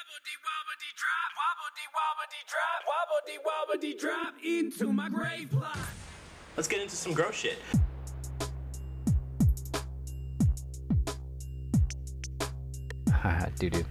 Wobbledy 0.00 0.36
wobbly 0.46 0.90
drop, 0.96 1.30
wobbledy 1.36 1.86
wobbly 1.94 2.40
drop, 2.48 2.80
wobbledy 2.88 3.36
wobbly 3.44 3.92
drop 3.98 4.34
into 4.42 4.92
my 4.94 5.10
grave 5.10 5.50
plot. 5.50 5.76
Let's 6.56 6.68
get 6.68 6.80
into 6.80 6.96
some 6.96 7.12
gross 7.12 7.34
shit. 7.34 7.58
Haha, 13.12 13.46
doo 13.58 13.68
doo. 13.68 13.84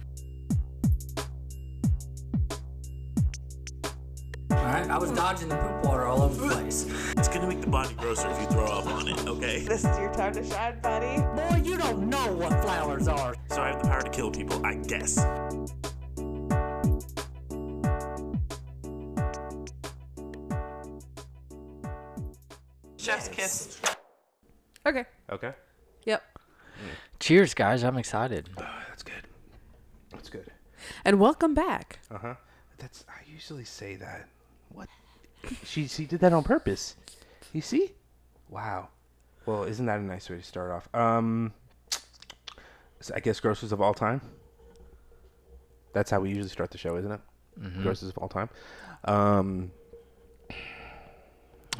Alright, 4.50 4.90
I 4.90 4.98
was 4.98 5.12
dodging 5.12 5.48
the 5.48 5.56
poop 5.56 5.84
water 5.84 6.06
all 6.06 6.22
over 6.22 6.48
the 6.48 6.54
place. 6.54 6.86
It's 7.18 7.28
gonna 7.28 7.46
make 7.46 7.60
the 7.60 7.68
body 7.68 7.94
grosser 7.94 8.28
if 8.30 8.40
you 8.40 8.46
throw 8.48 8.64
up 8.64 8.86
on 8.86 9.06
it, 9.06 9.28
okay? 9.28 9.64
This 9.68 9.84
is 9.84 9.96
your 9.96 10.12
time 10.12 10.32
to 10.32 10.44
shine, 10.44 10.80
buddy. 10.80 11.22
Boy, 11.36 11.62
you 11.64 11.76
don't 11.76 12.08
know 12.08 12.32
what 12.32 12.50
flowers 12.62 13.06
are. 13.06 13.36
So 13.50 13.62
I 13.62 13.68
have 13.68 13.80
the 13.80 13.88
power 13.88 14.02
to 14.02 14.10
kill 14.10 14.32
people, 14.32 14.66
I 14.66 14.74
guess. 14.74 15.24
Chef's 23.20 23.28
kiss. 23.36 23.80
Okay. 24.86 25.04
Okay. 25.30 25.52
Yep. 26.06 26.22
Cheers, 27.18 27.52
guys. 27.52 27.84
I'm 27.84 27.98
excited. 27.98 28.48
That's 28.56 29.02
good. 29.02 29.26
That's 30.10 30.30
good. 30.30 30.50
And 31.04 31.20
welcome 31.20 31.52
back. 31.52 31.98
Uh 32.10 32.18
huh. 32.18 32.34
That's 32.78 33.04
I 33.08 33.20
usually 33.30 33.64
say 33.64 33.96
that. 33.96 34.26
What? 34.70 34.88
she 35.64 35.86
she 35.86 36.06
did 36.06 36.20
that 36.20 36.32
on 36.32 36.42
purpose. 36.42 36.96
You 37.52 37.60
see? 37.60 37.92
Wow. 38.48 38.88
Well, 39.44 39.64
isn't 39.64 39.84
that 39.84 39.98
a 40.00 40.02
nice 40.02 40.30
way 40.30 40.36
to 40.36 40.42
start 40.42 40.70
off? 40.70 40.88
Um, 40.94 41.52
so 43.00 43.12
I 43.14 43.20
guess 43.20 43.38
grosses 43.40 43.72
of 43.72 43.80
all 43.82 43.94
time. 43.94 44.20
That's 45.92 46.10
how 46.10 46.20
we 46.20 46.28
usually 46.30 46.48
start 46.48 46.70
the 46.70 46.78
show, 46.78 46.96
isn't 46.96 47.10
it? 47.10 47.20
Grosses 47.82 48.08
of 48.10 48.18
all 48.18 48.28
time. 48.28 48.48
Um, 49.04 49.72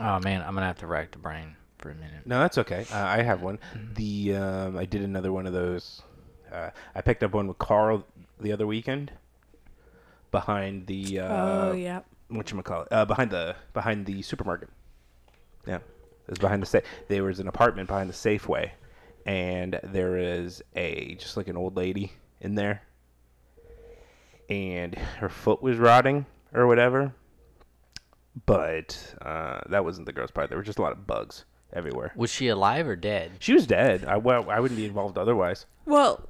Oh 0.01 0.19
man, 0.21 0.41
I'm 0.41 0.55
gonna 0.55 0.67
have 0.67 0.79
to 0.79 0.87
rack 0.87 1.11
the 1.11 1.19
brain 1.19 1.57
for 1.79 1.91
a 1.91 1.95
minute. 1.95 2.27
no, 2.27 2.39
that's 2.39 2.57
okay. 2.59 2.87
Uh, 2.91 3.05
I 3.05 3.23
have 3.23 3.43
one. 3.43 3.59
The 3.95 4.35
um, 4.35 4.79
I 4.79 4.87
did 4.87 5.03
another 5.03 5.31
one 5.31 5.47
of 5.47 5.53
those. 5.53 6.03
Uh, 6.51 6.71
I 6.95 7.03
picked 7.03 7.23
up 7.23 7.33
one 7.33 7.47
with 7.47 7.59
Carl 7.59 8.07
the 8.41 8.53
other 8.53 8.67
weekend. 8.67 9.13
Behind 10.31 10.87
the 10.87 11.21
uh, 11.21 11.35
oh, 11.35 11.73
yeah. 11.73 12.01
what 12.29 12.51
you 12.51 12.63
call 12.63 12.83
it? 12.83 12.89
Uh, 12.91 13.05
behind 13.05 13.31
the 13.31 13.57
behind 13.75 14.07
the 14.07 14.23
supermarket. 14.23 14.71
Yeah, 15.67 15.77
it 15.77 16.31
was 16.31 16.39
behind 16.39 16.63
the 16.63 16.67
safe. 16.67 16.85
There 17.09 17.25
was 17.25 17.39
an 17.39 17.49
apartment 17.49 17.89
behind 17.89 18.09
the 18.09 18.15
Safeway, 18.15 18.71
and 19.27 19.79
there 19.83 20.17
is 20.17 20.63
a 20.75 21.17
just 21.17 21.37
like 21.37 21.49
an 21.49 21.57
old 21.57 21.77
lady 21.77 22.13
in 22.41 22.55
there, 22.55 22.83
and 24.49 24.95
her 24.95 25.29
foot 25.29 25.63
was 25.63 25.77
rotting 25.77 26.25
or 26.55 26.67
whatever. 26.67 27.13
But 28.47 29.15
uh, 29.23 29.61
that 29.69 29.85
wasn't 29.85 30.07
the 30.07 30.13
gross 30.13 30.31
part. 30.31 30.49
There 30.49 30.59
were 30.59 30.65
just 30.65 30.79
a 30.79 30.83
lot 30.83 30.93
of 30.93 31.07
bugs 31.07 31.45
everywhere. 31.73 32.13
Was 32.17 32.31
she 32.31 32.49
alive 32.49 32.87
or 32.87 32.97
dead? 32.97 33.33
She 33.41 33.53
was 33.53 33.67
dead. 33.67 34.05
I, 34.05 34.17
well, 34.17 34.49
I 34.51 34.61
wouldn't 34.61 34.79
be 34.79 34.87
involved 34.87 35.19
otherwise. 35.19 35.67
Well, 35.85 36.29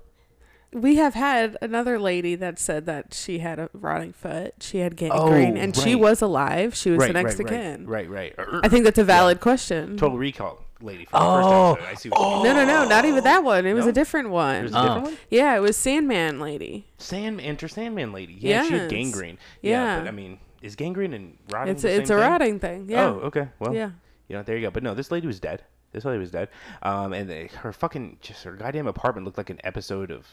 we 0.72 0.96
have 0.96 1.14
had 1.14 1.58
another 1.60 1.98
lady 1.98 2.34
that 2.36 2.58
said 2.58 2.86
that 2.86 3.12
she 3.12 3.40
had 3.40 3.58
a 3.58 3.68
rotting 3.72 4.12
foot. 4.12 4.54
She 4.60 4.78
had 4.78 4.96
gangrene, 4.96 5.56
and 5.56 5.74
she 5.76 5.94
right. 5.94 6.00
was 6.00 6.22
alive. 6.22 6.74
She 6.74 6.90
was 6.90 7.00
right, 7.00 7.06
the 7.08 7.12
next 7.12 7.34
right, 7.38 7.40
of 7.40 7.46
kin. 7.48 7.86
right, 7.86 8.08
right, 8.08 8.34
right. 8.38 8.60
I 8.64 8.68
think 8.68 8.84
that's 8.84 8.98
a 8.98 9.04
valid 9.18 9.40
question. 9.40 9.96
Total 9.96 10.16
Recall 10.16 10.64
lady 10.82 11.04
from 11.04 11.20
the 11.20 11.26
Oh, 11.26 11.74
first 11.74 11.82
episode. 11.82 11.90
I 11.90 11.94
see 11.96 12.08
what 12.08 12.20
you 12.20 12.26
mean. 12.36 12.44
No, 12.44 12.52
no, 12.54 12.64
no, 12.64 12.88
not 12.88 13.04
even 13.04 13.24
that 13.24 13.44
one. 13.44 13.66
It 13.66 13.74
was 13.74 13.84
No? 13.84 13.90
a 13.90 13.92
different 13.92 14.30
one. 14.30 14.60
There's 14.60 14.72
a 14.72 14.78
Oh. 14.78 14.82
different 14.82 15.04
one. 15.04 15.16
Yeah, 15.28 15.54
it 15.56 15.60
was 15.60 15.76
Sandman 15.76 16.40
lady. 16.40 16.86
Sand 16.96 17.40
enter 17.42 17.68
Sandman 17.68 18.12
lady. 18.12 18.34
Yeah, 18.38 18.62
she 18.64 18.72
had 18.72 18.82
Yes. 18.82 18.90
gangrene. 18.90 19.38
Yeah, 19.60 19.70
Yeah. 19.72 19.98
but 19.98 20.08
I 20.08 20.10
mean, 20.12 20.38
is 20.62 20.76
gangrene 20.76 21.12
and 21.14 21.36
rotting 21.50 21.72
It's 21.72 21.82
the 21.82 21.88
a, 21.88 21.92
it's 21.96 22.10
a 22.10 22.14
thing? 22.14 22.22
rotting 22.22 22.58
thing. 22.60 22.86
Yeah. 22.88 23.04
Oh, 23.06 23.20
okay. 23.26 23.48
Well, 23.58 23.74
Yeah. 23.74 23.90
You 24.28 24.36
know, 24.36 24.42
there 24.44 24.56
you 24.56 24.62
go. 24.66 24.70
But 24.70 24.82
no, 24.84 24.94
this 24.94 25.10
lady 25.10 25.26
was 25.26 25.40
dead. 25.40 25.64
This 25.92 26.04
lady 26.04 26.18
was 26.20 26.30
dead. 26.30 26.48
Um, 26.82 27.12
and 27.12 27.28
they, 27.28 27.48
her 27.48 27.72
fucking 27.72 28.18
just 28.20 28.44
her 28.44 28.52
goddamn 28.52 28.86
apartment 28.86 29.24
looked 29.24 29.38
like 29.38 29.50
an 29.50 29.58
episode 29.64 30.12
of 30.12 30.26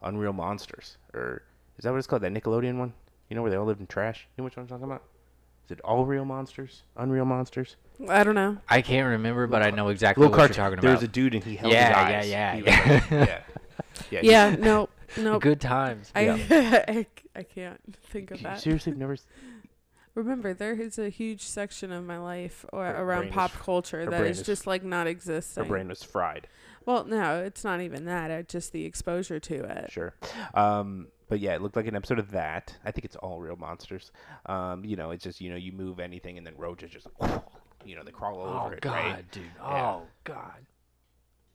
Unreal 0.00 0.32
Monsters, 0.32 0.96
or 1.12 1.42
is 1.76 1.82
that 1.82 1.90
what 1.90 1.98
it's 1.98 2.06
called? 2.06 2.22
That 2.22 2.32
Nickelodeon 2.32 2.76
one? 2.78 2.92
You 3.28 3.34
know 3.36 3.42
where 3.42 3.50
they 3.50 3.56
all 3.56 3.64
lived 3.66 3.80
in 3.80 3.86
trash? 3.88 4.28
You 4.36 4.42
know 4.42 4.44
which 4.44 4.56
one 4.56 4.62
I'm 4.64 4.68
talking 4.68 4.84
about? 4.84 5.02
Is 5.64 5.72
it 5.72 5.80
All 5.80 6.04
Real 6.06 6.24
Monsters? 6.24 6.82
Unreal 6.96 7.24
Monsters? 7.24 7.74
I 8.08 8.22
don't 8.24 8.34
know. 8.36 8.58
I 8.68 8.80
can't 8.82 9.08
remember, 9.08 9.46
but 9.48 9.62
I 9.62 9.70
know 9.70 9.88
exactly 9.88 10.22
Little 10.22 10.32
what 10.32 10.38
cartoon. 10.38 10.56
you're 10.56 10.64
talking 10.64 10.78
about. 10.78 10.88
There's 10.88 11.02
about. 11.02 11.08
a 11.10 11.12
dude 11.12 11.34
and 11.34 11.42
he 11.44 11.56
held 11.56 11.72
Yeah, 11.72 12.18
his 12.20 12.28
yeah, 12.30 12.50
eyes. 12.52 12.56
yeah, 12.56 12.56
He 12.56 12.62
yeah. 12.64 12.92
like- 12.94 13.10
yeah. 14.10 14.20
Yeah. 14.22 14.50
Yeah. 14.50 14.56
No. 14.56 14.88
No. 15.16 15.38
Good 15.40 15.60
times. 15.60 16.10
I, 16.14 16.28
I 16.88 17.06
I 17.34 17.42
can't 17.42 17.80
think 18.10 18.30
of 18.30 18.38
You 18.38 18.44
that. 18.44 18.60
seriously 18.60 18.92
never. 18.92 19.16
S- 20.12 20.16
Remember, 20.16 20.54
there 20.54 20.74
is 20.74 20.98
a 20.98 21.08
huge 21.08 21.42
section 21.42 21.90
of 21.92 22.04
my 22.04 22.18
life 22.18 22.64
or 22.72 22.84
around 22.86 23.20
brain 23.20 23.28
is 23.30 23.34
pop 23.34 23.52
culture 23.52 24.04
that 24.06 24.22
is, 24.24 24.30
is 24.30 24.40
is- 24.40 24.46
just 24.46 24.66
like 24.66 24.82
not 24.84 25.06
existing. 25.06 25.32
Her 25.32 25.62
existing. 25.62 25.68
brain 25.68 25.88
was 25.88 26.02
fried. 26.02 26.48
Well, 26.84 27.04
no, 27.04 27.42
it's 27.42 27.62
not 27.64 27.80
even 27.80 28.04
that. 28.06 28.30
It's 28.30 28.52
just 28.52 28.72
the 28.72 28.84
exposure 28.84 29.38
to 29.40 29.54
it. 29.64 29.90
Sure. 29.92 30.14
Um, 30.54 31.06
but 31.28 31.38
yeah, 31.40 31.54
it 31.54 31.62
looked 31.62 31.76
like 31.76 31.86
an 31.86 31.94
episode 31.96 32.18
of 32.18 32.32
that. 32.32 32.76
I 32.84 32.90
think 32.90 33.04
it's 33.04 33.16
all 33.16 33.40
real 33.40 33.56
monsters. 33.56 34.10
Um, 34.46 34.84
you 34.84 34.96
know, 34.96 35.12
it's 35.12 35.22
just 35.24 35.40
you 35.40 35.48
know 35.50 35.56
you 35.56 35.72
move 35.72 36.00
anything 36.00 36.36
and 36.38 36.46
then 36.46 36.54
roaches 36.56 36.90
just 36.90 37.06
you 37.84 37.96
know 37.96 38.02
they 38.04 38.10
crawl 38.10 38.38
all 38.40 38.48
Oh 38.48 38.64
over 38.66 38.74
it. 38.74 38.80
Oh, 38.84 38.88
God, 38.90 38.94
right? 39.14 39.30
dude. 39.30 39.44
Yeah. 39.56 39.62
Oh 39.92 40.02
god. 40.24 40.66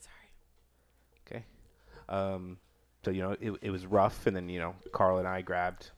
Sorry. 0.00 0.30
Okay. 1.26 1.44
Um, 2.08 2.58
so 3.04 3.10
you 3.10 3.22
know 3.22 3.36
it 3.40 3.52
it 3.62 3.70
was 3.70 3.86
rough, 3.86 4.26
and 4.26 4.36
then 4.36 4.48
you 4.48 4.60
know 4.60 4.74
Carl 4.92 5.18
and 5.18 5.26
I 5.28 5.42
grabbed 5.42 5.90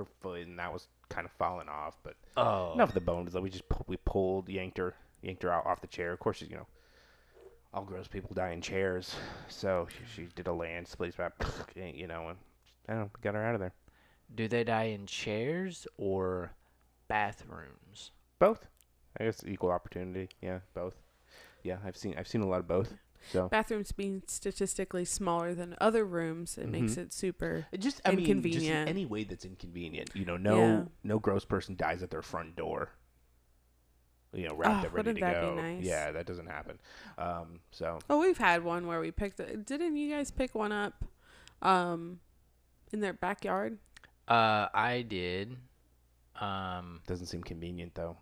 her 0.00 0.06
foot, 0.20 0.46
and 0.46 0.58
that 0.58 0.72
was 0.72 0.88
kind 1.08 1.24
of 1.24 1.32
falling 1.32 1.68
off, 1.68 1.96
but 2.02 2.16
Oh. 2.36 2.72
enough 2.74 2.90
of 2.90 2.94
the 2.94 3.00
bones. 3.00 3.32
Though 3.32 3.40
we 3.40 3.50
just 3.50 3.64
we 3.86 3.96
pulled, 3.98 4.48
yanked 4.48 4.78
her, 4.78 4.94
yanked 5.22 5.42
her 5.42 5.52
out 5.52 5.66
off 5.66 5.80
the 5.80 5.86
chair. 5.86 6.12
Of 6.12 6.18
course, 6.18 6.40
you 6.42 6.56
know. 6.56 6.66
All 7.72 7.84
gross 7.84 8.08
people 8.08 8.30
die 8.34 8.50
in 8.50 8.60
chairs, 8.60 9.14
so 9.46 9.86
she, 9.90 10.22
she 10.22 10.28
did 10.34 10.48
a 10.48 10.52
land 10.52 10.88
split, 10.88 11.14
eh, 11.76 11.92
you 11.94 12.08
know, 12.08 12.28
and 12.30 12.38
I 12.88 12.92
don't 12.94 13.00
know, 13.02 13.10
got 13.22 13.34
her 13.34 13.44
out 13.46 13.54
of 13.54 13.60
there. 13.60 13.72
Do 14.34 14.48
they 14.48 14.64
die 14.64 14.84
in 14.84 15.06
chairs 15.06 15.86
or 15.96 16.50
bathrooms? 17.06 18.10
Both. 18.40 18.66
I 19.20 19.24
guess 19.24 19.44
equal 19.46 19.70
opportunity. 19.70 20.28
Yeah, 20.40 20.60
both. 20.74 20.94
Yeah, 21.62 21.76
I've 21.84 21.96
seen 21.96 22.14
I've 22.18 22.26
seen 22.28 22.40
a 22.40 22.48
lot 22.48 22.60
of 22.60 22.66
both. 22.68 22.92
So 23.32 23.48
Bathrooms 23.48 23.92
being 23.92 24.22
statistically 24.26 25.04
smaller 25.04 25.54
than 25.54 25.76
other 25.80 26.04
rooms, 26.04 26.56
it 26.58 26.68
makes 26.68 26.94
Mhm. 26.94 26.98
it 26.98 27.12
super. 27.12 27.66
It 27.70 27.78
just 27.78 28.00
I 28.04 28.10
mean 28.10 28.18
just 28.20 28.30
in 28.30 28.36
Inconvenient. 28.38 28.88
any 28.88 29.06
way 29.06 29.24
that's 29.24 29.44
inconvenient. 29.44 30.10
You 30.14 30.24
know, 30.24 30.36
no 30.36 30.56
Yeah. 30.58 30.84
no 31.04 31.18
gross 31.18 31.44
person 31.44 31.76
dies 31.76 32.02
at 32.02 32.10
their 32.10 32.22
front 32.22 32.56
door. 32.56 32.90
You 34.32 34.48
know, 34.48 34.54
wrapped 34.54 34.84
Oh, 34.84 34.88
up 34.88 34.94
ready 34.94 35.14
to 35.14 35.20
that 35.20 35.40
be 35.40 35.46
go. 35.46 35.54
nice? 35.56 35.84
Yeah, 35.84 36.12
that 36.12 36.24
doesn't 36.24 36.46
happen. 36.46 36.78
Um, 37.18 37.60
so 37.72 37.98
Oh, 38.08 38.20
we've 38.20 38.38
had 38.38 38.62
one 38.62 38.86
where 38.86 39.00
we 39.00 39.10
picked. 39.10 39.40
it. 39.40 39.66
Didn't 39.66 39.96
you 39.96 40.08
guys 40.08 40.30
pick 40.30 40.54
one 40.54 40.70
up, 40.72 41.04
um, 41.62 42.20
in 42.92 43.00
their 43.00 43.12
backyard? 43.12 43.78
Uh, 44.28 44.68
I 44.72 45.02
did. 45.02 45.56
Um, 46.36 47.00
doesn't 47.06 47.26
seem 47.26 47.42
convenient 47.42 47.94
though. 47.96 48.16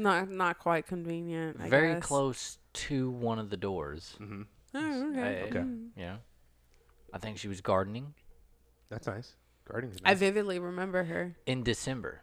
Not 0.00 0.30
not 0.30 0.58
quite 0.58 0.86
convenient. 0.86 1.58
I 1.60 1.68
very 1.68 1.94
guess. 1.94 2.04
close 2.06 2.58
to 2.72 3.10
one 3.10 3.38
of 3.38 3.50
the 3.50 3.56
doors. 3.56 4.14
hmm 4.18 4.42
Oh, 4.74 5.10
okay. 5.10 5.20
I- 5.22 5.42
Okay. 5.48 5.58
Mm. 5.58 5.88
Yeah. 5.96 6.16
I 7.12 7.18
think 7.18 7.38
she 7.38 7.48
was 7.48 7.60
gardening 7.60 8.14
That's 8.88 9.06
nice. 9.06 9.34
Gardening. 9.68 9.96
I 10.04 10.14
vividly 10.14 10.58
remember 10.58 11.04
her. 11.04 11.36
in 11.46 11.62
December. 11.64 12.22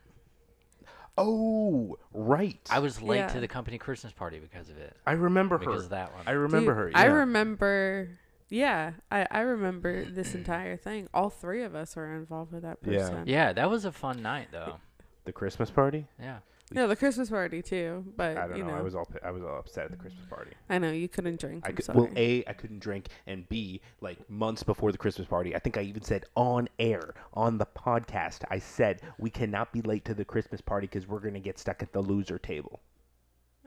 oh, 1.18 1.98
right. 2.14 2.60
I 2.70 2.80
was 2.80 3.02
late 3.02 3.18
Yeah. 3.18 3.28
to 3.30 3.40
the 3.40 3.48
company 3.48 3.78
Christmas 3.78 4.14
party 4.14 4.40
because 4.40 4.70
of 4.70 4.78
it. 4.78 4.96
I 5.06 5.14
remember 5.14 5.58
Because 5.58 5.82
her. 5.82 5.84
of 5.86 5.90
that 5.90 6.14
one. 6.14 6.24
I 6.28 6.32
remember 6.32 6.72
Dude, 6.72 6.94
her. 6.94 7.00
I 7.00 7.06
yeah. 7.06 7.12
remember. 7.14 8.10
Yeah, 8.50 8.94
I 9.12 9.28
I 9.30 9.40
remember 9.42 10.06
this 10.06 10.34
entire 10.42 10.78
thing. 10.78 11.10
All 11.14 11.30
three 11.30 11.64
of 11.64 11.76
us 11.76 11.96
were 11.96 12.16
involved 12.16 12.54
with 12.54 12.64
that 12.64 12.78
Yeah. 12.84 13.00
person. 13.00 13.24
Yeah, 13.28 13.54
that 13.54 13.70
was 13.70 13.84
a 13.86 13.92
fun 13.92 14.22
night 14.22 14.50
though. 14.52 14.78
the 15.26 15.34
Christmas 15.34 15.70
party. 15.70 16.08
Yeah. 16.20 16.38
No, 16.74 16.86
the 16.88 16.98
Christmas 16.98 17.30
party 17.30 17.62
too. 17.62 18.04
But 18.18 18.36
I 18.38 18.48
don't 18.48 18.58
you 18.58 18.64
know. 18.64 18.72
know, 18.72 18.78
I 18.78 18.82
was 18.82 18.94
all 18.94 19.08
I 19.24 19.32
was 19.32 19.42
all 19.42 19.58
upset 19.58 19.86
at 19.86 19.92
the 19.92 19.98
Christmas 19.98 20.26
party. 20.30 20.52
I 20.70 20.78
know 20.80 20.92
you 20.92 21.08
couldn't 21.08 21.40
drink. 21.40 21.64
I 21.66 21.70
I'm 21.70 21.76
could, 21.76 21.86
sorry. 21.86 21.98
well, 22.00 22.10
a 22.18 22.44
I 22.46 22.52
couldn't 22.54 22.80
drink, 22.80 23.08
and 23.26 23.48
b 23.48 23.80
like 24.02 24.30
months 24.30 24.64
before 24.64 24.92
the 24.92 24.98
Christmas 24.98 25.28
party, 25.28 25.56
I 25.56 25.60
think 25.60 25.78
I 25.78 25.82
even 25.84 26.02
said 26.04 26.26
on 26.36 26.68
air 26.78 27.14
on 27.34 27.58
the 27.58 27.66
podcast, 27.68 28.44
I 28.52 28.60
said 28.60 29.02
we 29.18 29.30
cannot 29.30 29.72
be 29.72 29.82
late 29.82 30.04
to 30.06 30.14
the 30.14 30.26
Christmas 30.26 30.60
party 30.60 30.88
because 30.88 31.08
we're 31.08 31.20
gonna 31.22 31.40
get 31.40 31.58
stuck 31.58 31.82
at 31.82 31.94
the 31.94 32.02
loser 32.02 32.38
table. 32.38 32.82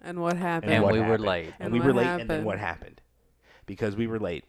and 0.03 0.21
what 0.21 0.37
happened? 0.37 0.73
And 0.73 0.83
what 0.85 0.93
we 0.93 0.99
were 0.99 1.05
happened? 1.07 1.25
late. 1.25 1.47
and, 1.47 1.55
And 1.59 1.73
we 1.73 1.79
what 1.81 1.87
were 1.87 1.95
late, 1.95 2.07
and 2.07 2.21
then 2.21 2.29
happened? 2.29 2.47
what 2.47 2.59
happened? 2.59 3.01
Because 3.65 3.97
we 3.97 4.07
were 4.09 4.19
late, 4.21 4.45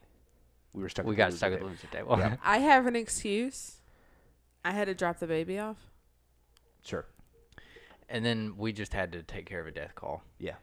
we 0.73 0.81
were 0.83 0.89
stuck. 0.89 1.05
We 1.05 1.13
at 1.15 1.17
got 1.17 1.31
the 1.31 1.37
stuck 1.37 1.51
loser 1.51 1.53
at 1.53 1.59
the 1.61 1.65
table. 1.65 1.69
loser 1.69 1.87
table. 1.87 2.17
Yeah. 2.19 2.35
I 2.43 2.57
have 2.57 2.85
an 2.85 2.97
excuse. 2.97 3.79
I 4.65 4.71
had 4.71 4.85
to 4.87 4.93
drop 4.93 5.19
the 5.19 5.27
baby 5.27 5.57
off. 5.57 5.77
Sure. 6.83 7.05
And 8.11 8.25
then 8.25 8.53
we 8.57 8.73
just 8.73 8.93
had 8.93 9.11
to 9.13 9.23
take 9.23 9.45
care 9.45 9.61
of 9.61 9.67
a 9.67 9.71
death 9.71 9.95
call. 9.95 10.23
Yeah. 10.37 10.55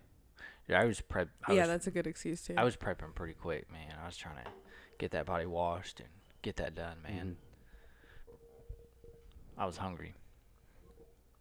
Yeah, 0.69 0.81
I 0.81 0.85
was 0.85 1.01
prep. 1.01 1.29
I 1.47 1.55
yeah, 1.55 1.63
was, 1.63 1.69
that's 1.69 1.87
a 1.87 1.91
good 1.91 2.07
excuse 2.07 2.43
too. 2.43 2.55
I 2.57 2.63
was 2.63 2.77
prepping 2.77 3.15
pretty 3.15 3.33
quick, 3.33 3.73
man. 3.73 3.95
I 4.01 4.07
was 4.07 4.17
trying 4.17 4.37
to 4.37 4.51
get 4.99 5.13
that 5.13 5.25
body 5.25 5.47
washed 5.47 6.01
and 6.01 6.09
get 6.43 6.57
that 6.57 6.75
done, 6.75 6.99
man. 7.03 7.37
I 9.57 9.65
was 9.65 9.79
hungry. 9.79 10.15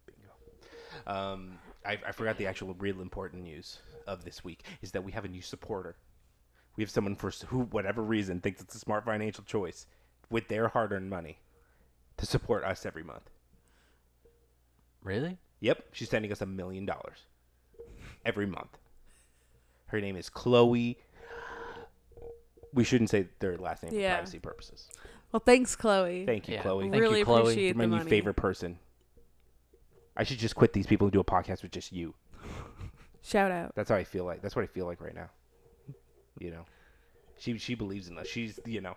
Bingo. 0.06 1.14
Um, 1.14 1.58
I, 1.84 1.98
I 2.06 2.12
forgot 2.12 2.38
the 2.38 2.46
actual 2.46 2.74
real 2.78 3.02
important 3.02 3.42
news 3.42 3.78
of 4.06 4.24
this 4.24 4.42
week 4.42 4.64
is 4.80 4.92
that 4.92 5.04
we 5.04 5.12
have 5.12 5.26
a 5.26 5.28
new 5.28 5.42
supporter. 5.42 5.96
We 6.76 6.82
have 6.82 6.90
someone 6.90 7.16
for 7.16 7.30
who, 7.48 7.64
whatever 7.64 8.02
reason, 8.02 8.40
thinks 8.40 8.62
it's 8.62 8.74
a 8.74 8.78
smart 8.78 9.04
financial 9.04 9.44
choice 9.44 9.86
with 10.30 10.48
their 10.48 10.68
hard-earned 10.68 11.10
money 11.10 11.38
to 12.16 12.26
support 12.26 12.64
us 12.64 12.86
every 12.86 13.02
month. 13.02 13.30
Really? 15.02 15.38
Yep, 15.60 15.84
she's 15.92 16.08
sending 16.08 16.30
us 16.32 16.40
a 16.40 16.46
million 16.46 16.86
dollars 16.86 17.18
every 18.24 18.46
month. 18.46 18.78
Her 19.86 20.00
name 20.00 20.16
is 20.16 20.28
Chloe. 20.30 20.98
We 22.74 22.84
shouldn't 22.84 23.10
say 23.10 23.28
their 23.40 23.56
last 23.56 23.82
name 23.82 23.94
Yeah. 23.94 24.10
for 24.10 24.14
privacy 24.16 24.38
purposes. 24.38 24.88
Well, 25.32 25.40
thanks, 25.44 25.74
Chloe. 25.74 26.24
Thank 26.26 26.48
you, 26.48 26.54
Yeah. 26.54 26.62
Chloe. 26.62 26.90
Thank 26.90 27.00
really 27.00 27.18
you, 27.20 27.24
Chloe. 27.24 27.40
appreciate 27.42 27.66
You're 27.68 27.74
my 27.76 27.84
the 27.84 27.88
new 27.88 27.96
money. 27.98 28.10
favorite 28.10 28.34
person. 28.34 28.78
I 30.16 30.24
should 30.24 30.38
just 30.38 30.54
quit 30.54 30.72
these 30.72 30.86
people 30.86 31.06
who 31.06 31.10
do 31.10 31.20
a 31.20 31.24
podcast 31.24 31.62
with 31.62 31.70
just 31.72 31.92
you. 31.92 32.14
Shout 33.22 33.50
out. 33.50 33.74
That's 33.74 33.90
how 33.90 33.96
I 33.96 34.04
feel 34.04 34.24
like. 34.24 34.42
That's 34.42 34.54
what 34.56 34.62
I 34.62 34.66
feel 34.66 34.86
like 34.86 35.00
right 35.00 35.14
now. 35.14 35.30
You 36.38 36.50
know, 36.52 36.64
she 37.38 37.58
she 37.58 37.74
believes 37.74 38.08
in 38.08 38.16
us. 38.18 38.26
She's 38.26 38.58
you 38.64 38.80
know, 38.80 38.94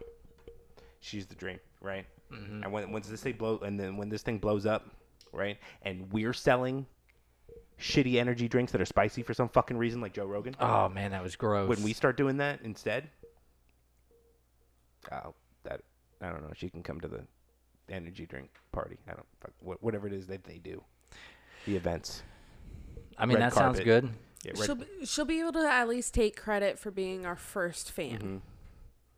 she's 0.99 1.25
the 1.25 1.35
dream, 1.35 1.59
right? 1.81 2.05
Mm-hmm. 2.31 2.63
And 2.63 2.71
when 2.71 2.91
once 2.91 3.07
this 3.07 3.21
thing 3.21 3.33
blow, 3.33 3.59
and 3.59 3.79
then 3.79 3.97
when 3.97 4.09
this 4.09 4.21
thing 4.21 4.37
blows 4.37 4.65
up, 4.65 4.89
right? 5.31 5.57
And 5.81 6.11
we're 6.11 6.33
selling 6.33 6.85
shitty 7.79 8.15
energy 8.15 8.47
drinks 8.47 8.71
that 8.71 8.81
are 8.81 8.85
spicy 8.85 9.23
for 9.23 9.33
some 9.33 9.49
fucking 9.49 9.77
reason, 9.77 10.01
like 10.01 10.13
Joe 10.13 10.25
Rogan. 10.25 10.55
Oh 10.59 10.89
man, 10.89 11.11
that 11.11 11.23
was 11.23 11.35
gross. 11.35 11.67
when 11.69 11.83
we 11.83 11.93
start 11.93 12.17
doing 12.17 12.37
that 12.37 12.59
instead, 12.63 13.09
oh, 15.11 15.33
that 15.63 15.81
I 16.21 16.29
don't 16.29 16.41
know. 16.41 16.51
She 16.55 16.69
can 16.69 16.83
come 16.83 17.01
to 17.01 17.07
the 17.07 17.21
energy 17.89 18.25
drink 18.25 18.49
party. 18.71 18.97
I 19.07 19.11
don't 19.13 19.25
fuck, 19.39 19.51
whatever 19.81 20.07
it 20.07 20.13
is 20.13 20.27
that 20.27 20.43
they 20.43 20.57
do, 20.57 20.83
the 21.65 21.75
events. 21.75 22.23
I 23.17 23.25
mean, 23.25 23.37
red 23.37 23.51
that 23.51 23.53
sounds 23.53 23.79
good. 23.79 24.09
Yeah, 24.43 24.53
red- 24.57 24.65
She'll 24.65 24.75
be, 24.75 24.85
she'll 25.05 25.25
be 25.25 25.39
able 25.39 25.53
to 25.53 25.69
at 25.69 25.87
least 25.87 26.13
take 26.13 26.35
credit 26.35 26.79
for 26.79 26.89
being 26.91 27.25
our 27.25 27.35
first 27.35 27.91
fan. 27.91 28.17
Mm-hmm. 28.17 28.37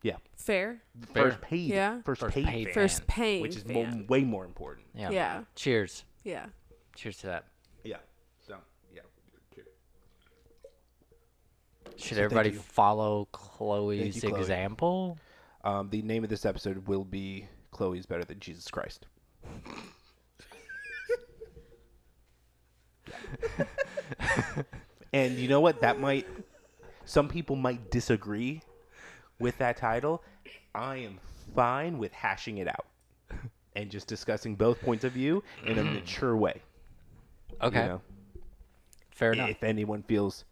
Yeah. 0.04 0.18
Fair. 0.36 0.84
First 1.14 1.42
paid, 1.42 1.72
Yeah. 1.72 2.02
first, 2.04 2.22
First 2.22 2.36
paid, 2.36 2.46
paid 2.46 2.66
fan, 2.66 2.74
First 2.74 3.08
paying 3.08 3.42
which 3.42 3.56
is 3.56 3.64
fan. 3.64 4.00
mo- 4.02 4.06
way 4.08 4.24
more 4.24 4.46
important. 4.46 4.86
Yeah. 4.94 5.10
Yeah. 5.10 5.44
Cheers. 5.56 6.04
Yeah. 6.24 6.48
Cheers 6.96 7.18
to 7.20 7.28
that. 7.28 7.46
Yeah. 7.84 7.98
So 8.46 8.58
yeah. 8.94 9.02
Should 11.98 12.18
So 12.18 12.24
everybody 12.24 12.50
thank 12.50 12.62
you. 12.62 12.72
follow 12.72 13.28
Chloe's 13.32 14.20
Chloe. 14.20 14.40
example? 14.40 15.18
Um, 15.64 15.90
the 15.90 16.02
name 16.02 16.24
of 16.26 16.30
this 16.30 16.46
episode 16.46 16.86
will 16.88 17.06
be 17.06 17.48
"Chloe's 17.72 18.06
Better 18.06 18.26
Than 18.26 18.40
Jesus 18.40 18.68
Christ." 18.70 19.08
and 25.14 25.38
you 25.38 25.48
know 25.48 25.62
what? 25.62 25.82
That 25.82 26.00
might. 26.00 26.28
Some 27.06 27.28
people 27.28 27.56
might 27.56 27.92
disagree 27.92 28.62
with 29.40 29.58
that 29.58 29.78
title. 29.78 30.24
I 30.76 30.98
am 30.98 31.20
fine 31.56 31.98
with 31.98 32.12
hashing 32.12 32.58
it 32.58 32.68
out 32.68 32.86
and 33.76 33.90
just 33.90 34.08
discussing 34.08 34.56
both 34.56 34.82
points 34.82 35.04
of 35.04 35.14
view 35.14 35.44
in 35.66 35.78
a 35.78 35.84
mature 35.84 36.36
way. 36.36 36.62
Okay. 37.62 37.82
You 37.82 37.88
know? 37.88 38.02
Fair 39.12 39.34
enough. 39.34 39.50
If 39.50 39.64
anyone 39.64 40.04
feels 40.04 40.46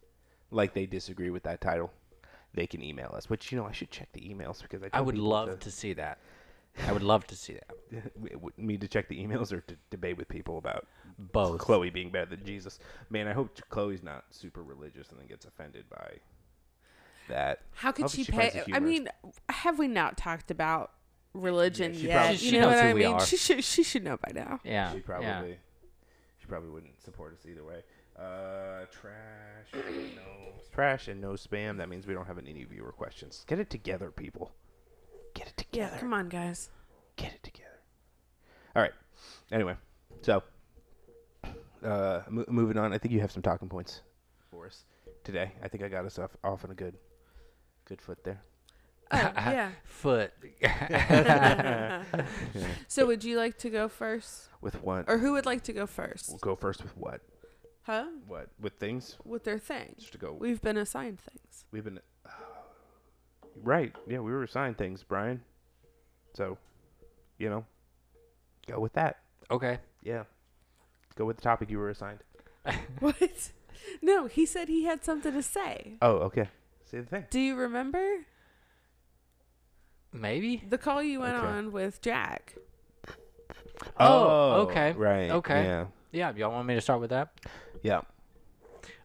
like 0.52 0.74
they 0.74 0.86
disagree 0.86 1.30
with 1.30 1.44
that 1.44 1.62
title, 1.62 1.92
they 2.54 2.68
can 2.68 2.84
email 2.84 3.14
us. 3.16 3.30
Which 3.30 3.52
you 3.52 3.58
know, 3.58 3.66
I 3.66 3.72
should 3.72 3.92
check 3.92 4.10
the 4.14 4.22
emails 4.22 4.62
because 4.62 4.84
I, 4.84 4.90
I 4.94 5.02
would 5.02 5.18
love 5.18 5.60
to 5.60 5.72
see 5.72 5.94
that. 5.94 6.20
I 6.88 6.94
would 6.94 7.04
love 7.04 7.28
to 7.28 7.36
see 7.36 7.54
that. 7.54 8.58
me 8.58 8.78
to 8.78 8.88
check 8.88 9.10
the 9.10 9.18
emails 9.18 9.52
or 9.52 9.62
to 9.62 9.76
debate 9.90 10.18
with 10.18 10.28
people 10.30 10.58
about 10.58 10.88
Both. 11.18 11.60
Chloe 11.60 11.90
being 11.90 12.12
better 12.12 12.36
than 12.36 12.46
Jesus. 12.46 12.80
Man, 13.10 13.28
I 13.28 13.34
hope 13.34 13.60
Chloe's 13.70 14.04
not 14.04 14.26
super 14.30 14.64
religious 14.64 15.10
and 15.10 15.20
then 15.20 15.28
gets 15.28 15.46
offended 15.46 15.86
by 15.90 16.14
that. 17.32 17.60
How 17.74 17.92
could 17.92 18.04
Hope 18.04 18.12
she 18.12 18.24
pay? 18.24 18.64
I 18.72 18.80
mean, 18.80 19.10
have 19.50 19.78
we 19.80 19.88
not 19.88 20.18
talked 20.18 20.52
about 20.52 20.92
religion 21.34 21.94
Yeah, 21.94 22.00
she 22.00 22.08
yet? 22.08 22.14
probably- 22.18 22.32
you 22.34 22.38
She 22.38 22.52
know 22.52 22.62
knows 22.62 22.76
what 22.76 22.84
who 22.84 22.90
I 22.90 22.94
mean? 22.94 23.20
She 23.26 23.38
should. 23.38 23.64
She 23.64 23.84
should 23.84 24.04
know 24.04 24.18
by 24.18 24.32
now. 24.34 24.60
she 24.64 24.70
Yeah. 24.70 24.94
yeah. 24.94 25.00
probably 25.06 25.58
she 26.40 26.46
probably 26.48 26.70
wouldn't 26.70 27.02
support 27.04 27.34
us 27.34 27.46
either 27.50 27.64
way. 27.64 27.84
Uh, 28.18 28.86
trash, 28.92 29.74
no 29.74 30.54
trash, 30.72 31.08
and 31.08 31.20
no 31.22 31.32
spam. 31.34 31.78
That 31.78 31.90
means 31.90 32.06
we 32.06 32.14
don't 32.14 32.28
have 32.28 32.38
any 32.38 32.64
viewer 32.66 32.92
questions. 32.92 33.44
Get 33.48 33.58
it 33.60 33.70
together, 33.70 34.12
people. 34.12 34.52
Get 35.34 35.48
it 35.48 35.58
together. 35.58 35.78
Yeah. 35.78 35.86
together. 35.88 36.00
Come 36.02 36.14
on, 36.14 36.30
guys. 36.30 36.70
Get 37.16 37.34
it 37.34 37.42
together. 37.44 37.80
All 38.76 38.82
right. 38.82 38.92
Anyway, 39.52 39.76
so 40.22 40.44
uh, 41.84 42.22
mo- 42.30 42.46
moving 42.48 42.78
on. 42.78 42.94
I 42.94 42.98
think 42.98 43.14
you 43.14 43.22
have 43.22 43.32
some 43.32 43.42
talking 43.42 43.70
points 43.70 44.02
for 44.50 44.66
us 44.68 44.86
today. 45.24 45.52
I 45.64 45.68
think 45.68 45.84
I 45.84 45.88
got 45.88 46.06
us 46.06 46.20
off, 46.20 46.32
off 46.44 46.64
on 46.66 46.72
a 46.72 46.76
good, 46.76 46.96
good 47.92 48.02
foot 48.02 48.24
there. 48.24 48.42
Oh, 49.12 49.18
yeah. 49.36 49.72
Foot. 49.84 50.32
So, 52.88 53.06
would 53.06 53.24
you 53.26 53.36
like 53.38 53.58
to 53.60 53.70
go 53.70 53.90
first, 53.90 54.48
With 54.62 54.82
what? 54.82 55.06
or 55.10 55.18
who 55.18 55.34
would 55.34 55.46
like 55.46 55.64
to 55.64 55.74
go 55.74 55.86
first? 55.86 56.30
We'll 56.30 56.38
go 56.38 56.56
first 56.56 56.82
with 56.84 56.96
what? 56.96 57.20
Huh? 57.84 58.06
What 58.28 58.48
with 58.62 58.74
things? 58.80 59.18
With 59.26 59.44
their 59.44 59.60
thing. 59.60 59.96
Just 60.00 60.14
to 60.14 60.18
go. 60.18 60.32
We've 60.32 60.62
been 60.62 60.78
assigned 60.78 61.20
things. 61.20 61.66
We've 61.72 61.84
been. 61.84 62.00
right. 63.62 63.94
Yeah, 64.08 64.20
we 64.20 64.32
were 64.32 64.44
assigned 64.44 64.78
things, 64.78 65.04
Brian. 65.04 65.42
So, 66.34 66.58
you 67.38 67.50
know, 67.50 67.66
go 68.68 68.80
with 68.80 68.94
that. 68.94 69.18
okay. 69.50 69.80
Yeah. 70.02 70.24
Go 71.16 71.26
with 71.26 71.36
the 71.38 71.42
topic 71.44 71.70
you 71.70 71.78
were 71.80 71.90
assigned. 71.90 72.20
What? 73.00 73.52
No, 74.02 74.28
he 74.28 74.46
said 74.46 74.70
he 74.70 74.86
had 74.86 75.04
something 75.04 75.34
to 75.34 75.42
say. 75.44 75.98
Oh, 76.02 76.18
okay. 76.30 76.48
Say 76.92 77.00
the 77.00 77.06
thing. 77.06 77.26
Do 77.30 77.40
you 77.40 77.56
remember 77.56 78.06
Maybe. 80.12 80.62
the 80.70 80.78
call 80.78 81.02
you 81.02 81.22
went 81.22 81.38
Okay. 81.38 81.48
on 81.48 81.72
with 81.72 82.02
Jack? 82.02 82.56
Oh, 83.98 84.68
okay. 84.68 84.92
Right. 84.92 85.30
Okay. 85.32 85.64
Yeah. 85.64 85.86
Yeah. 86.12 86.34
Y'all 86.36 86.52
want 86.52 86.68
me 86.68 86.76
to 86.76 86.82
start 86.82 87.00
with 87.00 87.12
that? 87.12 87.30
Yeah. 87.82 88.02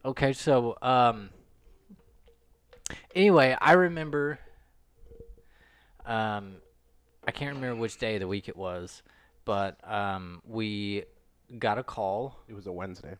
Okay, 0.03 0.33
so 0.33 0.77
um 0.81 1.29
anyway, 3.15 3.55
I 3.59 3.73
remember 3.73 4.39
um 6.05 6.55
I 7.25 7.31
can't 7.31 7.55
remember 7.55 7.79
which 7.79 7.97
day 7.97 8.15
of 8.15 8.19
the 8.19 8.27
week 8.27 8.49
it 8.49 8.57
was, 8.57 9.01
but 9.45 9.79
um 9.89 10.41
we 10.45 11.05
got 11.57 11.77
a 11.77 11.83
call. 11.83 12.37
It 12.49 12.53
was 12.53 12.67
a 12.67 12.71
Wednesday. 12.71 13.15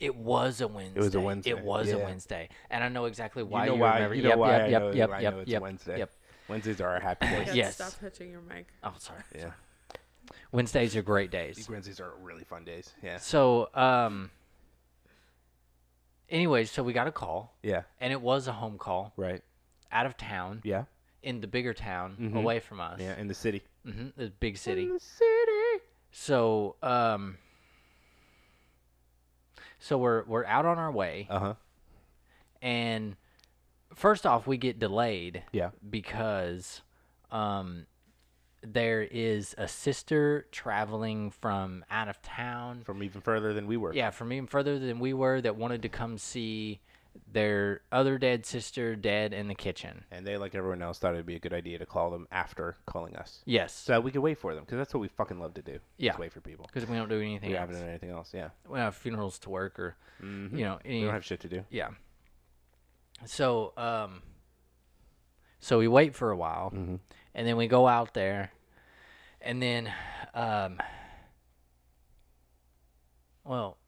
It 0.00 0.14
was 0.16 0.60
a 0.60 0.68
Wednesday. 0.68 1.00
It 1.00 1.02
was 1.02 1.14
a 1.14 1.20
Wednesday, 1.20 1.50
It 1.50 1.64
was 1.64 1.90
a. 1.90 1.98
Wednesday. 1.98 2.48
And 2.70 2.84
I 2.84 2.88
know 2.88 3.06
exactly 3.06 3.42
why 3.42 3.64
you 3.64 3.70
know 3.70 3.74
you 3.76 3.80
why? 3.80 3.94
remember. 3.94 4.14
You 4.14 4.22
know 4.22 4.28
yep, 4.30 4.38
why? 4.38 4.50
yep, 4.50 4.60
I 4.62 4.68
yep, 4.68 4.80
know, 4.82 4.90
yep, 4.92 5.10
I 5.10 5.20
yep, 5.20 5.34
it's 5.34 5.50
yep, 5.50 5.62
Wednesday. 5.62 5.98
Yep. 5.98 6.10
Wednesdays 6.48 6.80
are 6.80 6.88
our 6.88 7.00
happy 7.00 7.26
days. 7.44 7.54
Yes. 7.54 7.74
Stop 7.74 8.00
touching 8.00 8.30
your 8.30 8.40
mic. 8.40 8.66
Oh, 8.84 8.94
sorry. 8.98 9.20
yeah. 9.34 9.50
Wednesdays 10.52 10.94
are 10.96 11.02
great 11.02 11.30
days. 11.30 11.68
Wednesdays 11.68 12.00
are 12.00 12.12
really 12.20 12.44
fun 12.44 12.64
days. 12.64 12.92
Yeah. 13.02 13.18
So, 13.18 13.68
um 13.74 14.30
anyway, 16.30 16.64
so 16.64 16.82
we 16.82 16.92
got 16.92 17.06
a 17.06 17.12
call 17.12 17.56
Yeah. 17.62 17.82
and 18.00 18.12
it 18.12 18.20
was 18.20 18.46
a 18.48 18.52
home 18.52 18.78
call 18.78 19.12
Right. 19.16 19.42
out 19.90 20.06
of 20.06 20.16
town 20.16 20.60
Yeah. 20.64 20.84
in 21.22 21.40
the 21.40 21.46
bigger 21.46 21.74
town 21.74 22.16
Mhm. 22.20 22.36
away 22.36 22.60
from 22.60 22.80
us. 22.80 23.00
Yeah. 23.00 23.16
In 23.18 23.26
the 23.28 23.34
city. 23.34 23.62
hmm 23.84 24.08
the 24.16 24.28
big 24.30 24.56
city. 24.58 24.86
the 24.86 25.00
city. 25.00 25.84
So, 26.10 26.76
um, 26.82 27.38
so 29.78 29.96
we're 29.98 30.24
we're 30.24 30.44
out 30.44 30.66
on 30.66 30.78
our 30.78 30.90
way, 30.92 31.26
Uh 31.30 31.38
huh. 31.38 31.54
and 32.62 33.16
first 33.94 34.26
off, 34.26 34.46
we 34.46 34.56
get 34.56 34.78
delayed 34.78 35.42
Yeah. 35.52 35.70
because, 35.88 36.82
um, 37.30 37.86
there 38.62 39.02
is 39.02 39.54
a 39.56 39.68
sister 39.68 40.46
traveling 40.50 41.30
from 41.30 41.84
out 41.90 42.08
of 42.08 42.20
town. 42.22 42.82
From 42.82 43.02
even 43.04 43.20
further 43.20 43.52
than 43.54 43.66
we 43.68 43.76
were. 43.76 43.92
Yeah, 43.94 44.10
from 44.10 44.32
even 44.32 44.48
further 44.48 44.78
than 44.80 44.98
we 44.98 45.14
were, 45.14 45.40
that 45.40 45.54
wanted 45.56 45.82
to 45.82 45.88
come 45.88 46.18
see 46.18 46.80
their 47.30 47.82
other 47.92 48.16
dead 48.18 48.46
sister 48.46 48.96
dead 48.96 49.32
in 49.34 49.48
the 49.48 49.54
kitchen. 49.54 50.04
And 50.10 50.26
they, 50.26 50.36
like 50.38 50.54
everyone 50.54 50.80
else, 50.82 50.98
thought 50.98 51.12
it'd 51.14 51.26
be 51.26 51.34
a 51.36 51.40
good 51.40 51.52
idea 51.52 51.78
to 51.78 51.84
call 51.86 52.10
them 52.10 52.26
after 52.32 52.76
calling 52.86 53.16
us. 53.16 53.42
Yes, 53.44 53.72
So 53.74 54.00
we 54.00 54.10
could 54.10 54.22
wait 54.22 54.38
for 54.38 54.54
them 54.54 54.64
because 54.64 54.78
that's 54.78 54.94
what 54.94 55.00
we 55.00 55.08
fucking 55.08 55.38
love 55.38 55.54
to 55.54 55.62
do. 55.62 55.78
Yeah. 55.98 56.16
Wait 56.18 56.32
for 56.32 56.40
people. 56.40 56.66
because 56.72 56.88
we 56.88 56.96
don't 56.96 57.08
do 57.08 57.20
anything 57.20 57.50
We 57.50 57.56
else. 57.56 57.60
haven't 57.68 57.80
done 57.80 57.88
anything 57.88 58.10
else. 58.10 58.30
Yeah. 58.34 58.48
We 58.68 58.78
have 58.78 58.94
funerals 58.94 59.38
to 59.40 59.50
work 59.50 59.78
or, 59.78 59.96
Mm-hmm. 60.22 60.56
you 60.58 60.64
know, 60.64 60.78
any 60.84 60.98
We 61.00 61.04
don't 61.04 61.14
have 61.14 61.24
shit 61.24 61.40
to 61.40 61.48
do. 61.48 61.64
Yeah. 61.70 61.90
So, 63.26 63.72
um, 63.76 64.22
so 65.60 65.78
we 65.78 65.86
wait 65.88 66.14
for 66.14 66.30
a 66.30 66.36
while, 66.36 66.70
Mm-hmm. 66.74 66.96
and 67.34 67.46
then 67.46 67.56
we 67.56 67.66
go 67.68 67.86
out 67.86 68.14
there, 68.14 68.52
and 69.40 69.60
then, 69.62 69.92
um, 70.34 70.78
well, 73.44 73.78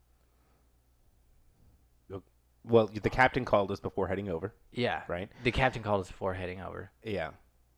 Well, 2.71 2.87
the 3.03 3.11
captain 3.11 3.45
called 3.45 3.71
us 3.71 3.81
before 3.81 4.09
heading 4.09 4.29
over. 4.29 4.55
yeah, 4.73 5.03
Right. 5.09 5.29
The 5.45 5.53
captain 5.53 5.83
called 5.83 6.03
us 6.03 6.09
before 6.09 6.35
heading 6.35 6.61
over. 6.61 6.91
Yeah. 7.05 7.31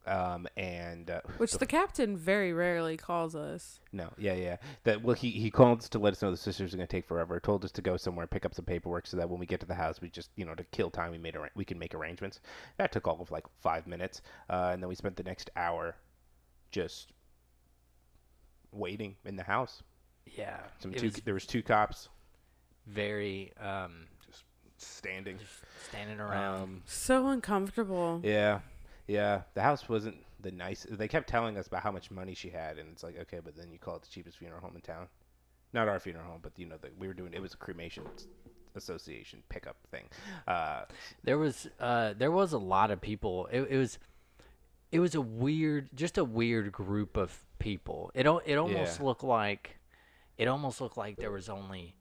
Um, 0.04 0.48
and 0.56 1.08
uh, 1.10 1.20
Which 1.36 1.52
the 1.52 1.66
captain 1.66 2.16
very 2.16 2.52
rarely 2.52 2.96
calls 2.96 3.36
us. 3.36 3.78
no, 3.92 4.12
yeah, 4.18 4.34
yeah. 4.34 4.56
That 4.82 5.00
well, 5.02 5.14
he 5.14 5.30
he 5.30 5.48
called 5.48 5.78
us 5.78 5.88
to 5.90 6.00
let 6.00 6.12
us 6.12 6.20
know 6.20 6.32
the 6.32 6.36
sisters 6.36 6.74
are 6.74 6.76
gonna 6.76 6.88
take 6.88 7.06
forever. 7.06 7.38
Told 7.38 7.64
us 7.64 7.70
to 7.72 7.82
go 7.82 7.96
somewhere, 7.96 8.26
pick 8.26 8.44
up 8.44 8.52
some 8.52 8.64
paperwork, 8.64 9.06
so 9.06 9.16
that 9.16 9.30
when 9.30 9.38
we 9.38 9.46
get 9.46 9.60
to 9.60 9.66
the 9.66 9.76
house, 9.76 10.00
we 10.00 10.10
just 10.10 10.30
you 10.34 10.44
know 10.44 10.56
to 10.56 10.64
kill 10.72 10.90
time, 10.90 11.12
we 11.12 11.18
made 11.18 11.36
arra- 11.36 11.52
we 11.54 11.64
can 11.64 11.78
make 11.78 11.94
arrangements. 11.94 12.40
That 12.78 12.90
took 12.90 13.06
all 13.06 13.20
of 13.20 13.30
like 13.30 13.44
five 13.60 13.86
minutes, 13.86 14.22
uh, 14.50 14.70
and 14.72 14.82
then 14.82 14.88
we 14.88 14.96
spent 14.96 15.14
the 15.14 15.22
next 15.22 15.50
hour 15.54 15.94
just 16.72 17.12
waiting 18.72 19.14
in 19.24 19.36
the 19.36 19.44
house. 19.44 19.84
Yeah. 20.26 20.58
Some 20.80 20.92
two, 20.94 21.06
was 21.06 21.14
there 21.24 21.34
was 21.34 21.46
two 21.46 21.62
cops 21.62 22.08
very 22.86 23.52
um, 23.60 24.06
just 24.82 24.96
standing. 24.98 25.38
standing 25.90 26.20
around. 26.20 26.62
Um, 26.62 26.82
So 26.86 27.28
uncomfortable. 27.28 28.20
yeah, 28.24 28.60
yeah. 29.06 29.42
The 29.54 29.62
house 29.62 29.88
wasn't 29.88 30.16
the 30.40 30.50
nice. 30.52 30.86
They 30.90 31.08
kept 31.08 31.28
telling 31.28 31.56
us 31.56 31.66
about 31.66 31.82
how 31.82 31.92
much 31.92 32.10
money 32.10 32.34
she 32.34 32.50
had, 32.50 32.78
and 32.78 32.88
it's 32.92 33.02
like 33.02 33.18
okay, 33.20 33.40
but 33.44 33.56
then 33.56 33.70
you 33.72 33.78
call 33.78 33.96
it 33.96 34.02
the 34.02 34.08
cheapest 34.08 34.38
funeral 34.38 34.60
home 34.60 34.72
in 34.74 34.80
town. 34.80 35.06
Not 35.72 35.88
our 35.88 35.98
funeral 36.00 36.26
home, 36.26 36.40
but 36.42 36.52
you 36.58 36.66
know 36.66 36.76
that 36.82 36.98
we 36.98 37.06
were 37.06 37.14
doing. 37.14 37.32
It 37.32 37.40
was 37.42 37.54
a 37.54 37.56
cremation 37.56 38.04
association 38.74 39.42
pickup 39.48 39.76
thing. 39.90 40.04
Uh, 40.46 40.84
there 41.24 41.38
was 41.38 41.68
uh 41.78 42.14
there 42.16 42.30
was 42.30 42.52
a 42.52 42.58
lot 42.58 42.90
of 42.90 43.00
people 43.00 43.46
it, 43.52 43.62
it 43.70 43.76
was 43.76 43.98
it 44.90 44.98
was 45.00 45.14
a 45.14 45.20
weird 45.20 45.90
just 45.94 46.16
a 46.18 46.24
weird 46.24 46.72
group 46.72 47.16
of 47.18 47.44
people 47.58 48.10
it 48.14 48.26
al- 48.26 48.40
it 48.46 48.56
almost 48.56 48.98
Yeah. 48.98 49.06
looked 49.06 49.22
like 49.24 49.76
it 50.38 50.48
almost 50.48 50.80
looked 50.80 50.96
like 50.96 51.16
there 51.16 51.30
was 51.30 51.48
only 51.50 51.94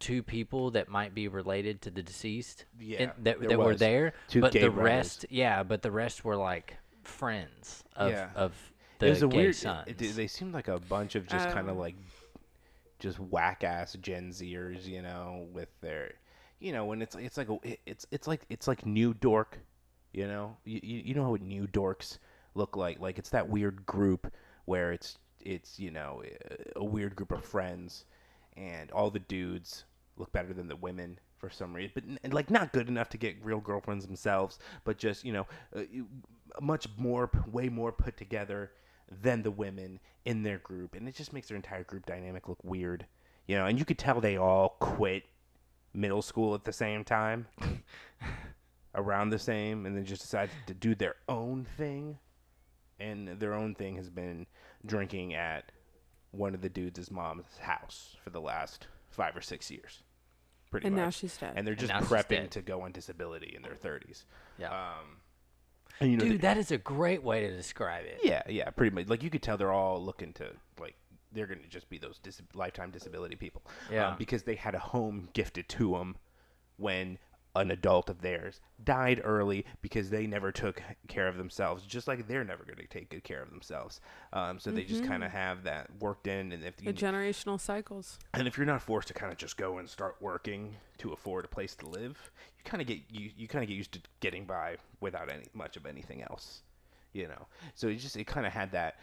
two 0.00 0.22
people 0.22 0.70
that 0.72 0.88
might 0.88 1.14
be 1.14 1.28
related 1.28 1.80
to 1.82 1.90
the 1.90 2.02
deceased 2.02 2.64
in- 2.80 2.86
Yeah, 2.86 2.98
that, 3.06 3.22
there 3.40 3.48
that 3.50 3.58
were 3.58 3.74
there 3.76 4.14
Two 4.28 4.40
but 4.40 4.52
gay 4.52 4.60
the 4.62 4.70
brothers. 4.70 4.84
rest 4.84 5.26
yeah 5.30 5.62
but 5.62 5.82
the 5.82 5.90
rest 5.92 6.24
were 6.24 6.36
like 6.36 6.76
friends 7.04 7.84
of 7.94 8.10
Yeah. 8.10 8.30
of 8.34 8.52
the 8.98 9.06
it 9.06 9.10
was 9.10 9.22
a 9.22 9.28
gay 9.28 9.36
weird. 9.36 9.54
sons 9.56 9.84
It, 9.88 10.00
it- 10.02 10.16
they 10.16 10.26
seemed 10.26 10.52
like 10.54 10.68
a 10.68 10.78
bunch 10.80 11.14
of 11.14 11.26
just 11.28 11.48
kind 11.50 11.68
of 11.68 11.74
um, 11.76 11.78
like, 11.78 11.94
just 12.98 13.18
whack 13.18 13.62
ass 13.64 13.94
Gen 14.00 14.30
Zers, 14.30 14.84
you 14.86 15.00
know, 15.02 15.46
with 15.52 15.68
their, 15.80 16.12
you 16.58 16.72
know, 16.72 16.84
when 16.84 17.00
it's 17.00 17.14
it's 17.16 17.36
like 17.38 17.48
a, 17.48 17.58
it's 17.86 18.06
it's 18.10 18.26
like 18.28 18.42
it's 18.50 18.68
like 18.68 18.84
new 18.84 19.14
dork, 19.14 19.58
you 20.12 20.26
know, 20.26 20.56
you 20.64 20.80
you, 20.82 20.98
you 21.06 21.14
know 21.14 21.24
how 21.24 21.36
new 21.40 21.66
dorks 21.66 22.18
look 22.54 22.76
like, 22.76 23.00
like 23.00 23.18
it's 23.18 23.30
that 23.30 23.48
weird 23.48 23.86
group 23.86 24.30
where 24.66 24.92
it's 24.92 25.16
it's 25.40 25.78
you 25.78 25.90
know 25.90 26.22
eh, 26.26 26.54
a 26.76 26.84
weird 26.84 27.16
group 27.16 27.32
of 27.32 27.42
friends, 27.44 28.04
and 28.58 28.90
all 28.90 29.10
the 29.10 29.18
dudes 29.20 29.84
look 30.20 30.32
better 30.32 30.52
than 30.52 30.68
the 30.68 30.76
women 30.76 31.18
for 31.38 31.50
some 31.50 31.74
reason, 31.74 31.92
but 31.94 32.04
n- 32.04 32.32
like 32.32 32.50
not 32.50 32.72
good 32.72 32.88
enough 32.88 33.08
to 33.08 33.18
get 33.18 33.36
real 33.44 33.60
girlfriends 33.60 34.06
themselves, 34.06 34.58
but 34.84 34.98
just 34.98 35.24
you 35.24 35.32
know, 35.32 35.46
uh, 35.74 35.82
much 36.60 36.86
more, 36.96 37.30
way 37.50 37.68
more 37.68 37.90
put 37.90 38.16
together 38.16 38.70
than 39.22 39.42
the 39.42 39.50
women 39.50 39.98
in 40.24 40.42
their 40.42 40.58
group, 40.58 40.94
and 40.94 41.08
it 41.08 41.14
just 41.14 41.32
makes 41.32 41.48
their 41.48 41.56
entire 41.56 41.84
group 41.84 42.06
dynamic 42.06 42.48
look 42.48 42.62
weird, 42.62 43.06
you 43.46 43.56
know. 43.56 43.66
And 43.66 43.78
you 43.78 43.84
could 43.84 43.98
tell 43.98 44.20
they 44.20 44.36
all 44.36 44.76
quit 44.80 45.24
middle 45.92 46.22
school 46.22 46.54
at 46.54 46.64
the 46.64 46.72
same 46.72 47.02
time, 47.02 47.46
around 48.94 49.30
the 49.30 49.38
same, 49.38 49.86
and 49.86 49.96
then 49.96 50.04
just 50.04 50.22
decided 50.22 50.54
to 50.66 50.74
do 50.74 50.94
their 50.94 51.16
own 51.28 51.66
thing, 51.76 52.18
and 53.00 53.28
their 53.40 53.54
own 53.54 53.74
thing 53.74 53.96
has 53.96 54.10
been 54.10 54.46
drinking 54.86 55.34
at 55.34 55.72
one 56.32 56.54
of 56.54 56.60
the 56.60 56.68
dudes' 56.68 57.10
mom's 57.10 57.58
house 57.60 58.16
for 58.22 58.30
the 58.30 58.40
last 58.40 58.86
five 59.10 59.36
or 59.36 59.40
six 59.40 59.70
years. 59.70 60.02
Pretty 60.70 60.86
And 60.86 60.94
much. 60.96 61.04
now 61.04 61.10
she's 61.10 61.36
dead. 61.36 61.52
And 61.56 61.66
they're 61.66 61.74
just 61.74 61.92
now 61.92 62.00
she's 62.00 62.08
prepping 62.08 62.28
dead. 62.28 62.50
to 62.52 62.62
go 62.62 62.82
on 62.82 62.92
disability 62.92 63.52
in 63.56 63.62
their 63.62 63.74
30s. 63.74 64.24
yeah 64.58 64.68
Um, 64.70 65.16
and 66.00 66.10
you 66.10 66.16
know, 66.16 66.24
dude 66.24 66.32
they- 66.34 66.36
that 66.38 66.56
is 66.56 66.70
a 66.70 66.78
great 66.78 67.22
way 67.22 67.40
to 67.48 67.54
describe 67.56 68.04
it 68.06 68.20
yeah, 68.22 68.42
yeah, 68.48 68.70
pretty 68.70 68.94
much. 68.94 69.08
Like 69.08 69.22
you 69.22 69.30
could 69.30 69.42
tell 69.42 69.56
they're 69.56 69.72
all 69.72 70.00
looking 70.02 70.32
to 70.34 70.52
like 70.80 70.94
they're 71.32 71.46
going 71.46 71.60
to 71.60 71.68
just 71.68 71.88
be 71.90 71.98
those 71.98 72.18
dis- 72.18 72.42
lifetime 72.54 72.90
disability 72.90 73.36
people. 73.36 73.62
Um, 73.88 73.94
Yeah. 73.94 74.14
because 74.18 74.42
they 74.44 74.54
had 74.56 74.74
a 74.74 74.78
home 74.80 75.28
gifted 75.32 75.68
to 75.70 75.92
them 75.92 76.16
when 76.76 77.18
an 77.56 77.70
adult 77.70 78.08
of 78.08 78.20
theirs 78.20 78.60
died 78.84 79.20
early 79.24 79.64
because 79.82 80.10
they 80.10 80.26
never 80.26 80.52
took 80.52 80.82
care 81.08 81.26
of 81.26 81.36
themselves, 81.36 81.84
just 81.84 82.06
like 82.06 82.28
they're 82.28 82.44
never 82.44 82.64
going 82.64 82.76
to 82.78 82.86
take 82.86 83.10
good 83.10 83.24
care 83.24 83.42
of 83.42 83.50
themselves. 83.50 84.00
Um, 84.32 84.60
so 84.60 84.70
they 84.70 84.84
just 84.84 85.04
kind 85.04 85.24
of 85.24 85.32
have 85.32 85.64
that 85.64 85.90
worked 86.00 86.26
in, 86.26 86.52
and 86.52 86.64
if 86.64 86.76
the 86.76 86.84
you, 86.84 86.92
generational 86.92 87.58
cycles. 87.58 88.18
and 88.34 88.46
if 88.46 88.56
you're 88.56 88.66
not 88.66 88.82
forced 88.82 89.08
to 89.08 89.14
kind 89.14 89.32
of 89.32 89.38
just 89.38 89.56
go 89.56 89.78
and 89.78 89.88
start 89.88 90.16
working 90.20 90.76
to 90.98 91.12
afford 91.12 91.44
a 91.44 91.48
place 91.48 91.74
to 91.76 91.88
live, 91.88 92.30
you 92.56 92.64
kind 92.64 92.80
of 92.80 92.86
get 92.86 92.98
you 93.10 93.30
you 93.36 93.48
kind 93.48 93.64
of 93.64 93.68
get 93.68 93.76
used 93.76 93.92
to 93.92 94.00
getting 94.20 94.44
by 94.44 94.76
without 95.00 95.30
any 95.30 95.44
much 95.54 95.76
of 95.76 95.86
anything 95.86 96.22
else, 96.22 96.62
you 97.12 97.26
know. 97.26 97.46
So 97.74 97.88
it 97.88 97.96
just 97.96 98.16
it 98.16 98.26
kind 98.26 98.46
of 98.46 98.52
had 98.52 98.70
that 98.72 98.98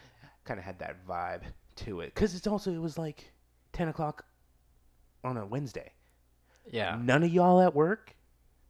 kind 0.46 0.60
of 0.60 0.66
had 0.66 0.80
that 0.80 1.06
vibe 1.06 1.42
to 1.77 2.00
it 2.00 2.16
because 2.16 2.34
it's 2.34 2.48
also 2.48 2.72
it 2.72 2.82
was 2.82 2.98
like 2.98 3.32
ten 3.74 3.89
o'clock 3.89 4.25
on 5.24 5.36
a 5.38 5.46
Wednesday. 5.46 5.92
yeah 6.72 6.98
None 7.01 7.24
of 7.24 7.32
y'all 7.34 7.60
at 7.62 7.75
work. 7.75 8.16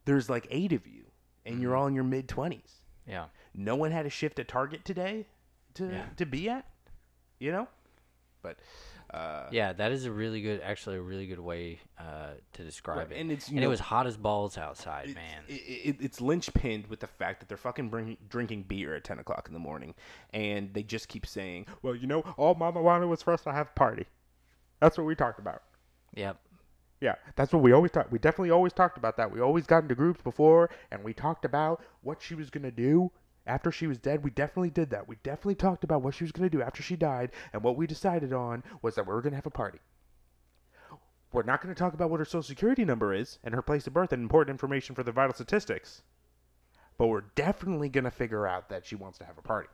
There's 0.08 0.30
like 0.30 0.48
eight 0.50 0.74
of 0.74 0.88
you, 0.88 1.04
and 1.46 1.62
you're 1.62 1.76
all 1.76 1.86
in 1.88 1.94
your 1.94 2.04
mid 2.04 2.28
twenties. 2.28 2.82
yeah 3.08 3.26
No 3.54 3.76
one 3.76 3.92
had 3.92 4.06
a 4.06 4.10
shift 4.10 4.40
at 4.40 4.48
Target 4.48 4.84
today 4.86 5.28
to 5.76 5.86
Yeah. 5.88 6.06
to 6.16 6.26
be 6.26 6.50
at, 6.50 6.66
you 7.40 7.52
know. 7.52 7.68
But 8.42 8.58
uh, 9.14 9.48
Yeah, 9.52 9.74
that 9.74 9.92
is 9.92 10.06
a 10.06 10.12
really 10.12 10.42
good, 10.42 10.62
actually 10.62 10.96
a 10.98 11.02
really 11.02 11.28
good 11.28 11.40
way 11.40 11.80
uh, 12.00 12.32
to 12.54 12.64
describe 12.64 12.98
Right, 12.98 13.12
it. 13.12 13.20
and 13.20 13.32
it's, 13.32 13.48
and 13.50 13.60
it 13.60 13.68
was 13.68 13.80
hot 13.80 14.06
as 14.08 14.16
balls 14.18 14.58
outside, 14.58 15.14
man. 15.16 15.44
It, 15.48 15.54
it, 15.54 15.96
it's 16.02 16.20
linchpinned 16.20 16.88
with 16.90 17.00
the 17.00 17.08
fact 17.08 17.40
that 17.40 17.48
they're 17.50 17.58
fucking 17.58 17.90
bring, 17.90 18.18
drinking 18.30 18.64
beer 18.64 18.96
at 18.96 19.04
10 19.06 19.20
o'clock 19.20 19.48
in 19.48 19.54
the 19.54 19.60
morning. 19.60 19.96
And 20.34 20.74
they 20.74 20.84
just 20.84 21.08
keep 21.10 21.26
saying, 21.26 21.66
well, 21.82 21.96
you 21.96 22.06
know, 22.08 22.22
all 22.38 22.56
Mama 22.56 22.82
wanted 22.82 23.08
was 23.08 23.22
for 23.24 23.34
us 23.34 23.42
to 23.44 23.52
have 23.52 23.68
a 23.70 23.80
party. 23.80 24.06
That's 24.82 24.98
what 24.98 25.06
we 25.08 25.16
talked 25.16 25.40
about. 25.40 25.64
yep. 26.14 26.38
Yeah, 27.00 27.16
that's 27.36 27.54
what 27.54 27.62
we 27.62 27.74
always 27.74 27.92
talked. 27.92 28.12
We 28.12 28.18
definitely 28.18 28.50
always 28.50 28.74
talked 28.74 28.98
about 28.98 29.18
that. 29.18 29.32
We 29.32 29.40
always 29.40 29.68
got 29.68 29.84
into 29.84 29.94
groups 29.96 30.22
before, 30.22 30.70
and 30.92 31.04
we 31.04 31.14
talked 31.14 31.46
about 31.46 31.84
what 32.02 32.22
she 32.22 32.34
was 32.34 32.50
gonna 32.50 32.72
do 32.72 33.12
after 33.46 33.72
she 33.72 33.86
was 33.86 34.00
dead. 34.00 34.24
We 34.24 34.32
definitely 34.32 34.72
did 34.72 34.90
that. 34.90 35.08
We 35.08 35.18
definitely 35.18 35.56
talked 35.56 35.84
about 35.84 36.02
what 36.02 36.16
she 36.16 36.24
was 36.24 36.32
gonna 36.32 36.50
do 36.50 36.62
after 36.62 36.82
she 36.82 36.96
died, 36.96 37.32
and 37.54 37.62
what 37.64 37.78
we 37.78 37.86
decided 37.86 38.34
on 38.34 38.64
was 38.82 38.96
that 38.96 39.06
we 39.06 39.14
were 39.14 39.22
gonna 39.22 39.36
have 39.36 39.46
a 39.46 39.52
party. 39.52 39.80
We're 41.32 41.44
not 41.44 41.62
gonna 41.62 41.76
talk 41.76 41.94
about 41.94 42.10
what 42.10 42.20
her 42.20 42.26
social 42.26 42.42
security 42.42 42.84
number 42.84 43.14
is 43.14 43.38
and 43.44 43.54
her 43.54 43.62
place 43.62 43.86
of 43.86 43.94
birth 43.94 44.12
and 44.12 44.24
important 44.24 44.54
information 44.54 44.96
for 44.96 45.04
the 45.04 45.12
vital 45.12 45.36
statistics, 45.36 46.02
but 46.98 47.08
we're 47.08 47.26
definitely 47.36 47.90
gonna 47.90 48.10
figure 48.10 48.48
out 48.48 48.70
that 48.70 48.88
she 48.88 48.96
wants 48.96 49.20
to 49.20 49.26
have 49.26 49.38
a 49.38 49.44
party. 49.44 49.70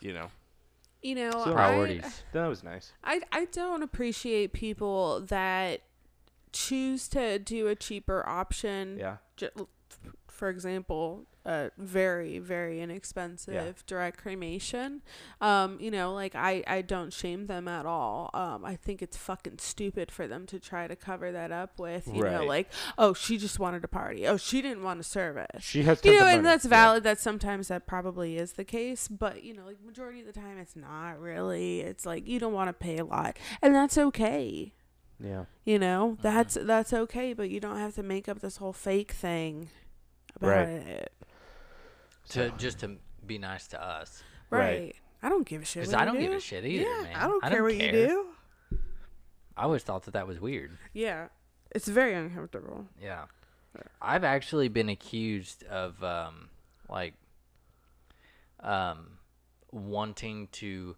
You 0.00 0.14
know, 0.14 0.30
You 1.02 1.14
know, 1.14 1.30
So- 1.30 1.50
I, 1.50 1.52
Priorities. 1.52 2.22
that 2.32 2.46
was 2.46 2.62
nice. 2.62 2.92
I 3.02 3.22
I 3.32 3.46
don't 3.46 3.82
appreciate 3.82 4.52
people 4.52 5.20
that 5.22 5.80
choose 6.52 7.08
to 7.08 7.38
do 7.38 7.68
a 7.68 7.74
cheaper 7.74 8.28
option. 8.28 8.96
Yeah. 8.98 9.16
Ju- 9.36 9.68
for 10.40 10.48
example, 10.48 11.26
a 11.44 11.70
very 11.78 12.38
very 12.38 12.80
inexpensive 12.80 13.84
direct 13.86 14.16
cremation. 14.22 15.02
Um, 15.40 15.78
you 15.80 15.90
know, 15.90 16.12
like 16.14 16.34
I 16.34 16.64
I 16.66 16.80
don't 16.82 17.12
shame 17.12 17.46
them 17.46 17.68
at 17.68 17.84
all. 17.86 18.30
Um, 18.34 18.64
I 18.64 18.74
think 18.76 19.02
it's 19.02 19.16
fucking 19.16 19.58
stupid 19.58 20.10
for 20.10 20.26
them 20.26 20.46
to 20.46 20.58
try 20.58 20.86
to 20.88 20.96
cover 20.96 21.30
that 21.32 21.52
up 21.52 21.78
with 21.78 22.06
you 22.08 22.22
know 22.24 22.44
like 22.44 22.68
oh 22.98 23.12
she 23.14 23.36
just 23.38 23.58
wanted 23.58 23.84
a 23.84 23.88
party 23.88 24.26
oh 24.26 24.36
she 24.38 24.62
didn't 24.62 24.82
want 24.82 24.98
a 25.00 25.02
service 25.04 25.62
She 25.62 25.82
has 25.82 26.00
you 26.04 26.12
know, 26.18 26.26
and 26.26 26.42
money. 26.42 26.42
that's 26.42 26.64
Yeah. 26.64 26.70
valid. 26.70 27.04
That 27.04 27.20
sometimes 27.20 27.68
that 27.68 27.86
probably 27.86 28.36
is 28.38 28.54
the 28.54 28.64
case, 28.64 29.06
but 29.08 29.42
you 29.44 29.52
know, 29.54 29.64
like 29.66 29.76
majority 29.84 30.20
of 30.20 30.26
the 30.26 30.32
time, 30.32 30.56
it's 30.58 30.76
not 30.76 31.20
really. 31.20 31.80
It's 31.80 32.06
like 32.06 32.26
you 32.26 32.38
don't 32.40 32.54
want 32.54 32.68
to 32.68 32.72
pay 32.72 32.96
a 32.98 33.04
lot, 33.04 33.36
and 33.62 33.74
that's 33.74 33.98
okay. 33.98 34.72
Yeah. 35.22 35.44
You 35.66 35.78
know, 35.78 36.16
that's 36.22 36.54
that's 36.60 36.92
okay, 36.94 37.34
but 37.34 37.50
you 37.50 37.60
don't 37.60 37.76
have 37.78 37.94
to 37.96 38.02
make 38.02 38.26
up 38.28 38.40
this 38.40 38.56
whole 38.56 38.72
fake 38.72 39.12
thing 39.12 39.68
about 40.36 40.48
Right. 40.48 40.68
it. 40.68 41.12
To 42.30 42.50
just 42.58 42.80
to 42.80 42.96
be 43.26 43.38
nice 43.38 43.66
to 43.68 43.82
us. 43.82 44.22
Right. 44.50 44.60
Right. 44.80 44.96
I 45.22 45.28
don't 45.28 45.46
give 45.46 45.62
a 45.62 45.64
shit. 45.64 45.84
'Cause 45.84 45.92
what 45.92 46.02
I 46.02 46.04
don't 46.04 46.18
give 46.20 46.32
a 46.32 46.40
shit 46.40 46.64
either, 46.64 46.82
yeah, 46.88 47.02
man. 47.02 47.16
I 47.16 47.26
don't 47.26 47.44
I 47.44 47.48
care 47.48 47.58
don't 47.58 47.66
what 47.68 47.76
care. 47.78 47.86
you 47.94 48.06
do. 48.08 48.78
I 49.56 49.64
always 49.64 49.82
thought 49.82 50.04
that 50.04 50.12
that 50.12 50.26
was 50.26 50.40
weird. 50.40 50.78
Yeah, 50.94 51.28
it's 51.72 51.88
very 51.88 52.14
uncomfortable. 52.14 52.86
Yeah. 53.00 53.26
I've 54.00 54.24
actually 54.24 54.68
been 54.68 54.88
accused 54.88 55.62
of 55.64 56.02
um 56.02 56.48
like 56.88 57.14
um 58.60 59.18
wanting 59.72 60.48
to 60.48 60.96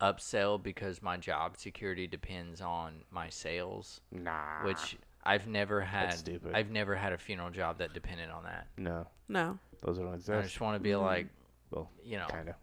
upsell 0.00 0.62
because 0.62 1.02
my 1.02 1.16
job 1.16 1.56
security 1.58 2.06
depends 2.06 2.60
on 2.60 3.04
my 3.10 3.28
sales, 3.28 4.00
Nah. 4.10 4.64
which 4.64 4.96
I've 5.24 5.46
never 5.46 5.80
had 5.80 6.14
stupid. 6.14 6.52
I've 6.54 6.70
never 6.70 6.94
had 6.96 7.12
a 7.12 7.18
funeral 7.18 7.50
job 7.50 7.78
that 7.78 7.92
depended 7.92 8.30
on 8.30 8.44
that. 8.44 8.66
no, 8.78 9.06
No, 9.28 9.58
those 9.82 9.98
don't 9.98 10.14
exist. 10.14 10.30
I 10.30 10.42
just 10.42 10.60
want 10.60 10.76
to 10.76 10.80
be 10.80 10.96
like, 10.96 11.26
Well, 11.70 11.90
you 12.02 12.16
know, 12.18 12.26
kind 12.28 12.48
of. 12.48 12.54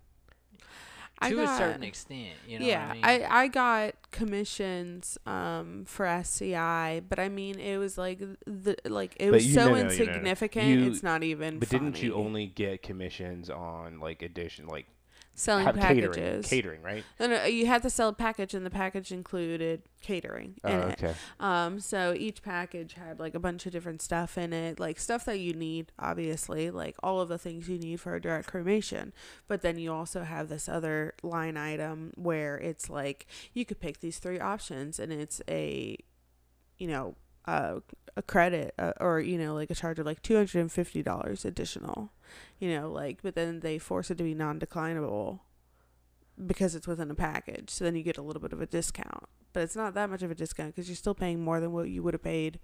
I 1.19 1.31
to 1.31 1.41
a 1.43 1.47
certain 1.57 1.83
extent. 1.83 2.35
You 2.47 2.59
know 2.59 2.65
yeah, 2.67 2.87
what 2.89 2.91
I 2.91 2.93
mean? 3.17 3.23
I, 3.25 3.39
I 3.43 3.47
got 3.47 3.95
commissions 4.11 5.17
um 5.25 5.83
for 5.87 6.05
SCI, 6.05 7.01
but 7.09 7.17
I 7.17 7.27
mean 7.29 7.59
it 7.59 7.77
was 7.77 7.97
like 7.97 8.19
the 8.45 8.75
like 8.85 9.15
it 9.19 9.25
But 9.27 9.33
was 9.35 9.47
you- 9.47 9.53
so 9.55 9.59
no, 9.61 9.65
no, 9.65 9.71
no, 9.71 9.77
no, 9.81 9.87
no. 9.87 9.89
insignificant. 9.91 10.67
You- 10.67 10.91
it's 10.91 11.01
not 11.03 11.23
even. 11.23 11.57
But 11.59 11.69
didn't 11.69 12.01
you 12.03 12.13
only 12.13 12.45
get 12.45 12.83
commissions 12.83 13.49
on 13.49 13.99
like 13.99 14.21
addition, 14.21 14.67
like 14.67 14.85
selling 15.37 15.65
have 15.65 15.75
packages? 15.75 16.47
catering, 16.47 16.81
right? 16.81 17.03
No, 17.19 17.27
no, 17.27 17.45
you 17.45 17.67
had 17.67 17.83
to 17.83 17.89
sell 17.89 18.09
a 18.09 18.13
package, 18.13 18.53
and 18.53 18.65
the 18.65 18.69
package 18.69 19.11
included 19.11 19.83
catering. 20.01 20.55
Oh, 20.63 20.69
in 20.69 20.79
it. 20.89 21.03
okay. 21.03 21.13
Um, 21.39 21.79
so 21.79 22.13
each 22.17 22.41
package 22.41 22.93
had 22.93 23.19
like 23.19 23.35
a 23.35 23.39
bunch 23.39 23.65
of 23.65 23.71
different 23.71 24.01
stuff 24.01 24.37
in 24.37 24.51
it, 24.51 24.79
like 24.79 24.99
stuff 24.99 25.23
that 25.25 25.39
you 25.39 25.53
need, 25.53 25.91
obviously, 25.99 26.69
like 26.71 26.95
all 27.01 27.21
of 27.21 27.29
the 27.29 27.37
things 27.37 27.69
you 27.69 27.77
need 27.77 28.01
for 28.01 28.15
a 28.15 28.21
direct 28.21 28.47
cremation. 28.47 29.13
But 29.47 29.61
then 29.61 29.77
you 29.77 29.93
also 29.93 30.23
have 30.23 30.49
this 30.49 30.67
other 30.67 31.13
line 31.21 31.55
item 31.55 32.11
where 32.15 32.57
it's 32.57 32.89
like 32.89 33.27
you 33.53 33.63
could 33.63 33.79
pick 33.79 33.99
these 33.99 34.17
three 34.17 34.39
options, 34.39 34.99
and 34.99 35.13
it's 35.13 35.41
a, 35.47 35.97
you 36.77 36.87
know, 36.87 37.15
uh, 37.47 37.79
a 38.15 38.21
credit 38.21 38.73
uh, 38.77 38.93
or 38.99 39.19
you 39.19 39.37
know 39.37 39.53
like 39.53 39.69
a 39.71 39.75
charge 39.75 39.99
of 39.99 40.05
like 40.05 40.21
two 40.21 40.35
hundred 40.35 40.59
and 40.59 40.71
fifty 40.71 41.01
dollars 41.01 41.45
additional, 41.45 42.11
you 42.59 42.75
know, 42.75 42.91
like 42.91 43.21
but 43.21 43.35
then 43.35 43.61
they 43.61 43.77
force 43.77 44.11
it 44.11 44.17
to 44.17 44.23
be 44.23 44.33
non-declinable 44.33 45.39
because 46.45 46.75
it's 46.75 46.87
within 46.87 47.09
a 47.09 47.15
package. 47.15 47.69
So 47.69 47.85
then 47.85 47.95
you 47.95 48.03
get 48.03 48.17
a 48.17 48.21
little 48.21 48.41
bit 48.41 48.53
of 48.53 48.61
a 48.61 48.65
discount, 48.65 49.25
but 49.53 49.63
it's 49.63 49.75
not 49.75 49.93
that 49.93 50.09
much 50.09 50.23
of 50.23 50.31
a 50.31 50.35
discount 50.35 50.75
because 50.75 50.89
you're 50.89 50.95
still 50.95 51.15
paying 51.15 51.43
more 51.43 51.59
than 51.59 51.71
what 51.71 51.89
you 51.89 52.03
would 52.03 52.13
have 52.13 52.23
paid 52.23 52.59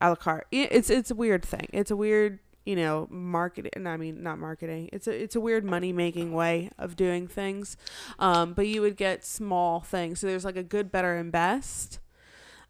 a 0.00 0.08
la 0.08 0.14
carte. 0.16 0.46
It's 0.50 0.90
it's 0.90 1.10
a 1.10 1.14
weird 1.14 1.44
thing. 1.44 1.68
It's 1.72 1.90
a 1.90 1.96
weird 1.96 2.40
you 2.64 2.76
know 2.76 3.08
marketing. 3.10 3.86
I 3.86 3.96
mean 3.96 4.22
not 4.22 4.38
marketing. 4.38 4.88
It's 4.92 5.06
a 5.06 5.22
it's 5.22 5.36
a 5.36 5.40
weird 5.40 5.64
money 5.64 5.92
making 5.92 6.32
way 6.32 6.70
of 6.78 6.96
doing 6.96 7.28
things. 7.28 7.76
Um, 8.18 8.54
but 8.54 8.66
you 8.66 8.80
would 8.80 8.96
get 8.96 9.24
small 9.24 9.80
things. 9.80 10.20
So 10.20 10.26
there's 10.26 10.44
like 10.44 10.56
a 10.56 10.62
good, 10.62 10.90
better, 10.90 11.14
and 11.16 11.30
best. 11.30 11.98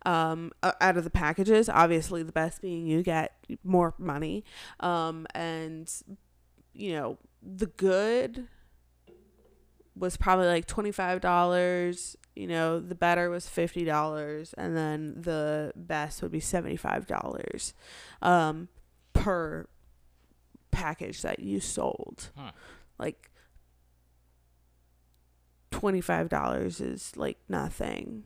Um, 0.04 0.50
out 0.62 0.96
of 0.96 1.04
the 1.04 1.10
packages, 1.10 1.68
obviously 1.68 2.22
the 2.22 2.32
best 2.32 2.60
being 2.60 2.86
you 2.86 3.02
get 3.02 3.34
more 3.62 3.94
money. 3.98 4.44
Um, 4.80 5.26
and 5.34 5.88
you 6.74 6.92
know 6.94 7.18
the 7.42 7.66
good 7.66 8.48
was 9.94 10.16
probably 10.16 10.46
like 10.46 10.66
$25 10.66 12.16
you 12.34 12.46
know 12.46 12.80
the 12.80 12.94
better 12.94 13.28
was 13.28 13.46
$50 13.46 14.54
and 14.56 14.74
then 14.74 15.14
the 15.20 15.70
best 15.76 16.22
would 16.22 16.32
be 16.32 16.40
$75 16.40 17.74
um, 18.22 18.68
per 19.12 19.66
package 20.70 21.20
that 21.20 21.40
you 21.40 21.60
sold 21.60 22.30
Huh. 22.36 22.52
like 22.98 23.30
$25 25.70 26.80
is 26.80 27.12
like 27.16 27.38
nothing 27.48 28.24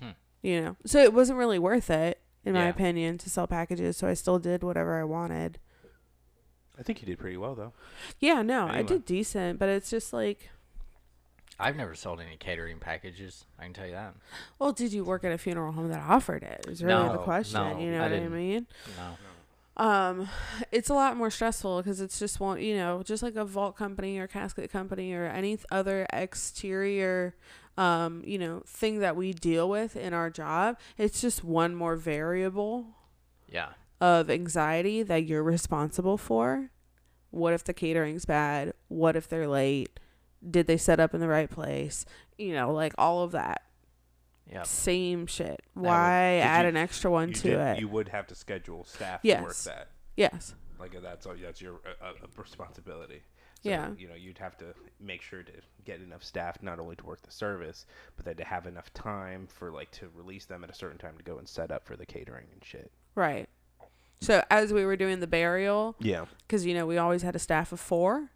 Hmm. 0.00 0.10
You 0.44 0.60
know 0.60 0.76
so 0.86 0.98
it 0.98 1.12
wasn't 1.12 1.38
really 1.38 1.58
worth 1.58 1.88
it 1.90 2.20
in 2.44 2.52
my 2.52 2.64
Yeah. 2.64 2.68
opinion 2.68 3.16
to 3.18 3.30
sell 3.30 3.46
packages 3.46 3.96
so 3.96 4.06
i 4.06 4.14
still 4.14 4.38
did 4.38 4.62
whatever 4.62 5.00
i 5.00 5.04
wanted 5.04 5.58
I 6.78 6.82
think 6.82 7.00
you 7.00 7.06
did 7.06 7.18
pretty 7.20 7.36
well 7.36 7.54
though. 7.54 7.72
yeah, 8.18 8.42
no, 8.42 8.66
I 8.66 8.78
Anyway. 8.78 8.82
did 8.88 9.04
decent, 9.06 9.60
but 9.60 9.68
it's 9.68 9.88
just 9.90 10.12
like, 10.12 10.50
I've 11.56 11.76
never 11.76 11.94
sold 11.94 12.20
any 12.20 12.36
catering 12.36 12.80
packages. 12.80 13.44
I 13.60 13.62
can 13.62 13.72
tell 13.72 13.86
you 13.86 13.92
that. 13.92 14.14
well, 14.58 14.72
did 14.72 14.92
you 14.92 15.04
work 15.04 15.22
at 15.22 15.30
a 15.30 15.38
funeral 15.38 15.70
home 15.70 15.88
that 15.90 16.02
offered 16.02 16.42
it? 16.42 16.64
it? 16.66 16.72
Is 16.72 16.82
really 16.82 17.06
the 17.06 17.12
No, 17.14 17.18
question. 17.20 17.60
no, 17.62 17.78
you 17.78 17.92
know 17.92 17.98
I 17.98 18.02
what 18.02 18.12
I 18.12 18.16
didn't. 18.16 18.34
mean? 18.34 18.66
No. 18.98 19.84
Um, 19.84 20.28
it's 20.72 20.90
a 20.90 20.94
lot 20.94 21.16
more 21.16 21.30
stressful 21.30 21.76
because 21.80 22.00
it's 22.00 22.18
just 22.18 22.40
one, 22.40 22.60
you 22.60 22.74
know, 22.76 23.04
just 23.04 23.22
like 23.22 23.36
a 23.36 23.44
vault 23.44 23.76
company 23.76 24.18
or 24.18 24.26
casket 24.26 24.68
company 24.72 25.12
or 25.14 25.26
any 25.26 25.56
th- 25.56 25.66
other 25.70 26.08
exterior, 26.12 27.36
um, 27.76 28.22
you 28.24 28.38
know, 28.38 28.62
thing 28.66 29.00
that 29.00 29.16
we 29.16 29.32
deal 29.32 29.68
with 29.68 29.96
in 29.96 30.12
our 30.14 30.30
job. 30.30 30.78
It's 30.98 31.20
just 31.20 31.42
one 31.44 31.74
more 31.74 31.96
variable 31.96 32.86
Yeah. 33.48 33.70
of 34.00 34.30
anxiety 34.30 35.02
that 35.02 35.24
you're 35.24 35.42
responsible 35.42 36.16
for. 36.18 36.70
What 37.30 37.52
if 37.52 37.64
the 37.64 37.74
catering's 37.74 38.24
bad? 38.26 38.74
What 38.88 39.16
if 39.16 39.28
they're 39.28 39.48
late? 39.48 39.98
Did 40.48 40.66
they 40.66 40.76
set 40.76 41.00
up 41.00 41.14
in 41.14 41.20
the 41.20 41.28
right 41.28 41.50
place? 41.50 42.04
You 42.38 42.52
know, 42.54 42.72
like 42.72 42.92
all 42.98 43.22
of 43.24 43.32
that. 43.32 43.62
Yeah. 44.50 44.62
Same 44.62 45.26
shit. 45.26 45.62
would- 45.74 45.88
add 45.88 46.62
you- 46.64 46.68
an 46.68 46.76
extra 46.76 47.10
one 47.10 47.32
to 47.32 47.42
did- 47.42 47.58
it? 47.58 47.80
You 47.80 47.88
would 47.88 48.08
have 48.10 48.26
to 48.28 48.34
schedule 48.34 48.84
staff 48.84 49.22
to 49.22 49.28
work 49.36 49.46
Yes. 49.48 49.64
that. 49.64 49.88
yes. 50.16 50.54
Like 50.78 51.00
that's 51.02 51.24
all. 51.26 51.34
That's 51.40 51.62
your 51.62 51.80
uh, 52.02 52.04
uh, 52.08 52.12
responsibility. 52.36 53.22
So, 53.64 53.70
Yeah. 53.70 53.90
You 53.98 54.08
know, 54.08 54.14
you'd 54.14 54.38
have 54.38 54.56
to 54.58 54.66
make 55.00 55.22
sure 55.22 55.42
to 55.42 55.52
get 55.84 56.00
enough 56.02 56.22
staff 56.22 56.62
not 56.62 56.78
only 56.78 56.96
to 56.96 57.04
work 57.06 57.22
the 57.22 57.30
service, 57.30 57.86
but 58.16 58.24
then 58.26 58.36
to 58.36 58.44
have 58.44 58.66
enough 58.66 58.92
time 58.92 59.46
for 59.46 59.70
like 59.72 59.90
to 59.92 60.08
release 60.14 60.44
them 60.44 60.62
at 60.64 60.70
a 60.70 60.74
certain 60.74 60.98
time 60.98 61.16
to 61.16 61.22
go 61.24 61.38
and 61.38 61.48
set 61.48 61.70
up 61.70 61.86
for 61.86 61.96
the 61.96 62.04
catering 62.06 62.46
and 62.52 62.62
shit. 62.62 62.92
Right. 63.14 63.48
So 64.20 64.42
as 64.50 64.72
we 64.72 64.84
were 64.84 64.96
doing 64.96 65.20
the 65.20 65.26
burial, 65.26 65.96
Yeah. 65.98 66.26
because 66.46 66.64
you 66.66 66.74
know 66.74 66.86
we 66.86 66.98
always 66.98 67.22
had 67.22 67.34
a 67.34 67.38
staff 67.38 67.72
of 67.72 67.80
four, 67.80 68.30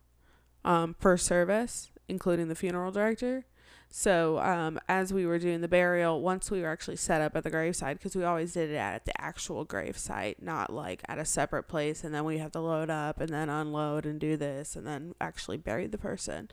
um, 0.65 0.95
per 0.95 1.17
service, 1.19 1.91
including 2.09 2.49
the 2.49 2.55
funeral 2.55 2.91
director. 2.91 3.45
So 3.91 4.39
um, 4.41 4.79
as 4.89 5.13
we 5.13 5.25
were 5.25 5.39
doing 5.39 5.63
the 5.63 5.69
burial, 5.69 6.21
once 6.21 6.51
we 6.51 6.61
were 6.61 6.69
actually 6.69 6.97
set 6.97 7.23
up 7.23 7.35
at 7.35 7.43
the 7.43 7.51
graveside, 7.51 7.99
because 7.99 8.15
we 8.15 8.23
always 8.23 8.53
did 8.53 8.71
it 8.71 8.77
at 8.77 9.07
the 9.07 9.19
actual 9.21 9.65
gravesite, 9.65 10.43
not 10.43 10.73
like 10.73 11.03
at 11.09 11.19
a 11.19 11.25
separate 11.25 11.65
place, 11.65 12.05
and 12.05 12.15
then 12.15 12.25
we 12.25 12.39
have 12.39 12.53
to 12.53 12.61
load 12.61 12.91
up 12.91 13.21
and 13.21 13.31
then 13.31 13.49
unload 13.49 14.05
and 14.05 14.21
do 14.21 14.37
this 14.37 14.77
and 14.77 14.87
then 14.87 15.15
actually 15.21 15.57
bury 15.57 15.87
the 15.87 15.99
person. 15.99 16.51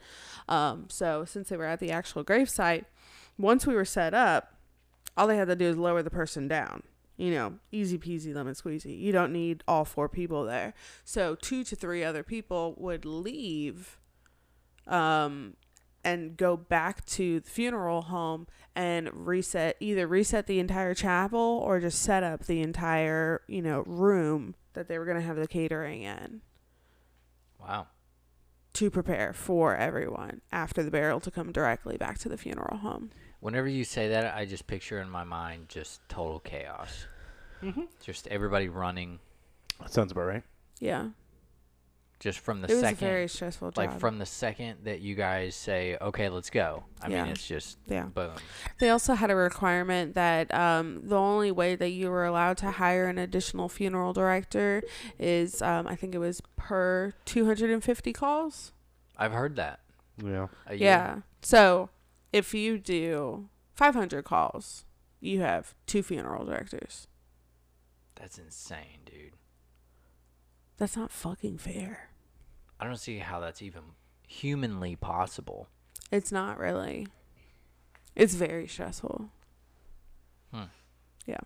Um, 0.47 0.85
so 0.89 1.25
since 1.25 1.49
they 1.49 1.57
were 1.57 1.65
at 1.65 1.79
the 1.79 1.91
actual 1.91 2.23
gravesite, 2.23 2.85
once 3.37 3.67
we 3.67 3.75
were 3.75 3.85
set 3.85 4.13
up, 4.13 4.53
all 5.17 5.27
they 5.27 5.37
had 5.37 5.47
to 5.49 5.55
do 5.55 5.65
is 5.65 5.77
lower 5.77 6.01
the 6.01 6.09
person 6.09 6.47
down. 6.47 6.83
You 7.17 7.31
know, 7.31 7.53
easy 7.71 7.97
peasy 7.97 8.33
lemon 8.33 8.55
squeezy. 8.55 8.99
You 8.99 9.11
don't 9.11 9.31
need 9.31 9.63
all 9.67 9.85
four 9.85 10.09
people 10.09 10.43
there. 10.43 10.73
So 11.03 11.35
two 11.35 11.63
to 11.65 11.75
three 11.75 12.03
other 12.03 12.23
people 12.23 12.75
would 12.77 13.05
leave 13.05 13.99
um 14.87 15.55
and 16.05 16.37
go 16.37 16.55
back 16.55 17.03
to 17.05 17.39
the 17.41 17.49
funeral 17.49 18.03
home 18.03 18.47
and 18.75 19.09
reset 19.27 19.75
either 19.79 20.05
reset 20.07 20.47
the 20.47 20.59
entire 20.59 20.93
chapel 20.93 21.39
or 21.65 21.79
just 21.81 22.01
set 22.01 22.23
up 22.23 22.45
the 22.45 22.61
entire, 22.61 23.41
you 23.47 23.61
know, 23.61 23.81
room 23.87 24.55
that 24.73 24.87
they 24.87 24.97
were 24.99 25.05
going 25.05 25.17
to 25.17 25.23
have 25.25 25.35
the 25.37 25.47
catering 25.47 26.03
in 26.03 26.41
Wow. 27.59 27.87
to 28.73 28.91
prepare 28.91 29.33
for 29.33 29.75
everyone 29.75 30.41
after 30.51 30.83
the 30.83 30.91
burial 30.91 31.19
to 31.21 31.31
come 31.31 31.51
directly 31.51 31.97
back 31.97 32.19
to 32.19 32.29
the 32.29 32.37
funeral 32.37 32.77
home. 32.77 33.09
Whenever 33.39 33.67
you 33.67 33.83
say 33.83 34.09
that, 34.09 34.35
I 34.35 34.45
just 34.45 34.67
picture 34.67 34.99
in 34.99 35.09
my 35.09 35.23
mind 35.23 35.69
just 35.69 36.01
total 36.09 36.39
chaos. 36.39 37.07
Mm-hmm. 37.63 37.83
Just 38.03 38.27
everybody 38.27 38.69
running, 38.69 39.19
That 39.79 39.91
sounds 39.91 40.11
about 40.11 40.25
right. 40.27 40.43
Yeah. 40.79 41.09
Just 42.19 42.39
from 42.39 42.61
the 42.61 42.71
it 42.71 42.75
was 42.75 42.81
second, 42.81 43.07
a 43.07 43.11
very 43.11 43.27
stressful 43.27 43.71
job. 43.71 43.77
like 43.77 43.99
from 43.99 44.19
the 44.19 44.25
second 44.25 44.79
that 44.85 45.01
you 45.01 45.15
guys 45.15 45.53
say, 45.55 45.97
"Okay, 46.01 46.29
let's 46.29 46.49
go." 46.49 46.85
I 47.01 47.09
Yeah. 47.09 47.23
mean, 47.23 47.33
it's 47.33 47.45
just 47.47 47.77
Yeah. 47.87 48.05
boom. 48.05 48.35
They 48.79 48.89
also 48.89 49.13
had 49.15 49.29
a 49.29 49.35
requirement 49.35 50.15
that 50.15 50.53
um, 50.53 51.07
the 51.07 51.17
only 51.17 51.51
way 51.51 51.75
that 51.75 51.89
you 51.89 52.09
were 52.09 52.25
allowed 52.25 52.57
to 52.59 52.71
hire 52.71 53.07
an 53.07 53.17
additional 53.17 53.67
funeral 53.69 54.13
director 54.13 54.81
is, 55.19 55.61
um, 55.61 55.87
I 55.87 55.95
think 55.95 56.15
it 56.15 56.19
was 56.19 56.41
per 56.55 57.13
250 57.25 58.13
calls. 58.13 58.71
I've 59.17 59.33
heard 59.33 59.55
that. 59.57 59.79
Yeah. 60.23 60.47
Yeah. 60.71 61.21
So 61.41 61.89
if 62.31 62.53
you 62.53 62.77
do 62.77 63.49
500 63.75 64.23
calls, 64.23 64.85
you 65.19 65.41
have 65.41 65.75
two 65.85 66.01
funeral 66.01 66.45
directors. 66.45 67.07
That's 68.15 68.37
insane, 68.37 68.99
dude. 69.05 69.33
That's 70.77 70.95
not 70.97 71.11
fucking 71.11 71.57
fair. 71.59 72.09
I 72.79 72.85
don't 72.85 72.97
see 72.97 73.19
how 73.19 73.39
that's 73.39 73.61
even 73.61 73.81
humanly 74.27 74.95
possible. 74.95 75.69
It's 76.11 76.31
not 76.31 76.57
really. 76.57 77.07
It's 78.15 78.35
very 78.35 78.67
stressful. 78.67 79.29
Hmm. 80.53 80.63
Yeah. 81.25 81.39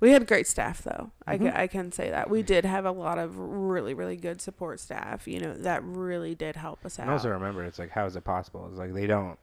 We 0.00 0.10
had 0.10 0.26
great 0.26 0.46
staff 0.46 0.82
though. 0.82 1.12
I, 1.26 1.38
Mhm. 1.38 1.52
ca- 1.52 1.60
I 1.60 1.66
can 1.66 1.92
say 1.92 2.10
that. 2.10 2.28
We 2.28 2.42
did 2.42 2.64
have 2.64 2.84
a 2.84 2.90
lot 2.90 3.18
of 3.18 3.36
really, 3.38 3.94
really 3.94 4.16
good 4.16 4.40
support 4.40 4.80
staff, 4.80 5.28
you 5.28 5.38
know, 5.40 5.54
that 5.54 5.82
really 5.84 6.34
did 6.34 6.56
help 6.56 6.84
us 6.84 6.98
out. 6.98 7.04
And 7.04 7.12
also 7.12 7.30
remember, 7.30 7.64
it's 7.64 7.78
like, 7.78 7.90
how 7.90 8.04
is 8.06 8.16
it 8.16 8.24
possible? 8.24 8.66
It's 8.68 8.78
like 8.78 8.92
they 8.92 9.06
don't, 9.06 9.38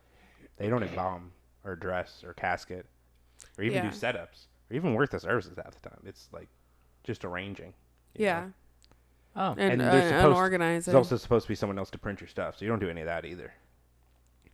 they 0.57 0.67
don't 0.69 0.83
embalm 0.83 1.31
or 1.63 1.75
dress 1.75 2.23
or 2.23 2.33
casket, 2.33 2.85
or 3.57 3.63
even 3.63 3.83
Yeah. 3.83 3.89
do 3.89 3.95
setups, 3.95 4.47
or 4.69 4.75
even 4.75 4.93
work 4.93 5.09
the 5.11 5.19
services 5.19 5.53
half 5.57 5.79
the 5.79 5.89
time. 5.89 6.01
It's 6.05 6.27
like 6.33 6.49
just 7.03 7.23
arranging. 7.25 7.73
yeah. 8.15 8.41
know? 8.41 8.53
Oh, 9.33 9.51
And, 9.57 9.73
And 9.73 9.81
uh, 9.81 9.91
there's 9.91 10.09
supposed- 10.09 10.25
unorganizing. 10.25 10.91
There's 10.91 11.05
also 11.05 11.15
supposed 11.17 11.45
to 11.45 11.49
be 11.49 11.55
someone 11.55 11.77
else 11.79 11.89
to 11.91 11.97
print 11.97 12.19
your 12.19 12.27
stuff, 12.27 12.57
so 12.57 12.65
you 12.65 12.69
don't 12.69 12.79
do 12.79 12.89
any 12.89 13.01
of 13.01 13.07
that 13.07 13.23
either. 13.25 13.53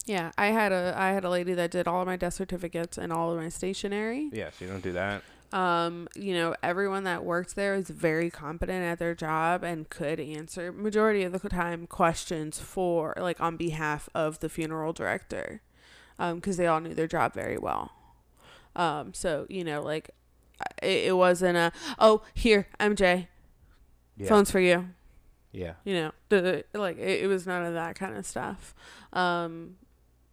yeah. 0.05 0.31
I 0.37 0.47
had 0.47 0.71
a 0.71 0.93
I 0.95 1.09
had 1.09 1.23
a 1.25 1.29
lady 1.29 1.53
that 1.55 1.71
did 1.71 1.87
all 1.87 2.01
of 2.01 2.07
my 2.07 2.15
death 2.15 2.35
certificates 2.35 2.97
and 2.97 3.11
all 3.11 3.31
of 3.31 3.37
my 3.37 3.49
stationery. 3.49 4.29
Yeah, 4.31 4.51
so 4.51 4.65
you 4.65 4.71
don't 4.71 4.83
do 4.83 4.93
that. 4.93 5.23
Um, 5.51 6.07
you 6.15 6.33
know, 6.35 6.55
everyone 6.61 7.05
that 7.05 7.23
worked 7.25 7.55
there 7.55 7.73
is 7.75 7.89
very 7.89 8.29
competent 8.29 8.83
at 8.83 8.99
their 8.99 9.15
job 9.15 9.63
and 9.63 9.89
could 9.89 10.19
answer 10.19 10.71
majority 10.71 11.23
of 11.23 11.31
the 11.41 11.49
time 11.49 11.87
questions 11.87 12.59
for 12.59 13.13
like 13.17 13.39
on 13.41 13.57
behalf 13.57 14.09
of 14.13 14.39
the 14.41 14.49
funeral 14.49 14.93
director. 14.93 15.61
Um, 16.19 16.39
cuz 16.41 16.57
they 16.57 16.67
all 16.67 16.81
knew 16.81 16.93
their 16.93 17.07
job 17.07 17.33
very 17.33 17.57
well. 17.57 17.91
Um, 18.75 19.13
so, 19.13 19.45
you 19.49 19.63
know, 19.63 19.81
like 19.81 20.09
it, 20.81 21.07
it 21.09 21.17
wasn't 21.17 21.57
a, 21.57 21.71
"Oh, 21.99 22.21
here, 22.33 22.67
MJ, 22.79 23.27
Yeah. 24.17 24.27
phone's 24.27 24.51
for 24.51 24.59
you." 24.59 24.89
Yeah. 25.53 25.73
you 25.85 25.93
know 25.95 26.11
the, 26.29 26.65
like 26.75 26.97
it, 26.99 27.23
it 27.23 27.27
was 27.27 27.47
none 27.47 27.63
of 27.63 27.73
that 27.73 27.95
kind 27.95 28.15
of 28.15 28.25
stuff 28.27 28.75
um 29.13 29.75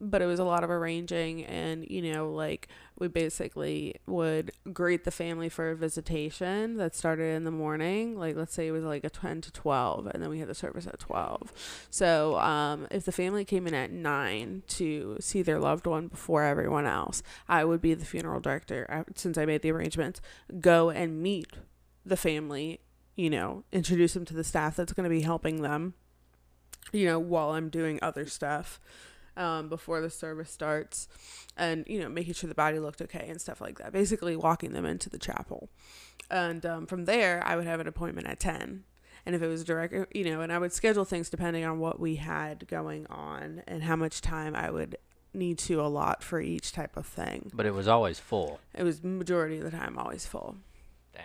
but 0.01 0.21
it 0.21 0.27
was 0.27 0.39
a 0.39 0.45
lot 0.45 0.65
of 0.65 0.71
arranging 0.71 1.45
and 1.45 1.87
you 1.89 2.13
know 2.13 2.31
like 2.31 2.69
we 2.99 3.09
basically 3.09 3.95
would 4.07 4.53
greet 4.73 5.05
the 5.05 5.11
family 5.11 5.49
for 5.49 5.71
a 5.71 5.77
visitation 5.77 6.77
that 6.77 6.95
started 6.95 7.35
in 7.35 7.45
the 7.45 7.51
morning. 7.51 8.19
Like 8.19 8.37
let's 8.37 8.55
say 8.55 8.69
it 8.69 8.73
was 8.73 8.85
like 8.85 9.05
a 9.05 9.11
10 9.11 9.41
to 9.43 9.53
12 9.53 10.07
and 10.07 10.23
then 10.23 10.31
we 10.31 10.39
had 10.39 10.49
the 10.49 10.55
service 10.55 10.87
at 10.87 10.99
12 10.99 11.87
so 11.91 12.39
um 12.39 12.87
if 12.91 13.05
the 13.05 13.13
family 13.13 13.45
came 13.45 13.67
in 13.67 13.75
at 13.75 13.91
9 13.91 14.63
to 14.69 15.17
see 15.21 15.43
their 15.43 15.59
loved 15.59 15.87
one 15.87 16.09
before 16.09 16.43
everyone 16.43 16.87
else 16.87 17.23
i 17.49 17.65
would 17.65 17.81
be 17.81 17.95
the 17.95 18.05
funeral 18.05 18.41
director 18.41 18.87
I, 18.89 19.05
since 19.15 19.39
i 19.39 19.45
made 19.45 19.63
the 19.63 19.73
arrangements 19.73 20.21
go 20.61 20.91
and 20.91 21.23
meet 21.23 21.53
the 22.05 22.17
family 22.17 22.81
you 23.17 23.31
know, 23.31 23.65
introduce 23.73 24.15
them 24.15 24.25
to 24.27 24.35
the 24.35 24.45
staff 24.45 24.77
that's 24.77 24.93
going 24.93 25.05
to 25.05 25.11
be 25.11 25.23
helping 25.23 25.63
them, 25.63 25.95
you 26.93 27.07
know, 27.07 27.19
while 27.19 27.51
I'm 27.51 27.69
doing 27.69 27.99
other 28.03 28.27
stuff 28.27 28.81
um, 29.37 29.69
before 29.69 30.01
the 30.01 30.11
service 30.11 30.51
starts 30.51 31.09
and, 31.57 31.85
you 31.87 32.01
know, 32.01 32.09
making 32.09 32.35
sure 32.35 32.49
the 32.49 32.55
body 32.55 32.79
looked 32.79 33.03
okay 33.03 33.27
and 33.29 33.41
stuff 33.41 33.61
like 33.61 33.79
that. 33.79 33.93
Basically, 33.93 34.37
walking 34.37 34.73
them 34.73 34.85
into 34.85 35.09
the 35.09 35.19
chapel. 35.19 35.69
And 36.31 36.65
um, 36.65 36.87
from 36.87 37.05
there, 37.05 37.43
I 37.45 37.57
would 37.57 37.67
have 37.67 37.81
an 37.81 37.87
appointment 37.87 38.27
at 38.27 38.41
10. 38.41 38.85
And 39.27 39.35
if 39.35 39.43
it 39.43 39.49
was 39.49 39.65
direct, 39.65 40.15
you 40.15 40.25
know, 40.25 40.41
and 40.41 40.53
I 40.53 40.59
would 40.59 40.73
schedule 40.73 41.05
things 41.05 41.31
depending 41.31 41.65
on 41.65 41.79
what 41.79 41.99
we 41.99 42.17
had 42.17 42.67
going 42.69 43.07
on 43.07 43.63
and 43.67 43.83
how 43.83 43.97
much 43.97 44.21
time 44.21 44.55
I 44.55 44.71
would 44.71 44.97
need 45.33 45.59
to 45.59 45.81
allot 45.81 46.23
for 46.23 46.41
each 46.41 46.73
type 46.73 46.97
of 46.97 47.07
thing. 47.07 47.51
But 47.55 47.67
it 47.67 47.75
was 47.75 47.89
always 47.89 48.19
full. 48.21 48.61
It 48.75 48.83
was 48.83 49.03
majority 49.03 49.59
of 49.59 49.65
the 49.65 49.71
time 49.71 49.99
always 49.99 50.27
full. 50.27 50.57
Dang. 51.15 51.23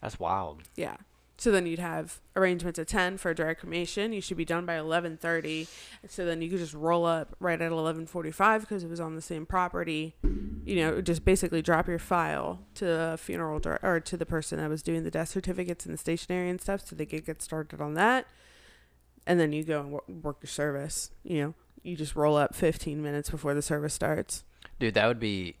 That's 0.00 0.18
wild. 0.20 0.62
Yeah. 0.76 0.96
So 1.40 1.52
then 1.52 1.66
you'd 1.66 1.78
have 1.78 2.20
arrangements 2.34 2.80
at 2.80 2.88
10 2.88 3.16
for 3.16 3.30
a 3.30 3.34
direct 3.34 3.60
cremation. 3.60 4.12
You 4.12 4.20
should 4.20 4.36
be 4.36 4.44
done 4.44 4.66
by 4.66 4.74
11:30. 4.74 5.68
So 6.08 6.24
then 6.24 6.42
you 6.42 6.50
could 6.50 6.58
just 6.58 6.74
roll 6.74 7.06
up 7.06 7.36
right 7.38 7.60
at 7.60 7.70
11:45 7.70 8.62
because 8.62 8.82
it 8.82 8.90
was 8.90 8.98
on 8.98 9.14
the 9.14 9.22
same 9.22 9.46
property. 9.46 10.16
You 10.64 10.76
know, 10.76 11.00
just 11.00 11.24
basically 11.24 11.62
drop 11.62 11.86
your 11.86 12.00
file 12.00 12.66
to 12.74 12.84
the 12.84 13.16
funeral 13.20 13.60
dir- 13.60 13.78
or 13.84 14.00
to 14.00 14.16
the 14.16 14.26
person 14.26 14.58
that 14.58 14.68
was 14.68 14.82
doing 14.82 15.04
the 15.04 15.12
death 15.12 15.28
certificates 15.28 15.86
and 15.86 15.94
the 15.94 15.98
stationery 15.98 16.50
and 16.50 16.60
stuff 16.60 16.84
so 16.84 16.96
they 16.96 17.06
could 17.06 17.24
get 17.24 17.40
started 17.40 17.80
on 17.80 17.94
that. 17.94 18.26
And 19.24 19.38
then 19.38 19.52
you 19.52 19.62
go 19.62 19.80
and 19.80 19.92
wor- 19.92 20.04
work 20.08 20.38
your 20.42 20.48
service, 20.48 21.12
you 21.22 21.40
know. 21.40 21.54
You 21.84 21.96
just 21.96 22.16
roll 22.16 22.36
up 22.36 22.56
15 22.56 23.00
minutes 23.00 23.30
before 23.30 23.54
the 23.54 23.62
service 23.62 23.94
starts. 23.94 24.42
Dude, 24.80 24.94
that 24.94 25.06
would 25.06 25.20
be 25.20 25.54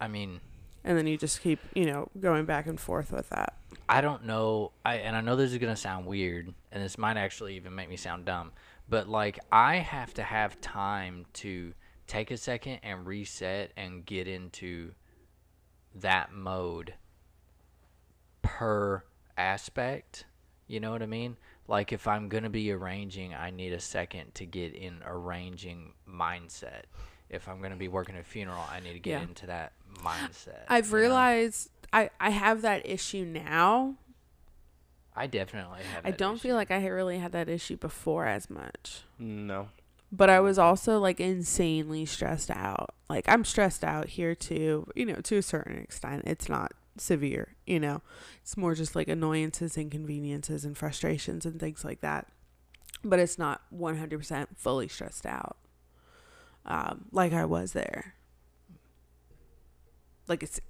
I 0.00 0.08
mean, 0.08 0.40
And 0.82 0.98
then 0.98 1.06
you 1.06 1.16
just 1.16 1.42
keep, 1.42 1.60
you 1.76 1.86
know, 1.86 2.08
going 2.18 2.44
back 2.44 2.66
and 2.66 2.80
forth 2.80 3.12
with 3.12 3.28
that. 3.30 3.54
I 3.88 4.00
don't 4.00 4.24
know. 4.24 4.72
I 4.84 4.96
and 4.96 5.14
I 5.16 5.20
know 5.20 5.36
this 5.36 5.52
is 5.52 5.58
gonna 5.58 5.76
sound 5.76 6.06
weird, 6.06 6.52
and 6.70 6.82
this 6.82 6.96
might 6.98 7.16
actually 7.16 7.56
even 7.56 7.74
make 7.74 7.88
me 7.88 7.96
sound 7.96 8.24
dumb. 8.24 8.52
But 8.88 9.08
like, 9.08 9.38
I 9.50 9.76
have 9.76 10.14
to 10.14 10.22
have 10.22 10.60
time 10.60 11.26
to 11.34 11.74
take 12.06 12.30
a 12.30 12.36
second 12.36 12.80
and 12.82 13.06
reset 13.06 13.72
and 13.76 14.04
get 14.04 14.26
into 14.28 14.92
that 15.94 16.32
mode 16.32 16.94
per 18.42 19.02
aspect. 19.36 20.26
You 20.66 20.80
know 20.80 20.90
what 20.92 21.02
I 21.02 21.06
mean? 21.06 21.36
Like, 21.68 21.92
if 21.92 22.08
I'm 22.08 22.28
gonna 22.28 22.50
be 22.50 22.70
arranging, 22.72 23.34
I 23.34 23.50
need 23.50 23.72
a 23.72 23.80
second 23.80 24.34
to 24.36 24.46
get 24.46 24.74
in 24.74 25.00
arranging 25.04 25.92
mindset. 26.08 26.82
If 27.28 27.48
I'm 27.48 27.60
gonna 27.62 27.76
be 27.76 27.88
working 27.88 28.16
a 28.16 28.22
funeral, 28.22 28.64
I 28.70 28.80
need 28.80 28.92
to 28.94 28.98
get 28.98 29.20
Yeah. 29.20 29.22
into 29.22 29.46
that 29.46 29.72
mindset. 29.96 30.64
I've 30.68 30.92
realized 30.92 31.70
I, 31.92 32.10
I 32.20 32.30
have 32.30 32.62
that 32.62 32.88
issue 32.88 33.24
now. 33.24 33.96
I 35.14 35.26
definitely 35.26 35.80
have. 35.94 36.06
I 36.06 36.10
don't 36.10 36.36
issue. 36.36 36.48
feel 36.48 36.56
like 36.56 36.70
I 36.70 36.86
really 36.86 37.18
had 37.18 37.32
that 37.32 37.48
issue 37.48 37.76
before 37.76 38.26
as 38.26 38.48
much. 38.48 39.02
No. 39.18 39.68
But 40.10 40.30
I 40.30 40.40
was 40.40 40.58
also 40.58 40.98
like 40.98 41.20
insanely 41.20 42.06
stressed 42.06 42.50
out. 42.50 42.94
Like 43.08 43.26
I'm 43.28 43.44
stressed 43.44 43.84
out 43.84 44.08
here 44.10 44.34
too, 44.34 44.86
you 44.94 45.06
know, 45.06 45.16
to 45.16 45.36
a 45.36 45.42
certain 45.42 45.78
extent. 45.78 46.24
It's 46.26 46.48
not 46.48 46.72
severe, 46.96 47.56
you 47.66 47.80
know. 47.80 48.02
It's 48.42 48.56
more 48.56 48.74
just 48.74 48.96
like 48.96 49.08
annoyances, 49.08 49.76
inconveniences 49.76 50.64
and 50.64 50.76
frustrations 50.76 51.44
and 51.44 51.60
things 51.60 51.84
like 51.84 52.00
that. 52.00 52.28
But 53.04 53.18
it's 53.18 53.38
not 53.38 53.62
100% 53.74 54.46
fully 54.56 54.88
stressed 54.88 55.26
out. 55.26 55.56
Um 56.64 57.06
like 57.10 57.32
I 57.32 57.44
was 57.44 57.72
there. 57.72 58.14
Like 60.32 60.42
it's 60.42 60.60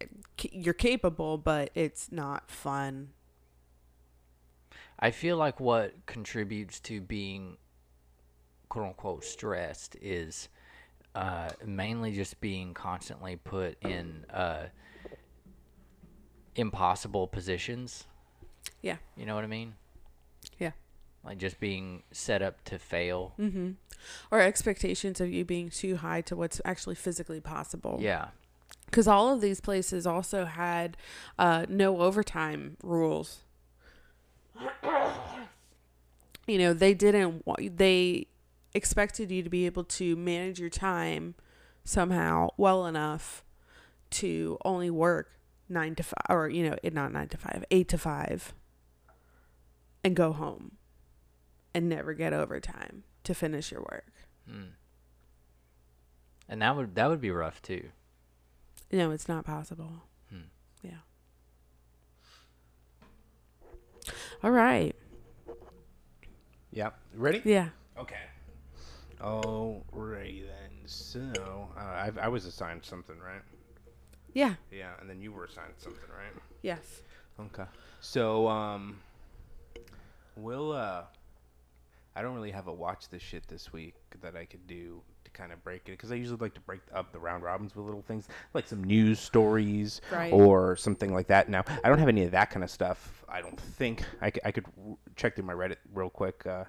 you're 0.50 0.74
capable, 0.74 1.38
but 1.38 1.70
it's 1.76 2.10
not 2.10 2.50
fun. 2.50 3.10
I 4.98 5.12
feel 5.12 5.36
like 5.36 5.60
what 5.60 6.04
contributes 6.04 6.80
to 6.80 7.00
being 7.00 7.58
quote 8.68 8.86
unquote 8.86 9.22
stressed 9.22 9.94
is 10.02 10.48
uh, 11.14 11.50
mainly 11.64 12.10
just 12.10 12.40
being 12.40 12.74
constantly 12.74 13.36
put 13.36 13.80
in 13.84 14.26
uh, 14.34 14.64
impossible 16.56 17.28
positions. 17.28 18.02
Yeah. 18.80 18.96
You 19.16 19.26
know 19.26 19.36
what 19.36 19.44
I 19.44 19.46
mean? 19.46 19.74
Yeah. 20.58 20.72
Like 21.24 21.38
just 21.38 21.60
being 21.60 22.02
set 22.10 22.42
up 22.42 22.64
to 22.64 22.80
fail. 22.80 23.34
Mm-hmm. 23.38 23.70
Or 24.32 24.40
expectations 24.40 25.20
of 25.20 25.30
you 25.30 25.44
being 25.44 25.70
too 25.70 25.98
high 25.98 26.20
to 26.22 26.34
what's 26.34 26.60
actually 26.64 26.96
physically 26.96 27.40
possible. 27.40 27.98
Yeah. 28.00 28.30
Because 28.92 29.08
all 29.08 29.32
of 29.32 29.40
these 29.40 29.58
places 29.62 30.06
also 30.06 30.44
had 30.44 30.98
uh, 31.38 31.64
no 31.66 32.02
overtime 32.02 32.76
rules. 32.82 33.38
you 36.46 36.58
know, 36.58 36.74
they 36.74 36.92
didn't, 36.92 37.42
they 37.78 38.26
expected 38.74 39.30
you 39.30 39.42
to 39.42 39.48
be 39.48 39.64
able 39.64 39.84
to 39.84 40.14
manage 40.14 40.60
your 40.60 40.68
time 40.68 41.34
somehow 41.84 42.50
well 42.58 42.84
enough 42.84 43.42
to 44.10 44.58
only 44.62 44.90
work 44.90 45.30
nine 45.70 45.94
to 45.94 46.02
five, 46.02 46.26
or, 46.28 46.50
you 46.50 46.68
know, 46.68 46.76
not 46.92 47.14
nine 47.14 47.28
to 47.28 47.38
five, 47.38 47.64
eight 47.70 47.88
to 47.88 47.96
five, 47.96 48.52
and 50.04 50.14
go 50.14 50.34
home 50.34 50.72
and 51.72 51.88
never 51.88 52.12
get 52.12 52.34
overtime 52.34 53.04
to 53.24 53.34
finish 53.34 53.72
your 53.72 53.80
work. 53.80 54.12
Mm. 54.46 54.72
And 56.46 56.60
that 56.60 56.76
would 56.76 56.94
that 56.96 57.08
would 57.08 57.22
be 57.22 57.30
rough 57.30 57.62
too. 57.62 57.88
No, 58.92 59.10
it's 59.10 59.28
not 59.28 59.44
possible. 59.44 60.02
Hmm. 60.30 60.42
Yeah. 60.82 60.98
All 64.42 64.50
right. 64.50 64.94
Yeah. 66.70 66.90
Ready? 67.14 67.40
Yeah. 67.44 67.68
Okay. 67.98 68.16
Alrighty 69.20 70.44
then. 70.46 70.70
So, 70.86 71.68
uh, 71.76 71.80
I, 71.80 72.10
I 72.20 72.28
was 72.28 72.44
assigned 72.44 72.84
something, 72.84 73.18
right? 73.18 73.42
Yeah. 74.34 74.54
Yeah, 74.70 74.92
and 75.00 75.08
then 75.08 75.20
you 75.20 75.32
were 75.32 75.44
assigned 75.44 75.74
something, 75.76 76.08
right? 76.10 76.32
Yes. 76.62 77.02
Okay. 77.38 77.68
So, 78.00 78.48
um, 78.48 78.98
we'll, 80.36 80.72
uh, 80.72 81.04
I 82.16 82.22
don't 82.22 82.34
really 82.34 82.50
have 82.50 82.66
a 82.66 82.72
watch 82.72 83.08
this 83.10 83.22
shit 83.22 83.46
this 83.48 83.72
week 83.72 83.94
that 84.22 84.34
I 84.34 84.44
could 84.44 84.66
do 84.66 85.02
kind 85.32 85.52
of 85.52 85.62
break 85.64 85.82
it 85.86 85.92
because 85.92 86.12
I 86.12 86.16
usually 86.16 86.38
like 86.38 86.54
to 86.54 86.60
break 86.60 86.80
up 86.94 87.12
the 87.12 87.18
round 87.18 87.42
robins 87.42 87.74
with 87.74 87.84
little 87.84 88.02
things 88.02 88.28
like 88.54 88.66
some 88.66 88.82
news 88.84 89.18
stories 89.20 90.00
Right. 90.10 90.32
or 90.32 90.76
something 90.76 91.12
like 91.12 91.26
that. 91.28 91.48
Now, 91.48 91.64
I 91.84 91.88
don't 91.88 91.98
have 91.98 92.08
any 92.08 92.24
of 92.24 92.30
that 92.32 92.50
kind 92.50 92.62
of 92.64 92.70
stuff. 92.70 93.24
I 93.28 93.40
don't 93.40 93.58
think 93.58 94.02
I, 94.20 94.30
c- 94.30 94.40
I 94.44 94.52
could 94.52 94.66
r- 94.86 94.96
check 95.16 95.34
through 95.36 95.44
my 95.44 95.54
Reddit 95.54 95.76
real 95.94 96.10
quick 96.10 96.44
uh, 96.46 96.64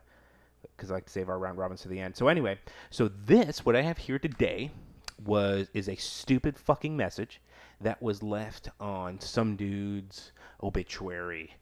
because 0.76 0.92
I 0.92 0.96
like 0.96 1.06
to 1.06 1.12
save 1.12 1.30
our 1.30 1.38
round 1.40 1.58
robins 1.58 1.82
to 1.82 1.88
the 1.90 2.00
end. 2.00 2.16
So 2.16 2.28
anyway, 2.28 2.58
so 2.90 3.10
this 3.26 3.66
what 3.66 3.76
I 3.76 3.82
have 3.82 3.98
here 3.98 4.18
today 4.20 4.72
was 5.26 5.70
is 5.74 5.88
a 5.90 5.96
stupid 5.96 6.58
fucking 6.58 6.96
message 6.98 7.42
that 7.82 8.02
was 8.02 8.24
left 8.24 8.70
on 8.80 9.20
some 9.20 9.56
dude's 9.56 10.32
obituary 10.62 11.54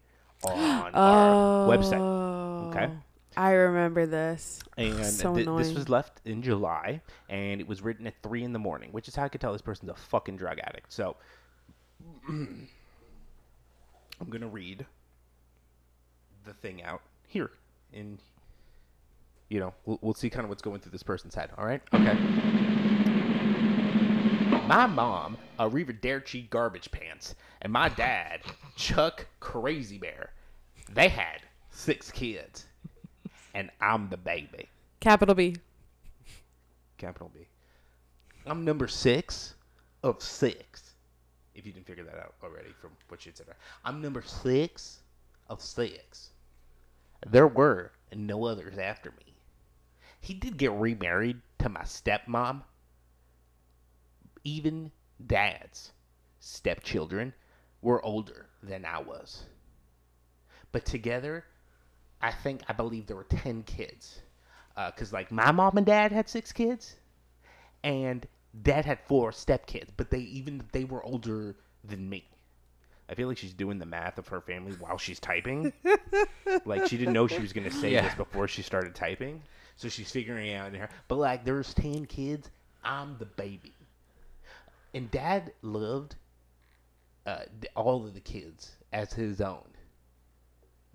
on 0.43 0.93
our 0.93 1.67
website. 1.67 2.69
Okay. 2.69 2.85
Oh. 2.89 2.97
I 3.41 3.53
remember 3.53 4.05
this. 4.05 4.61
And 4.77 5.03
So 5.03 5.33
th- 5.33 5.47
this 5.47 5.73
was 5.73 5.89
left 5.89 6.21
in 6.25 6.43
July, 6.43 7.01
and 7.27 7.59
it 7.59 7.67
was 7.67 7.81
written 7.81 8.05
at 8.05 8.13
three 8.21 8.43
in 8.43 8.53
the 8.53 8.59
morning, 8.59 8.91
which 8.91 9.07
is 9.07 9.15
how 9.15 9.23
I 9.23 9.29
could 9.29 9.41
tell 9.41 9.51
this 9.51 9.63
person's 9.63 9.89
a 9.89 9.95
fucking 9.95 10.37
drug 10.37 10.59
addict. 10.59 10.93
So 10.93 11.15
I'm 12.29 12.67
gonna 14.29 14.47
read 14.47 14.85
the 16.45 16.53
thing 16.53 16.83
out 16.83 17.01
here, 17.25 17.49
and 17.91 18.19
you 19.49 19.59
know 19.59 19.73
we'll, 19.85 19.97
we'll 20.03 20.13
see 20.13 20.29
kind 20.29 20.43
of 20.43 20.49
what's 20.49 20.61
going 20.61 20.79
through 20.79 20.91
this 20.91 21.01
person's 21.01 21.33
head. 21.33 21.49
All 21.57 21.65
right. 21.65 21.81
Okay. 21.95 22.13
My 24.67 24.85
mom, 24.85 25.35
Arrivederci 25.59 26.47
Garbage 26.51 26.91
Pants, 26.91 27.33
and 27.63 27.73
my 27.73 27.89
dad, 27.89 28.41
Chuck 28.75 29.25
Crazy 29.39 29.97
Bear, 29.97 30.29
they 30.93 31.09
had 31.09 31.41
six 31.71 32.11
kids. 32.11 32.67
And 33.53 33.69
I'm 33.79 34.09
the 34.09 34.17
baby. 34.17 34.69
Capital 34.99 35.35
B. 35.35 35.55
Capital 36.97 37.31
B. 37.33 37.47
I'm 38.45 38.63
number 38.63 38.87
six 38.87 39.55
of 40.03 40.21
six. 40.21 40.93
If 41.53 41.65
you 41.65 41.73
didn't 41.73 41.85
figure 41.87 42.03
that 42.05 42.17
out 42.17 42.35
already 42.43 42.69
from 42.79 42.91
what 43.07 43.25
you 43.25 43.31
said. 43.35 43.47
I'm 43.83 44.01
number 44.01 44.21
six 44.21 44.99
of 45.49 45.61
six. 45.61 46.29
There 47.27 47.47
were 47.47 47.91
no 48.15 48.45
others 48.45 48.77
after 48.77 49.11
me. 49.11 49.35
He 50.19 50.33
did 50.33 50.57
get 50.57 50.71
remarried 50.71 51.41
to 51.59 51.69
my 51.69 51.81
stepmom. 51.81 52.61
Even 54.43 54.91
dad's 55.27 55.91
stepchildren 56.39 57.33
were 57.81 58.03
older 58.03 58.47
than 58.63 58.85
I 58.85 58.99
was. 58.99 59.43
But 60.71 60.85
together, 60.85 61.45
I 62.21 62.31
think, 62.31 62.61
I 62.67 62.73
believe 62.73 63.07
there 63.07 63.15
were 63.17 63.23
10 63.25 63.63
kids. 63.63 64.21
Because, 64.75 65.11
like, 65.13 65.31
my 65.31 65.51
mom 65.51 65.77
and 65.77 65.85
dad 65.85 66.11
had 66.11 66.29
six 66.29 66.51
kids, 66.51 66.95
and 67.83 68.25
dad 68.63 68.85
had 68.85 68.99
four 69.01 69.31
stepkids, 69.31 69.89
but 69.95 70.09
they 70.09 70.19
even 70.19 70.63
they 70.71 70.85
were 70.85 71.03
older 71.03 71.55
than 71.83 72.09
me. 72.09 72.25
I 73.09 73.13
feel 73.13 73.27
like 73.27 73.37
she's 73.37 73.53
doing 73.53 73.77
the 73.79 73.85
math 73.85 74.17
of 74.17 74.27
her 74.29 74.39
family 74.41 74.71
while 74.79 74.97
she's 74.97 75.19
typing. 75.19 75.73
like 76.65 76.87
she 76.87 76.97
didn't 76.97 77.13
know 77.13 77.27
she 77.27 77.41
was 77.41 77.51
gonna 77.53 77.69
say 77.69 77.91
Yeah. 77.91 78.03
this 78.03 78.15
before 78.15 78.47
she 78.47 78.61
started 78.61 78.95
typing, 78.95 79.41
so 79.75 79.89
she's 79.89 80.09
figuring 80.09 80.47
it 80.47 80.55
out 80.55 80.73
in 80.73 80.79
her. 80.79 80.89
But 81.09 81.17
like, 81.17 81.43
there's 81.43 81.73
ten 81.73 82.05
kids. 82.05 82.49
I'm 82.83 83.17
the 83.19 83.25
baby, 83.25 83.73
and 84.95 85.11
dad 85.11 85.51
loved 85.61 86.15
uh, 87.27 87.41
all 87.75 88.05
of 88.05 88.13
the 88.13 88.21
kids 88.21 88.71
as 88.93 89.13
his 89.13 89.41
own. 89.41 89.67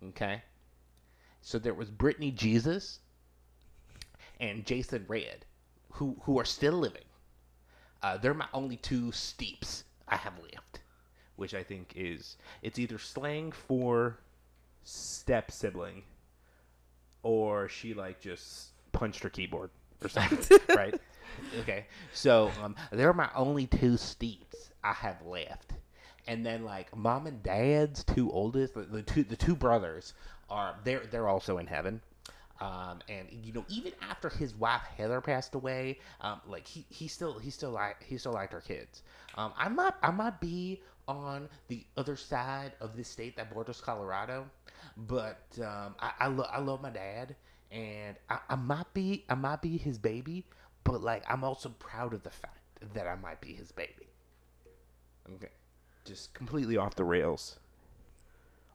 Okay, 0.09 0.43
so 1.47 1.61
there 1.61 1.75
was 1.75 1.91
Brittany 1.91 2.33
Jesus 2.33 2.99
and 4.41 4.67
Jason 4.67 5.05
Red, 5.07 5.45
who 5.93 6.17
who 6.23 6.41
are 6.41 6.45
still 6.45 6.73
living. 6.73 7.05
Uh, 8.03 8.17
they're 8.17 8.35
my 8.35 8.49
only 8.53 8.79
two 8.79 9.13
steeps 9.13 9.85
I 10.09 10.17
have 10.17 10.33
left, 10.41 10.81
which 11.37 11.55
I 11.55 11.63
think 11.63 11.93
is 11.95 12.37
it's 12.63 12.81
either 12.81 12.99
slang 12.99 13.53
for 13.53 14.19
step 14.83 15.53
sibling, 15.53 16.03
or 17.23 17.69
she 17.69 17.95
like 17.95 18.21
just 18.21 18.71
punched 18.91 19.23
her 19.23 19.31
keyboard 19.31 19.71
or 20.03 20.09
something, 20.09 20.59
right? 20.75 21.01
Okay, 21.61 21.87
so 22.13 22.51
um, 22.61 22.75
they're 22.91 23.13
my 23.13 23.31
only 23.37 23.69
two 23.69 23.97
steeps 23.97 24.71
I 24.83 24.95
have 24.95 25.25
left, 25.25 25.75
and 26.27 26.45
then 26.45 26.65
like 26.65 26.95
mom 26.97 27.27
and 27.27 27.43
dad's 27.43 28.05
two 28.05 28.31
oldest, 28.33 28.75
the, 28.75 28.83
the 28.83 29.03
two 29.03 29.25
the 29.25 29.37
two 29.37 29.57
brothers 29.57 30.15
are 30.51 30.77
they're 30.85 31.05
they're 31.11 31.29
also 31.29 31.59
in 31.59 31.67
heaven. 31.67 32.01
Um, 32.61 33.01
and 33.09 33.29
you 33.31 33.53
know, 33.53 33.65
even 33.69 33.93
after 34.01 34.31
his 34.31 34.55
wife 34.55 34.83
Heather 34.97 35.21
passed 35.21 35.55
away, 35.55 35.99
um, 36.23 36.41
like 36.47 36.67
he, 36.67 36.87
he 36.89 37.07
still 37.07 37.39
he 37.39 37.51
still 37.51 37.71
like 37.71 38.03
he 38.03 38.17
still 38.17 38.33
liked 38.33 38.53
her 38.53 38.63
kids. 38.63 39.03
Um, 39.37 39.53
I 39.57 39.69
might 39.69 39.93
I 40.03 40.11
might 40.11 40.41
be 40.41 40.83
on 41.07 41.49
the 41.69 41.85
other 41.99 42.17
side 42.17 42.73
of 42.81 42.97
this 42.97 43.09
state 43.09 43.37
that 43.37 43.53
borders 43.53 43.81
Colorado, 43.81 44.47
but 44.97 45.43
um, 45.59 45.95
I 46.01 46.13
I, 46.21 46.27
lo- 46.29 46.49
I 46.51 46.61
love 46.61 46.81
my 46.81 46.91
dad, 46.91 47.37
and 47.71 48.17
I, 48.31 48.39
I 48.49 48.57
might 48.57 48.93
be 48.95 49.25
I 49.29 49.35
might 49.35 49.61
be 49.61 49.77
his 49.77 49.99
baby, 49.99 50.47
but 50.85 51.03
like 51.03 51.25
I'm 51.29 51.45
also 51.45 51.69
proud 51.79 52.15
of 52.15 52.23
the 52.23 52.31
fact 52.31 52.59
that 52.95 53.07
I 53.07 53.17
might 53.17 53.41
be 53.43 53.53
his 53.53 53.71
baby. 53.71 54.09
Okay, 55.35 55.51
just 56.07 56.33
completely 56.35 56.77
off 56.77 56.95
the 56.95 57.05
rails 57.05 57.59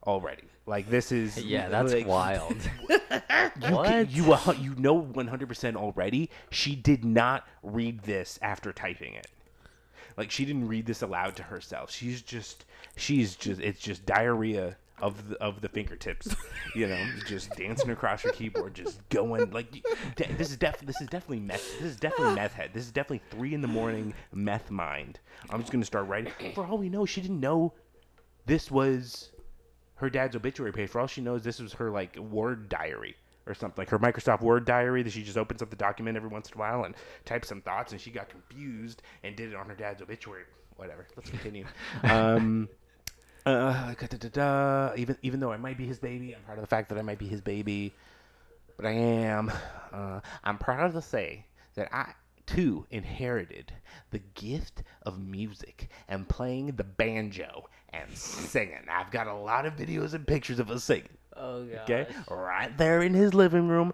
already. 0.06 0.44
Like 0.66 0.88
this 0.88 1.10
is 1.12 1.38
Yeah, 1.44 1.68
that's 1.68 1.92
like, 1.92 2.06
wild. 2.06 2.56
you 3.60 4.24
What? 4.24 4.58
you 4.58 4.64
you 4.72 4.74
know 4.76 5.00
100% 5.02 5.76
already. 5.76 6.30
She 6.50 6.76
did 6.76 7.04
not 7.04 7.46
read 7.62 8.02
this 8.02 8.38
after 8.42 8.72
typing 8.72 9.14
it. 9.14 9.26
Like 10.16 10.30
she 10.30 10.44
didn't 10.44 10.68
read 10.68 10.86
this 10.86 11.02
aloud 11.02 11.36
to 11.36 11.44
herself. 11.44 11.90
She's 11.90 12.22
just 12.22 12.64
she's 12.96 13.34
just 13.34 13.60
it's 13.60 13.80
just 13.80 14.04
diarrhea 14.06 14.76
of 15.02 15.28
the, 15.28 15.36
of 15.42 15.60
the 15.60 15.68
fingertips, 15.68 16.34
you 16.74 16.86
know, 16.86 17.04
just 17.26 17.50
dancing 17.56 17.90
across 17.90 18.24
your 18.24 18.32
keyboard, 18.32 18.74
just 18.74 19.06
going 19.08 19.50
like 19.50 19.70
de- 20.16 20.32
this 20.38 20.50
is 20.50 20.56
def 20.56 20.78
this 20.80 21.00
is 21.00 21.08
definitely 21.08 21.40
meth 21.40 21.78
this 21.80 21.90
is 21.90 21.96
definitely 21.96 22.36
meth 22.36 22.54
head. 22.54 22.70
This 22.72 22.84
is 22.84 22.92
definitely 22.92 23.22
three 23.30 23.52
in 23.52 23.60
the 23.60 23.68
morning 23.68 24.14
meth 24.32 24.70
mind. 24.70 25.18
I'm 25.50 25.60
just 25.60 25.72
gonna 25.72 25.84
start 25.84 26.06
writing. 26.06 26.32
For 26.54 26.64
all 26.64 26.78
we 26.78 26.88
know, 26.88 27.04
she 27.04 27.20
didn't 27.20 27.40
know 27.40 27.74
this 28.46 28.70
was 28.70 29.32
her 29.96 30.08
dad's 30.08 30.36
obituary 30.36 30.72
page. 30.72 30.88
For 30.88 31.00
all 31.00 31.06
she 31.06 31.20
knows, 31.20 31.42
this 31.42 31.60
was 31.60 31.72
her 31.74 31.90
like 31.90 32.16
Word 32.16 32.68
diary 32.68 33.16
or 33.46 33.54
something, 33.54 33.82
like 33.82 33.90
her 33.90 33.98
Microsoft 33.98 34.40
Word 34.40 34.64
diary 34.64 35.02
that 35.02 35.12
she 35.12 35.24
just 35.24 35.36
opens 35.36 35.62
up 35.62 35.70
the 35.70 35.76
document 35.76 36.16
every 36.16 36.28
once 36.28 36.48
in 36.48 36.56
a 36.56 36.58
while 36.58 36.84
and 36.84 36.94
types 37.24 37.48
some 37.48 37.60
thoughts, 37.60 37.90
and 37.90 38.00
she 38.00 38.10
got 38.10 38.28
confused 38.28 39.02
and 39.24 39.34
did 39.34 39.50
it 39.50 39.56
on 39.56 39.66
her 39.66 39.74
dad's 39.74 40.00
obituary. 40.00 40.44
Whatever. 40.76 41.06
Let's 41.16 41.28
continue. 41.28 41.66
um, 42.04 42.68
uh, 43.46 43.94
da-da-da-da. 43.94 44.94
even 44.96 45.16
even 45.22 45.40
though 45.40 45.52
I 45.52 45.56
might 45.56 45.78
be 45.78 45.86
his 45.86 45.98
baby, 45.98 46.34
I'm 46.34 46.42
proud 46.42 46.58
of 46.58 46.62
the 46.62 46.68
fact 46.68 46.88
that 46.90 46.98
I 46.98 47.02
might 47.02 47.18
be 47.18 47.26
his 47.26 47.40
baby, 47.40 47.92
but 48.76 48.86
I 48.86 48.92
am. 48.92 49.52
Uh, 49.92 50.20
I'm 50.44 50.58
proud 50.58 50.92
to 50.92 51.02
say 51.02 51.44
that 51.74 51.92
I 51.92 52.12
too 52.46 52.86
inherited 52.90 53.72
the 54.10 54.20
gift 54.34 54.82
of 55.02 55.20
music 55.20 55.88
and 56.08 56.28
playing 56.28 56.66
the 56.76 56.84
banjo 56.84 57.68
and 57.90 58.10
singing. 58.16 58.84
I've 58.90 59.10
got 59.10 59.26
a 59.26 59.34
lot 59.34 59.66
of 59.66 59.76
videos 59.76 60.14
and 60.14 60.26
pictures 60.26 60.58
of 60.58 60.70
us 60.70 60.84
singing. 60.84 61.08
oh 61.36 61.64
god. 61.64 61.80
Okay, 61.82 62.06
right 62.30 62.76
there 62.78 63.02
in 63.02 63.14
his 63.14 63.34
living 63.34 63.68
room, 63.68 63.92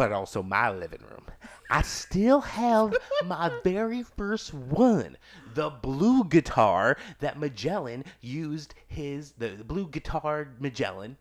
but 0.00 0.12
also 0.12 0.42
my 0.42 0.70
living 0.70 1.02
room. 1.10 1.26
I 1.68 1.82
still 1.82 2.40
have 2.40 2.96
my 3.26 3.52
very 3.62 4.02
first 4.02 4.54
one, 4.54 5.18
the 5.52 5.68
blue 5.68 6.24
guitar 6.24 6.96
that 7.18 7.38
Magellan 7.38 8.06
used 8.22 8.72
his 8.88 9.32
the, 9.32 9.48
the 9.48 9.62
blue 9.62 9.86
guitar 9.86 10.48
Magellan 10.58 11.18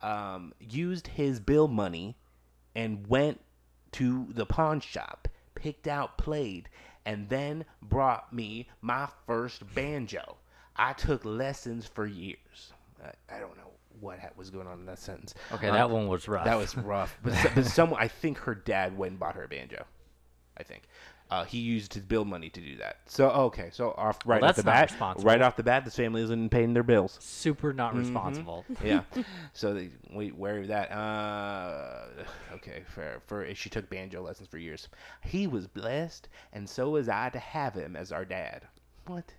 um, 0.00 0.54
used 0.58 1.06
his 1.06 1.38
bill 1.38 1.68
money 1.68 2.16
and 2.74 3.06
went 3.08 3.42
to 3.92 4.26
the 4.30 4.46
pawn 4.46 4.80
shop, 4.80 5.28
picked 5.54 5.86
out, 5.86 6.16
played, 6.16 6.70
and 7.04 7.28
then 7.28 7.66
brought 7.82 8.32
me 8.32 8.70
my 8.80 9.06
first 9.26 9.62
banjo. 9.74 10.38
I 10.76 10.94
took 10.94 11.26
lessons 11.26 11.86
for 11.86 12.06
years. 12.06 12.72
I, 13.04 13.36
I 13.36 13.38
don't 13.38 13.54
know 13.58 13.63
what 14.04 14.18
was 14.36 14.50
going 14.50 14.66
on 14.68 14.78
in 14.80 14.86
that 14.86 14.98
sentence. 14.98 15.34
Okay, 15.52 15.68
Um, 15.68 15.74
that 15.74 15.90
one 15.90 16.06
was 16.06 16.28
rough. 16.28 16.44
that 16.44 16.58
was 16.58 16.76
rough. 16.76 17.18
But, 17.22 17.34
but 17.54 17.64
someone, 17.66 18.00
I 18.00 18.08
think 18.08 18.38
her 18.38 18.54
dad 18.54 18.96
went 18.96 19.10
and 19.12 19.18
bought 19.20 19.34
her 19.34 19.44
a 19.44 19.48
banjo. 19.48 19.84
I 20.56 20.62
think. 20.62 20.82
Uh, 21.30 21.42
he 21.42 21.58
used 21.58 21.94
his 21.94 22.02
bill 22.04 22.24
money 22.24 22.50
to 22.50 22.60
do 22.60 22.76
that. 22.76 22.98
So 23.06 23.30
okay, 23.30 23.70
so 23.72 23.92
off 23.96 24.18
right 24.26 24.42
off 24.42 24.48
that's 24.48 24.58
the 24.58 24.62
bat, 24.62 24.94
right 25.24 25.40
off 25.40 25.56
the 25.56 25.62
bat, 25.62 25.84
this 25.84 25.96
family 25.96 26.22
isn't 26.22 26.50
paying 26.50 26.74
their 26.74 26.82
bills. 26.82 27.16
super 27.20 27.72
not 27.72 27.90
Mm-hmm. 27.92 27.98
responsible. 28.00 28.64
Yeah, 28.84 29.00
so 29.54 29.72
they 29.72 29.88
wait 30.12 30.36
wary 30.36 30.62
of 30.62 30.68
that. 30.68 30.92
Uh, 30.92 32.04
okay, 32.52 32.82
for 32.94 33.20
for 33.26 33.52
she 33.54 33.70
took 33.70 33.88
banjo 33.88 34.22
lessons 34.22 34.48
for 34.48 34.58
years. 34.58 34.86
He 35.22 35.46
was 35.46 35.66
blessed, 35.66 36.28
and 36.52 36.68
so 36.68 36.90
was 36.90 37.08
I 37.08 37.30
to 37.30 37.38
have 37.38 37.74
him 37.74 37.96
as 37.96 38.12
our 38.12 38.26
dad. 38.26 38.62
What? 39.06 39.32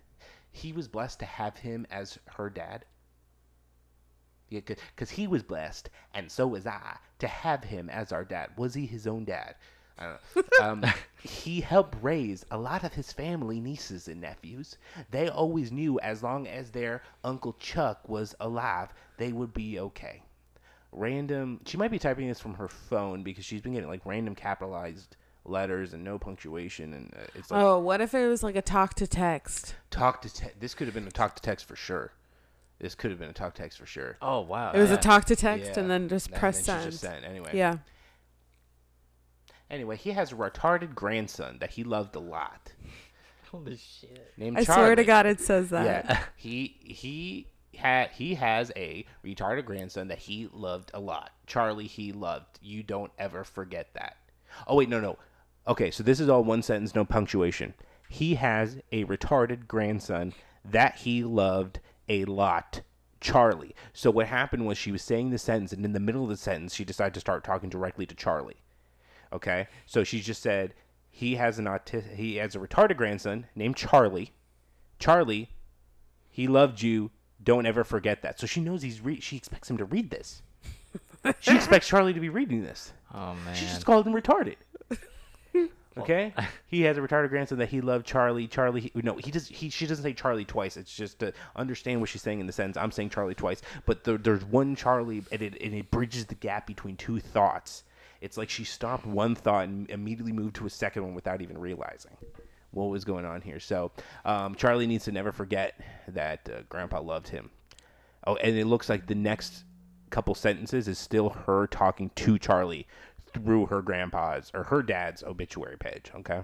He 0.50 0.72
was 0.72 0.88
blessed 0.88 1.20
to 1.20 1.24
have 1.26 1.56
him 1.56 1.86
as 1.90 2.18
her 2.36 2.50
dad. 2.50 2.84
Yeah, 4.48 4.60
because 4.60 5.10
he 5.10 5.26
was 5.26 5.42
blessed, 5.42 5.90
and 6.14 6.30
so 6.30 6.46
was 6.46 6.66
I 6.66 6.98
to 7.18 7.26
have 7.26 7.64
him 7.64 7.90
as 7.90 8.12
our 8.12 8.24
dad. 8.24 8.50
Was 8.56 8.74
he 8.74 8.86
his 8.86 9.06
own 9.06 9.24
dad? 9.24 9.56
I 9.98 10.04
don't 10.04 10.46
know. 10.60 10.64
Um, 10.64 10.84
he 11.22 11.60
helped 11.60 11.96
raise 12.02 12.44
a 12.50 12.58
lot 12.58 12.84
of 12.84 12.92
his 12.94 13.12
family 13.12 13.60
nieces 13.60 14.08
and 14.08 14.20
nephews. 14.20 14.76
They 15.10 15.28
always 15.28 15.72
knew 15.72 15.98
as 16.00 16.22
long 16.22 16.46
as 16.46 16.70
their 16.70 17.02
Uncle 17.24 17.54
Chuck 17.58 18.08
was 18.08 18.34
alive, 18.38 18.90
they 19.16 19.32
would 19.32 19.52
be 19.54 19.80
okay. 19.80 20.22
Random. 20.92 21.60
She 21.66 21.76
might 21.76 21.90
be 21.90 21.98
typing 21.98 22.28
this 22.28 22.40
from 22.40 22.54
her 22.54 22.68
phone 22.68 23.22
because 23.22 23.44
she's 23.44 23.60
been 23.60 23.72
getting 23.74 23.88
like 23.88 24.06
random 24.06 24.34
capitalized 24.34 25.16
letters 25.44 25.92
and 25.92 26.02
no 26.04 26.18
punctuation, 26.18 26.94
and 26.94 27.12
uh, 27.16 27.26
it's 27.34 27.50
like 27.50 27.60
Oh, 27.60 27.78
what 27.80 28.00
if 28.00 28.14
it 28.14 28.26
was 28.28 28.42
like 28.42 28.56
a 28.56 28.62
talk 28.62 28.94
to 28.94 29.06
text? 29.06 29.74
talk 29.90 30.22
to. 30.22 30.32
Te- 30.32 30.50
this 30.60 30.74
could 30.74 30.86
have 30.86 30.94
been 30.94 31.06
a 31.06 31.10
talk 31.10 31.34
to 31.36 31.42
text 31.42 31.66
for 31.66 31.76
sure. 31.76 32.12
This 32.78 32.94
could 32.94 33.10
have 33.10 33.18
been 33.18 33.30
a 33.30 33.34
talk 33.34 33.54
text 33.54 33.78
for 33.78 33.86
sure. 33.86 34.16
Oh 34.20 34.40
wow. 34.40 34.72
It 34.72 34.78
was 34.78 34.90
yeah. 34.90 34.96
a 34.96 35.00
talk 35.00 35.24
to 35.26 35.36
text 35.36 35.72
Yeah. 35.74 35.80
and 35.80 35.90
then 35.90 36.08
just 36.08 36.28
And 36.28 36.36
press 36.36 36.56
then 36.58 36.80
send. 36.80 36.90
just 36.90 37.00
sent. 37.02 37.24
Anyway. 37.24 37.50
Yeah. 37.54 37.78
Anyway, 39.70 39.96
he 39.96 40.10
has 40.12 40.32
a 40.32 40.36
retarded 40.36 40.94
grandson 40.94 41.58
that 41.60 41.70
he 41.70 41.82
loved 41.84 42.14
a 42.14 42.20
lot. 42.20 42.72
Holy 43.50 43.76
shit. 43.76 44.32
Named 44.36 44.58
I 44.58 44.64
Charlie. 44.64 44.82
swear 44.82 44.94
to 44.96 45.04
God, 45.04 45.26
it 45.26 45.40
says 45.40 45.70
that. 45.70 45.84
Yeah, 45.84 46.18
he 46.36 46.76
he 46.82 47.48
had 47.76 48.10
he 48.12 48.34
has 48.34 48.70
a 48.76 49.04
retarded 49.24 49.64
grandson 49.64 50.08
that 50.08 50.18
he 50.18 50.48
loved 50.52 50.90
a 50.94 51.00
lot. 51.00 51.30
Charlie, 51.46 51.86
he 51.86 52.12
loved. 52.12 52.58
You 52.62 52.82
don't 52.82 53.12
ever 53.18 53.42
forget 53.44 53.88
that. 53.94 54.16
Oh 54.66 54.76
wait, 54.76 54.88
no, 54.88 55.00
no. 55.00 55.18
Okay, 55.66 55.90
so 55.90 56.02
this 56.04 56.20
is 56.20 56.28
all 56.28 56.44
one 56.44 56.62
sentence, 56.62 56.94
no 56.94 57.04
punctuation. 57.04 57.74
he 58.08 58.36
has 58.36 58.78
a 58.92 59.04
retarded 59.06 59.66
grandson 59.66 60.32
that 60.64 60.94
he 60.98 61.24
loved 61.24 61.80
a 62.08 62.24
lot. 62.24 62.82
Charlie. 63.20 63.74
So 63.92 64.10
what 64.10 64.26
happened 64.26 64.66
was 64.66 64.76
she 64.78 64.92
was 64.92 65.02
saying 65.02 65.30
the 65.30 65.38
sentence, 65.38 65.72
and 65.72 65.84
in 65.84 65.92
the 65.92 66.00
middle 66.00 66.22
of 66.24 66.28
the 66.28 66.36
sentence, 66.36 66.74
she 66.74 66.84
decided 66.84 67.14
to 67.14 67.20
start 67.20 67.42
talking 67.44 67.68
directly 67.70 68.06
to 68.06 68.14
Charlie. 68.14 68.60
Okay, 69.32 69.66
so 69.86 70.04
she 70.04 70.20
just 70.20 70.42
said 70.42 70.74
he 71.10 71.34
has 71.36 71.58
an 71.58 71.64
auti- 71.64 72.14
he 72.14 72.36
has 72.36 72.54
a 72.54 72.58
retarded 72.58 72.96
grandson 72.96 73.46
named 73.54 73.76
Charlie. 73.76 74.32
Charlie, 74.98 75.50
he 76.30 76.46
loved 76.46 76.82
you. 76.82 77.10
Don't 77.42 77.66
ever 77.66 77.84
forget 77.84 78.22
that. 78.22 78.38
So 78.38 78.46
she 78.46 78.60
knows 78.60 78.82
he's 78.82 79.00
re- 79.00 79.20
she 79.20 79.36
expects 79.36 79.68
him 79.68 79.76
to 79.78 79.84
read 79.84 80.10
this. 80.10 80.42
she 81.40 81.54
expects 81.56 81.88
Charlie 81.88 82.14
to 82.14 82.20
be 82.20 82.28
reading 82.28 82.62
this. 82.62 82.92
Oh 83.14 83.34
man. 83.44 83.54
She 83.54 83.64
just 83.66 83.84
called 83.84 84.06
him 84.06 84.12
retarded. 84.14 84.56
Okay, 85.98 86.34
he 86.66 86.82
has 86.82 86.96
a 86.98 87.00
retarded 87.00 87.30
grandson 87.30 87.58
that 87.58 87.68
he 87.68 87.80
loved. 87.80 88.06
Charlie, 88.06 88.46
Charlie. 88.46 88.80
He, 88.82 88.92
no, 88.94 89.16
he 89.16 89.30
does. 89.30 89.48
He 89.48 89.70
she 89.70 89.86
doesn't 89.86 90.02
say 90.02 90.12
Charlie 90.12 90.44
twice. 90.44 90.76
It's 90.76 90.94
just 90.94 91.18
to 91.20 91.32
understand 91.54 92.00
what 92.00 92.08
she's 92.08 92.22
saying 92.22 92.40
in 92.40 92.46
the 92.46 92.52
sentence. 92.52 92.76
I'm 92.76 92.92
saying 92.92 93.10
Charlie 93.10 93.34
twice, 93.34 93.62
but 93.86 94.04
there, 94.04 94.18
there's 94.18 94.44
one 94.44 94.76
Charlie, 94.76 95.22
and 95.32 95.42
it 95.42 95.60
and 95.62 95.74
it 95.74 95.90
bridges 95.90 96.26
the 96.26 96.34
gap 96.34 96.66
between 96.66 96.96
two 96.96 97.20
thoughts. 97.20 97.84
It's 98.20 98.36
like 98.36 98.48
she 98.48 98.64
stopped 98.64 99.06
one 99.06 99.34
thought 99.34 99.64
and 99.64 99.88
immediately 99.90 100.32
moved 100.32 100.56
to 100.56 100.66
a 100.66 100.70
second 100.70 101.02
one 101.02 101.14
without 101.14 101.42
even 101.42 101.58
realizing 101.58 102.16
what 102.70 102.86
was 102.86 103.04
going 103.04 103.24
on 103.24 103.40
here. 103.40 103.60
So 103.60 103.92
um, 104.24 104.54
Charlie 104.54 104.86
needs 104.86 105.04
to 105.04 105.12
never 105.12 105.32
forget 105.32 105.80
that 106.08 106.48
uh, 106.48 106.62
Grandpa 106.68 107.00
loved 107.00 107.28
him. 107.28 107.50
Oh, 108.26 108.36
and 108.36 108.56
it 108.56 108.66
looks 108.66 108.88
like 108.88 109.06
the 109.06 109.14
next 109.14 109.64
couple 110.10 110.34
sentences 110.34 110.88
is 110.88 110.98
still 110.98 111.30
her 111.30 111.66
talking 111.66 112.10
to 112.16 112.38
Charlie 112.38 112.86
through 113.36 113.66
her 113.66 113.82
grandpa's 113.82 114.50
or 114.54 114.64
her 114.64 114.82
dad's 114.82 115.22
obituary 115.22 115.76
page. 115.78 116.10
Okay. 116.14 116.42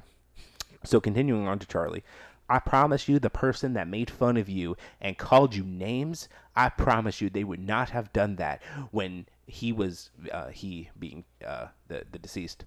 So 0.84 1.00
continuing 1.00 1.46
on 1.46 1.58
to 1.58 1.66
Charlie. 1.66 2.04
I 2.48 2.58
promise 2.58 3.08
you, 3.08 3.18
the 3.18 3.30
person 3.30 3.72
that 3.74 3.88
made 3.88 4.10
fun 4.10 4.36
of 4.36 4.48
you 4.48 4.76
and 5.00 5.16
called 5.16 5.54
you 5.54 5.64
names, 5.64 6.28
I 6.54 6.68
promise 6.68 7.20
you, 7.20 7.30
they 7.30 7.44
would 7.44 7.66
not 7.66 7.90
have 7.90 8.12
done 8.12 8.36
that 8.36 8.60
when 8.90 9.26
he 9.46 9.72
was, 9.72 10.10
uh, 10.30 10.48
he 10.48 10.90
being 10.98 11.24
uh, 11.46 11.68
the, 11.88 12.04
the 12.10 12.18
deceased, 12.18 12.64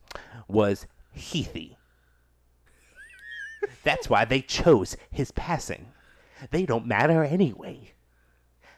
was 0.47 0.87
Heathy. 1.13 1.77
That's 3.83 4.09
why 4.09 4.25
they 4.25 4.41
chose 4.41 4.97
his 5.11 5.31
passing. 5.31 5.91
They 6.51 6.65
don't 6.65 6.87
matter 6.87 7.23
anyway. 7.23 7.93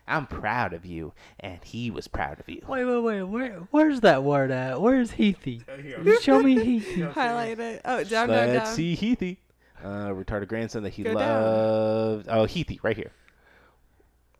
I'm 0.08 0.26
proud 0.26 0.74
of 0.74 0.86
you, 0.86 1.14
and 1.40 1.62
he 1.64 1.92
was 1.92 2.08
proud 2.08 2.40
of 2.40 2.48
you. 2.48 2.62
Wait, 2.68 2.86
wait, 2.86 3.00
wait. 3.00 3.24
Where, 3.24 3.60
where's 3.72 4.00
that 4.02 4.24
word 4.24 4.52
at? 4.52 4.80
Where's 4.82 5.12
Heathy? 5.12 5.64
You 6.04 6.22
show 6.22 6.40
me 6.42 6.56
Heathy. 6.56 7.02
Highlight 7.14 7.60
it. 7.60 7.82
Oh, 7.84 8.04
down, 8.04 8.30
down, 8.30 8.48
Let's 8.48 8.70
down. 8.70 8.76
see 8.76 8.96
Heathy. 8.96 9.38
Uh, 9.84 10.08
retarded 10.10 10.48
grandson 10.48 10.84
that 10.84 10.92
he 10.94 11.04
Go 11.04 11.14
down. 11.14 11.20
loved. 11.20 12.28
Oh, 12.30 12.46
Heathy, 12.46 12.80
right 12.84 12.96
here. 12.96 13.12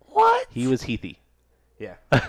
What? 0.08 0.48
He 0.50 0.68
was 0.68 0.84
Heathy. 0.84 1.18
Yeah. 1.78 1.96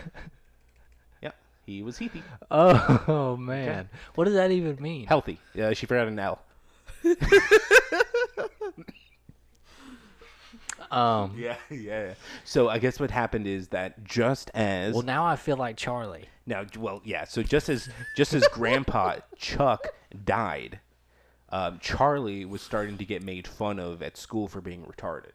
yep. 1.22 1.34
He 1.64 1.82
was 1.82 1.96
Heathy. 1.98 2.22
Oh, 2.50 3.36
man. 3.40 3.88
What 4.14 4.24
does 4.24 4.34
that 4.34 4.50
even 4.50 4.76
mean? 4.82 5.06
Healthy. 5.06 5.38
Uh, 5.58 5.72
she 5.74 5.86
forgot 5.86 6.08
an 6.08 6.18
L. 6.18 6.40
Um. 10.90 11.34
Yeah, 11.36 11.56
yeah. 11.70 12.14
So 12.44 12.68
I 12.68 12.78
guess 12.78 12.98
what 12.98 13.10
happened 13.10 13.46
is 13.46 13.68
that 13.68 14.04
just 14.04 14.50
as 14.54 14.94
Well, 14.94 15.02
now 15.02 15.26
I 15.26 15.36
feel 15.36 15.56
like 15.56 15.76
Charlie. 15.76 16.28
Now, 16.46 16.64
well, 16.78 17.02
yeah. 17.04 17.24
So 17.24 17.42
just 17.42 17.68
as 17.68 17.88
just 18.16 18.32
as 18.32 18.46
Grandpa 18.48 19.16
Chuck 19.36 19.88
died, 20.24 20.80
um, 21.50 21.78
Charlie 21.80 22.44
was 22.44 22.62
starting 22.62 22.96
to 22.98 23.04
get 23.04 23.22
made 23.22 23.46
fun 23.46 23.78
of 23.78 24.02
at 24.02 24.16
school 24.16 24.48
for 24.48 24.60
being 24.60 24.84
retarded, 24.84 25.32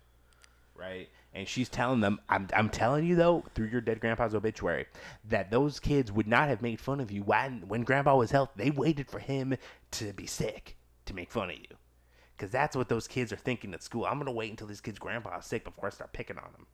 right? 0.76 1.10
And 1.36 1.48
she's 1.48 1.70
telling 1.70 2.00
them, 2.00 2.20
"I'm 2.30 2.48
I'm 2.56 2.70
telling 2.70 3.06
you 3.06 3.16
though, 3.16 3.44
through 3.54 3.68
your 3.68 3.82
dead 3.82 4.00
grandpa's 4.00 4.34
obituary, 4.36 4.88
that 5.30 5.52
those 5.52 5.80
kids 5.80 6.12
would 6.12 6.28
not 6.28 6.48
have 6.50 6.62
made 6.62 6.80
fun 6.80 7.00
of 7.00 7.12
you 7.12 7.22
when 7.24 7.68
when 7.68 7.84
Grandpa 7.84 8.16
was 8.16 8.32
healthy. 8.32 8.54
They 8.56 8.72
waited 8.72 9.08
for 9.08 9.20
him 9.20 9.56
to 9.92 10.14
be 10.14 10.26
sick 10.26 10.78
to 11.06 11.14
make 11.14 11.32
fun 11.32 11.50
of 11.50 11.58
you." 11.58 11.78
Because 12.44 12.52
that's 12.52 12.76
what 12.76 12.90
those 12.90 13.08
kids 13.08 13.32
are 13.32 13.38
thinking 13.38 13.74
at 13.74 13.82
school. 13.82 14.06
I'm 14.06 14.22
to 14.26 14.30
wait 14.30 14.52
until 14.52 14.68
this 14.68 14.82
kid's 14.82 15.00
grandpa 15.00 15.38
is 15.38 15.46
sick 15.46 15.64
before 15.64 15.88
I 15.88 15.92
start 15.92 16.12
picking 16.12 16.38
on 16.38 16.44
him 16.44 16.68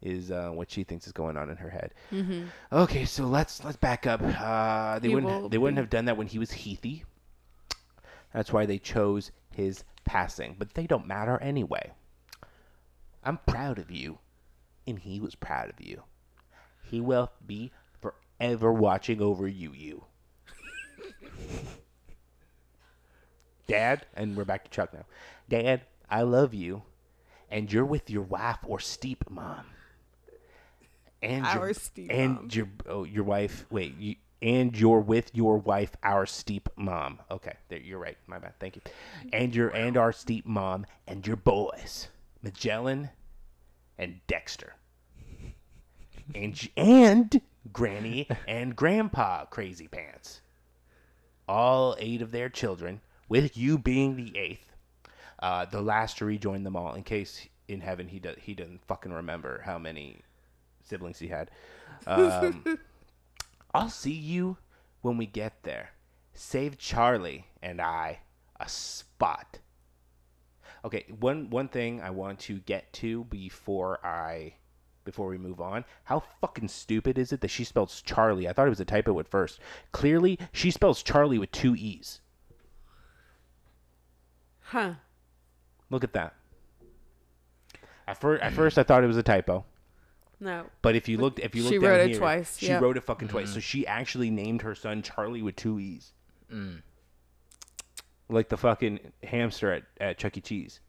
is 0.00 0.30
uh, 0.30 0.48
what 0.54 0.70
she 0.70 0.84
thinks 0.84 1.06
is 1.06 1.12
going 1.12 1.36
on 1.36 1.50
in 1.50 1.58
her 1.58 1.68
head. 1.68 1.92
Mm-hmm. 2.10 2.44
Okay, 2.72 3.04
so 3.04 3.26
let's 3.26 3.62
let's 3.62 3.76
back 3.76 4.06
up. 4.06 4.22
Uh, 4.22 5.00
they 5.00 5.08
He 5.08 5.14
wouldn't 5.14 5.50
they 5.50 5.58
wouldn't 5.58 5.76
have 5.76 5.90
done 5.90 6.06
that 6.06 6.16
when 6.16 6.28
he 6.28 6.38
was 6.38 6.50
Heathy. 6.50 7.04
That's 8.32 8.50
why 8.50 8.64
they 8.64 8.78
chose 8.78 9.32
his 9.50 9.84
passing, 10.06 10.56
but 10.58 10.72
they 10.72 10.86
don't 10.86 11.06
matter 11.06 11.36
anyway. 11.42 11.92
I'm 13.22 13.40
proud 13.46 13.78
of 13.78 13.90
you, 13.90 14.16
and 14.86 14.98
he 14.98 15.20
was 15.20 15.34
proud 15.34 15.68
of 15.68 15.84
you. 15.84 16.04
He 16.84 17.02
will 17.02 17.30
be 17.46 17.70
forever 18.00 18.72
watching 18.72 19.20
over 19.20 19.46
you, 19.46 19.74
you. 19.74 20.04
Dad, 23.68 24.06
and 24.14 24.36
we're 24.36 24.44
back 24.44 24.64
to 24.64 24.70
Chuck 24.70 24.92
now. 24.92 25.04
Dad, 25.48 25.82
I 26.10 26.22
love 26.22 26.54
you, 26.54 26.82
and 27.50 27.72
you're 27.72 27.84
with 27.84 28.10
your 28.10 28.22
wife 28.22 28.58
or 28.66 28.80
steep 28.80 29.28
mom. 29.30 29.66
And 31.22 31.44
Our 31.44 31.66
your, 31.66 31.74
steep 31.74 32.10
and 32.10 32.34
mom. 32.34 32.48
your 32.52 32.68
oh 32.86 33.04
your 33.04 33.24
wife. 33.24 33.66
Wait, 33.70 33.96
you 33.98 34.16
and 34.40 34.76
you're 34.78 35.00
with 35.00 35.34
your 35.34 35.58
wife, 35.58 35.96
our 36.02 36.26
steep 36.26 36.68
mom. 36.76 37.18
Okay, 37.30 37.54
there 37.68 37.80
you're 37.80 37.98
right. 37.98 38.16
My 38.26 38.38
bad. 38.38 38.54
Thank 38.58 38.76
you. 38.76 38.82
And 39.32 39.54
your 39.54 39.68
and 39.68 39.96
our 39.96 40.12
steep 40.12 40.46
mom 40.46 40.86
and 41.06 41.26
your 41.26 41.36
boys, 41.36 42.08
Magellan 42.42 43.10
and 43.98 44.20
Dexter. 44.26 44.74
And 46.34 46.68
and 46.76 47.40
Granny 47.72 48.28
and 48.46 48.74
Grandpa 48.76 49.44
Crazy 49.46 49.88
Pants. 49.88 50.40
All 51.48 51.96
eight 51.98 52.22
of 52.22 52.30
their 52.30 52.48
children, 52.48 53.00
with 53.28 53.56
you 53.56 53.78
being 53.78 54.16
the 54.16 54.36
eighth. 54.36 54.72
Uh, 55.40 55.64
the 55.64 55.80
last 55.80 56.18
to 56.18 56.24
rejoin 56.24 56.64
them 56.64 56.76
all, 56.76 56.94
in 56.94 57.02
case 57.02 57.46
in 57.68 57.80
heaven 57.80 58.08
he 58.08 58.18
does 58.18 58.36
he 58.40 58.54
doesn't 58.54 58.84
fucking 58.86 59.12
remember 59.12 59.62
how 59.64 59.78
many 59.78 60.22
siblings 60.82 61.18
he 61.18 61.28
had. 61.28 61.50
Um, 62.06 62.64
I'll 63.74 63.90
see 63.90 64.12
you 64.12 64.56
when 65.02 65.16
we 65.16 65.26
get 65.26 65.62
there. 65.62 65.90
Save 66.34 66.78
Charlie 66.78 67.46
and 67.62 67.80
I 67.80 68.20
a 68.58 68.68
spot. 68.68 69.58
Okay, 70.84 71.06
one 71.20 71.50
one 71.50 71.68
thing 71.68 72.00
I 72.00 72.10
want 72.10 72.40
to 72.40 72.58
get 72.60 72.92
to 72.94 73.24
before 73.24 74.04
I 74.04 74.54
before 75.04 75.28
we 75.28 75.38
move 75.38 75.60
on. 75.60 75.84
How 76.04 76.22
fucking 76.40 76.68
stupid 76.68 77.18
is 77.18 77.32
it 77.32 77.40
that 77.40 77.48
she 77.48 77.64
spells 77.64 78.02
Charlie? 78.02 78.48
I 78.48 78.52
thought 78.52 78.66
it 78.66 78.70
was 78.70 78.80
a 78.80 78.84
typo 78.84 79.18
at 79.20 79.28
first. 79.28 79.60
Clearly, 79.92 80.38
she 80.52 80.70
spells 80.70 81.02
Charlie 81.02 81.38
with 81.38 81.50
two 81.50 81.74
e's. 81.76 82.20
Huh. 84.70 84.94
Look 85.88 86.04
at 86.04 86.12
that. 86.12 86.34
At 88.06 88.18
first, 88.18 88.42
at 88.42 88.52
first 88.52 88.78
I 88.78 88.82
thought 88.82 89.02
it 89.02 89.06
was 89.06 89.16
a 89.16 89.22
typo. 89.22 89.64
No. 90.40 90.66
But 90.82 90.94
if 90.94 91.08
you 91.08 91.16
looked, 91.16 91.40
if 91.40 91.54
you 91.54 91.62
looked, 91.62 91.72
She 91.72 91.78
looked 91.78 91.84
down 91.84 91.98
wrote 91.98 92.00
it 92.04 92.10
here, 92.10 92.18
twice, 92.18 92.58
She 92.58 92.66
yep. 92.66 92.82
wrote 92.82 92.96
it 92.96 93.04
fucking 93.04 93.28
twice. 93.28 93.48
So 93.48 93.52
mm-hmm. 93.52 93.60
she 93.60 93.86
actually 93.86 94.30
named 94.30 94.62
her 94.62 94.74
son 94.74 95.02
Charlie 95.02 95.42
with 95.42 95.56
two 95.56 95.80
e's, 95.80 96.12
mm. 96.52 96.82
like 98.28 98.48
the 98.50 98.56
fucking 98.56 99.00
hamster 99.22 99.72
at, 99.72 99.82
at 100.00 100.18
Chuck 100.18 100.36
E. 100.36 100.40
Cheese. 100.42 100.80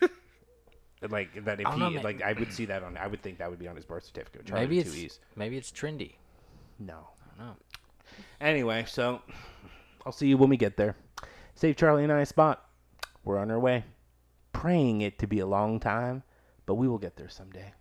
like 1.10 1.44
that, 1.44 1.60
if 1.60 1.66
I 1.66 1.70
don't 1.70 1.78
know, 1.78 1.90
he 1.90 1.98
like, 1.98 2.22
I 2.22 2.32
would 2.32 2.52
see 2.52 2.64
that 2.64 2.82
on. 2.82 2.96
I 2.96 3.06
would 3.06 3.22
think 3.22 3.38
that 3.38 3.50
would 3.50 3.58
be 3.58 3.68
on 3.68 3.76
his 3.76 3.84
birth 3.84 4.04
certificate. 4.04 4.46
Charlie 4.46 4.64
Maybe 4.64 4.78
with 4.78 4.86
it's 4.86 4.96
two 4.96 5.02
e's. 5.02 5.20
maybe 5.36 5.56
it's 5.58 5.70
trendy. 5.70 6.14
No. 6.78 7.08
I 7.20 7.38
don't 7.38 7.48
know. 7.48 7.56
Anyway, 8.40 8.84
so 8.88 9.20
I'll 10.06 10.12
see 10.12 10.26
you 10.26 10.38
when 10.38 10.48
we 10.48 10.56
get 10.56 10.76
there. 10.76 10.96
Save 11.56 11.76
Charlie 11.76 12.04
and 12.04 12.12
I 12.12 12.20
a 12.20 12.26
spot. 12.26 12.68
We're 13.24 13.38
on 13.38 13.50
our 13.50 13.58
way. 13.58 13.84
Praying 14.52 15.00
it 15.00 15.18
to 15.18 15.26
be 15.26 15.38
a 15.38 15.46
long 15.46 15.80
time, 15.80 16.22
but 16.66 16.74
we 16.74 16.86
will 16.86 16.98
get 16.98 17.16
there 17.16 17.30
someday. 17.30 17.72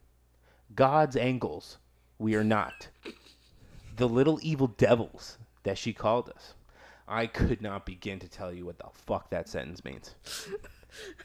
God's 0.73 1.17
angels, 1.17 1.77
we 2.17 2.35
are 2.35 2.43
not. 2.43 2.87
The 3.97 4.07
little 4.07 4.39
evil 4.41 4.67
devils 4.67 5.37
that 5.63 5.77
she 5.77 5.91
called 5.91 6.29
us. 6.29 6.53
I 7.05 7.27
could 7.27 7.61
not 7.61 7.85
begin 7.85 8.17
to 8.19 8.29
tell 8.29 8.53
you 8.53 8.65
what 8.65 8.79
the 8.79 8.87
fuck 8.93 9.29
that 9.31 9.49
sentence 9.49 9.83
means. 9.83 10.15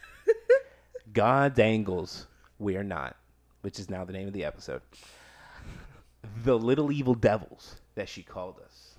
God's 1.13 1.61
angels, 1.61 2.27
we 2.59 2.77
are 2.77 2.85
not, 2.85 3.17
which 3.61 3.79
is 3.79 3.89
now 3.89 4.05
the 4.05 4.13
name 4.13 4.27
of 4.27 4.35
the 4.35 4.45
episode. 4.45 4.83
The 6.43 6.59
little 6.59 6.91
evil 6.91 7.15
devils 7.15 7.77
that 7.95 8.09
she 8.09 8.25
called 8.25 8.59
us. 8.65 8.90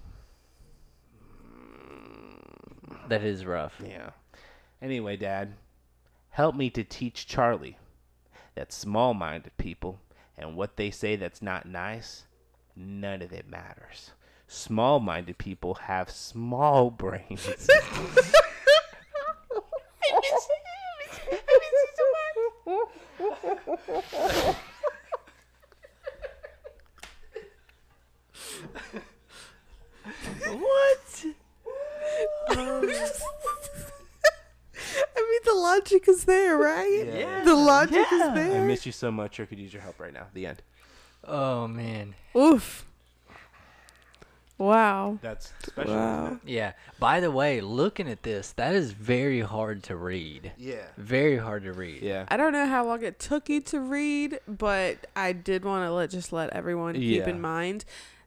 That 3.12 3.24
is 3.26 3.45
rough. 3.45 3.74
Yeah. 3.86 4.12
Anyway, 4.82 5.18
Dad, 5.18 5.55
help 6.30 6.55
me 6.55 6.70
to 6.70 6.82
teach 6.82 7.28
Charlie 7.28 7.78
that 8.55 8.72
small 8.72 9.14
minded 9.14 9.51
people 9.57 9.99
and 10.38 10.55
what 10.55 10.78
they 10.78 10.91
say 10.91 11.18
that's 11.18 11.41
not 11.41 11.66
nice, 11.66 12.24
none 12.74 13.22
of 13.22 13.34
it 13.34 13.49
matters. 13.49 14.12
Small 14.47 15.01
minded 15.01 15.38
people 15.38 15.74
have 15.74 16.09
small 16.09 16.89
brains. 16.97 17.45
what? 30.47 31.01
I 35.16 35.30
mean, 35.30 35.39
the 35.45 35.53
logic 35.59 36.07
is 36.07 36.26
there, 36.26 36.57
right? 36.57 37.05
Yeah. 37.05 37.43
The 37.43 37.55
logic 37.55 38.05
Yeah. 38.12 38.16
is 38.16 38.22
I 38.22 38.34
there. 38.36 38.66
miss 38.66 38.86
you 38.86 38.91
so 38.91 39.12
much. 39.12 39.39
I 39.39 39.45
could 39.45 39.59
use 39.59 39.74
your 39.74 39.82
help 39.82 39.99
right 39.99 40.14
now. 40.14 40.28
The 40.34 40.45
end. 40.47 40.62
Oh 41.24 41.68
man. 41.68 42.16
Oof. 42.36 42.86
Wow. 44.57 45.18
That's 45.24 45.53
special. 45.66 45.95
Wow. 45.95 46.39
Yeah. 46.45 46.74
By 46.99 47.20
the 47.20 47.32
way, 47.32 47.62
looking 47.62 48.07
at 48.07 48.22
this, 48.22 48.51
that 48.53 48.76
is 48.76 48.91
very 48.91 49.39
hard 49.41 49.82
to 49.84 49.95
read. 49.95 50.51
Yeah. 50.55 50.84
Very 50.97 51.38
hard 51.38 51.64
to 51.64 51.74
read. 51.74 52.03
Yeah. 52.03 52.26
I 52.28 52.38
don't 52.38 52.53
know 52.53 52.68
how 52.68 52.86
long 52.86 53.01
it 53.03 53.18
took 53.20 53.49
you 53.49 53.59
to 53.62 53.80
read, 53.80 54.39
but 54.47 55.07
I 55.16 55.32
did 55.34 55.66
want 55.66 55.86
to 55.88 55.91
let 55.91 56.12
just 56.12 56.32
let 56.32 56.51
everyone 56.51 56.93
keep 56.93 57.22
Yeah. 57.26 57.30
in 57.30 57.41
mind 57.41 57.86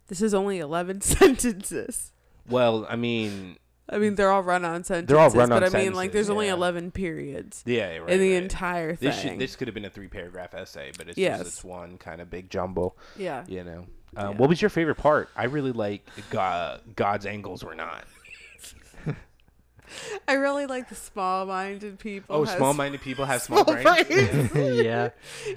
this 0.08 0.20
is 0.20 0.34
only 0.34 0.58
11 0.58 1.00
sentences. 1.02 2.10
Well, 2.48 2.84
I 2.90 2.96
mean, 2.96 3.56
I 3.88 3.98
mean, 3.98 4.14
they're 4.14 4.30
all 4.30 4.42
run-on 4.42 4.84
sentences. 4.84 5.08
They're 5.08 5.18
all 5.18 5.30
run-on 5.30 5.60
but 5.60 5.74
I 5.74 5.78
mean, 5.78 5.92
like, 5.92 6.12
there's 6.12 6.30
only 6.30 6.46
yeah. 6.46 6.54
11 6.54 6.90
periods 6.92 7.62
yeah, 7.66 7.98
right. 7.98 8.10
in 8.10 8.20
the 8.20 8.32
right. 8.32 8.42
entire 8.42 8.94
thing. 8.94 9.10
This 9.10 9.20
should, 9.20 9.38
this 9.38 9.56
could 9.56 9.68
have 9.68 9.74
been 9.74 9.84
a 9.84 9.90
three 9.90 10.08
paragraph 10.08 10.54
essay, 10.54 10.92
but 10.96 11.08
it's 11.08 11.18
Yes. 11.18 11.38
just 11.40 11.56
this 11.56 11.64
one 11.64 11.98
kind 11.98 12.20
of 12.20 12.30
big 12.30 12.48
jumble. 12.48 12.96
yeah. 13.16 13.44
You 13.46 13.64
know. 13.64 13.86
Um, 14.16 14.30
Yeah. 14.32 14.36
What 14.38 14.48
was 14.48 14.62
your 14.62 14.70
favorite 14.70 14.96
part? 14.96 15.28
I 15.36 15.44
really 15.44 15.72
like 15.72 16.08
God, 16.30 16.80
God's 16.96 17.26
angles 17.26 17.62
were 17.64 17.74
not. 17.74 18.04
I 20.28 20.34
really 20.34 20.66
like 20.66 20.88
the 20.88 20.94
small-minded 20.94 21.98
people. 21.98 22.36
Oh, 22.36 22.44
small-minded 22.44 23.00
people 23.00 23.24
have 23.24 23.42
small, 23.42 23.64
small 23.64 23.74
brains. 23.82 24.08
brains. 24.50 24.54
yeah. 24.84 25.10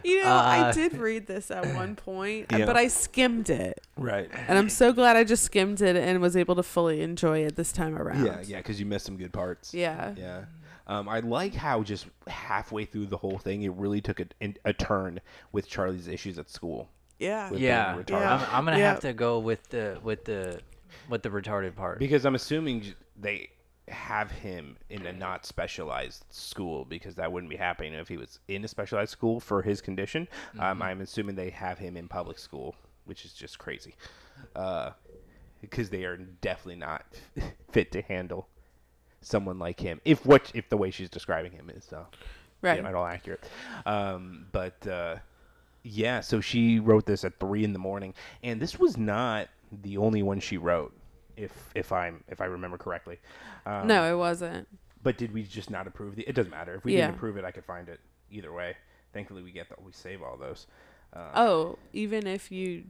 you 0.03 0.23
know, 0.23 0.29
I 0.31 0.59
Uh, 0.69 0.71
did 0.73 0.97
read 0.97 1.27
this 1.27 1.49
at 1.51 1.73
one 1.75 1.95
point, 2.07 2.47
Yeah. 2.51 2.65
but 2.65 2.75
I 2.77 2.87
skimmed 2.87 3.49
it. 3.49 3.81
right. 3.97 4.29
And 4.47 4.57
I'm 4.57 4.69
so 4.69 4.91
glad 4.93 5.15
I 5.15 5.23
just 5.23 5.43
skimmed 5.43 5.81
it 5.81 5.95
and 5.95 6.21
was 6.21 6.35
able 6.37 6.55
to 6.55 6.63
fully 6.63 7.01
enjoy 7.01 7.39
it 7.39 7.55
this 7.55 7.71
time 7.71 7.95
around. 7.97 8.25
Yeah, 8.25 8.41
yeah, 8.45 8.57
because 8.57 8.79
you 8.79 8.85
missed 8.85 9.05
some 9.05 9.17
good 9.17 9.33
parts. 9.33 9.73
Yeah. 9.73 10.13
Yeah. 10.17 10.45
Um, 10.87 11.09
I 11.09 11.19
like 11.19 11.53
how 11.53 11.83
just 11.83 12.05
halfway 12.27 12.85
through 12.85 13.07
the 13.07 13.17
whole 13.17 13.37
thing, 13.37 13.63
it 13.63 13.73
really 13.73 13.99
took 13.99 14.19
a, 14.21 14.27
a 14.63 14.71
turn 14.73 15.19
with 15.51 15.67
Charlie's 15.67 16.07
issues 16.07 16.39
at 16.39 16.49
school. 16.49 16.89
Yeah. 17.19 17.49
Yeah. 17.51 18.01
Yeah. 18.07 18.33
I'm, 18.49 18.55
I'm 18.59 18.65
gonna 18.65 18.77
Yeah. 18.79 18.89
have 18.91 18.99
to 19.01 19.11
go 19.11 19.39
with 19.39 19.67
the 19.69 19.99
with 20.03 20.23
the 20.25 20.61
with 21.09 21.23
the 21.23 21.29
retarded 21.29 21.75
part. 21.75 21.99
Because 21.99 22.25
I'm 22.25 22.35
assuming 22.35 22.93
they 23.19 23.49
have 23.87 24.31
him 24.31 24.77
in 24.89 25.05
a 25.05 25.13
not 25.13 25.45
specialized 25.45 26.25
school 26.29 26.83
because 26.85 27.15
that 27.15 27.31
wouldn't 27.31 27.49
be 27.49 27.55
happening 27.55 27.93
if 27.93 28.07
he 28.07 28.17
was 28.17 28.39
in 28.47 28.63
a 28.65 28.67
specialized 28.67 29.11
school 29.11 29.39
for 29.39 29.61
his 29.61 29.79
condition. 29.81 30.27
Um, 30.59 30.81
I'm 30.81 31.01
assuming 31.01 31.35
they 31.35 31.49
have 31.51 31.77
him 31.79 31.95
in 31.97 32.07
public 32.07 32.37
school, 32.37 32.75
which 33.05 33.23
is 33.25 33.33
just 33.33 33.57
crazy. 33.59 33.95
Uh, 34.55 34.91
because 35.61 35.89
they 35.89 36.03
are 36.03 36.17
definitely 36.17 36.75
not 36.75 37.03
fit 37.71 37.91
to 37.93 38.01
handle 38.03 38.47
someone 39.21 39.57
like 39.57 39.79
him. 39.79 39.99
If 40.05 40.25
what 40.25 40.51
if 40.53 40.69
the 40.69 40.77
way 40.77 40.91
she's 40.91 41.09
describing 41.09 41.51
him 41.51 41.69
is 41.69 41.91
uh, 41.93 42.03
Right. 42.61 42.83
at 42.83 42.95
all 42.95 43.05
accurate. 43.05 43.47
Um, 43.85 44.47
but 44.51 44.85
uh, 44.87 45.15
yeah, 45.83 46.21
so 46.21 46.41
she 46.41 46.79
wrote 46.79 47.05
this 47.05 47.23
at 47.23 47.39
three 47.39 47.63
in 47.63 47.71
the 47.73 47.79
morning, 47.79 48.13
and 48.43 48.59
this 48.59 48.79
was 48.79 48.97
not 48.97 49.47
the 49.83 49.97
only 49.97 50.23
one 50.23 50.39
she 50.39 50.57
wrote, 50.57 50.93
if 51.37 51.51
if 51.75 51.91
I'm 51.91 52.23
if 52.27 52.41
I 52.41 52.45
remember 52.45 52.77
correctly. 52.77 53.19
Um, 53.65 53.87
No, 53.87 54.11
it 54.11 54.17
wasn't. 54.17 54.67
But 55.03 55.17
did 55.17 55.33
we 55.33 55.43
just 55.43 55.69
not 55.69 55.87
approve 55.87 56.15
the? 56.15 56.23
It 56.27 56.33
doesn't 56.33 56.51
matter 56.51 56.75
if 56.75 56.83
we 56.83 56.93
Yeah. 56.93 57.05
didn't 57.05 57.15
approve 57.15 57.37
it. 57.37 57.45
I 57.45 57.51
could 57.51 57.63
find 57.65 57.87
it 57.87 57.99
either 58.31 58.51
way. 58.51 58.75
Thankfully, 59.13 59.41
we 59.43 59.51
get 59.51 59.69
that 59.69 59.81
we 59.81 59.91
save 59.93 60.21
all 60.21 60.35
those. 60.37 60.67
Uh, 61.13 61.29
Oh, 61.35 61.79
even 61.93 62.27
if 62.27 62.51
you 62.51 62.83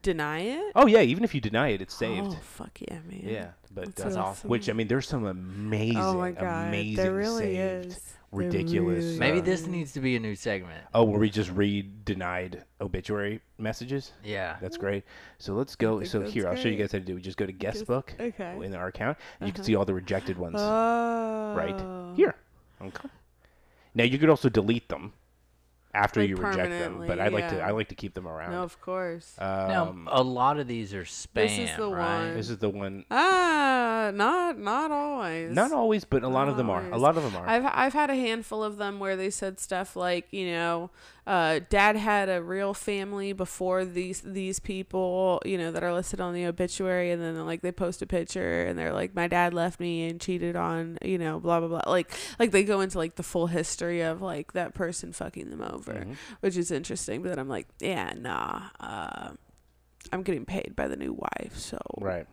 deny 0.00 0.40
it? 0.40 0.72
oh 0.76 0.86
yeah, 0.86 1.00
even 1.02 1.24
if 1.24 1.34
you 1.34 1.40
deny 1.40 1.68
it, 1.68 1.82
it's 1.82 1.94
saved. 1.94 2.28
Oh, 2.30 2.38
fuck 2.42 2.80
yeah, 2.80 3.00
man. 3.06 3.20
Yeah, 3.24 3.50
but 3.70 3.94
That's 3.96 4.16
uh, 4.16 4.20
awesome. 4.22 4.48
which 4.48 4.70
I 4.70 4.72
mean, 4.72 4.88
there's 4.88 5.06
some 5.08 5.26
amazing, 5.26 5.96
Oh 5.98 6.14
my 6.16 6.30
god. 6.32 6.68
amazing, 6.68 6.96
there 6.96 7.12
really 7.12 7.56
saved, 7.56 7.86
is. 7.86 8.14
There 8.30 8.40
ridiculous. 8.40 9.04
really 9.04 9.18
Maybe 9.18 9.38
uh, 9.38 9.42
this 9.42 9.66
needs 9.66 9.92
to 9.92 10.00
be 10.00 10.14
a 10.16 10.20
new 10.20 10.34
segment. 10.34 10.84
Oh, 10.94 11.04
where 11.04 11.18
we 11.18 11.30
just 11.30 11.50
read 11.50 12.04
denied 12.04 12.64
obituary 12.80 13.40
messages. 13.56 14.12
Yeah. 14.22 14.56
That's 14.60 14.76
great. 14.76 15.04
So 15.38 15.54
let's 15.54 15.74
go. 15.76 16.02
So 16.04 16.18
that's 16.20 16.32
here, 16.32 16.46
I'll 16.46 16.54
show 16.56 16.68
you 16.68 16.76
guys 16.76 16.92
how 16.92 16.98
to 16.98 17.04
do. 17.04 17.12
it. 17.12 17.16
We 17.16 17.20
just 17.22 17.38
go 17.38 17.46
to 17.46 17.52
guest 17.52 17.78
Guest- 17.78 17.86
book 17.86 18.14
okay. 18.20 18.58
in 18.62 18.74
our 18.74 18.88
account. 18.88 19.16
And 19.40 19.48
You 19.48 19.52
can 19.52 19.60
Uh-huh. 19.60 19.66
see 19.66 19.74
all 19.76 19.84
the 19.86 19.94
rejected 19.94 20.36
ones 20.38 20.56
Oh. 20.58 21.54
right 21.56 22.14
here. 22.16 22.34
Okay. 22.82 23.08
Now 23.94 24.04
you 24.04 24.18
could 24.18 24.28
also 24.28 24.48
delete 24.50 24.88
them 24.88 25.14
after 25.94 26.20
Like 26.20 26.28
you 26.30 26.36
reject 26.36 26.70
them, 26.70 26.98
but 26.98 27.06
permanently, 27.18 27.20
I 27.20 27.28
like 27.28 27.48
to. 27.50 27.62
I 27.62 27.70
like 27.70 27.88
to 27.88 27.94
keep 27.94 28.14
them 28.14 28.26
around. 28.28 28.52
No, 28.52 28.62
of 28.62 28.80
course. 28.80 29.34
now, 29.40 29.88
Um, 29.88 30.08
a 30.10 30.22
lot 30.22 30.58
of 30.58 30.66
these 30.68 30.92
are 30.94 31.04
spam, 31.04 31.34
This 31.48 31.58
is 31.58 31.76
the 31.76 31.88
right? 31.88 32.24
one. 32.26 32.34
this 32.34 32.50
is 32.50 32.58
the 32.58 32.68
one. 32.68 33.04
ah, 33.10 34.10
not 34.14 34.58
not 34.58 34.90
always. 34.90 35.50
Not 35.54 35.72
always, 35.72 36.04
but 36.04 36.22
a 36.24 36.28
lot 36.28 36.48
of 36.48 36.56
them 36.56 36.70
are. 36.70 36.84
A 36.92 36.98
lot 36.98 37.16
of 37.16 37.22
them 37.22 37.36
are. 37.36 37.48
I've 37.48 37.64
I've 37.66 37.92
had 37.94 38.10
a 38.10 38.14
handful 38.16 38.62
of 38.62 38.76
them 38.76 38.98
where 39.00 39.16
they 39.16 39.30
said 39.30 39.58
stuff 39.58 39.96
like, 39.96 40.26
you 40.32 40.46
know, 40.50 40.90
uh, 41.28 41.60
dad 41.68 41.94
had 41.94 42.30
a 42.30 42.42
real 42.42 42.72
family 42.72 43.34
before 43.34 43.84
these 43.84 44.22
these 44.22 44.58
people, 44.58 45.42
you 45.44 45.58
know, 45.58 45.70
that 45.70 45.82
are 45.82 45.92
listed 45.92 46.20
on 46.20 46.32
the 46.32 46.46
obituary, 46.46 47.10
and 47.10 47.22
then 47.22 47.44
like 47.44 47.60
they 47.60 47.70
post 47.70 48.00
a 48.00 48.06
picture 48.06 48.64
and 48.64 48.78
they're 48.78 48.94
like, 48.94 49.14
my 49.14 49.28
dad 49.28 49.52
left 49.52 49.78
me 49.78 50.08
and 50.08 50.20
cheated 50.20 50.56
on, 50.56 50.96
you 51.02 51.18
know, 51.18 51.38
blah 51.38 51.60
blah 51.60 51.68
blah. 51.68 51.82
Like 51.86 52.10
like 52.38 52.50
they 52.50 52.64
go 52.64 52.80
into 52.80 52.96
like 52.96 53.16
the 53.16 53.22
full 53.22 53.46
history 53.48 54.00
of 54.00 54.22
like 54.22 54.54
that 54.54 54.72
person 54.74 55.12
fucking 55.12 55.50
them 55.50 55.60
over, 55.60 55.92
Mhm. 55.92 56.16
which 56.40 56.56
is 56.56 56.70
interesting. 56.70 57.22
But 57.22 57.28
then 57.28 57.38
I'm 57.38 57.48
like, 57.48 57.68
yeah, 57.78 58.14
nah, 58.16 58.62
uh, 58.80 59.30
I'm 60.10 60.22
getting 60.22 60.46
paid 60.46 60.72
by 60.74 60.88
the 60.88 60.96
new 60.96 61.12
wife, 61.12 61.56
so 61.58 61.78
Right. 61.98 62.26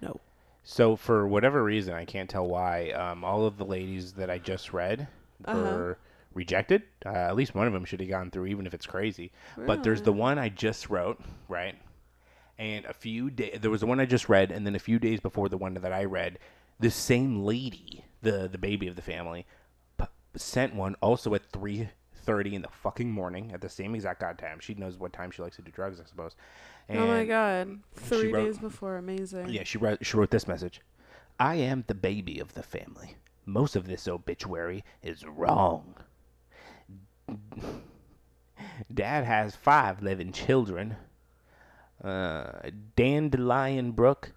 no. 0.00 0.20
So 0.62 0.94
for 0.96 1.26
whatever 1.26 1.62
reason, 1.64 1.94
I 1.94 2.04
can't 2.04 2.30
tell 2.30 2.46
why, 2.46 2.90
um, 2.90 3.24
all 3.24 3.44
of 3.44 3.58
the 3.58 3.64
ladies 3.64 4.12
that 4.12 4.30
I 4.30 4.38
just 4.38 4.72
read 4.72 5.08
Uh-huh. 5.44 5.58
were 5.58 5.98
rejected. 6.34 6.82
Uh, 7.04 7.10
at 7.10 7.36
least 7.36 7.54
one 7.54 7.66
of 7.66 7.72
them 7.72 7.84
should 7.84 8.00
have 8.00 8.08
gone 8.08 8.30
through, 8.30 8.46
even 8.46 8.66
if 8.66 8.74
it's 8.74 8.86
crazy. 8.86 9.32
But 9.56 9.82
there's 9.82 10.02
the 10.02 10.12
one 10.12 10.38
I 10.38 10.48
just 10.48 10.90
wrote, 10.90 11.20
right? 11.48 11.76
And 12.58 12.84
a 12.84 12.92
few 12.92 13.30
days, 13.30 13.58
there 13.60 13.70
was 13.70 13.80
the 13.80 13.86
one 13.86 13.98
I 14.00 14.06
just 14.06 14.28
read, 14.28 14.50
and 14.52 14.64
then 14.66 14.74
a 14.74 14.78
few 14.80 14.98
days 14.98 15.20
before 15.20 15.48
the 15.48 15.56
one 15.58 15.74
that 15.74 15.92
I 15.92 16.04
read, 16.04 16.38
the 16.78 16.90
same 16.90 17.44
lady, 17.44 18.04
the 18.22 18.48
the 18.48 18.58
baby 18.58 18.86
of 18.86 18.96
the 18.96 19.02
family, 19.02 19.46
p- 19.98 20.04
sent 20.36 20.74
one 20.74 20.94
also 21.00 21.34
at 21.34 21.44
three 21.50 21.88
thirty 22.14 22.54
in 22.54 22.62
the 22.62 22.68
fucking 22.68 23.10
morning 23.10 23.50
at 23.52 23.60
the 23.60 23.68
same 23.68 23.94
exact 23.94 24.20
god 24.20 24.38
time. 24.38 24.58
She 24.60 24.74
knows 24.74 24.98
what 24.98 25.12
time 25.12 25.30
she 25.30 25.42
likes 25.42 25.56
to 25.56 25.62
do 25.62 25.70
drugs, 25.72 26.00
I 26.00 26.04
suppose. 26.04 26.36
And 26.88 26.98
oh 27.00 27.06
my 27.08 27.24
god, 27.24 27.80
three 27.94 28.32
wrote- 28.32 28.44
days 28.44 28.58
before, 28.58 28.96
amazing. 28.98 29.48
yeah, 29.48 29.64
she 29.64 29.78
wrote, 29.78 30.04
she 30.06 30.16
wrote 30.16 30.30
this 30.30 30.46
message. 30.48 30.80
I 31.40 31.56
am 31.56 31.82
the 31.88 31.94
baby 31.94 32.38
of 32.38 32.54
the 32.54 32.62
family. 32.62 33.16
Most 33.46 33.74
of 33.74 33.86
this 33.88 34.06
obituary 34.06 34.84
is 35.02 35.24
wrong. 35.26 35.96
Dad 38.92 39.24
has 39.24 39.56
five 39.56 40.02
living 40.02 40.32
children. 40.32 40.96
Uh, 42.02 42.52
Dandelion 42.96 43.92
Brook 43.92 44.32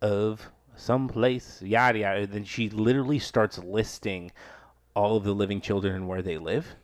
of 0.00 0.50
someplace, 0.76 1.62
yada 1.62 1.98
yada. 1.98 2.26
Then 2.26 2.44
she 2.44 2.68
literally 2.68 3.18
starts 3.18 3.58
listing 3.58 4.32
all 4.94 5.16
of 5.16 5.24
the 5.24 5.32
living 5.32 5.60
children 5.60 5.94
and 5.94 6.08
where 6.08 6.22
they 6.22 6.38
live. 6.38 6.74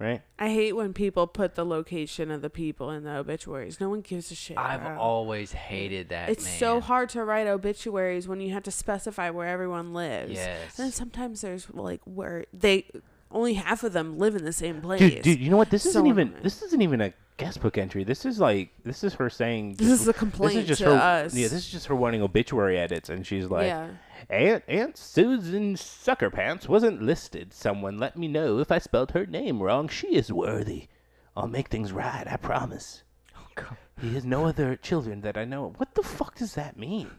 Right? 0.00 0.22
I 0.38 0.50
hate 0.50 0.74
when 0.76 0.92
people 0.92 1.26
put 1.26 1.56
the 1.56 1.66
location 1.66 2.30
of 2.30 2.40
the 2.40 2.50
people 2.50 2.90
in 2.92 3.02
the 3.02 3.16
obituaries. 3.16 3.80
No 3.80 3.88
one 3.88 4.00
gives 4.00 4.30
a 4.30 4.36
shit. 4.36 4.56
I've 4.56 4.82
bro. 4.82 4.96
always 4.96 5.50
hated 5.50 6.10
that. 6.10 6.28
It's 6.28 6.44
man. 6.44 6.58
so 6.58 6.80
hard 6.80 7.08
to 7.10 7.24
write 7.24 7.48
obituaries 7.48 8.28
when 8.28 8.40
you 8.40 8.52
have 8.54 8.62
to 8.64 8.70
specify 8.70 9.30
where 9.30 9.48
everyone 9.48 9.92
lives. 9.92 10.34
Yes. 10.34 10.78
And 10.78 10.86
then 10.86 10.92
sometimes 10.92 11.40
there's 11.40 11.68
like 11.70 12.00
where 12.04 12.44
they 12.52 12.86
only 13.30 13.54
half 13.54 13.82
of 13.84 13.92
them 13.92 14.18
live 14.18 14.34
in 14.36 14.44
the 14.44 14.52
same 14.52 14.80
place. 14.80 15.00
Dude, 15.00 15.22
dude, 15.22 15.40
you 15.40 15.50
know 15.50 15.56
what? 15.56 15.70
This 15.70 15.82
So 15.82 15.90
isn't 15.90 16.06
even 16.06 16.28
annoying. 16.28 16.42
this 16.42 16.62
isn't 16.62 16.80
even 16.82 17.00
a 17.00 17.12
guestbook 17.38 17.78
entry. 17.78 18.02
This 18.04 18.24
is 18.24 18.40
like 18.40 18.70
this 18.84 19.04
is 19.04 19.14
her 19.14 19.28
saying 19.30 19.74
This 19.74 19.88
just- 19.88 20.02
is 20.02 20.08
a 20.08 20.12
complaint 20.12 20.66
This 20.66 20.70
is 20.70 20.78
to 20.78 20.84
her, 20.86 21.24
us. 21.26 21.34
Yeah, 21.34 21.44
this 21.48 21.52
is 21.52 21.68
just 21.70 21.86
her 21.86 21.94
wanting 21.94 22.22
obituary 22.22 22.78
edits, 22.78 23.08
and 23.08 23.26
she's 23.26 23.46
like, 23.46 23.66
yeah. 23.66 23.88
Aunt 24.30 24.64
Aunt 24.66 24.96
Susan 24.96 25.74
Suckerpants 25.76 26.68
wasn't 26.68 27.02
listed. 27.02 27.52
Someone 27.52 27.98
let 27.98 28.16
me 28.16 28.28
know 28.28 28.58
if 28.58 28.72
I 28.72 28.78
spelled 28.78 29.12
her 29.12 29.24
name 29.26 29.62
wrong. 29.62 29.88
She 29.88 30.14
is 30.16 30.32
worthy. 30.32 30.88
I'll 31.36 31.46
make 31.48 31.68
things 31.68 31.92
right. 31.92 32.26
I 32.28 32.36
promise. 32.36 33.04
Oh, 33.36 33.46
God. 33.54 33.76
He 34.00 34.14
has 34.14 34.24
no 34.24 34.44
other 34.46 34.74
children 34.74 35.20
that 35.20 35.36
I 35.36 35.44
know. 35.44 35.66
of." 35.66 35.78
What 35.78 35.94
the 35.94 36.02
fuck 36.02 36.36
does 36.36 36.54
that 36.54 36.76
mean? 36.78 37.10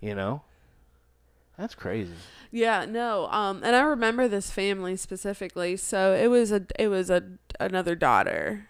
You 0.00 0.14
know, 0.14 0.42
that's 1.56 1.74
crazy. 1.74 2.12
Yeah, 2.50 2.84
no. 2.84 3.26
Um 3.30 3.60
and 3.64 3.74
I 3.76 3.82
remember 3.82 4.28
this 4.28 4.50
family 4.50 4.96
specifically. 4.96 5.76
So 5.76 6.12
it 6.14 6.28
was 6.28 6.50
a 6.52 6.66
it 6.78 6.88
was 6.88 7.10
a 7.10 7.22
another 7.60 7.94
daughter 7.94 8.68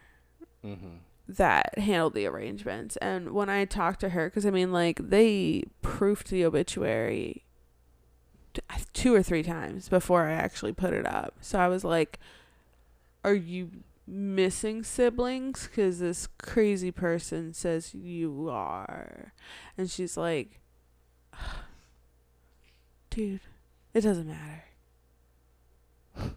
Mm-hmm. 0.64 0.97
that 1.28 1.78
handled 1.78 2.14
the 2.14 2.24
arrangements. 2.26 2.97
And 2.97 3.32
when 3.32 3.51
I 3.51 3.66
talked 3.66 4.01
to 4.01 4.09
her, 4.11 4.30
because 4.30 4.47
I 4.47 4.51
mean, 4.51 4.72
like, 4.72 4.99
they 5.11 5.64
proofed 5.82 6.28
the 6.30 6.43
obituary 6.47 7.45
t- 8.55 8.62
two 8.95 9.14
or 9.14 9.22
three 9.22 9.43
times 9.43 9.91
before 9.91 10.26
I 10.26 10.32
actually 10.32 10.72
put 10.72 10.95
it 10.95 11.05
up. 11.07 11.35
So 11.43 11.59
I 11.59 11.68
was 11.68 11.85
like, 11.85 12.18
Are 13.24 13.35
you 13.35 13.70
missing 14.07 14.82
siblings 14.82 15.66
because 15.66 15.99
this 15.99 16.28
crazy 16.39 16.91
person 16.91 17.53
says 17.55 17.95
you 17.95 18.49
are. 18.51 19.32
And 19.78 19.91
she's 19.91 20.16
like, 20.16 20.61
dude, 23.15 23.41
it 23.95 24.01
doesn't 24.03 24.27
matter. 24.27 24.65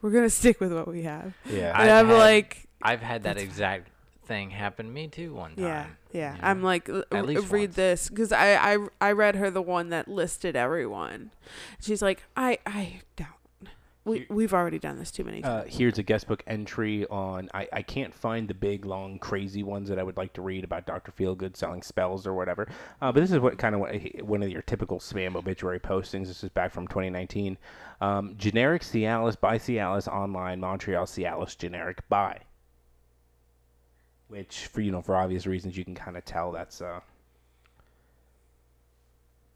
We're 0.02 0.12
going 0.12 0.24
to 0.24 0.30
stick 0.30 0.60
with 0.60 0.74
what 0.74 0.88
we 0.88 1.04
have. 1.04 1.34
Yeah. 1.46 1.80
And 1.80 1.90
I've 1.92 2.06
I'm 2.06 2.12
had- 2.12 2.18
like, 2.18 2.68
I've 2.82 3.02
had 3.02 3.24
that 3.24 3.36
That's 3.36 3.44
exact 3.44 3.90
thing 4.26 4.50
happen 4.50 4.88
to 4.88 4.92
me 4.92 5.08
too 5.08 5.34
one 5.34 5.56
time. 5.56 5.64
yeah, 5.66 5.86
yeah. 6.12 6.36
you 6.36 6.42
know? 6.42 6.48
I'm 6.48 6.64
like, 6.64 6.90
"L- 6.90 7.04
At 7.12 7.20
uh, 7.20 7.24
least 7.24 7.50
read 7.52 7.70
once. 7.70 7.76
this 7.76 8.10
because 8.10 8.32
I, 8.32 8.74
I 8.76 8.88
I 9.00 9.12
read 9.14 9.36
her 9.36 9.50
the 9.50 9.62
one 9.62 9.90
that 9.90 10.08
listed 10.08 10.56
everyone. 10.56 11.32
She's 11.82 12.02
like, 12.02 12.24
I 12.36 12.58
I 12.66 13.02
don't. 13.16 13.30
We 14.08 14.26
we've 14.30 14.54
already 14.54 14.80
done 14.80 14.98
this 14.98 15.12
too 15.12 15.24
many 15.26 15.44
Uh, 15.44 15.62
times. 15.64 15.76
here's 15.78 15.98
a 15.98 16.04
guest 16.04 16.28
book 16.28 16.42
entry 16.48 17.06
on. 17.08 17.50
I, 17.54 17.68
I 17.74 17.82
can't 17.82 18.14
find 18.14 18.48
the 18.48 18.54
big, 18.54 18.86
long, 18.86 19.20
crazy 19.20 19.64
ones 19.64 19.90
that 19.90 20.00
I 20.00 20.04
would 20.04 20.16
like 20.16 20.32
to 20.34 20.42
read 20.42 20.64
about 20.64 20.86
Dr. 20.86 21.12
Feelgood 21.12 21.58
selling 21.58 21.82
spells 21.84 22.26
or 22.26 22.34
whatever. 22.34 22.70
Uh, 23.02 23.12
but 23.12 23.20
this 23.20 23.32
is 23.32 23.40
what 23.40 23.58
kind 23.58 23.76
of 23.76 23.82
what, 23.82 23.94
one 24.24 24.42
of 24.44 24.50
your 24.50 24.62
typical 24.62 25.00
spam 25.00 25.36
obituary 25.36 25.80
postings. 25.80 26.28
This 26.28 26.44
is 26.44 26.50
back 26.50 26.72
from 26.72 26.88
2019. 26.88 27.58
Um, 28.00 28.36
generic 28.38 28.82
Cialis 28.82 29.40
by 29.40 29.58
Cialis 29.58 30.08
online 30.08 30.62
Montreal 30.62 31.06
Cialis 31.06 31.58
generic 31.58 32.08
buy. 32.08 32.40
Which, 34.30 34.68
for 34.68 34.82
you 34.82 34.92
know, 34.92 35.02
for 35.02 35.16
obvious 35.16 35.46
reasons, 35.46 35.78
you 35.78 35.84
can 35.84 35.96
kind 35.96 36.16
of 36.18 36.24
tell 36.24 36.52
that's 36.52 36.82
uh, 36.82 37.02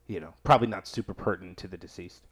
you 0.08 0.20
know, 0.20 0.34
probably 0.44 0.68
not 0.68 0.88
super 0.88 1.14
pertinent 1.14 1.58
to 1.60 1.68
the 1.70 1.78
deceased 1.78 2.24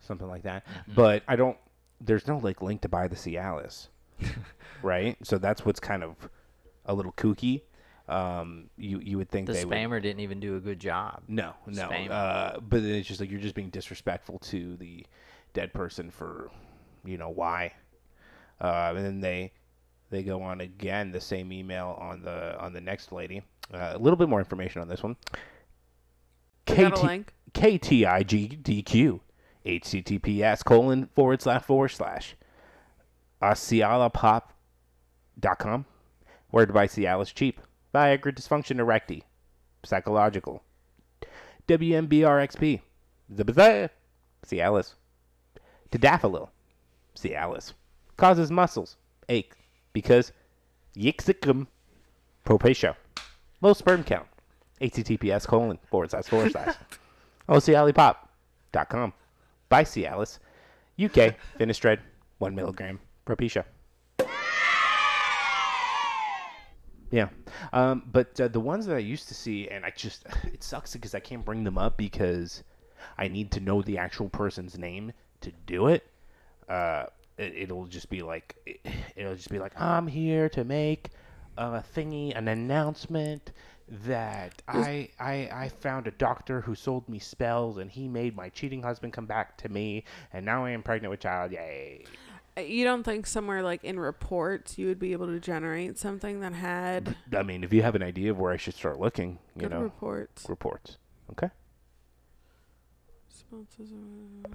something 0.00 0.28
like 0.28 0.42
that. 0.44 0.64
But 0.94 1.22
I 1.28 1.36
don't. 1.36 1.56
There's 2.00 2.26
no 2.26 2.38
like 2.38 2.62
link 2.62 2.80
to 2.82 2.88
buy 2.88 3.08
the 3.08 3.16
Cialis, 3.16 3.88
right? 4.82 5.16
So 5.22 5.38
that's 5.38 5.64
what's 5.64 5.80
kind 5.80 6.02
of 6.02 6.16
a 6.86 6.94
little 6.94 7.12
kooky. 7.12 7.62
Um, 8.08 8.70
you 8.76 8.98
you 9.00 9.18
would 9.18 9.28
think 9.30 9.46
The 9.46 9.52
they 9.52 9.64
would. 9.64 9.76
spammer 9.76 10.02
didn't 10.02 10.20
even 10.20 10.40
do 10.40 10.56
a 10.56 10.60
good 10.60 10.80
job. 10.80 11.22
No, 11.28 11.52
no. 11.66 11.88
Uh, 12.10 12.58
but 12.60 12.82
it's 12.82 13.06
just 13.06 13.20
like 13.20 13.30
you're 13.30 13.40
just 13.40 13.54
being 13.54 13.70
disrespectful 13.70 14.38
to 14.40 14.76
the 14.78 15.06
dead 15.52 15.72
person 15.72 16.10
for, 16.10 16.50
you 17.04 17.18
know, 17.18 17.28
why. 17.28 17.72
Uh, 18.60 18.92
and 18.96 19.04
then 19.04 19.20
they 19.20 19.52
they 20.10 20.22
go 20.24 20.42
on 20.42 20.60
again 20.60 21.12
the 21.12 21.20
same 21.20 21.52
email 21.52 21.96
on 22.00 22.22
the 22.22 22.58
on 22.58 22.72
the 22.72 22.80
next 22.80 23.12
lady. 23.12 23.42
Uh, 23.72 23.92
a 23.94 23.98
little 23.98 24.16
bit 24.16 24.28
more 24.28 24.40
information 24.40 24.80
on 24.82 24.88
this 24.88 25.02
one. 25.04 25.16
We 26.68 26.74
KT. 26.74 27.30
KTIGDQ 27.54 29.20
HTTPS 29.64 30.64
colon 30.64 31.08
forward 31.14 31.42
slash 31.42 31.62
forward 31.62 31.88
slash 31.88 32.36
asialapop.com 33.42 35.84
where 36.50 36.66
to 36.66 36.72
buy 36.72 36.86
Cialis 36.86 37.32
cheap. 37.32 37.60
Viagra 37.94 38.34
dysfunction 38.34 38.78
erecti. 38.78 39.22
Psychological. 39.84 40.62
WMBRXP. 41.68 42.80
Zibazah. 43.34 43.90
Cialis. 44.46 44.94
Tadalafil. 45.90 46.48
Cialis. 47.16 47.72
Causes 48.16 48.50
muscles 48.50 48.96
ache 49.28 49.54
because 49.92 50.32
Yixicum 50.96 51.66
propatio. 52.44 52.94
Low 53.60 53.72
sperm 53.72 54.04
count. 54.04 54.26
HTTPS 54.80 55.46
colon 55.46 55.78
forward 55.90 56.10
slash 56.10 56.24
forward 56.24 56.52
slash. 56.52 56.74
OCAlipop.com. 57.48 59.12
By 59.70 59.84
Cialis. 59.84 60.38
UK. 61.02 61.34
Finistred. 61.56 62.00
1 62.38 62.54
milligram. 62.54 63.00
Propecia. 63.24 63.64
Yeah. 67.10 67.28
Um, 67.72 68.02
but 68.12 68.38
uh, 68.40 68.48
the 68.48 68.60
ones 68.60 68.86
that 68.86 68.96
I 68.96 69.00
used 69.00 69.28
to 69.28 69.34
see, 69.34 69.68
and 69.68 69.84
I 69.84 69.90
just, 69.90 70.26
it 70.52 70.62
sucks 70.62 70.92
because 70.92 71.14
I 71.14 71.20
can't 71.20 71.44
bring 71.44 71.64
them 71.64 71.78
up 71.78 71.96
because 71.96 72.62
I 73.16 73.28
need 73.28 73.50
to 73.52 73.60
know 73.60 73.80
the 73.82 73.98
actual 73.98 74.28
person's 74.28 74.76
name 74.76 75.12
to 75.40 75.52
do 75.66 75.86
it. 75.86 76.06
Uh, 76.68 77.06
it 77.38 77.54
it'll 77.56 77.86
just 77.86 78.10
be 78.10 78.22
like, 78.22 78.56
it, 78.66 78.80
it'll 79.16 79.34
just 79.34 79.50
be 79.50 79.58
like, 79.58 79.80
I'm 79.80 80.06
here 80.06 80.48
to 80.50 80.64
make 80.64 81.10
a 81.56 81.82
thingy, 81.94 82.36
an 82.36 82.48
announcement 82.48 83.52
that 84.06 84.62
I, 84.68 85.08
I 85.18 85.32
I 85.52 85.68
found 85.80 86.06
a 86.06 86.12
doctor 86.12 86.60
who 86.60 86.74
sold 86.74 87.08
me 87.08 87.18
spells 87.18 87.78
and 87.78 87.90
he 87.90 88.06
made 88.08 88.36
my 88.36 88.48
cheating 88.48 88.82
husband 88.82 89.12
come 89.12 89.26
back 89.26 89.56
to 89.58 89.68
me 89.68 90.04
and 90.32 90.46
now 90.46 90.64
I 90.64 90.70
am 90.70 90.82
pregnant 90.82 91.10
with 91.10 91.20
child. 91.20 91.50
Yay. 91.52 92.04
Uh, 92.56 92.60
You 92.60 92.84
don't 92.84 93.02
think 93.02 93.26
somewhere 93.26 93.62
like 93.62 93.82
in 93.82 93.98
reports 93.98 94.78
you 94.78 94.86
would 94.86 94.98
be 95.00 95.12
able 95.12 95.26
to 95.26 95.40
generate 95.40 95.98
something 95.98 96.40
that 96.40 96.52
had 96.52 97.16
I 97.36 97.42
mean, 97.42 97.64
if 97.64 97.72
you 97.72 97.82
have 97.82 97.94
an 97.96 98.02
idea 98.02 98.30
of 98.30 98.38
where 98.38 98.52
I 98.52 98.56
should 98.56 98.74
start 98.74 99.00
looking, 99.00 99.38
you 99.56 99.62
good 99.62 99.70
know, 99.72 99.80
reports? 99.82 100.46
reports. 100.48 100.96
Okay. 101.32 101.50
Responses 103.28 103.92
are- 103.92 104.50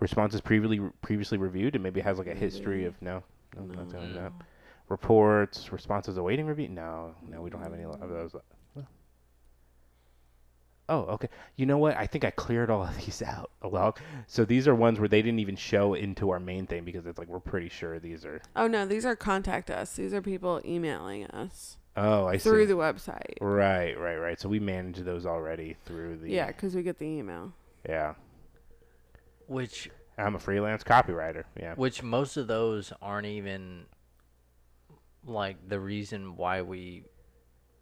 responses 0.00 0.40
previously 0.40 0.80
previously 1.02 1.38
reviewed 1.38 1.74
and 1.76 1.84
maybe 1.84 2.00
has 2.00 2.18
like 2.18 2.26
a 2.26 2.34
history 2.34 2.84
of 2.86 3.00
no, 3.00 3.22
no, 3.56 3.62
not 3.64 3.88
doing 3.90 4.14
that. 4.14 4.32
Reports, 4.88 5.70
responses 5.72 6.16
awaiting 6.16 6.46
review. 6.46 6.68
No, 6.68 7.14
no, 7.28 7.42
we 7.42 7.50
don't 7.50 7.62
have 7.62 7.72
any 7.72 7.84
of 7.84 8.08
those. 8.08 8.34
Oh, 10.90 11.02
okay. 11.14 11.28
You 11.56 11.66
know 11.66 11.78
what? 11.78 11.96
I 11.96 12.06
think 12.06 12.24
I 12.24 12.30
cleared 12.30 12.68
all 12.68 12.82
of 12.82 12.96
these 13.04 13.22
out 13.22 13.50
along. 13.62 13.94
So 14.26 14.44
these 14.44 14.66
are 14.68 14.74
ones 14.74 14.98
where 14.98 15.08
they 15.08 15.22
didn't 15.22 15.38
even 15.38 15.56
show 15.56 15.94
into 15.94 16.30
our 16.30 16.40
main 16.40 16.66
thing 16.66 16.84
because 16.84 17.06
it's 17.06 17.18
like 17.18 17.28
we're 17.28 17.38
pretty 17.40 17.68
sure 17.68 17.98
these 17.98 18.24
are. 18.24 18.42
Oh 18.56 18.66
no, 18.66 18.84
these 18.86 19.06
are 19.06 19.14
contact 19.16 19.70
us. 19.70 19.94
These 19.94 20.12
are 20.12 20.20
people 20.20 20.60
emailing 20.64 21.26
us 21.28 21.76
Oh, 21.96 22.26
I 22.26 22.36
see. 22.36 22.48
through 22.50 22.64
see. 22.64 22.72
the 22.72 22.76
website. 22.76 23.34
right, 23.40 23.98
right, 23.98 24.16
right. 24.16 24.38
So 24.40 24.48
we 24.48 24.58
manage 24.60 24.98
those 24.98 25.26
already 25.26 25.76
through 25.86 26.16
the. 26.18 26.30
Yeah, 26.30 26.48
because 26.48 26.74
we 26.74 26.82
get 26.82 26.98
the 26.98 27.06
email. 27.06 27.52
Yeah. 27.88 28.14
Which 29.46 29.90
I'm 30.18 30.34
a 30.34 30.38
freelance 30.38 30.82
copywriter. 30.84 31.44
Yeah. 31.58 31.74
which 31.74 32.02
most 32.02 32.36
of 32.36 32.46
those 32.46 32.92
aren't 33.00 33.26
even 33.26 33.86
like 35.24 35.56
the 35.68 35.78
reason 35.80 36.36
why 36.36 36.62
we 36.62 37.04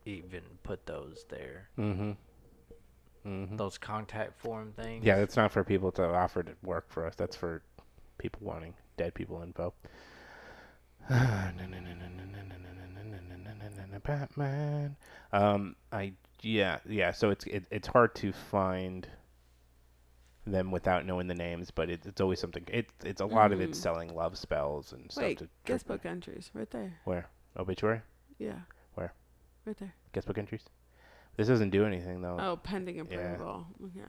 even 0.05 0.43
put 0.63 0.87
those 0.87 1.25
there. 1.29 1.69
Mm-hmm. 1.79 2.13
Those 3.57 3.79
contact 3.79 4.41
form 4.41 4.73
things. 4.73 5.05
Yeah, 5.05 5.19
that's 5.19 5.37
not 5.37 5.53
for 5.53 5.65
people 5.65 5.93
to 5.93 6.05
offer 6.05 6.43
to 6.43 6.53
work 6.63 6.91
for 6.91 7.07
us. 7.07 7.15
That's 7.17 7.37
for 7.37 7.63
people 8.19 8.41
wanting 8.43 8.75
dead 8.97 9.15
people 9.15 9.43
info. 9.43 9.75
Batman. 14.09 14.97
Um, 15.33 15.77
I 15.93 16.13
yeah 16.41 16.79
yeah. 16.89 17.13
So 17.13 17.31
it's 17.31 17.45
it, 17.47 17.65
it's 17.71 17.89
hard 17.89 18.15
to 18.17 18.33
find 18.33 19.07
them 20.47 20.71
without 20.71 21.05
knowing 21.05 21.27
the 21.27 21.35
names, 21.35 21.71
but 21.71 21.91
it, 21.91 22.07
it's 22.07 22.21
always 22.21 22.41
something. 22.41 22.65
It 22.69 22.89
it's 23.05 23.21
a 23.21 23.27
lot 23.27 23.53
of 23.53 23.61
it's 23.61 23.79
selling 23.79 24.15
love 24.15 24.39
spells 24.39 24.93
and 24.93 25.11
stuff. 25.11 25.25
Wait, 25.25 25.39
to 25.39 25.49
guest 25.65 25.87
book 25.87 26.07
entries 26.07 26.51
right 26.55 26.71
there. 26.71 26.99
Where 27.05 27.29
obituary? 27.57 28.01
Yeah. 28.39 28.61
Where? 28.95 29.13
Right 29.67 29.77
there. 29.79 29.95
Guest 30.13 30.27
book 30.27 30.39
entries. 30.39 30.65
This 31.39 31.47
doesn't 31.49 31.71
do 31.71 31.87
anything 31.87 32.21
though. 32.21 32.37
Oh, 32.39 32.57
pending 32.57 32.97
Yeah. 32.97 33.03
approval. 33.03 33.67
Okay. 33.83 34.01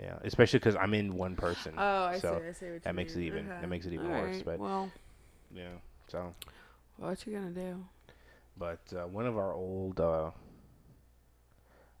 Yeah, 0.00 0.18
especially 0.24 0.58
because 0.58 0.76
I'm 0.76 0.92
in 0.94 1.14
one 1.16 1.36
person. 1.36 1.74
Oh, 1.78 2.04
I 2.04 2.18
so 2.18 2.38
see. 2.40 2.46
I 2.48 2.52
see 2.52 2.64
what 2.66 2.72
you 2.74 2.80
that 2.80 2.94
makes 2.94 3.14
it 3.16 3.22
even- 3.22 3.48
that 3.48 3.68
makes 3.68 3.86
it 3.86 3.92
even 3.94 4.06
All 4.06 4.12
worse, 4.20 4.36
right, 4.36 4.44
but- 4.44 4.58
well, 4.58 4.90
Yeah. 5.52 5.70
So. 6.08 6.34
what 6.96 7.24
you 7.26 7.32
gonna 7.32 7.50
do? 7.50 7.84
But 8.56 8.80
uh, 8.94 9.06
one 9.06 9.26
of 9.26 9.38
our 9.38 9.52
old 9.54 10.00
uh, 10.00 10.32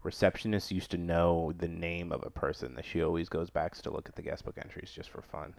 receptionists 0.04 0.70
used 0.72 0.90
to 0.90 0.98
know 0.98 1.52
the 1.56 1.68
name 1.68 2.10
of 2.10 2.24
a 2.26 2.30
person 2.30 2.74
that 2.74 2.84
she 2.84 3.02
always 3.02 3.28
goes 3.28 3.50
back 3.50 3.74
to 3.76 3.90
look 3.90 4.08
at 4.08 4.16
the 4.16 4.22
guest 4.22 4.44
book 4.44 4.58
entries 4.58 4.90
just 4.90 5.10
for 5.10 5.22
fun. 5.22 5.54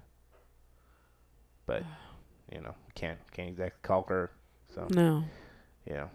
But 1.66 1.84
you 2.52 2.60
know, 2.60 2.76
can't 2.96 3.20
can't 3.32 3.48
exactly 3.50 3.80
call 3.84 4.04
her. 4.10 4.32
So 4.68 4.88
No. 4.92 5.24
yeah, 5.86 6.08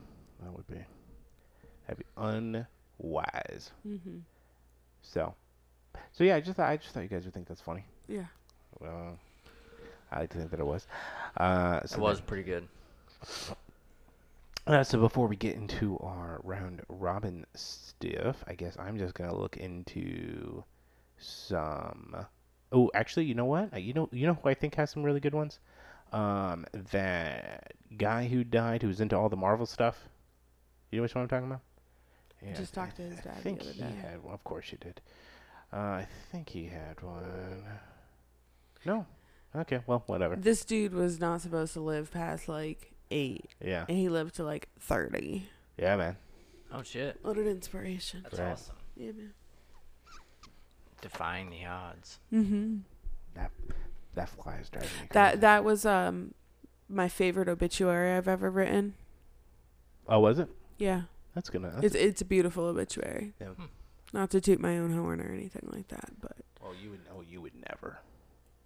that 0.43 0.53
would 0.53 0.66
be 0.66 0.85
that'd 1.87 1.99
be 1.99 2.05
unwise. 2.16 3.70
Mhm. 3.87 4.22
So, 5.03 5.34
so 6.12 6.24
yeah, 6.24 6.37
I 6.37 6.41
just 6.41 6.57
thought, 6.57 6.68
I 6.68 6.76
just 6.76 6.93
thought 6.93 7.01
you 7.03 7.09
guys 7.09 7.24
would 7.24 7.34
think 7.34 7.47
that's 7.49 7.61
funny. 7.61 7.84
Yeah. 8.09 8.26
Well, 8.80 9.18
I 10.11 10.20
like 10.20 10.30
to 10.30 10.39
think 10.39 10.51
that 10.51 10.61
it 10.61 10.66
was. 10.66 10.87
Uh, 11.37 11.80
so 11.87 11.97
It 11.97 12.01
was 12.01 12.18
then- 12.18 12.26
pretty 12.26 12.43
good. 12.45 12.68
Uh, 14.66 14.82
so 14.82 14.99
before 14.99 15.28
we 15.28 15.37
get 15.37 15.55
into 15.55 15.97
our 16.01 16.41
round 16.43 16.82
robin 16.89 17.47
stuff, 17.55 18.43
I 18.49 18.55
guess 18.55 18.76
I'm 18.78 18.99
just 18.99 19.14
gonna 19.14 19.34
look 19.34 19.57
into 19.57 20.64
some. 21.18 22.26
Oh, 22.72 22.91
actually, 22.95 23.26
you 23.26 23.34
know 23.34 23.45
what? 23.45 23.72
Uh, 23.72 23.76
You 23.78 23.93
know, 23.95 24.09
you 24.11 24.26
know 24.26 24.34
who 24.34 24.49
I 24.49 24.55
think 24.55 24.74
has 24.74 24.91
some 24.91 25.05
really 25.05 25.20
good 25.20 25.34
ones. 25.34 25.61
Um, 26.12 26.66
that 26.72 27.74
guy 27.97 28.26
who 28.26 28.43
died, 28.43 28.82
who 28.82 28.89
was 28.89 29.01
into 29.01 29.16
all 29.16 29.28
the 29.28 29.37
Marvel 29.37 29.66
stuff. 29.66 30.09
You 30.91 30.99
know 30.99 31.03
which 31.03 31.14
one 31.14 31.22
I'm 31.22 31.28
talking 31.28 31.47
about? 31.47 31.61
Yeah, 32.43 32.55
Just 32.55 32.76
I 32.76 32.82
talked 32.84 32.97
to 32.97 33.03
his 33.03 33.16
dad 33.20 33.28
I 33.32 33.34
the 33.37 33.41
think 33.41 33.61
other 33.61 33.72
he 33.72 33.80
day. 33.80 33.95
had 34.03 34.22
one. 34.22 34.34
Of 34.34 34.45
course 34.45 34.70
you 34.72 34.78
did. 34.78 35.01
Uh, 35.72 35.76
I 35.76 36.07
think 36.30 36.49
he 36.51 36.66
had 36.66 37.01
one. 37.03 37.24
No. 38.84 39.07
Okay. 39.55 39.80
Well, 39.87 40.03
whatever. 40.07 40.37
This 40.37 40.64
dude 40.64 40.95
was 40.95 41.18
not 41.18 41.41
supposed 41.41 41.72
to 41.74 41.80
live 41.80 42.11
past 42.12 42.49
like 42.49 42.93
eight, 43.11 43.51
Yeah. 43.61 43.84
and 43.89 43.97
he 43.99 44.09
lived 44.09 44.34
to 44.37 44.45
like 44.45 44.68
thirty. 44.78 45.49
Yeah, 45.78 45.97
man. 45.97 46.16
Oh 46.72 46.82
shit. 46.82 47.18
What 47.22 47.37
an 47.39 47.47
inspiration! 47.47 48.20
That's 48.24 48.39
Right. 48.39 48.53
awesome. 48.53 48.74
Yeah, 48.97 49.12
man. 49.12 49.32
Defying 51.01 51.51
the 51.51 51.64
odds. 51.66 52.18
Mm-hmm. 52.32 52.78
That 53.34 53.51
that 54.14 54.28
fly 54.30 54.57
is 54.57 54.70
driving 54.70 54.89
me 55.01 55.09
That 55.12 55.28
crazy. 55.32 55.41
that 55.41 55.64
was 55.64 55.84
um 55.87 56.34
my 56.89 57.09
favorite 57.09 57.49
obituary 57.49 58.16
I've 58.16 58.28
ever 58.28 58.51
written. 58.51 58.95
Oh, 60.09 60.20
was 60.20 60.39
it? 60.39 60.49
Yeah, 60.78 61.03
That's 61.37 61.51
gonna. 61.51 61.70
That's, 61.70 61.84
it's 61.84 61.95
it's 61.95 62.20
a 62.22 62.24
beautiful 62.24 62.64
obituary. 62.64 63.34
yeah. 63.41 63.49
Not 64.12 64.30
to 64.30 64.41
toot 64.41 64.59
my 64.59 64.78
own 64.78 64.93
horn 64.93 65.20
or 65.20 65.30
anything 65.32 65.68
like 65.72 65.89
that, 65.89 66.11
but 66.20 66.32
Oh, 66.64 66.72
you 66.82 66.91
would. 66.91 67.01
Oh, 67.14 67.20
you 67.20 67.41
would 67.43 67.53
never. 67.68 67.99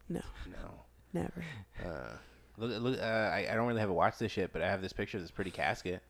No. 0.08 0.22
No. 0.46 0.84
never. 1.12 1.44
Uh, 1.84 2.12
look, 2.56 2.80
look. 2.82 2.98
Uh, 3.00 3.04
I, 3.04 3.48
I 3.50 3.54
don't 3.54 3.66
really 3.66 3.80
have 3.80 3.90
a 3.90 3.92
watch 3.92 4.18
this 4.18 4.30
shit, 4.32 4.52
but 4.52 4.62
I 4.62 4.68
have 4.70 4.80
this 4.82 4.92
picture 4.92 5.18
of 5.18 5.22
this 5.24 5.30
pretty 5.30 5.50
casket. 5.50 6.02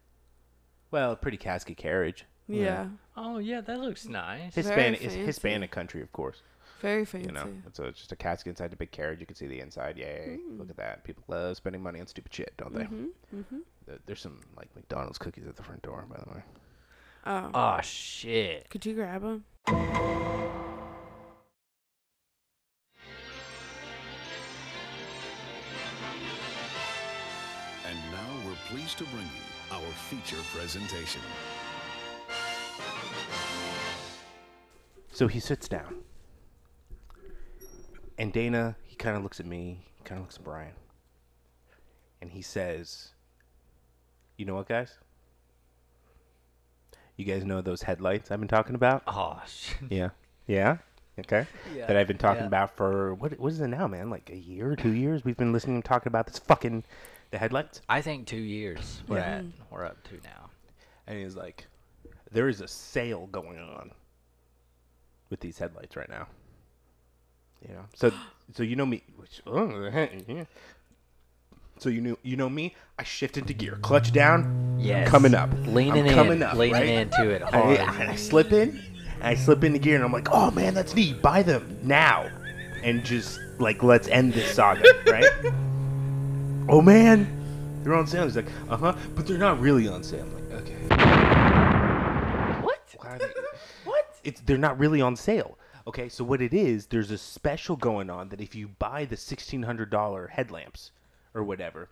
Well, 0.90 1.16
pretty 1.16 1.36
casket 1.38 1.76
carriage. 1.78 2.26
Yeah, 2.48 2.88
Oh 3.16 3.38
yeah, 3.38 3.60
that 3.62 3.78
looks 3.80 4.06
nice. 4.06 4.54
Hispanic. 4.54 5.02
It's. 5.02 5.14
Hispanic 5.14 5.70
country, 5.70 6.02
of 6.02 6.12
course. 6.12 6.42
very 6.82 7.04
fancy. 7.04 7.28
You 7.28 7.32
know, 7.32 7.48
so 7.72 7.84
it's 7.84 7.98
just 8.00 8.10
a 8.12 8.16
casket 8.16 8.50
inside 8.50 8.70
the 8.72 8.76
big 8.76 8.90
carriage. 8.90 9.20
You 9.20 9.26
can 9.26 9.36
see 9.36 9.46
the 9.46 9.60
inside. 9.60 9.96
Yay! 9.96 10.38
Look 10.58 10.68
at 10.68 10.76
that. 10.76 11.04
People 11.04 11.22
love 11.28 11.56
spending 11.56 11.82
money 11.82 12.00
on 12.00 12.06
stupid 12.08 12.34
shit, 12.34 12.52
don't 12.58 12.74
they? 12.74 12.84
Mm-hmm. 12.84 13.58
There- 13.90 13.98
There's 14.06 14.20
some 14.20 14.38
like 14.56 14.68
McDonald's 14.76 15.18
cookies 15.18 15.48
at 15.48 15.56
the 15.56 15.64
front 15.64 15.82
door, 15.82 16.06
by 16.08 16.20
the 16.24 16.30
way. 16.30 16.42
Oh, 17.26 17.50
Oh 17.52 17.80
shit. 17.82 18.70
could 18.70 18.86
you 18.86 18.94
grab 18.94 19.22
them? 19.22 19.44
And 27.86 27.98
now 28.12 28.46
we're 28.46 28.54
pleased 28.68 28.98
to 28.98 29.04
bring 29.04 29.24
you 29.24 29.76
our 29.76 29.92
feature 30.08 30.36
presentation. 30.56 31.20
So 35.12 35.26
he 35.26 35.40
sits 35.40 35.68
down, 35.68 35.96
and 38.16 38.32
Dana 38.32 38.76
he 38.84 38.96
kind 38.96 39.16
of 39.16 39.22
looks 39.22 39.38
at 39.40 39.46
me, 39.46 39.84
he 39.98 40.04
kind 40.04 40.18
of 40.18 40.24
looks 40.24 40.36
at 40.36 40.44
Brian, 40.44 40.72
and 42.22 42.30
he 42.30 42.40
says, 42.42 43.10
"You 44.40 44.46
know 44.46 44.54
what, 44.54 44.68
guys? 44.68 44.96
You 47.18 47.26
guys 47.26 47.44
know 47.44 47.60
those 47.60 47.82
headlights 47.82 48.30
I've 48.30 48.38
been 48.38 48.48
talking 48.48 48.74
about? 48.74 49.02
Oh 49.06 49.38
shit. 49.46 49.76
Yeah, 49.90 50.08
yeah, 50.46 50.78
okay. 51.18 51.46
Yeah, 51.76 51.86
That 51.86 51.98
I've 51.98 52.06
been 52.06 52.16
talking 52.16 52.40
yeah. 52.44 52.46
about 52.46 52.74
for 52.74 53.12
what? 53.14 53.38
What 53.38 53.52
is 53.52 53.60
it 53.60 53.68
now, 53.68 53.86
man? 53.86 54.08
Like 54.08 54.30
a 54.30 54.36
year, 54.38 54.74
two 54.76 54.92
years? 54.94 55.26
We've 55.26 55.36
been 55.36 55.52
listening 55.52 55.74
to 55.74 55.78
him 55.78 55.82
talking 55.82 56.08
about 56.08 56.26
this 56.26 56.38
fucking 56.38 56.84
the 57.32 57.36
headlights." 57.36 57.82
I 57.90 58.00
think 58.00 58.26
two 58.26 58.38
years 58.38 59.02
we're 59.06 59.18
Yeah. 59.18 59.24
at. 59.36 59.42
Mm. 59.42 59.52
We're 59.70 59.84
up 59.84 60.02
to 60.04 60.14
now. 60.24 60.48
And 61.06 61.18
he's 61.18 61.36
like, 61.36 61.66
"There 62.32 62.48
is 62.48 62.62
a 62.62 62.68
sale 62.68 63.26
going 63.26 63.58
on 63.58 63.90
with 65.28 65.40
these 65.40 65.58
headlights 65.58 65.96
right 65.96 66.08
now." 66.08 66.28
You 67.68 67.74
know, 67.74 67.84
so 67.94 68.10
so 68.54 68.62
you 68.62 68.74
know 68.74 68.86
me. 68.86 69.02
Which, 69.16 69.42
oh, 69.46 69.68
yeah. 70.26 70.44
So 71.80 71.88
you 71.88 72.00
know 72.02 72.18
you 72.22 72.36
know 72.36 72.48
me. 72.50 72.74
I 72.98 73.04
shift 73.04 73.38
into 73.38 73.54
gear, 73.54 73.78
clutch 73.80 74.12
down. 74.12 74.76
Yes. 74.78 75.08
coming 75.08 75.34
up, 75.34 75.50
Leaning 75.66 76.02
I'm 76.02 76.06
in. 76.08 76.14
coming 76.14 76.42
up, 76.42 76.54
leaning 76.54 76.74
right? 76.74 76.84
into 76.88 77.30
it 77.30 77.42
I, 77.42 77.50
hard. 77.58 77.78
I, 77.78 78.12
I 78.12 78.16
slip 78.16 78.52
in, 78.52 78.78
and 79.14 79.22
I 79.22 79.34
slip 79.34 79.64
into 79.64 79.78
gear, 79.78 79.94
and 79.94 80.04
I'm 80.04 80.12
like, 80.12 80.28
"Oh 80.30 80.50
man, 80.50 80.74
that's 80.74 80.94
neat. 80.94 81.22
Buy 81.22 81.42
them 81.42 81.78
now," 81.82 82.30
and 82.82 83.02
just 83.02 83.38
like 83.58 83.82
let's 83.82 84.08
end 84.08 84.34
this 84.34 84.50
saga, 84.54 84.82
right? 85.06 85.24
oh 86.68 86.82
man, 86.82 87.80
they're 87.82 87.94
on 87.94 88.06
sale. 88.06 88.24
He's 88.24 88.36
like, 88.36 88.48
"Uh 88.68 88.76
huh," 88.76 88.94
but 89.14 89.26
they're 89.26 89.38
not 89.38 89.58
really 89.58 89.88
on 89.88 90.02
sale. 90.02 90.22
I'm 90.24 90.34
like, 90.34 90.62
okay. 90.62 90.74
what? 92.62 92.80
Why 92.98 93.08
are 93.10 93.18
they- 93.18 93.26
what? 93.84 94.06
It's 94.22 94.40
they're 94.42 94.58
not 94.58 94.78
really 94.78 95.00
on 95.00 95.16
sale. 95.16 95.56
Okay, 95.86 96.10
so 96.10 96.24
what 96.24 96.42
it 96.42 96.52
is, 96.52 96.86
there's 96.88 97.10
a 97.10 97.16
special 97.18 97.74
going 97.76 98.10
on 98.10 98.28
that 98.28 98.40
if 98.40 98.54
you 98.54 98.68
buy 98.68 99.06
the 99.06 99.16
sixteen 99.16 99.62
hundred 99.62 99.88
dollar 99.90 100.26
headlamps 100.28 100.90
or 101.34 101.42
whatever, 101.44 101.88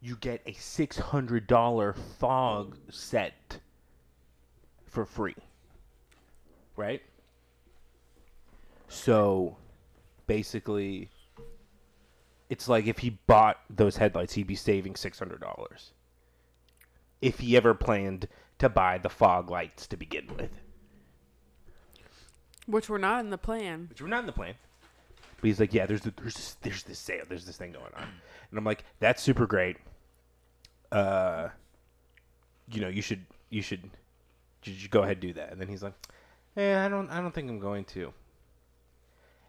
you 0.00 0.16
get 0.16 0.42
a 0.46 0.52
six 0.52 0.98
hundred 0.98 1.46
dollar 1.46 1.94
fog 2.18 2.76
set 2.90 3.58
for 4.86 5.04
free. 5.04 5.36
Right? 6.76 7.02
So 8.88 9.56
basically 10.26 11.10
it's 12.48 12.68
like 12.68 12.86
if 12.86 12.98
he 12.98 13.10
bought 13.26 13.58
those 13.70 13.96
headlights, 13.96 14.34
he'd 14.34 14.46
be 14.46 14.56
saving 14.56 14.96
six 14.96 15.18
hundred 15.18 15.40
dollars. 15.40 15.92
If 17.20 17.38
he 17.38 17.56
ever 17.56 17.74
planned 17.74 18.26
to 18.58 18.68
buy 18.68 18.98
the 18.98 19.08
fog 19.08 19.50
lights 19.50 19.86
to 19.86 19.96
begin 19.96 20.26
with. 20.36 20.50
Which 22.66 22.88
were 22.88 22.98
not 22.98 23.20
in 23.20 23.30
the 23.30 23.38
plan. 23.38 23.86
which 23.88 24.02
were 24.02 24.08
not 24.08 24.20
in 24.20 24.26
the 24.26 24.32
plan. 24.32 24.54
But 25.40 25.48
he's 25.48 25.60
like, 25.60 25.72
yeah, 25.72 25.86
there's 25.86 26.02
the, 26.02 26.12
there's 26.20 26.34
this, 26.34 26.56
there's 26.62 26.82
this 26.82 26.98
sale, 26.98 27.24
there's 27.28 27.46
this 27.46 27.56
thing 27.56 27.72
going 27.72 27.92
on, 27.96 28.08
and 28.50 28.58
I'm 28.58 28.64
like, 28.64 28.84
that's 28.98 29.22
super 29.22 29.46
great. 29.46 29.76
Uh, 30.92 31.48
you 32.70 32.80
know, 32.80 32.88
you 32.88 33.02
should 33.02 33.24
you 33.48 33.62
should 33.62 33.90
you 34.64 34.74
should 34.74 34.90
go 34.90 35.02
ahead 35.02 35.16
and 35.16 35.20
do 35.20 35.32
that. 35.34 35.52
And 35.52 35.60
then 35.60 35.68
he's 35.68 35.82
like, 35.82 35.94
eh, 36.56 36.84
I 36.84 36.88
don't 36.88 37.10
I 37.10 37.20
don't 37.20 37.34
think 37.34 37.48
I'm 37.48 37.60
going 37.60 37.84
to. 37.86 38.12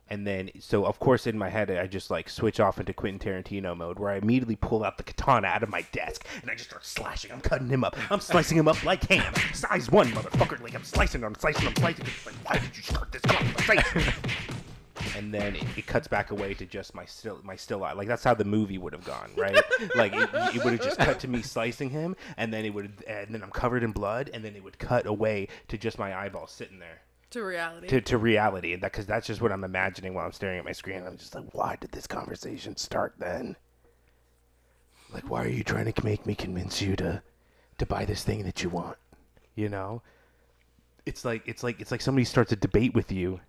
And 0.09 0.27
then, 0.27 0.49
so 0.59 0.85
of 0.85 0.99
course, 0.99 1.25
in 1.25 1.37
my 1.37 1.47
head, 1.47 1.71
I 1.71 1.87
just 1.87 2.11
like 2.11 2.27
switch 2.27 2.59
off 2.59 2.81
into 2.81 2.91
Quentin 2.93 3.17
Tarantino 3.17 3.77
mode, 3.77 3.97
where 3.97 4.11
I 4.11 4.17
immediately 4.17 4.57
pull 4.57 4.83
out 4.83 4.97
the 4.97 5.03
katana 5.03 5.47
out 5.47 5.63
of 5.63 5.69
my 5.69 5.83
desk 5.93 6.25
and 6.41 6.51
I 6.51 6.55
just 6.55 6.69
start 6.69 6.85
slashing. 6.85 7.31
I'm 7.31 7.39
cutting 7.39 7.69
him 7.69 7.85
up. 7.85 7.95
I'm 8.11 8.19
slicing 8.19 8.57
him 8.57 8.67
up 8.67 8.83
like 8.83 9.07
ham, 9.07 9.33
size 9.53 9.89
one, 9.89 10.07
motherfucker. 10.11 10.61
Like 10.61 10.75
I'm 10.75 10.83
slicing, 10.83 11.23
I'm 11.23 11.35
slicing, 11.35 11.65
I'm 11.65 11.75
slicing. 11.75 12.05
Like, 12.25 12.35
why 12.43 12.57
did 12.57 12.75
you 12.75 12.83
start 12.83 13.13
this 13.13 13.21
conversation? 13.21 14.13
And 15.21 15.33
then 15.33 15.55
it, 15.55 15.63
it 15.77 15.85
cuts 15.85 16.07
back 16.07 16.31
away 16.31 16.53
to 16.55 16.65
just 16.65 16.95
my 16.95 17.05
still 17.05 17.39
my 17.43 17.55
still 17.55 17.83
eye. 17.83 17.93
Like 17.93 18.07
that's 18.07 18.23
how 18.23 18.33
the 18.33 18.43
movie 18.45 18.77
would 18.77 18.93
have 18.93 19.05
gone, 19.05 19.31
right? 19.37 19.55
like 19.95 20.13
it, 20.13 20.29
it 20.55 20.63
would 20.63 20.73
have 20.73 20.81
just 20.81 20.97
cut 20.97 21.19
to 21.19 21.27
me 21.27 21.41
slicing 21.41 21.89
him, 21.91 22.15
and 22.37 22.51
then 22.51 22.65
it 22.65 22.73
would, 22.73 23.03
and 23.07 23.33
then 23.33 23.43
I'm 23.43 23.51
covered 23.51 23.83
in 23.83 23.91
blood, 23.91 24.29
and 24.33 24.43
then 24.43 24.55
it 24.55 24.63
would 24.63 24.79
cut 24.79 25.05
away 25.05 25.47
to 25.67 25.77
just 25.77 25.99
my 25.99 26.17
eyeball 26.17 26.47
sitting 26.47 26.79
there 26.79 27.01
To 27.31 27.43
reality. 27.43 27.87
to, 27.87 28.01
to 28.01 28.17
reality, 28.17 28.73
and 28.73 28.81
that 28.81 28.91
because 28.91 29.05
that's 29.05 29.27
just 29.27 29.41
what 29.41 29.51
I'm 29.51 29.63
imagining 29.63 30.13
while 30.13 30.25
I'm 30.25 30.31
staring 30.31 30.57
at 30.57 30.65
my 30.65 30.71
screen. 30.71 31.03
I'm 31.05 31.17
just 31.17 31.35
like, 31.35 31.53
why 31.53 31.77
did 31.79 31.91
this 31.91 32.07
conversation 32.07 32.75
start 32.77 33.13
then? 33.19 33.55
Like, 35.13 35.29
why 35.29 35.43
are 35.43 35.49
you 35.49 35.63
trying 35.63 35.91
to 35.91 36.05
make 36.05 36.25
me 36.25 36.35
convince 36.35 36.81
you 36.81 36.95
to 36.97 37.21
to 37.77 37.85
buy 37.85 38.05
this 38.05 38.23
thing 38.23 38.43
that 38.43 38.63
you 38.63 38.69
want? 38.69 38.97
You 39.55 39.69
know, 39.69 40.01
it's 41.05 41.25
like 41.25 41.43
it's 41.45 41.63
like 41.63 41.79
it's 41.81 41.91
like 41.91 42.01
somebody 42.01 42.25
starts 42.25 42.51
a 42.51 42.55
debate 42.55 42.93
with 42.93 43.11
you, 43.11 43.41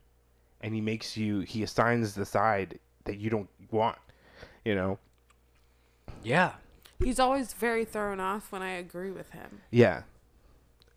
and 0.63 0.75
he 0.75 0.81
makes 0.81 1.17
you 1.17 1.41
he 1.41 1.63
assigns 1.63 2.15
the 2.15 2.25
side 2.25 2.79
that 3.05 3.19
you 3.19 3.31
don't 3.31 3.49
want. 3.71 3.99
You 4.65 4.75
know, 4.75 4.99
Yeah. 6.23 6.53
He's 7.03 7.19
always 7.19 7.53
very 7.53 7.85
thrown 7.85 8.21
off 8.21 8.53
when 8.53 8.63
I 8.63 8.71
agree 8.71 9.11
with 9.11 9.31
him. 9.31 9.61
Yeah. 9.73 10.03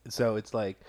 So 0.08 0.36
it's 0.36 0.54
like, 0.54 0.80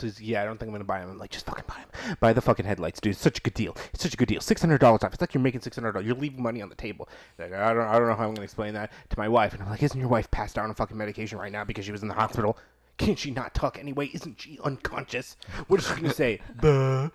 says, 0.00 0.20
yeah, 0.20 0.42
I 0.42 0.44
don't 0.44 0.58
think 0.58 0.68
I'm 0.68 0.72
gonna 0.74 0.84
buy 0.84 1.00
him. 1.00 1.10
I'm 1.10 1.18
like, 1.18 1.30
just 1.30 1.46
fucking 1.46 1.64
buy 1.66 1.76
him. 1.76 2.16
Buy 2.20 2.32
the 2.32 2.40
fucking 2.40 2.64
headlights, 2.66 3.00
dude. 3.00 3.12
It's 3.12 3.20
such 3.20 3.38
a 3.38 3.42
good 3.42 3.54
deal. 3.54 3.76
It's 3.92 4.02
such 4.02 4.14
a 4.14 4.16
good 4.16 4.28
deal. 4.28 4.40
Six 4.40 4.60
hundred 4.60 4.80
dollars 4.80 5.02
off. 5.04 5.12
It's 5.12 5.20
like 5.20 5.34
you're 5.34 5.42
making 5.42 5.60
six 5.60 5.76
hundred 5.76 5.92
dollars. 5.92 6.06
You're 6.06 6.16
leaving 6.16 6.42
money 6.42 6.62
on 6.62 6.68
the 6.68 6.74
table. 6.74 7.08
Like, 7.38 7.52
I 7.52 7.72
don't, 7.72 7.86
I 7.86 7.98
don't 7.98 8.08
know 8.08 8.14
how 8.14 8.24
I'm 8.28 8.34
gonna 8.34 8.44
explain 8.44 8.74
that 8.74 8.92
to 9.10 9.18
my 9.18 9.28
wife. 9.28 9.52
And 9.52 9.62
I'm 9.62 9.68
like, 9.70 9.82
isn't 9.82 9.98
your 9.98 10.08
wife 10.08 10.30
passed 10.30 10.58
out 10.58 10.64
on 10.64 10.74
fucking 10.74 10.96
medication 10.96 11.38
right 11.38 11.52
now 11.52 11.64
because 11.64 11.84
she 11.84 11.92
was 11.92 12.02
in 12.02 12.08
the 12.08 12.14
hospital? 12.14 12.56
Can't 12.98 13.18
she 13.18 13.30
not 13.30 13.54
talk 13.54 13.78
anyway? 13.78 14.06
Isn't 14.14 14.40
she 14.40 14.58
unconscious? 14.62 15.36
What 15.68 15.80
is 15.80 15.86
she 15.88 15.94
gonna 15.96 16.12
say? 16.14 16.40
Buh. 16.60 17.10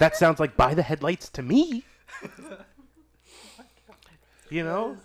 That 0.00 0.16
sounds 0.16 0.38
like 0.40 0.56
buy 0.56 0.74
the 0.74 0.82
headlights 0.82 1.28
to 1.30 1.42
me. 1.42 1.84
You 4.50 4.62
know. 4.64 4.96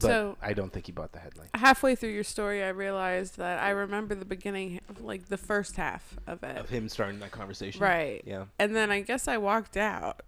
But 0.00 0.08
So- 0.08 0.36
I 0.42 0.52
don't 0.54 0.72
think 0.72 0.86
he 0.86 0.92
bought 0.92 1.12
the 1.12 1.20
headlights. 1.20 1.50
Halfway 1.54 1.94
through 1.94 2.10
your 2.10 2.24
story, 2.24 2.62
I 2.64 2.68
realized 2.70 3.38
that 3.38 3.62
I 3.62 3.70
remember 3.70 4.14
the 4.14 4.24
beginning, 4.24 4.80
like 5.00 5.28
the 5.28 5.38
first 5.38 5.76
half 5.76 6.16
of 6.26 6.42
it. 6.42 6.56
of 6.58 6.68
him 6.68 6.88
starting 6.88 7.20
that 7.20 7.30
conversation. 7.30 7.80
Right. 7.80 8.22
Yeah. 8.26 8.46
And 8.58 8.74
then 8.74 8.90
I 8.90 9.00
guess 9.02 9.28
I 9.28 9.38
walked 9.38 9.76
out. 9.76 10.22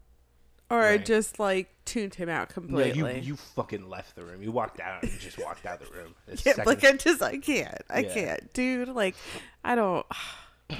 Or 0.69 0.81
I 0.83 0.91
Right. 0.97 1.05
just 1.05 1.39
like 1.39 1.69
tuned 1.85 2.17
him 2.17 2.29
out 2.29 2.49
No, 2.51 2.55
completely. 2.55 3.17
you 3.21 3.23
you 3.23 3.37
fucking 3.37 3.89
left 3.89 4.17
the 4.17 4.23
room. 4.25 4.43
You 4.43 4.51
walked 4.51 4.81
out 4.81 5.03
and 5.05 5.13
just 5.21 5.39
walked 5.39 5.65
out 5.67 5.81
of 5.81 5.89
the 5.91 5.95
room. 5.97 6.15
The 6.27 6.33
yeah, 6.33 6.37
second- 6.55 6.67
like 6.67 6.85
I 6.85 6.93
just 6.93 7.23
I 7.23 7.39
can't. 7.39 7.83
I 7.89 8.01
Yeah. 8.01 8.15
can't. 8.15 8.53
Dude, 8.53 8.89
like 8.89 9.15
I 9.65 9.75
don't 9.77 10.05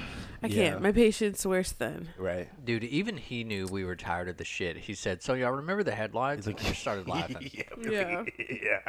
I 0.43 0.49
can't. 0.49 0.81
My 0.81 0.91
patience 0.91 1.45
worse 1.45 1.71
than 1.71 2.09
right. 2.17 2.49
Dude, 2.63 2.83
even 2.83 3.15
he 3.17 3.43
knew 3.45 3.65
we 3.67 3.85
were 3.85 3.95
tired 3.95 4.27
of 4.27 4.35
the 4.37 4.43
shit. 4.45 4.75
He 4.77 4.93
said, 4.93 5.23
"So 5.23 5.33
y'all 5.33 5.51
remember 5.51 5.83
the 5.83 5.95
headlights?" 5.95 6.39
It's 6.39 6.47
like 6.47 6.59
and 6.59 6.69
we 6.69 6.75
started 6.75 7.07
laughing. 7.15 7.49
yeah, 7.53 7.63
we- 7.77 7.91
Yeah. 7.95 8.23
yeah, 8.37 8.79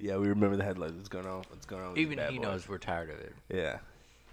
yeah. 0.00 0.16
We 0.16 0.28
remember 0.28 0.56
the 0.56 0.64
headlights. 0.64 0.94
What's 0.94 1.08
going 1.08 1.26
on? 1.26 1.42
What's 1.50 1.66
going 1.66 1.82
on? 1.82 1.90
with 1.90 1.98
Even 1.98 2.10
these 2.18 2.18
bad 2.26 2.30
he 2.32 2.38
boys? 2.38 2.46
knows 2.46 2.68
we're 2.68 2.78
tired 2.78 3.10
of 3.10 3.18
it. 3.18 3.34
Yeah. 3.52 3.78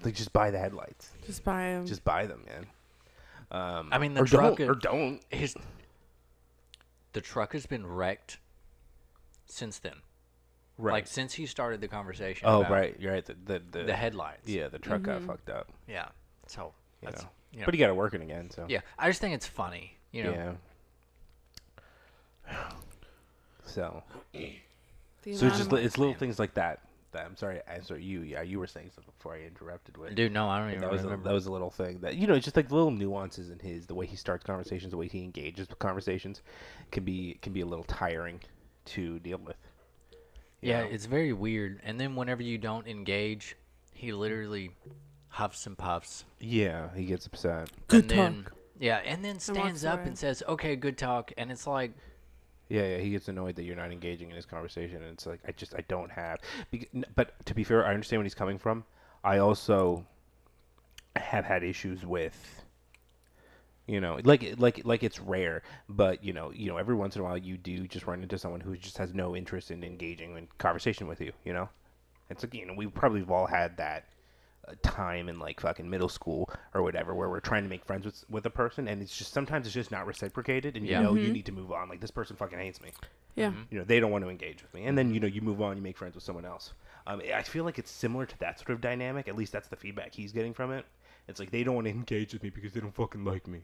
Like 0.03 0.13
just 0.13 0.31
buy 0.31 0.51
the 0.51 0.59
headlights. 0.59 1.09
Just 1.25 1.43
buy 1.43 1.63
them. 1.73 1.85
Just 1.87 2.03
buy 2.03 2.25
them, 2.27 2.43
man. 2.47 2.67
Um, 3.51 3.89
I 3.91 3.97
mean, 3.97 4.13
the 4.13 4.21
or 4.21 4.25
truck 4.25 4.57
don't, 4.57 4.59
is- 4.61 4.69
or 4.69 4.75
don't. 4.75 5.21
His 5.29 5.55
the 7.13 7.21
truck 7.21 7.53
has 7.53 7.65
been 7.65 7.85
wrecked 7.85 8.37
since 9.45 9.79
then. 9.79 9.95
Right. 10.77 10.93
Like 10.93 11.07
since 11.07 11.33
he 11.33 11.45
started 11.45 11.81
the 11.81 11.87
conversation. 11.87 12.47
oh, 12.47 12.61
about 12.61 12.71
right. 12.71 12.95
You're 12.99 13.13
right. 13.13 13.25
The 13.25 13.35
the, 13.45 13.61
the, 13.71 13.83
The 13.83 13.95
headlines. 13.95 14.41
Yeah, 14.45 14.67
the 14.67 14.79
truck 14.79 15.03
got 15.03 15.17
mm-hmm. 15.17 15.27
fucked 15.27 15.49
up. 15.49 15.69
Yeah. 15.87 16.07
So 16.47 16.73
You 17.01 17.09
that's 17.09 17.23
know. 17.23 17.29
you 17.53 17.59
know, 17.59 17.65
But 17.65 17.73
he 17.73 17.79
got 17.79 17.89
it 17.89 17.95
working 17.95 18.21
again. 18.21 18.49
So 18.49 18.65
yeah. 18.67 18.79
I 18.97 19.07
just 19.07 19.21
think 19.21 19.35
it's 19.35 19.45
funny. 19.45 19.97
You 20.11 20.23
know. 20.23 20.57
yeah. 22.47 22.63
So 23.63 24.03
so 24.33 24.41
it's 25.23 25.39
just 25.39 25.71
li- 25.71 25.81
it's 25.81 25.97
little 25.97 26.13
things 26.15 26.39
like 26.39 26.55
that. 26.55 26.81
That 27.11 27.25
I'm 27.25 27.35
sorry. 27.35 27.61
I'm 27.69 27.83
sorry. 27.83 28.03
You 28.03 28.21
yeah 28.21 28.41
you 28.41 28.59
were 28.59 28.67
saying 28.67 28.91
something 28.95 29.13
before 29.17 29.35
I 29.35 29.41
interrupted 29.41 29.97
with. 29.97 30.15
Dude, 30.15 30.31
no, 30.31 30.47
I 30.47 30.59
don't 30.59 30.69
even 30.69 30.81
that 30.81 30.91
was 30.91 31.01
a, 31.01 31.05
remember. 31.05 31.29
that 31.29 31.33
was 31.33 31.45
a 31.45 31.51
little 31.51 31.69
thing 31.71 31.99
that 32.01 32.15
you 32.15 32.27
know 32.27 32.33
it's 32.33 32.45
just 32.45 32.55
like 32.55 32.71
little 32.71 32.91
nuances 32.91 33.49
in 33.49 33.59
his 33.59 33.87
the 33.87 33.95
way 33.95 34.05
he 34.05 34.15
starts 34.15 34.43
conversations 34.45 34.91
the 34.91 34.97
way 34.97 35.07
he 35.07 35.23
engages 35.23 35.67
with 35.69 35.79
conversations 35.79 36.41
can 36.91 37.03
be 37.03 37.37
can 37.41 37.53
be 37.53 37.61
a 37.61 37.65
little 37.65 37.85
tiring 37.85 38.39
to 38.85 39.19
deal 39.19 39.37
with 39.37 39.55
yeah, 40.61 40.81
know? 40.81 40.89
it's 40.91 41.05
very 41.05 41.33
weird. 41.33 41.81
And 41.83 41.99
then 41.99 42.15
whenever 42.15 42.43
you 42.43 42.57
don't 42.57 42.87
engage, 42.87 43.55
he 43.93 44.13
literally 44.13 44.71
huffs 45.29 45.65
and 45.65 45.77
puffs. 45.77 46.25
yeah 46.39 46.89
he 46.95 47.05
gets 47.05 47.25
upset 47.25 47.69
Good 47.87 48.01
and 48.03 48.09
then, 48.09 48.43
talk. 48.43 48.53
Yeah, 48.79 48.97
and 48.97 49.23
then 49.23 49.39
stands 49.39 49.85
up 49.85 49.99
away. 49.99 50.07
and 50.07 50.17
says, 50.17 50.41
"Okay, 50.47 50.75
good 50.75 50.97
talk." 50.97 51.31
And 51.37 51.51
it's 51.51 51.67
like, 51.67 51.91
yeah 52.71 52.87
yeah 52.87 52.97
he 52.97 53.09
gets 53.11 53.27
annoyed 53.27 53.55
that 53.55 53.63
you're 53.63 53.75
not 53.75 53.91
engaging 53.91 54.29
in 54.29 54.35
his 54.35 54.45
conversation 54.45 54.97
and 55.03 55.13
it's 55.13 55.25
like 55.25 55.39
i 55.47 55.51
just 55.51 55.75
i 55.75 55.83
don't 55.89 56.11
have 56.11 56.39
but 57.15 57.33
to 57.45 57.53
be 57.53 57.63
fair 57.63 57.85
i 57.85 57.93
understand 57.93 58.19
where 58.19 58.23
he's 58.23 58.35
coming 58.35 58.57
from. 58.57 58.83
I 59.23 59.37
also 59.37 60.05
have 61.15 61.45
had 61.45 61.63
issues 61.63 62.05
with 62.05 62.63
you 63.85 63.99
know 63.99 64.19
like 64.23 64.55
like 64.57 64.81
like 64.85 65.03
it's 65.03 65.19
rare 65.19 65.61
but 65.89 66.23
you 66.23 66.33
know 66.33 66.51
you 66.51 66.69
know 66.69 66.77
every 66.77 66.95
once 66.95 67.15
in 67.15 67.21
a 67.21 67.23
while 67.23 67.37
you 67.37 67.57
do 67.57 67.87
just 67.87 68.07
run 68.07 68.23
into 68.23 68.37
someone 68.37 68.61
who 68.61 68.75
just 68.77 68.97
has 68.97 69.13
no 69.13 69.35
interest 69.35 69.69
in 69.69 69.83
engaging 69.83 70.37
in 70.37 70.47
conversation 70.57 71.07
with 71.07 71.21
you 71.21 71.33
you 71.43 71.53
know? 71.53 71.69
It's 72.29 72.43
like 72.43 72.53
you 72.53 72.65
know 72.65 72.73
we 72.73 72.87
probably 72.87 73.19
have 73.19 73.29
all 73.29 73.45
had 73.45 73.77
that 73.77 74.05
time 74.83 75.27
in 75.27 75.39
like 75.39 75.59
fucking 75.59 75.89
middle 75.89 76.07
school 76.09 76.49
or 76.73 76.81
whatever 76.83 77.13
where 77.15 77.29
we're 77.29 77.39
trying 77.39 77.63
to 77.63 77.69
make 77.69 77.83
friends 77.83 78.05
with 78.05 78.23
with 78.29 78.45
a 78.45 78.49
person 78.49 78.87
and 78.87 79.01
it's 79.01 79.15
just 79.17 79.33
sometimes 79.33 79.65
it's 79.65 79.73
just 79.73 79.91
not 79.91 80.05
reciprocated 80.07 80.77
and 80.77 80.85
you 80.85 80.93
Yeah. 80.93 81.01
know 81.01 81.15
you 81.15 81.31
need 81.33 81.45
to 81.47 81.51
move 81.51 81.71
on. 81.71 81.89
Like 81.89 81.99
this 81.99 82.11
person 82.11 82.35
fucking 82.35 82.57
hates 82.59 82.81
me. 82.81 82.91
Yeah. 83.35 83.51
you 83.69 83.77
know 83.79 83.83
they 83.83 83.99
don't 83.99 84.11
want 84.11 84.23
to 84.23 84.29
engage 84.29 84.61
with 84.61 84.73
me. 84.73 84.85
And 84.85 84.97
then 84.97 85.13
you 85.13 85.19
know 85.19 85.27
you 85.27 85.41
move 85.41 85.61
on 85.61 85.77
you 85.77 85.83
make 85.83 85.97
friends 85.97 86.15
with 86.15 86.23
someone 86.23 86.45
else. 86.45 86.73
Um, 87.07 87.21
i 87.33 87.41
feel 87.41 87.63
like 87.63 87.79
it's 87.79 87.89
similar 87.91 88.25
to 88.25 88.37
that 88.39 88.59
sort 88.59 88.71
of 88.71 88.81
dynamic. 88.81 89.27
At 89.27 89.35
least 89.35 89.51
that's 89.51 89.67
the 89.67 89.75
feedback 89.75 90.13
he's 90.13 90.31
getting 90.31 90.53
from 90.53 90.71
it. 90.71 90.85
It's 91.27 91.39
like 91.39 91.51
they 91.51 91.63
don't 91.63 91.75
want 91.75 91.85
to 91.85 91.91
engage 91.91 92.33
with 92.33 92.43
me 92.43 92.49
because 92.49 92.71
they 92.73 92.79
don't 92.79 92.93
fucking 92.95 93.25
like 93.25 93.47
me. 93.47 93.61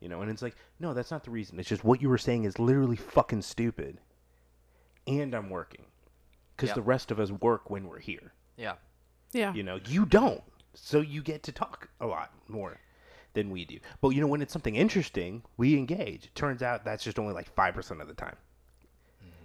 You 0.00 0.08
know 0.08 0.22
and 0.22 0.30
it's 0.30 0.42
like 0.42 0.54
no 0.78 0.94
that's 0.94 1.10
not 1.10 1.24
the 1.24 1.30
reason. 1.32 1.58
It's 1.58 1.68
just 1.68 1.84
what 1.84 2.00
you 2.00 2.08
were 2.08 2.18
saying 2.18 2.44
is 2.44 2.58
literally 2.58 2.96
fucking 2.96 3.42
stupid. 3.42 3.98
And 5.06 5.34
i'm 5.34 5.50
working. 5.50 5.84
Because 6.56 6.68
Yep. 6.68 6.74
the 6.76 6.82
rest 6.82 7.10
of 7.10 7.18
us 7.18 7.30
work 7.30 7.70
when 7.70 7.88
we're 7.88 7.98
here. 8.00 8.32
Yeah, 8.56 8.74
Yeah. 9.32 9.52
you 9.54 9.62
know 9.62 9.78
you 9.86 10.06
don't 10.06 10.42
so 10.74 11.00
you 11.00 11.22
get 11.22 11.42
to 11.44 11.52
talk 11.52 11.88
a 12.00 12.06
lot 12.06 12.32
more 12.48 12.78
than 13.34 13.50
we 13.50 13.64
do 13.64 13.78
but 14.00 14.10
you 14.10 14.20
know 14.20 14.26
when 14.26 14.42
it's 14.42 14.52
something 14.52 14.74
interesting 14.76 15.42
we 15.56 15.76
engage 15.76 16.24
it 16.26 16.34
turns 16.34 16.62
out 16.62 16.84
that's 16.84 17.04
just 17.04 17.18
only 17.18 17.32
like 17.32 17.54
5% 17.54 18.00
of 18.00 18.08
the 18.08 18.14
time 18.14 18.36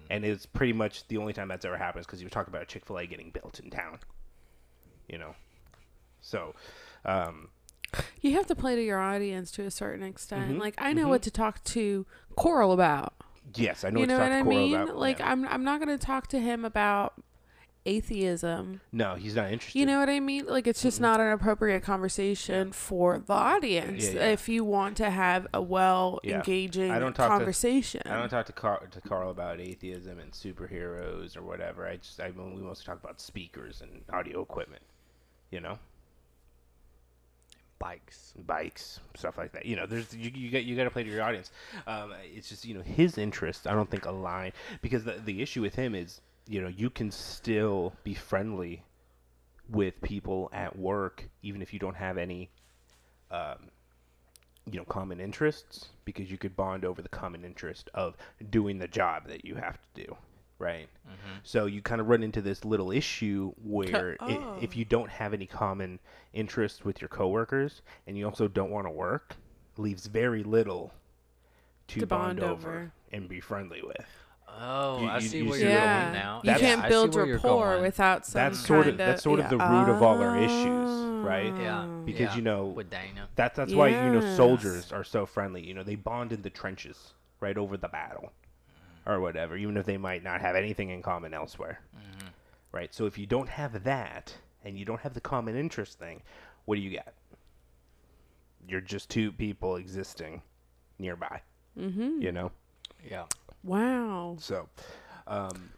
and 0.09 0.23
it's 0.23 0.45
pretty 0.45 0.73
much 0.73 1.07
the 1.07 1.17
only 1.17 1.33
time 1.33 1.47
that's 1.47 1.65
ever 1.65 1.77
happened 1.77 2.05
because 2.05 2.21
you 2.21 2.25
were 2.25 2.31
talking 2.31 2.51
about 2.51 2.61
a 2.63 2.65
chick-fil-a 2.65 3.05
getting 3.07 3.29
built 3.31 3.59
in 3.59 3.69
town 3.69 3.99
you 5.07 5.17
know 5.17 5.35
so 6.21 6.55
um, 7.05 7.49
You 8.21 8.33
have 8.33 8.47
to 8.47 8.55
play 8.55 8.75
to 8.75 8.83
your 8.83 8.99
audience 8.99 9.51
to 9.51 9.63
a 9.63 9.69
certain 9.71 10.01
extent. 10.03 10.55
Mhm, 10.55 10.59
Like 10.59 10.73
I 10.79 10.91
know 10.93 11.07
what 11.07 11.21
to 11.21 11.31
talk 11.31 11.63
to 11.65 12.05
Coral 12.35 12.71
about. 12.71 13.13
yes 13.55 13.83
i 13.83 13.89
know 13.91 13.99
you 13.99 14.07
what 14.07 14.09
know 14.09 14.17
to 14.17 14.23
what 14.23 14.29
talk 14.29 14.37
I 14.39 14.41
Coral 14.41 14.57
mean? 14.57 14.75
about. 14.75 14.97
Like 14.97 15.19
yeah. 15.19 15.31
I'm 15.31 15.47
I'm 15.47 15.63
not 15.63 15.79
gonna 15.79 15.99
talk 15.99 16.25
to 16.29 16.39
him 16.39 16.65
about 16.65 17.13
atheism. 17.85 18.81
no 18.91 19.15
he's 19.15 19.35
not 19.35 19.51
interested 19.51 19.77
You 19.79 19.85
know 19.85 19.99
what 19.99 20.09
I 20.09 20.19
mean? 20.19 20.45
Like 20.47 20.65
it's 20.67 20.81
just 20.81 20.99
not 20.99 21.19
an 21.19 21.27
appropriate 21.31 21.83
conversation 21.83 22.71
for 22.71 23.19
the 23.19 23.33
audience. 23.33 24.05
Yeah, 24.05 24.11
yeah. 24.13 24.27
If 24.29 24.49
you 24.49 24.63
want 24.63 24.97
to 24.97 25.09
have 25.09 25.47
a 25.53 25.61
well 25.61 26.19
Yeah. 26.23 26.37
engaging 26.37 26.91
I 26.91 26.99
don't 26.99 27.15
talk 27.15 27.29
to- 27.31 27.37
conversation. 27.37 28.01
I 28.05 28.17
don't 28.17 28.29
talk 28.29 28.45
to 28.47 28.53
Carl, 28.53 28.81
to 28.89 29.01
Carl 29.01 29.29
about 29.29 29.59
atheism 29.59 30.19
and 30.19 30.31
superheroes 30.31 31.37
or 31.37 31.43
whatever. 31.43 31.87
I 31.87 31.97
just 31.97 32.19
I 32.19 32.31
mean, 32.31 32.55
we 32.55 32.61
mostly 32.61 32.85
talk 32.85 33.01
about 33.03 33.21
speakers 33.21 33.81
and 33.81 34.01
audio 34.11 34.41
equipment, 34.41 34.81
you 35.51 35.59
know. 35.59 35.77
bikes. 37.79 38.33
bikes, 38.47 38.99
stuff 39.15 39.37
like 39.37 39.51
that. 39.51 39.65
You 39.65 39.75
know, 39.75 39.85
there's 39.85 40.13
you, 40.15 40.31
you 40.33 40.49
got 40.51 40.63
you 40.63 40.75
got 40.75 40.85
to 40.85 40.89
play 40.89 41.03
to 41.03 41.09
your 41.09 41.21
audience. 41.23 41.51
Um, 41.85 42.13
it's 42.33 42.49
just 42.49 42.65
you 42.65 42.73
know 42.73 42.81
his 42.81 43.17
interests. 43.17 43.67
I 43.67 43.73
don't 43.73 43.89
think 43.89 44.05
align 44.05 44.53
because 44.81 45.03
the 45.03 45.13
the 45.23 45.41
issue 45.41 45.61
with 45.61 45.75
him 45.75 45.93
is 45.93 46.21
you 46.47 46.61
know 46.61 46.67
you 46.67 46.89
can 46.89 47.11
still 47.11 47.93
be 48.03 48.13
friendly 48.13 48.83
with 49.69 49.99
people 50.01 50.49
at 50.53 50.77
work 50.77 51.27
even 51.41 51.61
if 51.61 51.73
you 51.73 51.79
don't 51.79 51.95
have 51.95 52.17
any 52.17 52.49
um, 53.31 53.69
you 54.71 54.77
know 54.79 54.85
common 54.85 55.19
interests 55.19 55.89
because 56.05 56.29
you 56.31 56.37
could 56.37 56.55
bond 56.55 56.85
over 56.85 57.01
the 57.01 57.09
common 57.09 57.43
interest 57.43 57.89
of 57.93 58.15
doing 58.49 58.77
the 58.77 58.87
job 58.87 59.27
that 59.27 59.43
you 59.45 59.55
have 59.55 59.77
to 59.93 60.05
do 60.05 60.17
right 60.59 60.87
so 61.43 61.65
you 61.65 61.81
kind 61.81 61.99
of 61.99 62.07
run 62.07 62.23
into 62.23 62.41
this 62.41 62.63
little 62.63 62.91
issue 62.91 63.51
where 63.63 64.15
i 64.21 64.33
oh. 64.33 64.57
if 64.61 64.75
you 64.75 64.85
don't 64.85 65.09
have 65.09 65.33
any 65.33 65.45
common 65.45 65.99
interests 66.33 66.85
with 66.85 67.01
your 67.01 67.09
coworkers 67.09 67.81
and 68.07 68.17
you 68.17 68.25
also 68.25 68.47
don't 68.47 68.71
want 68.71 68.85
to 68.85 68.91
work 68.91 69.35
leaves 69.77 70.05
very 70.07 70.43
little 70.43 70.93
to, 71.87 71.99
To 71.99 72.07
bond, 72.07 72.39
bond 72.39 72.51
over 72.51 72.69
over. 72.69 72.91
and 73.11 73.27
be 73.27 73.39
friendly 73.39 73.81
with 73.85 74.07
Oh, 74.47 75.01
You- 75.01 75.09
I 75.09 75.19
see 75.19 75.39
you 75.39 75.49
where 75.49 75.59
you're 75.59 75.69
what 75.69 75.75
yeah. 75.75 76.01
going 76.03 76.13
now. 76.13 76.41
You 76.43 76.47
That's- 76.51 76.61
can't 76.61 76.89
build 76.89 77.15
rapport 77.15 77.81
without 77.81 78.25
some 78.25 78.39
that's 78.39 78.59
sort 78.59 78.81
of 78.81 78.85
kind 78.85 78.99
that's 78.99 79.23
sort 79.23 79.39
of 79.39 79.49
the 79.49 79.57
yeah. 79.57 79.71
root 79.85 79.89
of 79.89 80.01
all 80.01 80.21
our 80.21 80.37
issues 80.37 81.23
right 81.25 81.53
Yeah, 81.57 81.85
because 82.05 82.19
yeah, 82.29 82.35
you 82.35 82.41
know 82.41 82.65
with 82.67 82.89
Dana. 82.89 83.27
that 83.35 83.55
that's 83.55 83.73
why 83.73 83.89
you 83.89 84.13
know 84.13 84.35
soldiers 84.35 84.91
are 84.91 85.03
so 85.03 85.25
friendly. 85.25 85.61
You 85.65 85.73
know, 85.73 85.83
they 85.83 85.95
bond 85.95 86.31
in 86.31 86.41
the 86.41 86.49
trenches 86.49 87.13
right 87.39 87.57
over 87.57 87.75
the 87.77 87.87
battle 87.89 88.31
or 89.05 89.19
whatever, 89.19 89.57
even 89.57 89.75
if 89.77 89.85
they 89.85 89.97
might 89.97 90.23
not 90.23 90.41
have 90.41 90.55
anything 90.55 90.89
in 90.89 91.01
common 91.01 91.33
elsewhere. 91.33 91.81
Right? 92.71 92.93
So 92.93 93.05
if 93.05 93.17
you 93.17 93.25
don't 93.25 93.49
have 93.49 93.83
that 93.85 94.35
and 94.63 94.77
you 94.77 94.83
don't 94.85 94.99
have 95.01 95.13
the 95.13 95.21
common 95.21 95.55
interest 95.55 95.97
thing, 95.99 96.21
what 96.65 96.75
do 96.75 96.81
you 96.81 96.95
got? 96.97 97.13
You're 98.67 98.81
just 98.81 99.09
two 99.09 99.31
people 99.31 99.75
existing 99.77 100.41
nearby. 100.99 101.41
Mm-hmm. 101.79 102.21
You 102.21 102.31
know? 102.31 102.51
Yeah. 103.09 103.25
Wow. 103.65 104.37
So, 104.39 104.69
um, 105.27 105.71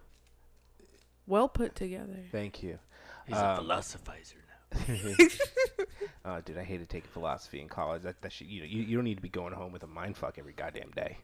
Well 1.26 1.48
put 1.50 1.74
together. 1.76 2.20
thank 2.32 2.62
you. 2.62 2.78
He's 3.26 3.36
Um, 3.38 3.60
a 3.60 3.62
philosophizer 3.62 4.36
now. 4.36 5.26
Uh, 6.26 6.42
dude, 6.42 6.58
I 6.58 6.64
hated 6.66 6.90
taking 6.90 7.10
philosophy 7.12 7.62
in 7.62 7.70
college. 7.70 8.02
That, 8.02 8.22
that 8.22 8.34
shit, 8.34 8.50
you 8.50 8.60
know, 8.60 8.66
you, 8.66 8.82
you 8.84 8.98
don't 8.98 9.06
need 9.06 9.16
to 9.16 9.22
be 9.22 9.30
going 9.30 9.54
home 9.54 9.72
with 9.72 9.84
a 9.84 9.88
mind 9.88 10.18
fuck 10.18 10.38
every 10.38 10.52
goddamn 10.52 10.92
day. 10.94 11.18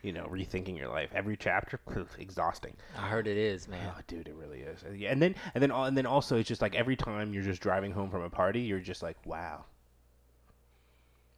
You 0.00 0.12
know, 0.12 0.26
rethinking 0.30 0.76
your 0.78 0.88
life 0.88 1.10
every 1.12 1.36
chapter, 1.36 1.80
exhausting. 2.20 2.76
I 2.96 3.08
heard 3.08 3.26
it 3.26 3.36
is, 3.36 3.66
man. 3.66 3.92
Oh, 3.96 4.00
dude, 4.06 4.28
it 4.28 4.36
really 4.36 4.60
is. 4.60 4.84
Yeah, 4.94 5.10
and 5.10 5.20
then 5.20 5.34
and 5.54 5.62
then 5.62 5.72
and 5.72 5.98
then 5.98 6.06
also 6.06 6.36
it's 6.36 6.46
just 6.46 6.62
like 6.62 6.76
every 6.76 6.94
time 6.94 7.32
you're 7.34 7.42
just 7.42 7.60
driving 7.60 7.90
home 7.90 8.08
from 8.10 8.22
a 8.22 8.30
party, 8.30 8.60
you're 8.60 8.78
just 8.78 9.02
like, 9.02 9.16
wow, 9.26 9.64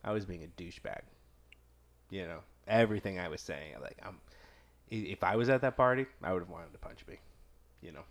I 0.04 0.12
was 0.12 0.26
being 0.26 0.44
a 0.44 0.60
douchebag. 0.60 1.00
You 2.10 2.26
know, 2.26 2.40
everything 2.68 3.18
I 3.18 3.28
was 3.28 3.40
saying, 3.40 3.76
like 3.80 3.96
I'm. 4.04 4.18
If 4.90 5.22
I 5.22 5.36
was 5.36 5.48
at 5.48 5.60
that 5.62 5.76
party, 5.76 6.06
I 6.22 6.32
would 6.32 6.40
have 6.42 6.48
wanted 6.50 6.72
to 6.72 6.78
punch 6.78 7.00
me. 7.08 7.16
You 7.82 7.92
know. 7.92 8.02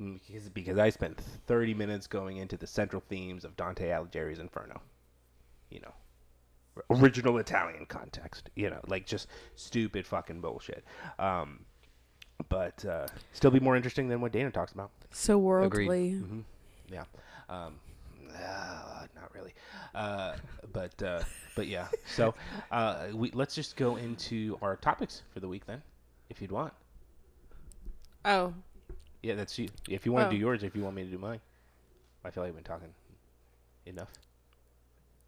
Mm, 0.00 0.20
Because, 0.26 0.48
because 0.48 0.78
I 0.78 0.90
spent 0.90 1.20
30 1.46 1.74
minutes 1.74 2.06
going 2.06 2.38
into 2.38 2.56
the 2.56 2.66
central 2.66 3.02
themes 3.08 3.44
of 3.44 3.56
Dante 3.56 3.88
Alighieri's 3.90 4.38
Inferno. 4.40 4.80
You 5.70 5.80
know, 5.80 5.94
original 6.90 7.38
Italian 7.38 7.86
context. 7.86 8.50
You 8.56 8.70
know, 8.70 8.80
like 8.88 9.06
just 9.06 9.28
stupid 9.56 10.06
fucking 10.06 10.40
bullshit. 10.40 10.84
Um, 11.18 11.60
but 12.48 12.84
uh, 12.84 13.06
still 13.32 13.50
be 13.50 13.60
more 13.60 13.76
interesting 13.76 14.08
than 14.08 14.20
what 14.20 14.32
Dana 14.32 14.50
talks 14.50 14.72
about. 14.72 14.90
So 15.10 15.38
worldly. 15.38 16.20
Yeah. 16.90 17.04
Um, 17.48 17.74
uh, 18.36 19.06
not 19.14 19.34
really. 19.34 19.52
Uh, 19.94 20.36
but 20.72 21.00
uh, 21.02 21.22
but 21.56 21.66
yeah. 21.66 21.86
So 22.14 22.34
uh, 22.70 23.06
we 23.14 23.30
let's 23.32 23.54
just 23.54 23.76
go 23.76 23.96
into 23.96 24.58
our 24.62 24.76
topics 24.76 25.22
for 25.32 25.40
the 25.40 25.48
week 25.48 25.66
then, 25.66 25.82
if 26.30 26.40
you'd 26.42 26.52
want. 26.52 26.72
Oh, 28.24 28.54
Yeah, 29.22 29.34
that's 29.34 29.58
you. 29.58 29.68
If 29.88 30.06
you 30.06 30.12
want 30.12 30.24
to 30.24 30.28
Oh. 30.28 30.30
do 30.32 30.36
yours, 30.36 30.62
if 30.62 30.74
you 30.74 30.82
want 30.82 30.96
me 30.96 31.04
to 31.04 31.10
do 31.10 31.18
mine. 31.18 31.40
I 32.24 32.30
feel 32.30 32.42
like 32.42 32.48
I've 32.48 32.54
been 32.54 32.64
talking 32.64 32.88
enough. 33.86 34.08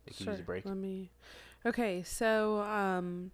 I 0.08 0.12
can 0.14 0.26
use 0.28 0.40
a 0.40 0.42
break. 0.42 0.64
Let 0.64 0.76
me. 0.76 1.10
Okay, 1.66 2.02
so 2.02 2.60
um, 2.60 3.32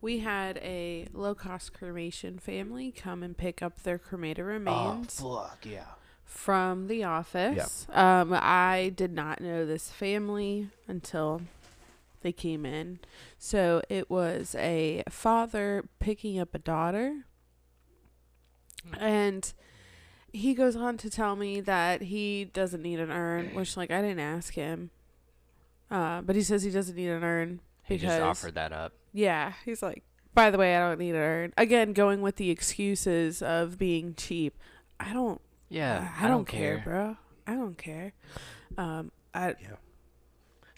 we 0.00 0.18
had 0.20 0.58
a 0.58 1.08
low 1.12 1.34
cost 1.34 1.72
cremation 1.72 2.38
family 2.38 2.92
come 2.92 3.22
and 3.24 3.36
pick 3.36 3.60
up 3.62 3.82
their 3.82 3.98
cremated 3.98 4.44
remains 4.44 5.18
Oh 5.20 5.36
fuck 5.40 5.64
yeah! 5.66 5.84
From 6.28 6.86
the 6.88 7.02
office. 7.04 7.86
Um, 7.92 8.32
I 8.34 8.92
did 8.94 9.12
not 9.12 9.40
know 9.40 9.64
this 9.66 9.90
family 9.90 10.68
until 10.86 11.40
they 12.20 12.32
came 12.32 12.64
in. 12.66 13.00
So 13.38 13.82
it 13.88 14.10
was 14.10 14.54
a 14.58 15.02
father 15.08 15.84
picking 15.98 16.38
up 16.38 16.54
a 16.54 16.58
daughter 16.58 17.24
And 18.98 19.52
he 20.32 20.54
goes 20.54 20.76
on 20.76 20.96
to 20.98 21.10
tell 21.10 21.34
me 21.36 21.60
that 21.62 22.02
he 22.02 22.44
doesn't 22.44 22.82
need 22.82 23.00
an 23.00 23.10
urn, 23.10 23.54
which 23.54 23.76
like 23.76 23.90
I 23.90 24.00
didn't 24.00 24.20
ask 24.20 24.54
him. 24.54 24.90
Uh, 25.90 26.20
but 26.22 26.36
he 26.36 26.42
says 26.42 26.62
he 26.62 26.70
doesn't 26.70 26.96
need 26.96 27.08
an 27.08 27.24
urn 27.24 27.60
Because, 27.88 28.02
He 28.02 28.06
just 28.06 28.20
offered 28.20 28.54
that 28.54 28.72
up. 28.72 28.92
yeah, 29.12 29.54
he's 29.64 29.82
like, 29.82 30.02
by 30.34 30.50
the 30.50 30.58
way, 30.58 30.76
I 30.76 30.80
don't 30.88 30.98
need 30.98 31.10
an 31.14 31.16
urn. 31.16 31.52
Again, 31.56 31.92
going 31.94 32.20
with 32.20 32.36
the 32.36 32.50
excuses 32.50 33.40
of 33.42 33.78
being 33.78 34.14
cheap. 34.14 34.56
I 35.00 35.12
don't. 35.12 35.40
Yeah, 35.68 36.08
I, 36.18 36.28
don't 36.28 36.46
care. 36.46 36.80
bro. 36.84 37.16
I 37.46 37.54
don't 37.54 37.76
care. 37.76 38.12
Um, 38.76 39.12
I 39.34 39.54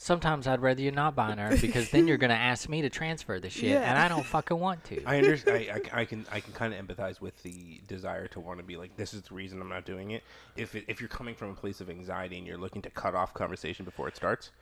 Sometimes 0.03 0.47
I'd 0.47 0.63
rather 0.63 0.81
you 0.81 0.93
not 0.93 1.15
buy 1.15 1.31
an 1.31 1.39
urn 1.39 1.59
because 1.61 1.91
then 1.91 2.09
you're 2.09 2.17
gonna 2.17 2.33
ask 2.33 2.71
me 2.71 2.81
to 2.81 2.89
transfer 2.89 3.39
the 3.39 3.51
shit, 3.51 3.77
and 3.77 3.99
I 3.99 4.09
don't 4.09 4.25
fucking 4.25 4.59
want 4.59 4.83
to. 4.85 5.05
I 5.05 5.19
understand. 5.19 5.59
I, 5.59 5.75
I, 5.75 6.01
I 6.01 6.05
can 6.07 6.25
I 6.33 6.41
can 6.41 6.55
kind 6.55 6.73
of 6.73 6.83
empathize 6.83 7.21
with 7.21 7.43
the 7.43 7.83
desire 7.87 8.27
to 8.29 8.41
want 8.41 8.61
to 8.61 8.65
be 8.65 8.79
like, 8.79 8.97
this 8.97 9.13
is 9.13 9.21
the 9.21 9.35
reason 9.35 9.61
I'm 9.61 9.69
not 9.69 9.85
doing 9.85 10.13
it. 10.13 10.23
If 10.57 10.75
it, 10.75 10.87
if 10.89 11.03
you're 11.03 11.09
coming 11.09 11.35
from 11.35 11.51
a 11.51 11.55
place 11.55 11.83
of 11.83 11.91
anxiety 11.91 12.39
and 12.39 12.47
you're 12.47 12.57
looking 12.57 12.81
to 12.81 12.91
cut 12.91 13.15
off 13.15 13.35
conversation 13.35 13.85
before 13.85 14.09
it 14.09 14.17
starts, 14.17 14.53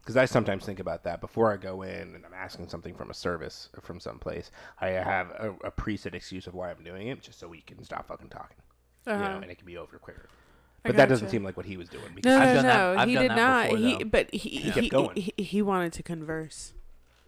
because 0.00 0.16
I 0.16 0.24
sometimes 0.24 0.64
think 0.64 0.80
about 0.80 1.04
that 1.04 1.20
before 1.20 1.52
I 1.52 1.58
go 1.58 1.82
in 1.82 2.16
and 2.16 2.26
I'm 2.26 2.34
asking 2.34 2.68
something 2.68 2.94
from 2.94 3.08
a 3.08 3.14
service 3.14 3.68
or 3.76 3.82
from 3.82 4.00
some 4.00 4.18
place. 4.18 4.50
I 4.80 4.88
have 4.88 5.30
a, 5.30 5.54
a 5.62 5.70
preset 5.70 6.14
excuse 6.14 6.48
of 6.48 6.54
why 6.54 6.72
I'm 6.72 6.82
doing 6.82 7.06
it, 7.06 7.22
just 7.22 7.38
so 7.38 7.46
we 7.46 7.60
can 7.60 7.84
stop 7.84 8.08
fucking 8.08 8.30
talking. 8.30 8.56
You 9.06 9.12
Uh-huh. 9.12 9.28
know, 9.28 9.36
and 9.42 9.50
it 9.50 9.56
can 9.56 9.66
be 9.66 9.76
over 9.76 9.98
quicker. 9.98 10.28
But 10.84 10.96
that 10.96 11.08
doesn't 11.08 11.26
gotcha. 11.26 11.30
seem 11.32 11.44
like 11.44 11.56
what 11.56 11.66
he 11.66 11.76
was 11.76 11.88
doing. 11.88 12.12
Because 12.14 12.36
no, 12.36 12.42
I've 12.42 12.56
no, 12.56 12.62
that- 12.62 12.98
I've 12.98 13.08
he 13.08 13.14
done 13.14 13.22
did 13.22 13.30
that 13.30 13.36
not. 13.36 13.70
before, 13.70 13.78
he, 13.98 14.04
but 14.04 14.34
he, 14.34 14.60
kept 14.70 14.78
he, 14.80 14.88
going. 14.88 15.16
he 15.16 15.32
he 15.42 15.62
wanted 15.62 15.92
to 15.94 16.02
converse. 16.02 16.72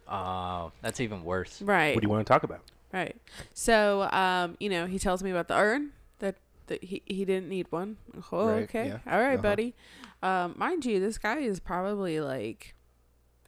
Oh, 0.07 0.71
that's 0.81 0.99
even 0.99 1.23
worse. 1.23 1.61
Right. 1.61 1.95
what 1.95 2.01
do 2.01 2.05
you 2.05 2.09
want 2.11 2.25
to 2.27 2.31
talk 2.31 2.43
about? 2.43 2.61
Right. 2.93 3.15
So, 3.53 4.03
um, 4.11 4.55
you 4.59 4.69
know, 4.69 4.85
he 4.87 4.99
tells 4.99 5.23
me 5.23 5.31
about 5.31 5.47
the 5.47 5.55
urn 5.55 5.91
that, 6.19 6.35
that 6.67 6.83
he, 6.83 7.01
he 7.05 7.25
didn't 7.25 7.49
need 7.49 7.67
one. 7.71 7.97
Oh, 8.31 8.47
Right, 8.47 8.63
okay. 8.63 8.87
yeah, 8.87 8.99
All 9.11 9.19
right, 9.19 9.33
uh-huh. 9.33 9.41
buddy. 9.41 9.73
Um, 10.21 10.53
mind 10.57 10.85
you, 10.85 10.99
this 10.99 11.17
guy 11.17 11.37
is 11.39 11.59
probably 11.59 12.19
like 12.19 12.75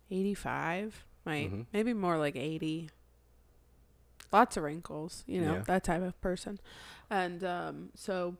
85, 0.09 1.05
might 1.25 1.51
Mhm. 1.51 1.65
maybe 1.73 1.93
more 1.93 2.17
like 2.17 2.35
80. 2.35 2.89
Lots 4.31 4.57
of 4.57 4.63
wrinkles, 4.63 5.23
you 5.27 5.41
know, 5.41 5.53
Yeah. 5.55 5.61
that 5.67 5.83
type 5.83 6.01
of 6.01 6.19
person. 6.21 6.59
And 7.09 7.43
um, 7.43 7.89
so 7.95 8.35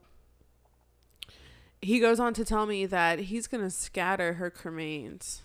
he 1.80 2.00
goes 2.00 2.18
on 2.20 2.34
to 2.34 2.44
tell 2.44 2.66
me 2.66 2.86
that 2.86 3.18
he's 3.20 3.46
going 3.46 3.62
to 3.64 3.70
scatter 3.70 4.34
her 4.34 4.50
cremains 4.50 5.40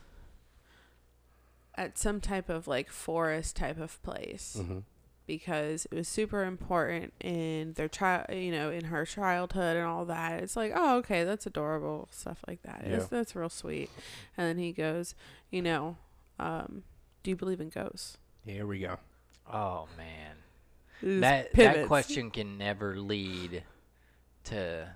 at 1.75 1.97
some 1.97 2.19
type 2.21 2.49
of 2.49 2.67
like 2.67 2.89
forest 2.89 3.55
type 3.55 3.79
of 3.79 4.01
place 4.03 4.57
Mm-hmm. 4.59 4.79
because 5.25 5.85
it 5.91 5.95
was 5.95 6.07
super 6.07 6.43
important 6.43 7.13
in 7.19 7.73
their 7.73 7.87
child, 7.87 8.25
you 8.31 8.51
know, 8.51 8.69
in 8.71 8.85
her 8.85 9.05
childhood 9.05 9.77
and 9.77 9.85
all 9.85 10.05
that. 10.05 10.43
It's 10.43 10.55
like, 10.55 10.71
oh, 10.75 10.97
okay, 10.97 11.23
that's 11.23 11.45
adorable, 11.45 12.07
stuff 12.11 12.43
like 12.47 12.61
that. 12.63 12.81
It's, 12.83 13.03
Yeah. 13.03 13.07
that's 13.09 13.35
real 13.35 13.49
sweet. 13.49 13.89
And 14.37 14.47
then 14.47 14.57
he 14.57 14.71
goes, 14.71 15.15
you 15.49 15.61
know, 15.61 15.97
um, 16.39 16.83
do 17.23 17.29
you 17.31 17.35
believe 17.35 17.61
in 17.61 17.69
ghosts? 17.69 18.17
Here 18.45 18.67
we 18.67 18.79
go. 18.79 18.97
Oh 19.51 19.87
man, 19.97 20.35
This 21.03 21.19
that 21.19 21.53
that 21.55 21.87
question 21.87 22.31
can 22.31 22.57
never 22.57 22.95
lead 22.95 23.63
to 24.45 24.87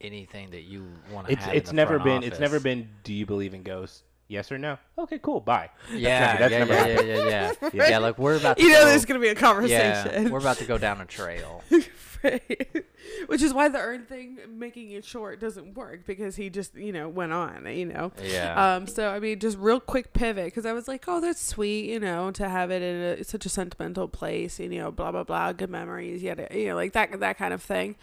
anything 0.00 0.50
that 0.50 0.62
you 0.62 0.86
want 1.12 1.26
to 1.26 1.32
It's 1.32 1.44
have. 1.44 1.54
it's 1.54 1.70
in 1.70 1.76
the 1.76 1.82
never 1.82 1.98
front 1.98 2.22
been 2.22 2.30
it's 2.30 2.38
never 2.38 2.60
been. 2.60 2.88
Do 3.02 3.12
you 3.12 3.26
believe 3.26 3.52
in 3.52 3.64
ghosts? 3.64 4.04
Yes 4.30 4.52
or 4.52 4.58
no? 4.58 4.78
Okay, 4.96 5.18
cool. 5.18 5.40
Bye. 5.40 5.70
Yeah, 5.92 6.36
that's 6.36 6.52
yeah, 6.52 6.58
never 6.60 6.72
yeah, 6.72 6.86
happened. 6.86 7.08
yeah, 7.08 7.14
yeah, 7.16 7.52
yeah, 7.72 7.88
yeah. 7.88 7.98
Like 7.98 8.16
we're 8.16 8.36
about 8.36 8.58
to. 8.58 8.62
You 8.62 8.70
know, 8.70 8.82
go, 8.82 8.86
there's 8.86 9.04
going 9.04 9.20
to 9.20 9.24
be 9.24 9.28
a 9.28 9.34
conversation. 9.34 9.76
yeah, 9.76 10.02
conversation. 10.02 10.30
we're 10.30 10.38
about 10.38 10.58
to 10.58 10.64
go 10.66 10.78
down 10.78 11.00
a 11.00 11.04
trail. 11.04 11.62
Right. 12.22 12.84
Which 13.28 13.40
is 13.40 13.54
why 13.54 13.70
the 13.70 13.78
urn 13.78 14.04
thing, 14.04 14.40
making 14.46 14.90
it 14.90 15.06
short, 15.06 15.40
doesn't 15.40 15.72
work 15.72 16.04
because 16.04 16.36
he 16.36 16.50
just, 16.50 16.74
you 16.74 16.92
know, 16.92 17.08
went 17.08 17.32
on, 17.32 17.64
you 17.74 17.86
know. 17.86 18.12
Yeah. 18.22 18.74
Um. 18.74 18.86
So 18.86 19.08
I 19.08 19.20
mean, 19.20 19.38
just 19.38 19.56
real 19.56 19.80
quick 19.80 20.12
pivot 20.12 20.44
because 20.44 20.66
I 20.66 20.74
was 20.74 20.86
like, 20.86 21.04
oh, 21.08 21.22
that's 21.22 21.42
sweet, 21.42 21.86
you 21.86 21.98
know, 21.98 22.30
to 22.32 22.46
have 22.46 22.70
it 22.70 22.82
in 22.82 22.96
a, 22.96 23.24
such 23.24 23.46
a 23.46 23.48
sentimental 23.48 24.06
place, 24.06 24.60
and 24.60 24.70
you 24.70 24.80
know, 24.80 24.90
blah 24.90 25.12
blah 25.12 25.24
blah, 25.24 25.54
good 25.54 25.70
memories, 25.70 26.22
yada, 26.22 26.46
you 26.50 26.68
know, 26.68 26.74
like 26.74 26.92
that 26.92 27.18
that 27.20 27.38
kind 27.38 27.54
of 27.54 27.62
thing. 27.62 27.96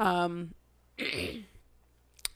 Um. 0.00 0.54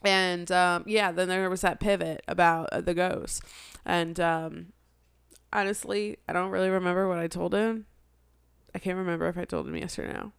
And 0.07 0.51
um, 0.51 0.83
yeah, 0.87 1.11
then 1.11 1.27
there 1.27 1.49
was 1.49 1.61
that 1.61 1.79
pivot 1.79 2.23
about 2.27 2.69
uh, 2.71 2.81
the 2.81 2.93
ghost, 2.93 3.43
and 3.85 4.19
um, 4.19 4.73
honestly, 5.53 6.17
I 6.27 6.33
don't 6.33 6.51
really 6.51 6.69
remember 6.69 7.07
what 7.07 7.17
I 7.19 7.27
told 7.27 7.53
him. 7.53 7.85
I 8.73 8.79
can't 8.79 8.97
remember 8.97 9.27
if 9.27 9.37
I 9.37 9.45
told 9.45 9.67
him 9.67 9.75
yes 9.77 9.97
or 9.97 10.07
no. 10.07 10.31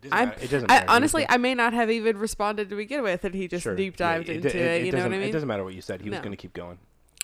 Doesn't 0.00 0.12
I'm- 0.16 0.28
matter. 0.28 0.40
It 0.44 0.50
doesn't 0.50 0.70
I, 0.70 0.74
matter. 0.74 0.86
You 0.86 0.94
honestly, 0.96 1.26
I 1.28 1.36
may 1.38 1.54
not 1.54 1.72
have 1.72 1.90
even 1.90 2.18
responded 2.18 2.68
to 2.70 2.76
begin 2.76 3.02
with, 3.02 3.24
and 3.24 3.34
he 3.34 3.48
just 3.48 3.64
Sure. 3.64 3.74
deep 3.74 3.94
Yeah, 3.98 4.12
dived 4.12 4.28
it- 4.28 4.36
into 4.36 4.48
it, 4.48 4.56
it. 4.82 4.86
you 4.86 4.92
know 4.92 4.98
what 4.98 5.06
I 5.06 5.18
mean? 5.18 5.22
It 5.22 5.32
doesn't 5.32 5.48
matter 5.48 5.64
what 5.64 5.74
you 5.74 5.80
said. 5.82 6.00
He 6.02 6.10
was 6.10 6.18
going 6.20 6.30
to 6.30 6.36
keep 6.36 6.52
going. 6.52 6.78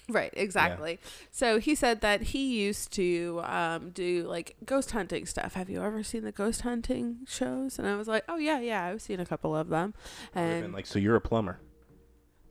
Right, 0.08 0.34
exactly. 0.34 0.98
So 1.30 1.58
he 1.58 1.74
said 1.74 2.02
that 2.02 2.20
he 2.20 2.62
used 2.62 2.92
to 2.92 3.40
um, 3.44 3.88
do 3.88 4.26
like 4.28 4.54
ghost 4.66 4.90
hunting 4.90 5.24
stuff. 5.24 5.54
Have 5.54 5.70
you 5.70 5.82
ever 5.82 6.02
seen 6.02 6.24
the 6.24 6.32
ghost 6.32 6.60
hunting 6.60 7.20
shows? 7.26 7.78
And 7.78 7.88
I 7.88 7.96
was 7.96 8.06
like, 8.06 8.22
oh 8.28 8.36
yeah, 8.36 8.60
yeah, 8.60 8.84
I've 8.84 9.00
seen 9.00 9.18
a 9.18 9.24
couple 9.24 9.56
of 9.56 9.70
them. 9.70 9.94
And 10.34 10.74
like, 10.74 10.84
so 10.84 10.98
you're 10.98 11.16
a 11.16 11.22
plumber. 11.22 11.58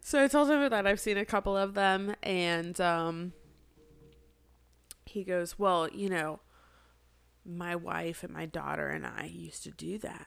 so 0.00 0.22
I 0.22 0.28
told 0.28 0.50
him 0.50 0.68
that 0.68 0.86
I've 0.86 1.00
seen 1.00 1.16
a 1.16 1.24
couple 1.24 1.56
of 1.56 1.74
them, 1.74 2.14
and 2.22 2.78
um, 2.80 3.32
he 5.06 5.24
goes, 5.24 5.58
well, 5.58 5.88
you 5.88 6.08
know, 6.08 6.40
my 7.44 7.74
wife 7.74 8.22
and 8.22 8.32
my 8.32 8.46
daughter 8.46 8.88
and 8.88 9.06
I 9.06 9.24
used 9.32 9.64
to 9.64 9.70
do 9.70 9.98
that, 9.98 10.26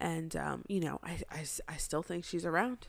and 0.00 0.34
um, 0.36 0.64
you 0.68 0.80
know, 0.80 0.98
I, 1.02 1.18
I, 1.30 1.44
I 1.68 1.76
still 1.76 2.02
think 2.02 2.24
she's 2.24 2.44
around. 2.46 2.88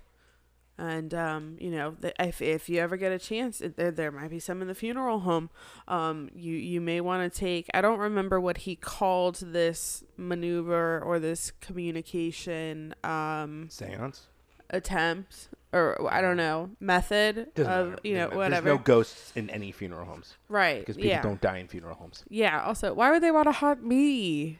And 0.79 1.11
um, 1.15 1.57
you 1.59 1.71
know, 1.71 1.95
if 2.19 2.39
if 2.39 2.69
you 2.69 2.79
ever 2.79 2.97
get 2.97 3.11
a 3.11 3.17
chance, 3.17 3.63
there 3.77 3.89
there 3.89 4.11
might 4.11 4.29
be 4.29 4.39
some 4.39 4.61
in 4.61 4.67
the 4.67 4.75
funeral 4.75 5.21
home. 5.21 5.49
Um, 5.87 6.29
you 6.35 6.53
you 6.53 6.79
may 6.81 7.01
want 7.01 7.31
to 7.33 7.39
take. 7.39 7.65
I 7.73 7.81
don't 7.81 7.97
remember 7.97 8.39
what 8.39 8.57
he 8.59 8.75
called 8.75 9.37
this 9.37 10.03
maneuver 10.17 11.01
or 11.03 11.17
this 11.17 11.51
communication 11.61 12.93
um 13.03 13.69
Seance. 13.71 14.27
attempt 14.69 15.49
or 15.73 16.11
I 16.13 16.21
don't 16.21 16.37
know 16.37 16.69
method 16.79 17.47
Doesn't 17.55 17.73
of 17.73 17.89
matter. 17.89 18.01
you 18.03 18.13
know 18.13 18.25
Doesn't 18.25 18.37
whatever. 18.37 18.65
There's 18.69 18.77
no 18.77 18.83
ghosts 18.83 19.31
in 19.35 19.49
any 19.49 19.71
funeral 19.71 20.05
homes 20.05 20.37
right? 20.47 20.79
because 20.79 20.95
people 20.95 21.09
yeah. 21.09 21.21
don't 21.23 21.41
die 21.41 21.57
in 21.57 21.67
funeral 21.67 21.95
homes. 21.95 22.23
Yeah. 22.29 22.61
Also, 22.63 22.93
why 22.93 23.11
would 23.11 23.23
they 23.23 23.31
want 23.31 23.47
to 23.47 23.51
haunt 23.51 23.83
me? 23.83 24.59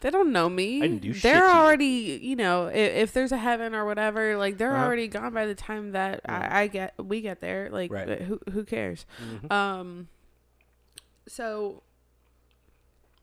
They 0.00 0.10
don't 0.10 0.30
know 0.30 0.48
me. 0.50 0.78
I 0.78 0.88
didn't 0.88 1.02
do 1.02 1.14
They're 1.14 1.48
already, 1.48 2.18
you 2.22 2.36
know, 2.36 2.66
if, 2.66 2.76
if 2.94 3.12
there's 3.14 3.32
a 3.32 3.38
heaven 3.38 3.74
or 3.74 3.86
whatever, 3.86 4.36
like 4.36 4.58
they're 4.58 4.74
Uh-huh. 4.74 4.84
already 4.84 5.08
gone 5.08 5.32
by 5.32 5.46
the 5.46 5.54
time 5.54 5.92
that 5.92 6.20
Yeah. 6.24 6.48
I, 6.52 6.60
I 6.62 6.66
get, 6.66 6.94
we 7.02 7.20
get 7.22 7.40
there. 7.40 7.70
Like, 7.70 7.90
Right. 7.90 8.20
who 8.22 8.38
who 8.52 8.64
cares? 8.64 9.06
Mhm. 9.22 9.50
Um. 9.52 10.08
So. 11.26 11.82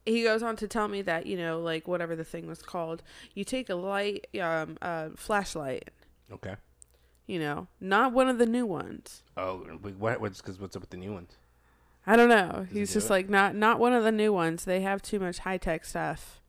He 0.05 0.23
goes 0.23 0.43
on 0.43 0.57
to 0.57 0.67
tell 0.67 0.89
me 0.89 1.01
that 1.03 1.27
you 1.27 1.37
know, 1.37 1.61
like 1.61 1.87
whatever 1.87 2.13
the 2.13 2.25
thing 2.25 2.45
was 2.45 2.61
called, 2.61 3.01
you 3.35 3.45
take 3.45 3.69
a 3.69 3.75
light, 3.75 4.27
um, 4.41 4.77
uh, 4.81 5.09
flashlight. 5.15 5.91
Okay. 6.29 6.55
You 7.25 7.39
know, 7.39 7.67
not 7.79 8.11
one 8.11 8.27
of 8.27 8.37
the 8.37 8.45
new 8.45 8.65
ones. 8.65 9.23
Oh, 9.37 9.59
what? 9.97 10.19
What's 10.19 10.41
because 10.41 10.59
what's 10.59 10.75
up 10.75 10.81
with 10.81 10.89
the 10.89 10.97
new 10.97 11.13
ones? 11.13 11.37
I 12.05 12.17
don't 12.17 12.27
know. 12.27 12.65
he 12.69 12.79
He's 12.79 12.91
just 12.93 13.07
it? 13.07 13.11
like 13.13 13.29
not 13.29 13.55
not 13.55 13.79
one 13.79 13.93
of 13.93 14.03
the 14.03 14.11
new 14.11 14.33
ones. 14.33 14.65
They 14.65 14.81
have 14.81 15.01
too 15.01 15.21
much 15.21 15.37
high 15.39 15.55
tech 15.57 15.85
stuff 15.85 16.41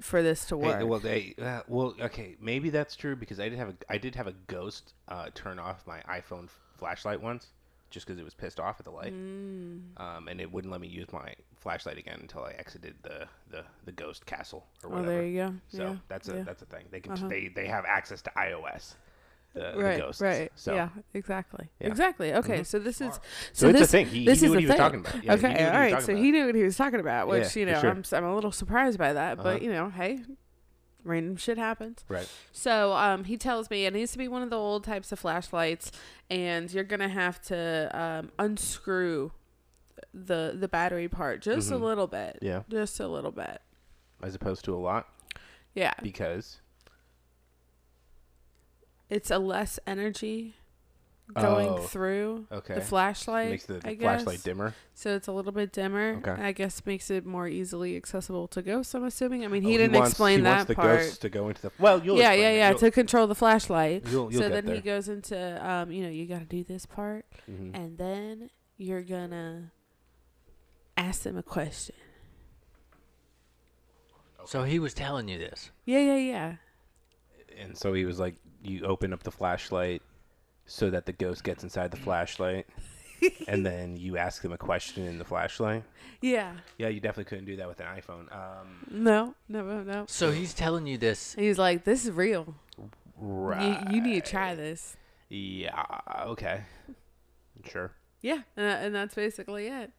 for 0.00 0.22
this 0.22 0.44
to 0.46 0.56
work. 0.56 0.78
Hey, 0.78 0.84
well, 0.84 1.00
they 1.00 1.34
uh, 1.40 1.60
well, 1.68 1.94
okay, 2.00 2.36
maybe 2.40 2.70
that's 2.70 2.96
true 2.96 3.16
because 3.16 3.38
I 3.40 3.48
did 3.48 3.58
have 3.58 3.68
a 3.70 3.74
I 3.88 3.98
did 3.98 4.14
have 4.16 4.26
a 4.26 4.34
ghost 4.46 4.94
uh, 5.08 5.28
turn 5.34 5.58
off 5.58 5.86
my 5.86 6.00
iPhone 6.08 6.44
f- 6.44 6.58
flashlight 6.76 7.20
once 7.22 7.48
just 7.90 8.06
because 8.06 8.20
it 8.20 8.24
was 8.24 8.34
pissed 8.34 8.60
off 8.60 8.76
at 8.78 8.84
the 8.84 8.90
light, 8.92 9.12
Mm. 9.12 9.80
um, 10.00 10.28
and 10.28 10.40
it 10.40 10.50
wouldn't 10.52 10.70
let 10.70 10.80
me 10.80 10.86
use 10.86 11.12
my 11.12 11.34
flashlight 11.56 11.98
again 11.98 12.18
until 12.22 12.44
I 12.44 12.52
exited 12.52 12.94
the 13.02 13.26
the, 13.50 13.64
the 13.84 13.92
ghost 13.92 14.26
castle 14.26 14.64
or 14.84 14.90
oh, 14.90 14.92
whatever. 14.94 15.08
there 15.12 15.26
you 15.26 15.36
go. 15.38 15.54
So 15.68 15.82
yeah. 15.82 15.96
that's 16.08 16.28
a 16.28 16.36
yeah. 16.36 16.42
that's 16.44 16.62
a 16.62 16.66
thing. 16.66 16.84
They 16.90 17.00
can 17.00 17.12
Uh-huh. 17.12 17.28
they 17.28 17.48
they 17.48 17.66
have 17.66 17.84
access 17.84 18.22
to 18.22 18.30
iOS. 18.36 18.94
The, 19.54 19.72
the 19.76 19.82
right, 19.82 19.98
ghosts. 19.98 20.20
right. 20.20 20.52
So 20.54 20.74
yeah, 20.74 20.90
exactly, 21.12 21.68
Yeah. 21.80 21.88
exactly. 21.88 22.32
Okay, 22.34 22.60
Mhm. 22.60 22.66
so 22.66 22.78
this 22.78 23.00
is 23.00 23.14
so, 23.14 23.20
so, 23.52 23.68
it's 23.68 23.78
this 23.80 23.88
a 23.88 23.90
thing. 23.90 24.06
He, 24.06 24.24
this 24.24 24.40
he 24.40 24.46
knew 24.46 24.52
is 24.52 24.54
what 24.54 24.56
the 24.56 24.60
he 24.60 24.66
was 24.66 24.70
thing. 24.70 24.78
talking 24.78 25.00
about. 25.00 25.24
Yeah, 25.24 25.32
okay, 25.34 25.64
all 25.66 25.72
right. 25.80 26.02
So 26.02 26.12
about. 26.12 26.22
he 26.22 26.30
knew 26.30 26.46
what 26.46 26.54
he 26.54 26.62
was 26.62 26.76
talking 26.76 27.00
about, 27.00 27.26
Yeah, 27.26 27.32
which 27.32 27.56
you 27.56 27.66
know 27.66 27.80
sure. 27.80 27.90
I'm 27.90 28.04
I'm 28.12 28.24
a 28.24 28.34
little 28.34 28.52
surprised 28.52 28.98
by 28.98 29.12
that, 29.12 29.38
Uh-huh. 29.40 29.42
but 29.54 29.62
you 29.62 29.72
know, 29.72 29.90
hey, 29.90 30.20
random 31.02 31.36
shit 31.36 31.58
happens. 31.58 32.04
right. 32.08 32.28
So 32.52 32.92
um, 32.92 33.24
he 33.24 33.36
tells 33.36 33.70
me 33.70 33.86
it 33.86 33.92
needs 33.92 34.12
to 34.12 34.18
be 34.18 34.28
one 34.28 34.42
of 34.42 34.50
the 34.50 34.56
old 34.56 34.84
types 34.84 35.10
of 35.10 35.18
flashlights, 35.18 35.90
and 36.30 36.72
you're 36.72 36.84
gonna 36.84 37.08
have 37.08 37.40
to 37.46 37.90
um, 37.92 38.30
unscrew 38.38 39.32
the 40.14 40.54
the 40.58 40.68
battery 40.68 41.08
part 41.08 41.42
just 41.42 41.70
a 41.70 41.74
Mhm. 41.74 41.80
little 41.82 42.06
bit. 42.06 42.38
Yeah, 42.40 42.62
Just 42.68 43.00
a 43.00 43.08
little 43.08 43.32
bit. 43.32 43.60
as 44.22 44.34
opposed 44.34 44.64
to 44.66 44.74
a 44.74 44.78
lot 44.78 45.08
Yeah. 45.74 45.92
because 46.02 46.60
It's 49.10 49.30
a 49.30 49.38
less 49.38 49.78
energy 49.86 50.54
going 51.34 51.68
Oh, 51.68 51.76
through 51.78 52.46
okay. 52.50 52.74
the 52.74 52.80
flashlight. 52.80 53.50
Makes 53.50 53.66
the 53.66 53.80
I 53.84 53.94
flashlight 53.96 54.36
guess. 54.36 54.42
dimmer. 54.42 54.74
So 54.94 55.14
it's 55.14 55.28
a 55.28 55.32
little 55.32 55.52
bit 55.52 55.72
dimmer. 55.72 56.16
Okay. 56.26 56.30
I 56.42 56.52
guess 56.52 56.84
makes 56.86 57.10
it 57.10 57.24
more 57.26 57.46
easily 57.46 57.96
accessible 57.96 58.48
to 58.48 58.62
ghosts. 58.62 58.94
I'm 58.94 59.04
assuming. 59.04 59.44
I 59.44 59.48
mean, 59.48 59.64
Oh, 59.64 59.68
he 59.68 59.76
didn't 59.76 59.94
wants, 59.96 60.10
explain 60.10 60.38
he 60.40 60.42
that 60.44 60.56
wants 60.56 60.68
the 60.68 60.74
part. 60.74 60.98
ghosts 60.98 61.18
to 61.18 61.28
go 61.28 61.48
into 61.48 61.62
the. 61.62 61.72
Well, 61.78 62.02
you'll 62.04 62.18
yeah, 62.18 62.32
yeah, 62.32 62.48
it. 62.50 62.56
yeah. 62.56 62.70
You'll- 62.70 62.78
To 62.80 62.90
control 62.90 63.26
the 63.28 63.34
flashlight. 63.36 64.06
You'll- 64.08 64.32
you'll 64.32 64.42
so 64.42 64.48
get 64.48 64.54
then 64.54 64.66
there. 64.66 64.74
he 64.76 64.80
goes 64.80 65.08
into, 65.08 65.68
um, 65.68 65.92
you 65.92 66.02
know, 66.02 66.08
you 66.10 66.26
got 66.26 66.40
to 66.40 66.44
do 66.46 66.64
this 66.64 66.86
part, 66.86 67.26
Mhm. 67.50 67.76
and 67.76 67.98
then 67.98 68.50
you're 68.76 69.02
gonna 69.02 69.70
ask 70.96 71.22
them 71.22 71.36
a 71.36 71.42
question. 71.42 71.94
So 74.46 74.64
he 74.64 74.78
was 74.78 74.94
telling 74.94 75.28
you 75.28 75.38
this. 75.38 75.70
Yeah, 75.84 75.98
yeah, 76.00 76.16
yeah. 76.16 76.54
and 77.58 77.76
so 77.76 77.92
he 77.92 78.04
was 78.04 78.18
like, 78.18 78.36
"You 78.62 78.84
open 78.84 79.12
up 79.12 79.22
the 79.22 79.30
flashlight 79.30 80.02
so 80.66 80.90
that 80.90 81.06
the 81.06 81.12
ghost 81.12 81.44
gets 81.44 81.62
inside 81.62 81.90
the 81.90 81.96
flashlight, 81.96 82.66
and 83.48 83.64
then 83.66 83.96
you 83.96 84.16
ask 84.16 84.42
them 84.42 84.52
a 84.52 84.58
question 84.58 85.04
in 85.06 85.18
the 85.18 85.24
flashlight." 85.24 85.84
Yeah. 86.22 86.52
Yeah, 86.78 86.88
you 86.88 87.00
definitely 87.00 87.24
couldn't 87.30 87.46
do 87.46 87.56
that 87.56 87.68
with 87.68 87.80
an 87.80 87.86
iPhone. 87.86 88.30
Um, 88.34 88.86
No, 88.90 89.34
no, 89.48 89.64
no, 89.64 89.82
no. 89.82 90.04
So 90.06 90.30
he's 90.30 90.52
telling 90.52 90.86
you 90.86 90.98
this. 90.98 91.34
He's 91.38 91.58
like, 91.58 91.84
this 91.84 92.04
is 92.04 92.10
real. 92.12 92.54
right. 93.16 93.82
You, 93.90 93.96
you 93.96 94.02
need 94.02 94.22
to 94.24 94.30
try 94.30 94.54
this. 94.54 94.96
Yeah. 95.30 95.82
Okay. 96.26 96.62
Sure. 97.64 97.92
Yeah, 98.20 98.40
and, 98.56 98.66
that- 98.66 98.84
and 98.84 98.94
that's 98.94 99.14
basically 99.14 99.68
it. 99.68 99.92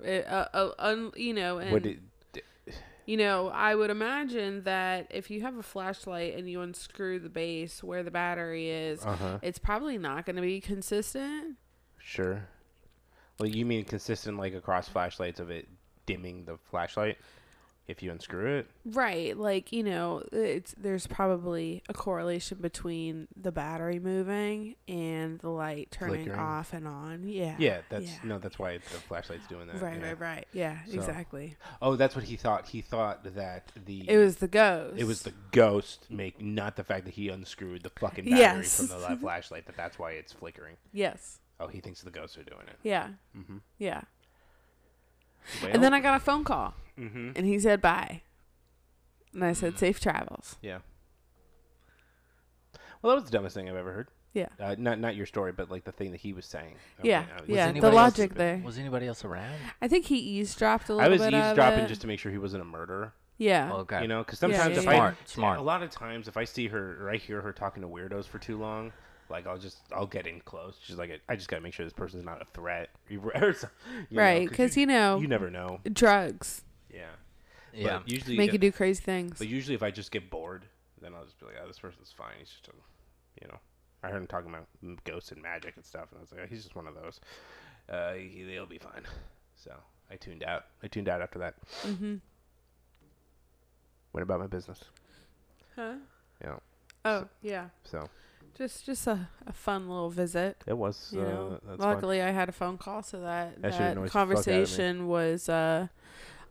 it 0.00 0.26
uh, 0.28 0.46
uh, 0.52 0.70
un, 0.78 1.10
you 1.16 1.34
know, 1.34 1.58
and 1.58 1.72
what 1.72 1.82
did? 1.82 2.00
You 3.06 3.16
know, 3.16 3.48
I 3.48 3.74
would 3.74 3.90
imagine 3.90 4.62
that 4.64 5.06
if 5.10 5.30
you 5.30 5.42
have 5.42 5.56
a 5.58 5.62
flashlight 5.62 6.36
and 6.36 6.48
you 6.48 6.60
unscrew 6.62 7.18
the 7.18 7.28
base 7.28 7.82
where 7.82 8.02
the 8.02 8.10
battery 8.10 8.70
is, 8.70 9.04
Uh 9.04 9.16
huh. 9.16 9.38
it's 9.42 9.58
probably 9.58 9.98
not 9.98 10.24
going 10.26 10.36
to 10.36 10.42
be 10.42 10.60
consistent. 10.60 11.56
Sure. 11.98 12.46
Well, 13.38 13.48
you 13.48 13.66
mean 13.66 13.84
consistent 13.84 14.38
like 14.38 14.54
across 14.54 14.88
flashlights 14.88 15.40
of 15.40 15.50
it 15.50 15.68
dimming 16.06 16.44
the 16.44 16.56
flashlight 16.70 17.18
if 17.86 18.02
you 18.02 18.10
unscrew 18.10 18.58
it? 18.58 18.66
Right, 18.86 19.36
like 19.36 19.72
you 19.72 19.82
know, 19.82 20.22
it's 20.32 20.74
there's 20.78 21.06
probably 21.06 21.82
a 21.88 21.92
correlation 21.94 22.58
between 22.60 23.28
the 23.36 23.52
battery 23.52 23.98
moving 23.98 24.76
and 24.88 25.38
the 25.40 25.50
light 25.50 25.90
turning 25.90 26.24
Flickering. 26.24 26.40
off 26.40 26.72
and 26.72 26.86
on. 26.88 27.28
Yeah. 27.28 27.56
Yeah, 27.58 27.80
that's 27.90 28.06
yeah. 28.06 28.18
no, 28.24 28.38
that's 28.38 28.58
why 28.58 28.78
the 28.78 28.82
flashlight's 28.84 29.46
doing 29.48 29.66
that. 29.66 29.80
Right, 29.82 29.98
yeah. 30.00 30.06
right, 30.08 30.20
right. 30.20 30.46
Yeah, 30.52 30.78
So- 30.86 30.94
exactly. 30.94 31.56
Oh, 31.82 31.96
that's 31.96 32.14
what 32.14 32.24
he 32.24 32.36
thought. 32.36 32.68
He 32.68 32.80
thought 32.80 33.22
that 33.34 33.70
the 33.84 34.08
It 34.08 34.16
was 34.18 34.36
the 34.36 34.48
ghost. 34.48 34.98
it 34.98 35.04
was 35.04 35.22
the 35.22 35.34
ghost 35.52 36.06
make 36.10 36.40
not 36.40 36.76
the 36.76 36.84
fact 36.84 37.04
that 37.04 37.14
he 37.14 37.28
unscrewed 37.28 37.82
the 37.82 37.90
fucking 37.90 38.24
battery 38.24 38.38
Yes. 38.38 38.76
from 38.76 38.86
the 39.00 39.16
flashlight 39.20 39.66
that 39.66 39.76
that's 39.76 39.98
why 39.98 40.12
it's 40.12 40.32
flickering. 40.32 40.76
yes. 40.92 41.40
Oh, 41.60 41.68
he 41.68 41.78
thinks 41.80 42.02
the 42.02 42.10
ghosts 42.10 42.36
are 42.36 42.42
doing 42.42 42.66
it. 42.66 42.76
Yeah. 42.82 43.10
Mhm. 43.38 43.60
Yeah. 43.78 44.00
Well, 45.62 45.70
And 45.72 45.82
then 45.82 45.92
I 45.94 46.00
got 46.00 46.16
a 46.16 46.20
phone 46.20 46.44
call, 46.44 46.74
mhm. 46.98 47.32
and 47.36 47.46
he 47.46 47.58
said 47.58 47.80
bye, 47.82 48.22
and 49.32 49.44
I 49.44 49.52
said 49.52 49.78
safe 49.78 50.00
travels. 50.00 50.56
Yeah. 50.62 50.78
Well, 53.02 53.14
that 53.14 53.22
was 53.22 53.24
the 53.30 53.36
dumbest 53.36 53.54
thing 53.54 53.68
I've 53.68 53.76
ever 53.76 53.92
heard. 53.92 54.08
Yeah. 54.32 54.48
Uh, 54.58 54.74
not 54.78 54.98
not 54.98 55.14
your 55.14 55.26
story, 55.26 55.52
but 55.52 55.70
like 55.70 55.84
the 55.84 55.92
thing 55.92 56.10
that 56.12 56.20
he 56.20 56.32
was 56.32 56.44
saying. 56.46 56.74
Yeah, 57.02 57.20
uh, 57.20 57.40
was 57.42 57.48
yeah. 57.48 57.64
The 57.66 57.70
anybody 57.70 57.96
else- 57.96 58.18
logic 58.18 58.34
there. 58.34 58.60
Was 58.64 58.78
anybody 58.78 59.06
else 59.06 59.24
around? 59.24 59.54
I 59.80 59.86
think 59.88 60.06
he 60.06 60.16
eavesdropped 60.18 60.88
a 60.88 60.94
little 60.94 61.10
was 61.10 61.20
bit 61.20 61.34
eavesdropping 61.34 61.80
of 61.80 61.84
it. 61.84 61.88
just 61.88 62.00
to 62.00 62.06
make 62.06 62.18
sure 62.18 62.32
he 62.32 62.38
wasn't 62.38 62.62
a 62.62 62.64
murderer. 62.64 63.12
yeah. 63.38 63.72
Okay. 63.72 64.02
You 64.02 64.08
know, 64.08 64.24
because 64.24 64.42
Yeah, 64.42 64.56
sometimes 64.56 64.74
yeah, 64.74 64.78
if 64.80 64.84
yeah. 64.86 64.90
I 64.90 64.94
Smart, 64.96 65.28
smart. 65.28 65.58
a 65.58 65.62
lot 65.62 65.82
of 65.82 65.90
times 65.90 66.26
if 66.26 66.36
I 66.36 66.44
see 66.44 66.66
her 66.68 67.04
or 67.04 67.10
I 67.10 67.16
hear 67.16 67.42
her 67.42 67.52
talking 67.52 67.82
to 67.82 67.88
weirdos 67.88 68.24
for 68.24 68.38
too 68.40 68.58
long, 68.58 68.92
like 69.28 69.46
I'll 69.46 69.58
just 69.58 69.78
I'll 69.92 70.06
get 70.06 70.26
in 70.26 70.40
close. 70.40 70.76
She's 70.82 70.96
like, 70.96 71.20
I 71.28 71.36
just 71.36 71.48
gotta 71.48 71.62
make 71.62 71.74
sure 71.74 71.84
this 71.84 71.92
person's 71.92 72.24
not 72.24 72.42
a 72.42 72.44
threat. 72.46 72.90
you 73.08 73.20
right, 74.12 74.48
because 74.48 74.76
you 74.76 74.86
know, 74.86 75.18
you 75.20 75.28
never 75.28 75.50
know. 75.50 75.80
drugs 75.92 76.62
Yeah. 76.92 77.02
Yeah. 77.72 77.98
But 77.98 78.08
usually, 78.08 78.36
make 78.36 78.48
if, 78.48 78.54
you 78.54 78.58
do 78.58 78.72
crazy 78.72 79.02
things. 79.02 79.38
but 79.38 79.48
usually 79.48 79.74
if 79.74 79.82
I 79.82 79.90
just 79.90 80.10
get 80.10 80.30
bored, 80.30 80.64
then 81.00 81.12
I'll 81.14 81.24
just 81.24 81.38
be 81.40 81.46
like, 81.46 81.56
oh, 81.62 81.66
this 81.66 81.78
person's 81.78 82.12
fine. 82.16 82.34
He's 82.38 82.50
just 82.50 82.68
a, 82.68 82.72
you 83.42 83.48
know. 83.48 83.58
I 84.02 84.08
heard 84.08 84.20
him 84.20 84.26
talking 84.26 84.50
about 84.50 84.66
ghosts 85.04 85.32
and 85.32 85.42
magic 85.42 85.76
and 85.76 85.84
stuff, 85.84 86.08
and 86.10 86.18
I 86.18 86.20
was 86.20 86.30
like, 86.30 86.42
oh, 86.44 86.46
he's 86.48 86.62
just 86.62 86.76
one 86.76 86.86
of 86.86 86.94
those. 86.94 87.20
Uh, 87.88 88.12
he, 88.12 88.44
they'll 88.44 88.66
be 88.66 88.78
fine. 88.78 89.02
So 89.56 89.72
I 90.10 90.16
tuned 90.16 90.44
out. 90.44 90.66
I 90.82 90.88
tuned 90.88 91.08
out 91.08 91.22
after 91.22 91.38
that. 91.38 91.54
mm-hmm. 91.82 92.16
Went 94.12 94.22
about 94.22 94.40
my 94.40 94.46
business. 94.46 94.84
Huh? 95.74 95.94
Yeah. 96.42 96.56
Oh 97.04 97.26
yeah, 97.42 97.66
So 97.84 98.08
just 98.56 98.86
just 98.86 99.06
a, 99.06 99.28
a 99.46 99.52
fun 99.52 99.88
little 99.88 100.10
visit. 100.10 100.62
it 100.66 100.76
was. 100.76 101.10
You 101.12 101.20
uh, 101.20 101.24
know, 101.24 101.50
that's 101.66 101.80
fun. 101.82 101.94
luckily 101.94 102.22
I 102.22 102.30
had 102.30 102.48
a 102.48 102.52
phone 102.52 102.78
call, 102.78 103.02
so 103.02 103.20
that 103.20 103.60
That 103.62 103.72
that 103.72 103.92
annoyed 103.92 104.06
the 104.06 104.10
fuck 104.10 104.16
out 104.16 104.22
of 104.22 104.28
me. 104.28 104.34
conversation 104.34 105.06
was 105.08 105.48
uh, 105.48 105.88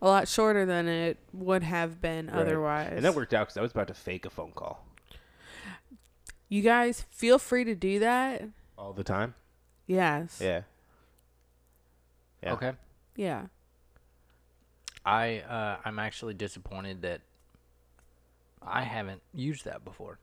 a 0.01 0.07
lot 0.07 0.27
shorter 0.27 0.65
than 0.65 0.87
it 0.87 1.17
would 1.31 1.63
have 1.63 2.01
been 2.01 2.27
Right. 2.27 2.35
otherwise. 2.35 2.93
And 2.95 3.05
that 3.05 3.15
worked 3.15 3.33
out 3.33 3.47
because 3.47 3.57
I 3.57 3.61
was 3.61 3.71
about 3.71 3.87
to 3.87 3.93
fake 3.93 4.25
a 4.25 4.29
phone 4.29 4.51
call 4.51 4.85
You 6.49 6.61
guys 6.61 7.05
feel 7.09 7.39
free 7.39 7.63
to 7.63 7.75
do 7.75 7.99
that. 7.99 8.43
all 8.77 8.93
the 8.93 9.03
time. 9.03 9.33
Yes. 9.87 10.39
Yeah. 10.41 10.61
Yeah. 12.41 12.53
Okay. 12.53 12.71
Yeah. 13.15 13.45
I 15.05 15.39
uh, 15.39 15.77
I'm 15.85 15.99
actually 15.99 16.33
disappointed 16.33 17.01
that 17.01 17.21
I 18.61 18.83
haven't 18.83 19.21
used 19.33 19.65
that 19.65 19.83
before. 19.83 20.19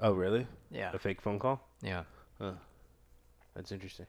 Oh, 0.00 0.12
really? 0.12 0.46
Yeah. 0.70 0.90
A 0.94 0.98
fake 0.98 1.20
phone 1.20 1.38
call? 1.38 1.60
Yeah. 1.82 2.04
That's 3.54 3.72
interesting. 3.72 4.06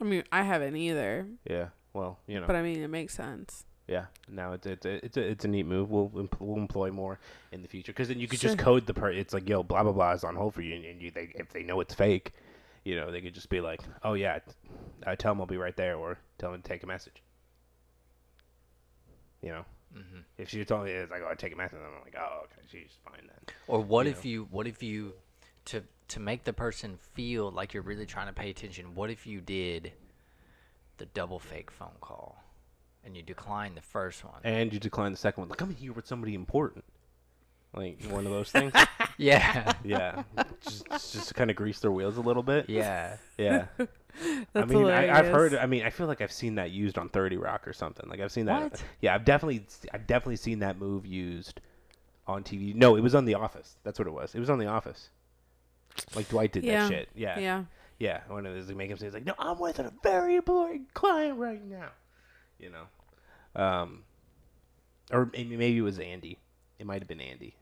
I 0.00 0.04
mean, 0.04 0.24
I 0.32 0.42
haven't 0.42 0.76
either, 0.76 1.26
Yeah. 1.48 1.68
Well, 1.92 2.18
you 2.26 2.40
know. 2.40 2.46
but 2.46 2.56
I 2.56 2.62
mean, 2.62 2.82
it 2.82 2.88
makes 2.88 3.14
sense. 3.14 3.64
yeah. 3.86 4.06
Now 4.28 4.52
it's 4.54 4.66
it's 4.66 4.86
a, 4.86 5.04
it's 5.04 5.16
a 5.18 5.20
it's 5.20 5.44
a 5.44 5.48
neat 5.48 5.66
move. 5.66 5.90
We'll 5.90 6.08
empl- 6.08 6.40
we'll 6.40 6.56
employ 6.56 6.90
more 6.90 7.18
in 7.52 7.60
the 7.60 7.68
future 7.68 7.92
because 7.92 8.08
then 8.08 8.18
you 8.18 8.26
could 8.26 8.40
just 8.40 8.56
code 8.56 8.86
the 8.86 8.94
per. 8.94 9.10
It's 9.10 9.34
like 9.34 9.46
yo, 9.48 9.62
blah 9.62 9.82
blah 9.82 9.92
blah 9.92 10.12
is 10.12 10.24
on 10.24 10.34
hold 10.34 10.54
for 10.54 10.62
you, 10.62 10.74
and, 10.74 10.84
and 10.86 11.02
you 11.02 11.10
they 11.10 11.30
if 11.34 11.50
they 11.50 11.62
know 11.62 11.80
it's 11.80 11.92
fake, 11.92 12.32
you 12.84 12.96
know, 12.96 13.10
they 13.12 13.20
could 13.20 13.34
just 13.34 13.50
be 13.50 13.60
like, 13.60 13.82
oh 14.02 14.14
yeah, 14.14 14.38
I 15.06 15.14
tell 15.16 15.32
them 15.34 15.40
I'll 15.42 15.46
be 15.46 15.58
right 15.58 15.76
there, 15.76 15.96
or 15.96 16.18
tell 16.38 16.50
them 16.50 16.62
to 16.62 16.68
take 16.68 16.82
a 16.82 16.86
message. 16.86 17.22
You 19.42 19.50
know, 19.50 19.64
hmm 19.94 20.20
if 20.38 20.48
she 20.48 20.64
told 20.64 20.84
me 20.86 20.90
it's 20.92 21.10
like, 21.10 21.22
oh, 21.24 21.30
I 21.30 21.34
take 21.34 21.52
a 21.52 21.56
message, 21.56 21.78
I'm 21.84 22.02
like, 22.02 22.16
oh, 22.18 22.44
okay, 22.44 22.66
she's 22.70 22.96
fine 23.04 23.20
then. 23.26 23.54
Or 23.68 23.80
what 23.80 24.06
You 24.06 24.12
if 24.12 24.24
know. 24.24 24.30
you 24.30 24.48
what 24.50 24.66
if 24.66 24.82
you 24.82 25.12
to 25.66 25.82
to 26.08 26.20
make 26.20 26.44
the 26.44 26.52
person 26.52 26.98
feel 27.14 27.50
like 27.50 27.74
you're 27.74 27.82
really 27.82 28.06
trying 28.06 28.26
to 28.26 28.32
pay 28.32 28.50
attention? 28.50 28.94
What 28.94 29.10
if 29.10 29.26
you 29.26 29.40
did 29.40 29.92
the 30.98 31.06
double 31.06 31.38
fake 31.38 31.70
phone 31.70 31.96
call 32.00 32.42
and 33.04 33.16
you 33.16 33.22
decline 33.22 33.74
the 33.74 33.80
first 33.82 34.24
one? 34.24 34.40
And 34.44 34.72
you 34.72 34.78
decline 34.80 35.12
the 35.12 35.18
second 35.18 35.42
one. 35.42 35.48
Like 35.48 35.60
I'm 35.60 35.74
here 35.74 35.92
with 35.92 36.06
somebody 36.06 36.34
important. 36.34 36.84
Like 37.74 38.02
one 38.10 38.26
of 38.26 38.32
those 38.32 38.50
things. 38.52 38.72
yeah. 39.16 39.72
yeah, 39.84 40.24
just 40.60 40.86
just 40.90 41.28
to 41.28 41.34
kind 41.34 41.50
of 41.50 41.56
grease 41.56 41.78
their 41.80 41.92
wheels 41.92 42.16
a 42.18 42.20
little 42.20 42.42
bit. 42.42 42.68
Yeah. 42.68 43.16
Yeah. 43.38 43.66
I 44.54 44.64
mean, 44.64 44.86
I, 44.86 45.18
I've 45.18 45.26
heard. 45.26 45.54
I 45.54 45.66
mean, 45.66 45.82
I 45.84 45.90
feel 45.90 46.06
like 46.06 46.20
I've 46.20 46.32
seen 46.32 46.56
that 46.56 46.70
used 46.70 46.98
on 46.98 47.08
Thirty 47.08 47.36
Rock 47.36 47.66
or 47.66 47.72
something. 47.72 48.08
Like 48.08 48.20
I've 48.20 48.32
seen 48.32 48.46
that. 48.46 48.62
What? 48.72 48.84
Yeah, 49.00 49.14
I've 49.14 49.24
definitely, 49.24 49.64
I've 49.92 50.06
definitely 50.06 50.36
seen 50.36 50.58
that 50.60 50.78
move 50.78 51.06
used 51.06 51.60
on 52.26 52.42
TV. 52.44 52.74
No, 52.74 52.96
it 52.96 53.00
was 53.00 53.14
on 53.14 53.24
The 53.24 53.34
Office. 53.34 53.76
That's 53.84 53.98
what 53.98 54.06
it 54.06 54.12
was. 54.12 54.34
It 54.34 54.40
was 54.40 54.50
on 54.50 54.58
The 54.58 54.66
Office. 54.66 55.08
Like 56.14 56.28
Dwight 56.28 56.52
did 56.52 56.64
Yeah. 56.64 56.82
that 56.82 56.88
shit. 56.90 57.08
Yeah. 57.14 57.38
Yeah. 57.38 57.64
Yeah. 57.98 58.20
When 58.28 58.44
it 58.46 58.54
was 58.54 58.68
like, 58.68 58.76
make 58.76 58.90
him 58.90 58.96
say, 58.98 59.06
he's 59.06 59.14
like, 59.14 59.26
"No, 59.26 59.34
I'm 59.38 59.58
with 59.58 59.78
a 59.78 59.92
very 60.02 60.36
important 60.36 60.92
client 60.94 61.38
right 61.38 61.64
now." 61.64 61.88
You 62.58 62.70
know. 62.70 63.62
Um. 63.62 64.04
Or 65.10 65.30
maybe 65.32 65.56
maybe 65.56 65.78
it 65.78 65.82
was 65.82 65.98
Andy. 65.98 66.38
It 66.78 66.86
might 66.86 67.00
have 67.00 67.08
been 67.08 67.20
Andy 67.20 67.56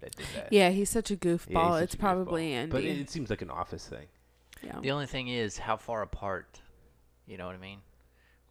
that 0.00 0.16
did 0.16 0.26
that. 0.34 0.52
Yeah, 0.52 0.70
he's 0.70 0.88
such 0.88 1.10
a 1.10 1.14
Yeah, 1.14 1.18
goofball. 1.18 1.74
such 1.74 1.82
it's 1.84 1.94
a 1.94 1.96
goofball. 1.96 2.00
probably 2.00 2.52
Andy. 2.52 2.72
But 2.72 2.84
it, 2.84 2.98
it 3.00 3.10
seems 3.10 3.28
like 3.30 3.42
an 3.42 3.50
office 3.50 3.86
thing. 3.86 4.06
Yeah. 4.62 4.78
The 4.80 4.90
only 4.90 5.06
thing 5.06 5.28
is 5.28 5.58
how 5.58 5.76
far 5.76 6.02
apart. 6.02 6.60
You 7.26 7.38
know 7.38 7.46
what 7.46 7.54
I 7.54 7.58
mean? 7.58 7.78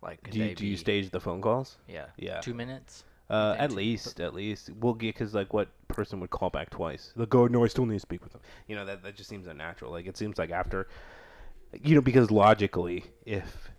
Like 0.02 0.30
Do 0.30 0.40
you, 0.40 0.46
they 0.46 0.54
do 0.54 0.66
you 0.66 0.78
stage 0.78 1.10
the 1.10 1.20
phone 1.20 1.42
calls? 1.42 1.78
Yeah. 1.88 2.06
Yeah. 2.18 2.40
Two 2.40 2.54
minutes. 2.54 3.04
Uh, 3.30 3.56
at 3.60 3.70
two- 3.70 3.76
least, 3.76 4.20
at 4.20 4.34
least 4.34 4.72
we'll 4.80 4.94
get 4.94 5.14
because 5.14 5.34
like 5.36 5.54
what 5.54 5.68
person 5.88 6.20
would 6.20 6.30
call 6.32 6.50
back 6.50 6.70
twice? 6.70 7.12
Like, 7.16 7.34
oh 7.36 7.48
no, 7.48 7.64
I 7.64 7.68
still 7.68 7.86
need 7.86 7.96
to 7.96 8.00
speak 8.00 8.24
with 8.24 8.32
them. 8.32 8.42
You 8.68 8.76
know 8.76 8.86
that 8.86 9.04
that 9.04 9.16
just 9.16 9.30
seems 9.30 9.46
unnatural. 9.48 9.92
Like 9.92 10.08
it 10.08 10.18
seems 10.18 10.38
like 10.38 10.50
after, 10.50 10.88
you 11.84 11.94
know, 11.96 12.02
because 12.02 12.32
logically, 12.32 13.04
if 13.26 13.70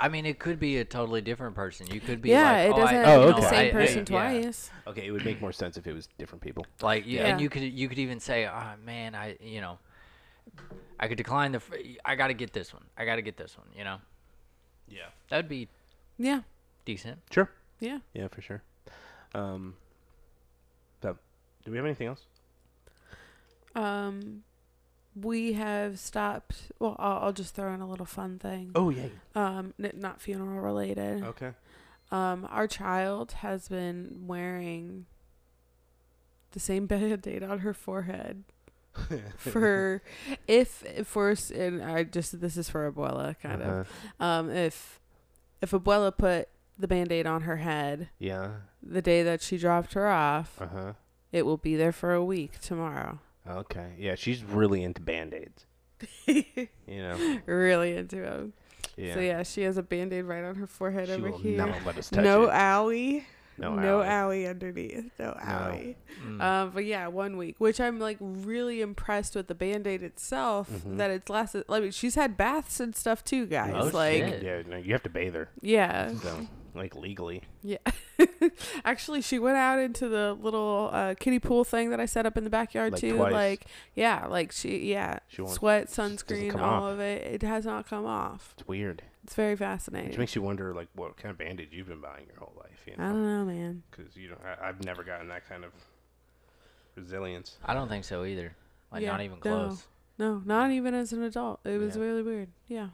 I 0.00 0.08
mean, 0.08 0.24
it 0.26 0.38
could 0.38 0.60
be 0.60 0.78
a 0.78 0.84
totally 0.84 1.20
different 1.20 1.56
person. 1.56 1.88
You 1.88 2.00
could 2.00 2.22
be 2.22 2.30
yeah, 2.30 2.52
like, 2.52 2.66
it 2.68 2.72
oh, 2.72 2.76
doesn't 2.76 2.96
I, 2.96 3.14
Oh, 3.14 3.20
be 3.20 3.26
the 3.26 3.30
know, 3.32 3.38
okay. 3.38 3.48
same 3.48 3.58
I- 3.58 3.68
I- 3.68 3.72
person 3.72 3.98
yeah. 3.98 4.04
twice. 4.04 4.70
okay, 4.86 5.06
it 5.06 5.10
would 5.10 5.24
make 5.24 5.40
more 5.40 5.52
sense 5.52 5.76
if 5.76 5.86
it 5.88 5.92
was 5.92 6.08
different 6.18 6.40
people. 6.40 6.64
Like, 6.80 7.04
you, 7.04 7.18
Yeah. 7.18 7.26
and 7.26 7.40
you 7.40 7.50
could 7.50 7.62
you 7.64 7.88
could 7.88 7.98
even 7.98 8.20
say, 8.20 8.46
oh 8.46 8.74
man, 8.86 9.14
I 9.16 9.36
you 9.40 9.60
know, 9.60 9.78
I 11.00 11.08
could 11.08 11.18
decline 11.18 11.52
the. 11.52 11.60
fr- 11.60 11.76
I 12.04 12.16
got 12.16 12.28
to 12.28 12.34
get 12.34 12.52
this 12.52 12.72
one. 12.74 12.84
I 12.96 13.04
got 13.04 13.16
to 13.16 13.22
get 13.22 13.36
this 13.36 13.56
one. 13.56 13.68
You 13.76 13.84
know, 13.84 13.98
Yeah. 14.88 15.06
that'd 15.30 15.48
be 15.48 15.68
Yeah. 16.18 16.42
decent. 16.84 17.20
Sure. 17.30 17.50
Yeah. 17.80 17.98
Yeah, 18.14 18.28
for 18.28 18.40
sure. 18.42 18.62
Um. 19.34 19.74
So, 21.02 21.16
do 21.64 21.70
we 21.70 21.76
have 21.76 21.86
anything 21.86 22.08
else? 22.08 22.22
Um, 23.74 24.42
we 25.14 25.52
have 25.54 25.98
stopped. 25.98 26.72
Well, 26.78 26.96
I'll, 26.98 27.18
I'll 27.26 27.32
just 27.32 27.54
throw 27.54 27.72
in 27.72 27.80
a 27.80 27.88
little 27.88 28.06
fun 28.06 28.38
thing. 28.38 28.72
Oh 28.74 28.90
yeah. 28.90 29.06
Um, 29.34 29.74
n- 29.82 29.92
not 29.96 30.20
funeral 30.20 30.60
related. 30.60 31.22
Okay. 31.22 31.52
Um, 32.10 32.48
our 32.50 32.66
child 32.66 33.32
has 33.32 33.68
been 33.68 34.24
wearing 34.26 35.06
the 36.52 36.60
same 36.60 36.86
band-aid 36.86 37.42
on 37.44 37.58
her 37.60 37.74
forehead 37.74 38.44
for 39.36 40.02
if 40.46 40.84
for 41.06 41.34
and 41.54 41.82
I 41.82 42.04
just 42.04 42.40
this 42.40 42.56
is 42.56 42.68
for 42.70 42.90
Abuela 42.90 43.34
kind 43.42 43.62
Uh-huh. 43.62 43.70
of 43.80 43.88
um 44.20 44.50
if 44.50 45.00
if 45.62 45.70
Abuela 45.72 46.16
put 46.16 46.48
the 46.78 46.86
band-aid 46.88 47.26
on 47.26 47.42
her 47.42 47.56
head 47.56 48.08
Yeah. 48.18 48.50
the 48.82 49.02
day 49.02 49.22
that 49.22 49.42
she 49.42 49.58
dropped 49.58 49.94
her 49.94 50.06
off 50.08 50.60
Uh 50.60 50.66
huh. 50.66 50.92
it 51.32 51.44
will 51.46 51.56
be 51.56 51.74
there 51.76 51.92
for 51.92 52.14
a 52.14 52.24
week 52.24 52.60
tomorrow 52.60 53.18
Okay. 53.48 53.94
Yeah, 53.98 54.14
she's 54.14 54.44
really 54.44 54.82
into 54.84 55.00
band 55.00 55.32
aids. 55.32 55.64
you 56.26 56.68
know. 56.88 57.40
really 57.46 57.96
into 57.96 58.16
them 58.16 58.52
Yeah. 58.96 59.14
so 59.14 59.20
yeah 59.20 59.42
she 59.42 59.62
has 59.62 59.76
a 59.78 59.82
band-aid 59.82 60.24
right 60.24 60.44
on 60.44 60.54
her 60.56 60.66
forehead 60.66 61.08
She 61.08 61.14
over 61.14 61.30
here 61.30 61.56
not 61.58 61.84
let 61.86 61.98
us 61.98 62.10
touch 62.10 62.22
no 62.24 62.44
it. 62.44 62.50
owie 62.50 63.24
No 63.58 63.74
no 63.74 63.98
owie. 64.00 64.06
owie 64.08 64.50
underneath 64.50 65.10
no 65.18 65.36
owie 65.40 65.96
Mm. 66.24 66.40
Um, 66.42 66.70
but 66.74 66.84
yeah, 66.84 67.06
one 67.08 67.36
week, 67.36 67.56
which 67.58 67.80
I'm 67.80 67.98
like 68.00 68.16
really 68.20 68.80
impressed 68.80 69.34
with 69.36 69.46
the 69.48 69.54
band 69.54 69.86
aid 69.86 70.02
itself 70.02 70.68
Mhm. 70.70 70.96
that 70.98 71.10
it's 71.10 71.28
lasted. 71.28 71.64
I 71.68 71.80
mean, 71.80 71.90
she's 71.90 72.14
had 72.16 72.36
baths 72.36 72.80
and 72.80 72.94
stuff 72.96 73.22
too, 73.24 73.46
guys. 73.46 73.72
Oh, 73.74 73.90
like, 73.96 74.22
shit. 74.24 74.42
Yeah, 74.42 74.62
no, 74.66 74.76
you 74.76 74.92
have 74.92 75.02
to 75.04 75.10
bathe 75.10 75.34
her. 75.34 75.48
yeah, 75.60 76.12
So, 76.14 76.46
like 76.74 76.94
legally. 76.96 77.42
yeah. 77.62 77.78
Actually, 78.84 79.20
she 79.22 79.38
went 79.38 79.56
out 79.56 79.78
into 79.78 80.08
the 80.08 80.34
little 80.34 80.90
uh, 80.92 81.14
kiddie 81.18 81.38
pool 81.38 81.64
thing 81.64 81.90
that 81.90 82.00
I 82.00 82.06
set 82.06 82.26
up 82.26 82.36
in 82.36 82.44
the 82.44 82.50
backyard 82.50 82.92
Like 82.92 83.00
too. 83.00 83.16
twice. 83.16 83.32
Like, 83.32 83.66
yeah, 83.94 84.26
like 84.26 84.52
she, 84.52 84.90
yeah, 84.90 85.18
She 85.28 85.46
sweat, 85.46 85.88
sunscreen, 85.88 86.54
all 86.56 86.84
off. 86.84 86.92
of 86.94 87.00
it. 87.00 87.22
It 87.22 87.42
has 87.42 87.64
not 87.66 87.88
come 87.88 88.06
off. 88.06 88.54
It's 88.58 88.66
weird. 88.68 89.02
It's 89.28 89.34
very 89.34 89.56
fascinating. 89.56 90.08
Which 90.08 90.16
makes 90.18 90.34
you 90.34 90.40
wonder, 90.40 90.72
like, 90.72 90.88
what 90.94 91.18
kind 91.18 91.30
of 91.30 91.36
bandage 91.36 91.68
you've 91.70 91.88
been 91.88 92.00
buying 92.00 92.24
your 92.28 92.38
whole 92.38 92.54
life. 92.56 92.80
You 92.86 92.96
know? 92.96 93.04
I 93.04 93.08
don't 93.08 93.26
know, 93.26 93.44
man. 93.44 93.82
Because 93.90 94.16
you 94.16 94.30
know, 94.30 94.38
I, 94.42 94.68
I've 94.70 94.82
never 94.86 95.04
gotten 95.04 95.28
that 95.28 95.46
kind 95.46 95.64
of 95.64 95.72
resilience. 96.94 97.58
I 97.62 97.74
don't 97.74 97.90
think 97.90 98.06
so 98.06 98.24
either. 98.24 98.56
Like 98.90 99.02
Yeah, 99.02 99.10
not 99.10 99.20
even 99.20 99.36
no. 99.36 99.40
close. 99.42 99.84
No, 100.18 100.42
not 100.46 100.70
even 100.70 100.94
as 100.94 101.12
an 101.12 101.22
adult. 101.22 101.60
It 101.66 101.76
was 101.76 101.94
Yeah. 101.94 102.02
really 102.04 102.22
weird. 102.22 102.48
Yeah. 102.68 102.88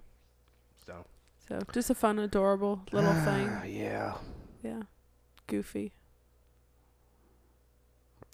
So. 0.84 1.04
So 1.48 1.60
just 1.72 1.88
a 1.90 1.94
fun, 1.94 2.18
adorable 2.18 2.82
little 2.90 3.12
ah, 3.14 3.24
thing. 3.24 3.72
yeah. 3.72 4.14
Yeah. 4.60 4.82
Goofy. 5.46 5.92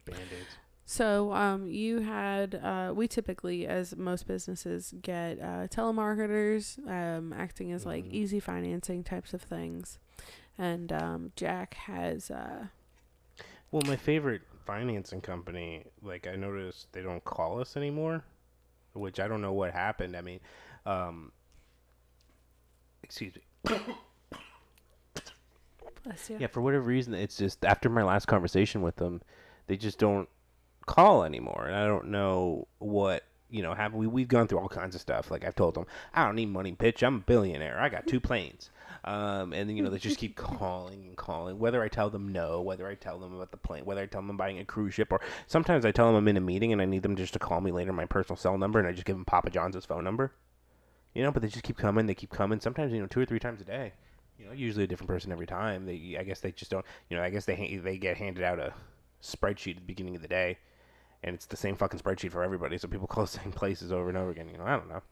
Band 0.07 0.21
aids. 0.21 0.57
So, 0.91 1.33
um, 1.33 1.69
you 1.69 2.01
had, 2.01 2.57
uh, 2.57 2.93
we 2.93 3.07
typically, 3.07 3.65
as 3.65 3.97
most 3.97 4.27
businesses, 4.27 4.93
get 5.01 5.39
uh, 5.39 5.69
telemarketers 5.69 6.85
um, 6.89 7.33
acting 7.33 7.71
as 7.71 7.87
like 7.87 8.07
Mhm. 8.07 8.13
easy 8.13 8.41
financing 8.41 9.05
types 9.05 9.33
of 9.33 9.41
things. 9.41 10.01
And 10.59 10.93
um, 10.93 11.31
Jack 11.37 11.75
has, 11.75 12.29
uh, 12.29 12.67
Well, 13.71 13.85
my 13.87 13.95
favorite 13.95 14.43
financing 14.67 15.21
company, 15.21 15.85
like 16.03 16.27
I 16.27 16.35
noticed 16.35 16.93
they 16.93 17.03
don't 17.03 17.25
call 17.25 17.61
us 17.61 17.77
anymore, 17.77 18.25
which 18.93 19.21
I 19.21 19.29
don't 19.29 19.41
know 19.41 19.53
what 19.53 19.71
happened. 19.73 20.17
I 20.17 20.23
mean, 20.23 20.41
um, 20.87 21.31
excuse 23.05 23.37
me. 23.37 23.43
bless 26.03 26.29
you. 26.31 26.37
Yeah, 26.41 26.49
for 26.49 26.63
whatever 26.63 26.83
reason, 26.83 27.15
it's 27.15 27.37
just 27.37 27.65
after 27.65 27.89
my 27.89 28.03
last 28.03 28.27
conversation 28.27 28.83
with 28.83 28.97
them, 28.97 29.23
they 29.69 29.77
just 29.77 30.01
don't 30.01 30.29
call 30.91 31.23
anymore, 31.25 31.67
and 31.67 31.77
I 31.77 31.87
don't 31.87 32.09
know 32.09 32.67
what 32.79 33.23
you 33.49 33.63
know. 33.63 33.75
Have 33.75 33.95
we 33.95 34.07
we've 34.07 34.29
gone 34.29 34.49
through 34.49 34.59
all 34.59 34.69
kinds 34.69 34.95
of 34.95 35.01
stuff. 35.01 35.31
Like 35.31 35.45
I've 35.45 35.55
told 35.55 35.75
them, 35.75 35.87
I 36.13 36.25
don't 36.27 36.35
need 36.35 36.47
money, 36.47 36.73
bitch. 36.73 37.07
I'm 37.07 37.17
a 37.17 37.21
billionaire. 37.21 37.79
I 37.81 37.89
got 37.89 38.07
two 38.07 38.21
planes. 38.21 38.71
Um, 39.03 39.55
and 39.55 39.69
then 39.69 39.77
you 39.77 39.83
know 39.83 39.89
they 39.89 39.99
just 39.99 40.19
keep 40.19 40.37
calling 40.37 41.07
and 41.07 41.17
calling. 41.17 41.59
Whether 41.59 41.83
I 41.83 41.89
tell 41.89 42.11
them 42.11 42.33
no, 42.33 42.61
whether 42.61 42.89
I 42.89 42.97
tell 42.97 43.19
them 43.19 43.35
about 43.35 43.53
the 43.53 43.57
plane, 43.57 43.85
whether 43.85 44.03
I 44.03 44.07
tell 44.07 44.21
them 44.21 44.31
I'm 44.31 44.37
buying 44.37 44.59
a 44.59 44.65
cruise 44.65 44.93
ship, 44.95 45.13
or 45.13 45.21
sometimes 45.47 45.85
I 45.85 45.93
tell 45.93 46.07
them 46.07 46.17
I'm 46.17 46.29
in 46.29 46.37
a 46.37 46.41
meeting 46.41 46.73
and 46.73 46.83
I 46.83 46.87
need 46.87 47.03
them 47.03 47.17
just 47.17 47.33
to 47.35 47.39
call 47.39 47.61
me 47.61 47.71
later 47.71 47.93
my 47.93 48.05
personal 48.05 48.37
cell 48.37 48.59
number, 48.59 48.79
and 48.79 48.89
I 48.89 48.93
just 48.93 49.07
give 49.07 49.17
them 49.17 49.25
Papa 49.25 49.51
John's 49.51 49.83
phone 49.87 50.05
number. 50.05 50.33
You 51.15 51.23
know, 51.23 51.33
but 51.33 51.43
they 51.43 51.49
just 51.49 51.65
keep 51.65 51.79
coming. 51.79 52.07
They 52.07 52.15
keep 52.15 52.31
coming. 52.31 52.61
Sometimes 52.61 52.93
you 52.93 53.01
know 53.01 53.07
two 53.07 53.21
or 53.21 53.27
three 53.27 53.41
times 53.41 53.61
a 53.61 53.65
day. 53.65 53.93
You 54.39 54.47
know, 54.47 54.53
usually 54.53 54.85
a 54.85 54.87
different 54.87 55.09
person 55.09 55.33
every 55.33 55.47
time. 55.47 55.87
They, 55.87 56.17
I 56.19 56.25
guess 56.25 56.41
they 56.41 56.53
just 56.53 56.71
don't. 56.71 56.85
You 57.09 57.17
know, 57.17 57.23
I 57.23 57.31
guess 57.31 57.45
they 57.45 57.81
they 57.83 57.97
get 57.97 58.17
handed 58.17 58.43
out 58.43 58.59
a 58.59 58.75
spreadsheet 59.23 59.73
at 59.73 59.77
the 59.77 59.83
beginning 59.83 60.17
of 60.17 60.23
the 60.23 60.29
day, 60.29 60.59
and 61.23 61.35
it's 61.35 61.47
the 61.47 61.57
same 61.57 61.77
fucking 61.77 62.01
spreadsheet 62.01 62.33
for 62.33 62.43
everybody. 62.43 62.79
So 62.79 62.89
people 62.89 63.07
call 63.07 63.25
the 63.25 63.31
same 63.31 63.53
places 63.53 63.93
over 63.93 64.09
and 64.09 64.17
over 64.17 64.31
again. 64.31 64.49
You 64.49 64.59
know, 64.59 64.65
I 64.65 64.77
don't 64.77 64.89
know, 64.89 65.03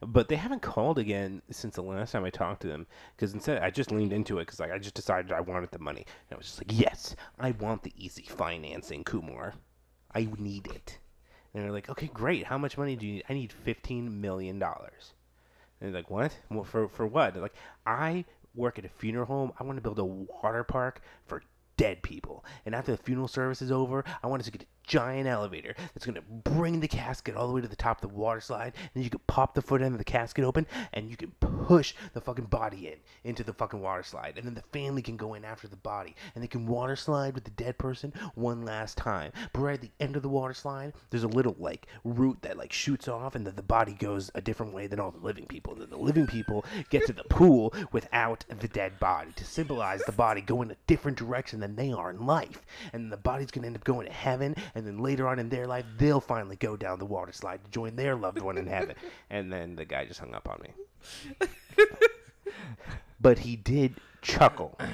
but 0.00 0.28
they 0.28 0.36
haven't 0.36 0.62
called 0.62 0.98
again 0.98 1.42
since 1.50 1.74
the 1.74 1.82
last 1.82 2.12
time 2.12 2.24
I 2.24 2.30
talked 2.30 2.62
to 2.62 2.68
them. 2.68 2.86
Because 3.16 3.34
instead, 3.34 3.62
I 3.62 3.70
just 3.70 3.92
leaned 3.92 4.12
into 4.12 4.38
it 4.38 4.46
because 4.46 4.60
like 4.60 4.72
I 4.72 4.78
just 4.78 4.94
decided 4.94 5.32
I 5.32 5.40
wanted 5.40 5.70
the 5.70 5.78
money. 5.78 6.04
And 6.30 6.36
I 6.36 6.38
was 6.38 6.46
just 6.46 6.58
like, 6.58 6.78
yes, 6.78 7.14
I 7.38 7.50
want 7.52 7.82
the 7.82 7.92
easy 7.96 8.22
financing, 8.22 9.04
Kumar. 9.04 9.54
I 10.14 10.28
need 10.38 10.66
it. 10.68 10.98
And 11.52 11.64
they're 11.64 11.72
like, 11.72 11.90
okay, 11.90 12.10
great. 12.12 12.44
How 12.44 12.58
much 12.58 12.78
money 12.78 12.96
do 12.96 13.06
you 13.06 13.14
need? 13.14 13.24
I 13.28 13.34
need 13.34 13.52
fifteen 13.52 14.20
million 14.20 14.58
dollars. 14.58 15.12
And 15.80 15.92
they're 15.92 16.00
like, 16.00 16.10
what? 16.10 16.36
For 16.66 16.88
for 16.88 17.06
what? 17.06 17.34
They're 17.34 17.42
like, 17.42 17.56
I 17.86 18.24
work 18.54 18.78
at 18.78 18.84
a 18.84 18.88
funeral 18.88 19.26
home. 19.26 19.52
I 19.58 19.64
want 19.64 19.76
to 19.76 19.82
build 19.82 19.98
a 19.98 20.04
water 20.04 20.64
park 20.64 21.02
for 21.26 21.42
dead 21.76 22.02
people. 22.02 22.44
And 22.66 22.74
after 22.74 22.92
the 22.92 23.02
funeral 23.02 23.28
service 23.28 23.62
is 23.62 23.70
over, 23.70 24.04
I 24.22 24.26
want 24.26 24.40
us 24.40 24.46
to 24.46 24.52
get 24.52 24.62
a 24.62 24.77
giant 24.88 25.28
elevator 25.28 25.74
that's 25.94 26.06
going 26.06 26.14
to 26.14 26.50
bring 26.50 26.80
the 26.80 26.88
casket 26.88 27.36
all 27.36 27.46
the 27.46 27.52
way 27.52 27.60
to 27.60 27.68
the 27.68 27.76
top 27.76 28.02
of 28.02 28.10
the 28.10 28.16
water 28.16 28.40
slide. 28.40 28.72
And 28.94 29.04
you 29.04 29.10
can 29.10 29.20
pop 29.26 29.54
the 29.54 29.62
foot 29.62 29.82
end 29.82 29.94
of 29.94 29.98
the 29.98 30.04
casket 30.04 30.44
open 30.44 30.66
and 30.94 31.08
you 31.08 31.16
can 31.16 31.30
push 31.40 31.94
the 32.14 32.20
fucking 32.20 32.46
body 32.46 32.88
in 32.88 32.96
into 33.24 33.44
the 33.44 33.52
fucking 33.52 33.80
water 33.80 34.02
slide. 34.02 34.34
And 34.36 34.46
then 34.46 34.54
the 34.54 34.78
family 34.78 35.02
can 35.02 35.16
go 35.16 35.34
in 35.34 35.44
after 35.44 35.68
the 35.68 35.76
body 35.76 36.16
and 36.34 36.42
they 36.42 36.48
can 36.48 36.66
water 36.66 36.96
slide 36.96 37.34
with 37.34 37.44
the 37.44 37.50
dead 37.50 37.78
person 37.78 38.12
one 38.34 38.64
last 38.64 38.96
time. 38.96 39.32
But 39.52 39.60
right 39.60 39.74
at 39.74 39.82
the 39.82 39.90
end 40.00 40.16
of 40.16 40.22
the 40.22 40.28
water 40.28 40.54
slide, 40.54 40.94
there's 41.10 41.24
a 41.24 41.28
little 41.28 41.54
like 41.58 41.86
route 42.04 42.38
that 42.42 42.56
like 42.56 42.72
shoots 42.72 43.08
off 43.08 43.34
and 43.34 43.46
then 43.46 43.56
the 43.56 43.62
body 43.62 43.92
goes 43.92 44.30
a 44.34 44.40
different 44.40 44.72
way 44.72 44.86
than 44.86 44.98
all 44.98 45.10
the 45.10 45.24
living 45.24 45.46
people. 45.46 45.74
And 45.74 45.82
then 45.82 45.90
the 45.90 45.98
living 45.98 46.26
people 46.26 46.64
get 46.88 47.06
to 47.06 47.12
the 47.12 47.24
pool 47.24 47.74
without 47.92 48.44
the 48.60 48.68
dead 48.68 48.98
body 48.98 49.32
to 49.36 49.44
symbolize 49.44 50.02
the 50.04 50.12
body 50.12 50.40
going 50.40 50.70
a 50.70 50.76
different 50.86 51.18
direction 51.18 51.60
than 51.60 51.76
they 51.76 51.92
are 51.92 52.10
in 52.10 52.24
life. 52.24 52.64
And 52.94 53.12
the 53.12 53.18
body's 53.18 53.50
gonna 53.50 53.66
end 53.66 53.76
up 53.76 53.84
going 53.84 54.06
to 54.06 54.12
heaven 54.12 54.54
and 54.78 54.86
then 54.86 54.98
later 54.98 55.28
on 55.28 55.38
in 55.38 55.48
their 55.50 55.66
life 55.66 55.84
they'll 55.98 56.20
finally 56.20 56.56
go 56.56 56.76
down 56.76 56.98
the 56.98 57.04
water 57.04 57.32
slide 57.32 57.62
to 57.64 57.70
join 57.70 57.94
their 57.96 58.16
loved 58.16 58.40
one 58.40 58.56
in 58.56 58.66
heaven. 58.66 58.94
And 59.30 59.52
then 59.52 59.76
the 59.76 59.84
guy 59.84 60.06
just 60.06 60.20
hung 60.20 60.34
up 60.34 60.48
on 60.48 60.60
me. 60.62 61.46
but 63.20 63.38
he 63.40 63.56
did 63.56 63.94
chuckle. 64.22 64.78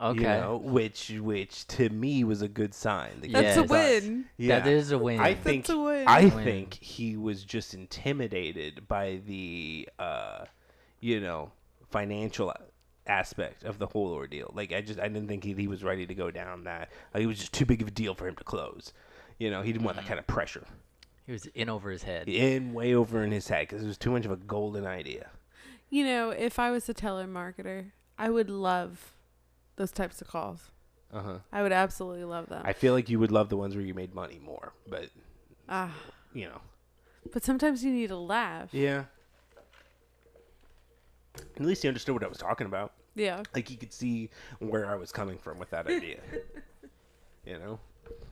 Okay. 0.00 0.18
You 0.22 0.26
know, 0.26 0.56
which 0.64 1.12
which 1.20 1.64
to 1.68 1.88
me 1.88 2.24
was 2.24 2.42
a 2.42 2.48
good 2.48 2.74
sign. 2.74 3.20
The 3.20 3.28
That's 3.28 3.56
a 3.56 3.60
Yes. 3.60 3.68
thought- 3.68 3.68
win. 3.68 4.24
That 4.40 4.66
is 4.66 4.90
a 4.90 4.98
win. 4.98 5.20
I 5.20 5.34
think 5.34 5.68
a 5.68 5.78
win. 5.78 6.08
I 6.08 6.22
Win. 6.24 6.42
think 6.44 6.74
he 6.74 7.16
was 7.16 7.44
just 7.44 7.72
intimidated 7.72 8.88
by 8.88 9.20
the 9.24 9.88
uh 10.00 10.46
you 10.98 11.20
know 11.20 11.52
financial 11.90 12.52
aspect 13.06 13.64
of 13.64 13.78
the 13.78 13.86
whole 13.86 14.12
ordeal. 14.12 14.50
Like 14.54 14.72
I 14.72 14.80
just 14.80 14.98
I 15.00 15.08
didn't 15.08 15.28
think 15.28 15.44
he, 15.44 15.54
he 15.54 15.68
was 15.68 15.82
ready 15.82 16.06
to 16.06 16.14
go 16.14 16.30
down 16.30 16.64
that. 16.64 16.90
Like, 17.12 17.22
it 17.22 17.26
was 17.26 17.38
just 17.38 17.52
too 17.52 17.66
big 17.66 17.82
of 17.82 17.88
a 17.88 17.90
deal 17.90 18.14
for 18.14 18.26
him 18.28 18.36
to 18.36 18.44
close. 18.44 18.92
You 19.38 19.50
know, 19.50 19.62
he 19.62 19.72
didn't 19.72 19.84
want 19.84 19.96
that 19.96 20.06
kind 20.06 20.18
of 20.20 20.26
pressure 20.26 20.64
he 21.26 21.32
was 21.32 21.46
in 21.46 21.68
over 21.68 21.90
his 21.90 22.02
head. 22.02 22.28
in 22.28 22.72
way 22.74 22.94
over 22.94 23.22
in 23.22 23.30
his 23.32 23.48
head 23.48 23.68
because 23.68 23.82
it 23.82 23.86
was 23.86 23.98
too 23.98 24.10
much 24.10 24.24
of 24.24 24.30
a 24.32 24.36
golden 24.36 24.86
idea. 24.86 25.30
You 25.88 26.04
know, 26.04 26.30
if 26.30 26.58
I 26.58 26.70
was 26.70 26.88
a 26.88 26.94
telemarketer, 26.94 27.90
I 28.18 28.30
would 28.30 28.50
love 28.50 29.14
those 29.76 29.92
types 29.92 30.20
of 30.20 30.28
calls. 30.28 30.70
Uh 31.12 31.20
huh. 31.22 31.38
I 31.52 31.62
would 31.62 31.72
absolutely 31.72 32.24
love 32.24 32.48
them. 32.48 32.62
I 32.64 32.72
feel 32.72 32.92
like 32.94 33.08
you 33.10 33.18
would 33.18 33.30
love 33.30 33.50
the 33.50 33.56
ones 33.56 33.74
where 33.76 33.84
you 33.84 33.94
made 33.94 34.14
money 34.14 34.40
more, 34.44 34.72
but 34.88 35.10
Ah, 35.68 35.94
you 36.32 36.46
know. 36.46 36.60
but 37.32 37.44
sometimes 37.44 37.84
you 37.84 37.92
need 37.92 38.10
a 38.10 38.16
laugh. 38.16 38.70
Yeah. 38.72 39.04
At 41.36 41.60
least 41.64 41.82
he 41.82 41.88
understood 41.88 42.14
what 42.14 42.24
I 42.24 42.28
was 42.28 42.38
talking 42.38 42.66
about. 42.66 42.92
Yeah. 43.14 43.42
Like 43.54 43.68
he 43.68 43.76
could 43.76 43.92
see 43.92 44.30
where 44.58 44.86
I 44.90 44.94
was 44.96 45.12
coming 45.12 45.38
from 45.38 45.58
with 45.58 45.70
that 45.70 45.86
idea. 45.86 46.18
you 47.46 47.58
know? 47.58 47.78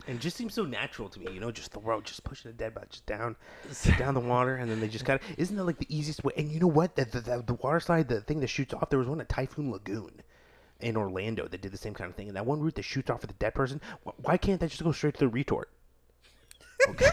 And 0.06 0.18
it 0.18 0.20
just 0.20 0.36
seems 0.36 0.52
so 0.52 0.64
natural 0.64 1.08
to 1.10 1.20
me, 1.20 1.32
you 1.32 1.40
know, 1.40 1.50
just 1.50 1.72
the 1.72 1.80
road, 1.80 2.04
just 2.04 2.24
pushing 2.24 2.50
the 2.50 2.56
dead 2.56 2.74
body 2.74 2.88
just 2.90 3.06
down, 3.06 3.36
down 3.98 4.14
the 4.14 4.20
water, 4.20 4.56
and 4.56 4.70
then 4.70 4.80
they 4.80 4.88
just 4.88 5.04
got. 5.04 5.22
Isn't 5.38 5.56
that 5.56 5.64
like 5.64 5.78
the 5.78 5.86
easiest 5.94 6.24
way? 6.24 6.32
And 6.36 6.50
you 6.50 6.60
know 6.60 6.66
what? 6.66 6.96
The, 6.96 7.04
the, 7.04 7.20
the, 7.20 7.44
the 7.46 7.54
water 7.54 7.80
slide, 7.80 8.08
the 8.08 8.20
thing 8.20 8.40
that 8.40 8.48
shoots 8.48 8.74
off. 8.74 8.90
There 8.90 8.98
was 8.98 9.08
one 9.08 9.20
at 9.20 9.28
Typhoon 9.28 9.70
Lagoon, 9.70 10.22
in 10.80 10.96
Orlando 10.96 11.46
that 11.48 11.60
did 11.62 11.72
the 11.72 11.78
same 11.78 11.94
kind 11.94 12.10
of 12.10 12.16
thing. 12.16 12.28
And 12.28 12.36
that 12.36 12.46
one 12.46 12.60
route 12.60 12.74
that 12.74 12.82
shoots 12.82 13.10
off 13.10 13.22
at 13.22 13.28
the 13.28 13.34
dead 13.34 13.54
person. 13.54 13.80
wh- 14.04 14.18
Why 14.24 14.36
can't 14.36 14.60
that 14.60 14.70
just 14.70 14.82
go 14.82 14.92
straight 14.92 15.14
to 15.14 15.20
the 15.20 15.28
retort? 15.28 15.70
Okay. 16.88 17.10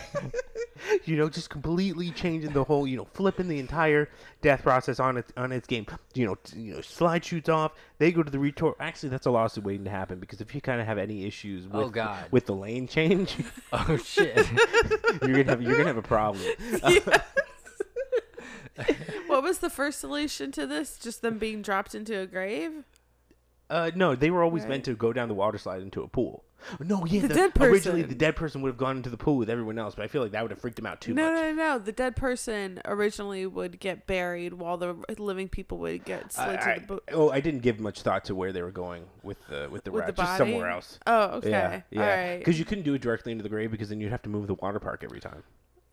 You 1.05 1.15
know, 1.17 1.29
just 1.29 1.49
completely 1.49 2.11
changing 2.11 2.53
the 2.53 2.63
whole, 2.63 2.87
you 2.87 2.97
know, 2.97 3.05
flipping 3.13 3.47
the 3.47 3.59
entire 3.59 4.09
death 4.41 4.63
process 4.63 4.99
on 4.99 5.17
its 5.17 5.31
on 5.37 5.51
its 5.51 5.67
game. 5.67 5.85
You 6.13 6.25
know, 6.27 6.35
t- 6.35 6.59
you 6.59 6.73
know, 6.75 6.81
slide 6.81 7.23
shoots 7.25 7.49
off. 7.49 7.73
They 7.97 8.11
go 8.11 8.23
to 8.23 8.31
the 8.31 8.39
retort. 8.39 8.77
Actually, 8.79 9.09
that's 9.09 9.25
a 9.25 9.31
lawsuit 9.31 9.63
waiting 9.63 9.83
to 9.85 9.89
happen 9.91 10.19
because 10.19 10.41
if 10.41 10.53
you 10.55 10.61
kind 10.61 10.79
of 10.81 10.87
have 10.87 10.97
any 10.97 11.25
issues 11.25 11.65
with 11.67 11.75
Oh, 11.75 11.89
God. 11.89 12.25
with 12.31 12.45
the 12.45 12.55
lane 12.55 12.87
change, 12.87 13.35
Oh 13.73 13.97
shit. 13.97 14.35
you're 15.21 15.43
gonna 15.43 15.43
have 15.45 15.61
you're 15.61 15.73
gonna 15.77 15.85
have 15.87 15.97
a 15.97 16.01
problem. 16.01 16.43
What 19.27 19.43
was 19.43 19.57
the 19.59 19.69
first 19.69 19.99
solution 19.99 20.51
to 20.53 20.65
this? 20.65 20.97
Just 20.97 21.21
them 21.21 21.37
being 21.37 21.61
dropped 21.61 21.93
into 21.93 22.17
a 22.19 22.25
grave? 22.25 22.85
Uh, 23.69 23.91
no, 23.95 24.15
they 24.15 24.29
were 24.31 24.41
always 24.43 24.63
Right. 24.63 24.69
meant 24.69 24.85
to 24.85 24.95
go 24.95 25.11
down 25.11 25.27
the 25.27 25.33
water 25.33 25.57
slide 25.57 25.81
into 25.81 26.01
a 26.01 26.07
pool. 26.07 26.43
No, 26.79 27.05
yeah, 27.05 27.21
The 27.21 27.27
the, 27.29 27.33
dead 27.33 27.51
originally 27.59 28.01
the 28.01 28.15
dead 28.15 28.35
person 28.35 28.61
would 28.61 28.69
have 28.69 28.77
gone 28.77 28.97
into 28.97 29.09
the 29.09 29.17
pool 29.17 29.37
with 29.37 29.49
everyone 29.49 29.77
else, 29.77 29.95
but 29.95 30.03
I 30.03 30.07
feel 30.07 30.21
like 30.21 30.31
that 30.31 30.41
would 30.41 30.51
have 30.51 30.59
freaked 30.59 30.79
him 30.79 30.85
out 30.85 30.99
too 30.99 31.13
no, 31.13 31.23
much. 31.23 31.33
no, 31.33 31.51
no, 31.51 31.55
no. 31.55 31.79
The 31.79 31.91
dead 31.91 32.15
person 32.15 32.81
originally 32.85 33.45
would 33.45 33.79
get 33.79 34.07
buried 34.07 34.53
while 34.53 34.77
the 34.77 34.95
living 35.17 35.47
people 35.47 35.77
would 35.79 36.03
get 36.03 36.33
slid 36.33 36.59
I, 36.59 36.75
to 36.75 36.79
the 36.81 36.87
boat. 36.87 37.03
Oh, 37.11 37.29
I 37.29 37.39
didn't 37.39 37.61
give 37.61 37.79
much 37.79 38.01
thought 38.01 38.25
to 38.25 38.35
where 38.35 38.51
they 38.51 38.61
were 38.61 38.71
going 38.71 39.05
with 39.23 39.37
the 39.47 39.69
with 39.71 39.83
the 39.83 39.91
With 39.91 40.05
the 40.07 40.13
rat, 40.13 40.15
just 40.15 40.37
somewhere 40.37 40.69
else. 40.69 40.99
Oh, 41.07 41.37
okay. 41.37 41.49
Yeah, 41.49 41.81
yeah. 41.91 42.01
All 42.01 42.07
right. 42.07 42.37
Because 42.39 42.59
you 42.59 42.65
couldn't 42.65 42.83
do 42.83 42.93
it 42.93 43.01
directly 43.01 43.31
into 43.31 43.43
the 43.43 43.49
grave 43.49 43.71
because 43.71 43.89
then 43.89 44.01
you'd 44.01 44.11
have 44.11 44.23
to 44.23 44.29
move 44.29 44.47
the 44.47 44.55
water 44.55 44.79
park 44.79 45.03
every 45.03 45.19
time. 45.19 45.43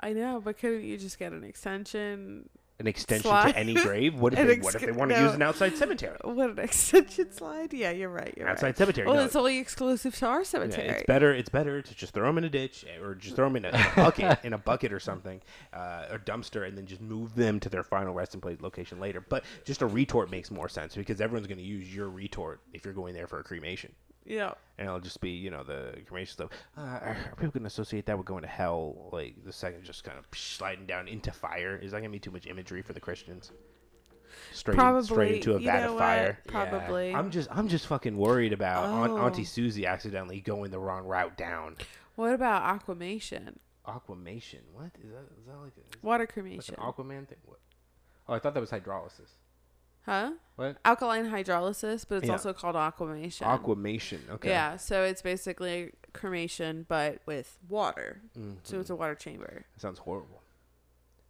I 0.00 0.12
know, 0.12 0.40
but 0.44 0.58
couldn't 0.58 0.84
you 0.84 0.98
just 0.98 1.18
get 1.18 1.32
an 1.32 1.44
extension? 1.44 2.48
An 2.80 2.88
extension 2.88 3.30
Slide. 3.30 3.52
to 3.52 3.56
any 3.58 3.74
grave. 3.74 4.16
What 4.16 4.32
if 4.32 4.38
they, 4.48 4.58
what 4.58 4.74
if 4.74 4.80
they 4.80 4.88
ex- 4.88 4.96
want 4.96 5.12
to 5.12 5.16
no. 5.16 5.26
use 5.26 5.34
an 5.34 5.42
outside 5.42 5.76
cemetery? 5.76 6.16
What 6.24 6.50
an 6.50 6.58
extension 6.58 7.30
slide? 7.32 7.72
Yeah, 7.72 7.92
you're 7.92 8.08
right. 8.08 8.34
You're 8.36 8.48
Outside 8.48 8.66
right. 8.66 8.76
cemetery. 8.76 9.06
Well, 9.06 9.16
no. 9.16 9.24
it's 9.24 9.36
only 9.36 9.58
exclusive 9.58 10.16
to 10.16 10.26
our 10.26 10.38
Yeah, 10.40 10.44
cemetery. 10.44 10.88
it's 10.88 11.04
better. 11.06 11.32
It's 11.32 11.48
better 11.48 11.82
to 11.82 11.94
just 11.94 12.14
throw 12.14 12.26
them 12.26 12.38
in 12.38 12.44
a 12.44 12.50
ditch 12.50 12.84
eh, 12.88 13.00
or 13.00 13.14
just 13.14 13.36
throw 13.36 13.46
them 13.46 13.54
in 13.56 13.64
a, 13.66 13.68
in 13.68 13.74
a 13.76 13.92
bucket, 13.94 14.38
in 14.44 14.52
a 14.54 14.58
bucket 14.58 14.92
or 14.92 14.98
something, 14.98 15.40
uh, 15.72 16.06
or 16.10 16.18
dumpster, 16.18 16.66
and 16.66 16.76
then 16.76 16.84
just 16.86 17.00
move 17.00 17.36
them 17.36 17.60
to 17.60 17.68
their 17.68 17.84
final 17.84 18.12
resting 18.12 18.40
place 18.40 18.60
location 18.60 18.98
later. 18.98 19.20
But 19.20 19.44
just 19.64 19.80
a 19.82 19.86
retort 19.86 20.32
makes 20.32 20.50
more 20.50 20.68
sense 20.68 20.96
because 20.96 21.20
everyone's 21.20 21.46
going 21.46 21.58
to 21.58 21.64
use 21.64 21.94
your 21.94 22.10
retort 22.10 22.60
if 22.72 22.84
you're 22.84 22.92
going 22.94 23.14
there 23.14 23.28
for 23.28 23.38
a 23.38 23.44
cremation, 23.44 23.92
Yeah. 24.26 24.52
and 24.78 24.86
it'll 24.88 25.00
just 25.00 25.20
be 25.20 25.30
you 25.30 25.50
know 25.50 25.62
the 25.62 25.98
cremation 26.06 26.32
stuff. 26.32 26.50
Uh, 26.76 26.80
are 26.80 27.16
people 27.36 27.50
going 27.50 27.62
to 27.62 27.66
associate 27.68 28.06
that 28.06 28.16
with 28.16 28.26
going 28.26 28.42
to 28.42 28.48
hell? 28.48 29.08
Like 29.12 29.44
the 29.44 29.52
second 29.52 29.84
just 29.84 30.04
kind 30.04 30.18
of 30.18 30.26
sliding 30.36 30.86
down 30.86 31.08
into 31.08 31.30
fire? 31.32 31.76
Is 31.76 31.92
that 31.92 31.98
going 31.98 32.10
to 32.10 32.16
be 32.16 32.18
too 32.20 32.30
much 32.30 32.46
imagery 32.46 32.82
for 32.82 32.92
the 32.92 33.00
Christians? 33.00 33.52
Straight, 34.52 34.76
Probably. 34.76 35.04
straight 35.04 35.34
into 35.36 35.54
a 35.54 35.58
vat 35.60 35.84
of 35.86 35.92
what? 35.92 35.98
fire. 36.00 36.38
Probably. 36.48 37.14
I'm 37.14 37.30
just 37.30 37.48
I'm 37.52 37.68
just 37.68 37.86
fucking 37.86 38.16
worried 38.16 38.52
about 38.52 38.84
Aunt, 38.86 39.12
Oh. 39.12 39.18
Auntie 39.18 39.44
Susie 39.44 39.86
accidentally 39.86 40.40
going 40.40 40.70
the 40.70 40.78
wrong 40.78 41.04
route 41.06 41.36
down. 41.36 41.76
What 42.16 42.32
about 42.34 42.62
aquamation? 42.62 43.58
Aquamation. 43.86 44.60
What 44.72 44.90
is 45.02 45.10
that? 45.10 45.24
Is 45.38 45.46
that 45.46 45.56
like, 45.62 45.72
a, 45.76 46.06
Water 46.06 46.22
like 46.22 46.32
cremation. 46.32 46.74
an 46.76 46.80
Aquaman 46.82 47.28
thing? 47.28 47.38
What? 47.44 47.58
Oh, 48.28 48.34
I 48.34 48.38
thought 48.38 48.54
that 48.54 48.60
was 48.60 48.70
hydrolysis. 48.70 49.30
Huh? 50.06 50.32
What? 50.56 50.76
Alkaline 50.84 51.26
hydrolysis, 51.30 52.04
but 52.08 52.16
it's 52.16 52.26
Yeah. 52.26 52.32
also 52.32 52.52
called 52.52 52.76
aquamation. 52.76 53.46
Aquamation. 53.46 54.22
Okay. 54.30 54.48
Yeah, 54.48 54.76
so 54.76 55.02
it's 55.02 55.22
basically 55.22 55.92
cremation, 56.12 56.86
but 56.88 57.20
with 57.26 57.58
water. 57.68 58.20
Mhm. 58.38 58.58
So 58.62 58.80
it's 58.80 58.90
a 58.90 58.96
water 58.96 59.14
chamber. 59.16 59.64
That 59.74 59.80
sounds 59.80 59.98
horrible. 60.00 60.42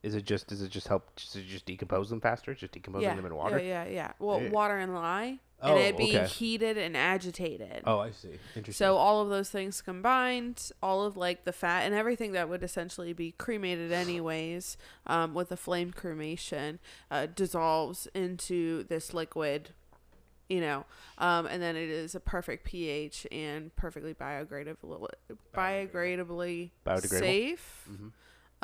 Is 0.03 0.15
it 0.15 0.25
just? 0.27 0.49
Does 0.49 0.61
it 0.61 0.69
just 0.69 0.89
help? 0.89 1.17
Does 1.17 1.35
it 1.37 1.47
just 1.47 1.65
decompose 1.65 2.11
them 2.11 2.21
faster? 2.21 2.55
Just 2.55 2.73
decomposing 2.73 3.09
yeah, 3.09 3.15
them 3.15 3.25
in 3.25 3.35
water? 3.35 3.59
yeah, 3.59 3.85
yeah, 3.85 3.91
yeah. 3.91 4.13
Well, 4.19 4.51
water 4.51 4.77
and 4.77 4.95
lye, 4.95 5.39
Oh, 5.65 5.71
and 5.77 5.79
it 5.79 5.97
being 5.97 6.17
okay. 6.17 6.27
heated 6.27 6.77
and 6.77 6.95
agitated. 6.97 7.83
Oh, 7.87 7.99
I 7.99 8.11
see. 8.11 8.39
Interesting. 8.55 8.73
So 8.75 8.97
all 8.97 9.23
of 9.23 9.31
those 9.31 9.49
things 9.49 9.81
combined, 9.81 10.71
all 10.83 11.05
of 11.05 11.17
like 11.17 11.45
the 11.45 11.53
fat 11.53 11.85
and 11.85 11.95
everything 11.95 12.33
that 12.33 12.49
would 12.51 12.63
essentially 12.63 13.15
be 13.15 13.33
cremated 13.33 13.91
anyways, 13.91 14.77
um, 15.07 15.33
with 15.33 15.51
a 15.51 15.57
flame 15.57 15.91
cremation, 15.91 16.81
uh, 17.11 17.27
dissolves 17.27 18.07
into 18.15 18.85
this 18.85 19.15
liquid, 19.15 19.71
you 20.51 20.61
know, 20.61 20.85
um, 21.17 21.47
and 21.47 21.63
then 21.63 21.77
it 21.77 21.89
is 21.89 22.15
a 22.15 22.21
perfect 22.21 22.65
pH 22.65 23.27
and 23.33 23.75
perfectly 23.75 24.13
biodegradable, 24.13 25.09
biodegradably 25.55 26.71
Biodegradable? 26.85 27.19
safe. 27.19 27.89
Mhm. 27.91 28.13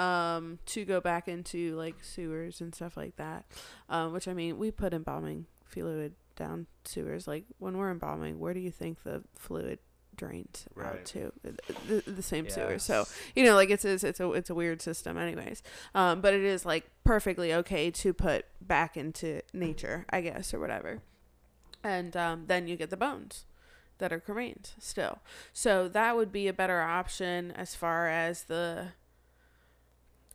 Um, 0.03 0.59
to 0.67 0.85
go 0.87 1.01
back 1.01 1.29
into 1.29 1.77
like 1.77 1.97
sewers 2.03 2.61
and 2.63 2.75
stuff 2.75 2.97
like 2.97 3.17
that, 3.17 3.45
um, 3.91 4.13
which 4.13 4.29
I 4.29 4.35
mean, 4.35 4.59
we 4.59 4.71
put 4.71 4.95
embalming 4.95 5.47
fluid 5.65 6.15
down 6.41 6.67
sewers. 6.85 7.29
Like 7.29 7.45
when 7.59 7.77
we're 7.79 7.91
embalming, 7.93 8.41
where 8.41 8.53
do 8.55 8.61
you 8.61 8.73
think 8.73 9.05
the 9.05 9.23
fluid 9.37 9.79
drains 10.17 10.67
Right. 10.75 10.87
out 10.89 11.05
to? 11.07 11.33
The, 11.43 12.03
the, 12.05 12.11
the 12.11 12.23
same 12.23 12.49
sewer. 12.49 12.79
So 12.79 13.07
you 13.37 13.45
know, 13.45 13.55
like 13.55 13.71
it's 13.71 13.85
it's 13.85 14.03
it's 14.03 14.19
a 14.21 14.33
it's 14.33 14.51
a 14.51 14.55
weird 14.55 14.83
system, 14.83 15.17
anyways. 15.19 15.63
Um, 15.95 16.21
but 16.21 16.35
it 16.35 16.43
is 16.43 16.67
like 16.67 16.91
perfectly 17.05 17.55
okay 17.55 17.91
to 17.93 18.13
put 18.13 18.47
back 18.61 18.97
into 18.97 19.43
nature, 19.53 20.07
I 20.11 20.21
guess, 20.23 20.53
or 20.53 20.59
whatever. 20.59 21.01
And 21.85 22.17
um, 22.17 22.45
then 22.47 22.67
you 22.69 22.77
get 22.77 22.91
the 22.91 22.97
bones 22.97 23.45
that 23.99 24.13
are 24.13 24.21
cremains 24.21 24.73
still. 24.79 25.19
So 25.53 25.89
that 25.89 26.17
would 26.17 26.33
be 26.33 26.49
a 26.49 26.53
better 26.53 26.81
option 26.81 27.51
as 27.53 27.75
far 27.75 28.09
as 28.09 28.45
the 28.45 28.89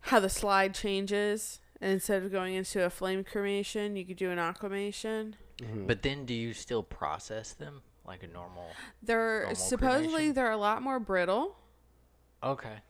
how 0.01 0.19
the 0.19 0.29
slide 0.29 0.73
changes. 0.73 1.59
And 1.81 1.91
instead 1.91 2.23
of 2.23 2.31
going 2.31 2.53
into 2.55 2.83
a 2.85 2.89
flame 2.89 3.23
cremation, 3.23 3.95
you 3.95 4.05
could 4.05 4.17
do 4.17 4.31
an 4.31 4.39
aquamation. 4.39 5.35
Mhm. 5.57 5.87
But 5.87 6.01
then 6.01 6.25
do 6.25 6.33
you 6.33 6.53
still 6.53 6.83
process 6.83 7.53
them 7.53 7.81
like 8.05 8.23
a 8.23 8.27
normal? 8.27 8.69
They're 9.01 9.41
Normal 9.41 9.55
supposedly 9.55 10.09
cremation? 10.09 10.33
they're 10.33 10.51
a 10.51 10.57
lot 10.57 10.81
more 10.81 10.99
brittle. 10.99 11.57
Okay. 12.43 12.81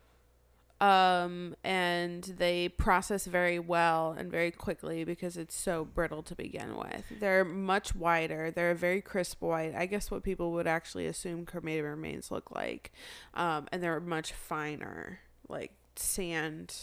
um 0.81 1.55
and 1.63 2.21
they 2.37 2.67
process 2.67 3.25
very 3.27 3.57
well 3.59 4.11
and 4.11 4.29
very 4.29 4.51
quickly 4.51 5.05
because 5.05 5.37
it's 5.37 5.55
so 5.55 5.85
brittle 5.85 6.21
to 6.21 6.35
begin 6.35 6.75
with 6.75 7.05
they're 7.21 7.45
much 7.45 7.95
whiter 7.95 8.51
they're 8.51 8.71
a 8.71 8.75
very 8.75 8.99
crisp 9.01 9.41
white 9.41 9.73
i 9.73 9.85
guess 9.85 10.11
what 10.11 10.21
people 10.21 10.51
would 10.51 10.67
actually 10.67 11.05
assume 11.07 11.45
cremated 11.45 11.85
remains 11.85 12.29
look 12.29 12.51
like 12.51 12.91
um 13.35 13.69
and 13.71 13.81
they're 13.81 14.01
much 14.01 14.33
finer 14.33 15.19
like 15.47 15.71
sand 15.95 16.75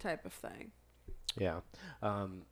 type 0.00 0.24
of 0.26 0.32
thing 0.32 0.72
Yeah. 1.38 1.60
Um, 2.02 2.42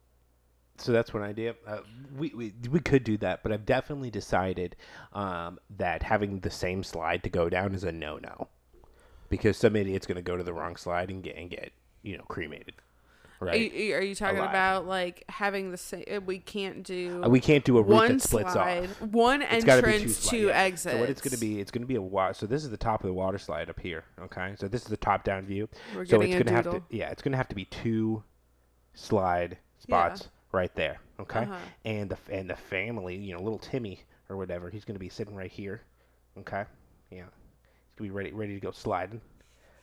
so 0.79 0.93
that's 0.93 1.13
one 1.15 1.23
idea. 1.23 1.55
Uh, 1.67 1.79
we, 2.17 2.33
we 2.35 2.53
we 2.71 2.81
could 2.81 3.05
do 3.05 3.17
that, 3.19 3.43
but 3.43 3.53
I've 3.53 3.67
definitely 3.67 4.11
decided 4.11 4.77
um, 5.13 5.59
that 5.79 6.03
having 6.03 6.41
the 6.41 6.51
same 6.51 6.83
slide 6.83 7.23
to 7.25 7.31
go 7.31 7.49
down 7.49 7.75
is 7.75 7.85
a 7.85 7.93
no 7.93 8.19
no, 8.19 8.49
because 9.29 9.57
some 9.57 9.77
idiot's 9.77 10.07
going 10.07 10.17
to 10.17 10.23
go 10.23 10.37
to 10.37 10.43
the 10.43 10.53
wrong 10.53 10.77
slide 10.77 11.11
and 11.11 11.23
get 11.23 11.37
and 11.37 11.51
get 11.51 11.73
you 12.03 12.17
know 12.17 12.25
cremated. 12.25 12.75
are, 13.41 13.47
Right. 13.47 13.73
you, 13.73 13.95
are 13.97 14.01
you 14.03 14.15
talking 14.15 14.39
Alive. 14.39 14.51
about 14.51 14.87
like 14.87 15.25
having 15.29 15.73
the 15.73 15.77
same 15.77 16.05
we 16.27 16.39
can't 16.39 16.85
do 16.85 17.23
Uh, 17.25 17.29
we 17.29 17.41
can't 17.41 17.65
do 17.65 17.77
a 17.79 17.83
route 17.83 17.89
one 17.89 18.13
that 18.13 18.23
splits 18.23 18.53
slide 18.53 18.89
off. 18.91 19.03
one 19.03 19.43
It's 19.43 19.65
two 19.65 19.71
entrance 19.71 20.29
two 20.29 20.47
yeah. 20.47 20.53
exits 20.63 20.95
So 20.95 21.01
what 21.01 21.11
it's 21.11 21.21
going 21.21 21.33
to 21.35 21.41
be, 21.41 21.61
it's 21.61 21.71
going 21.71 21.83
to 21.83 21.89
be 21.89 21.97
a 21.97 22.03
water. 22.03 22.35
So 22.35 22.47
this 22.47 22.63
is 22.65 22.71
the 22.71 22.77
top 22.77 23.03
of 23.03 23.09
the 23.09 23.15
water 23.15 23.39
slide 23.39 23.69
up 23.69 23.81
here. 23.81 24.05
Okay, 24.21 24.55
so 24.59 24.69
this 24.69 24.83
is 24.83 24.89
the 24.89 24.97
top 24.97 25.25
down 25.25 25.45
view. 25.45 25.69
We're 25.95 26.07
so 26.07 26.21
it's 26.21 26.33
going 26.35 26.47
to 26.47 26.53
have 26.53 26.65
to, 26.71 26.83
yeah, 26.91 27.11
it's 27.11 27.23
going 27.23 27.33
to 27.33 27.37
have 27.39 27.49
to 27.49 27.55
be 27.57 27.65
two 27.67 28.23
slide 28.95 29.59
spots 29.79 30.29
right 30.53 30.75
there. 30.75 30.99
Okay, 31.21 31.41
Uh-huh. 31.41 31.57
and 31.85 32.11
the 32.11 32.19
and 32.31 32.49
the 32.51 32.57
family, 32.57 33.17
you 33.17 33.33
know, 33.35 33.41
little 33.43 33.59
Timmy 33.59 34.01
or 34.29 34.37
whatever, 34.37 34.71
he's 34.71 34.85
going 34.85 34.95
to 34.95 35.01
be 35.01 35.09
sitting 35.09 35.35
right 35.35 35.51
here. 35.51 35.83
Okay, 36.39 36.65
yeah, 37.11 37.25
he's 37.25 37.97
going 37.97 37.97
to 37.97 38.03
be 38.03 38.11
ready 38.11 38.33
ready 38.33 38.55
to 38.55 38.61
go 38.61 38.71
sliding. 38.71 39.21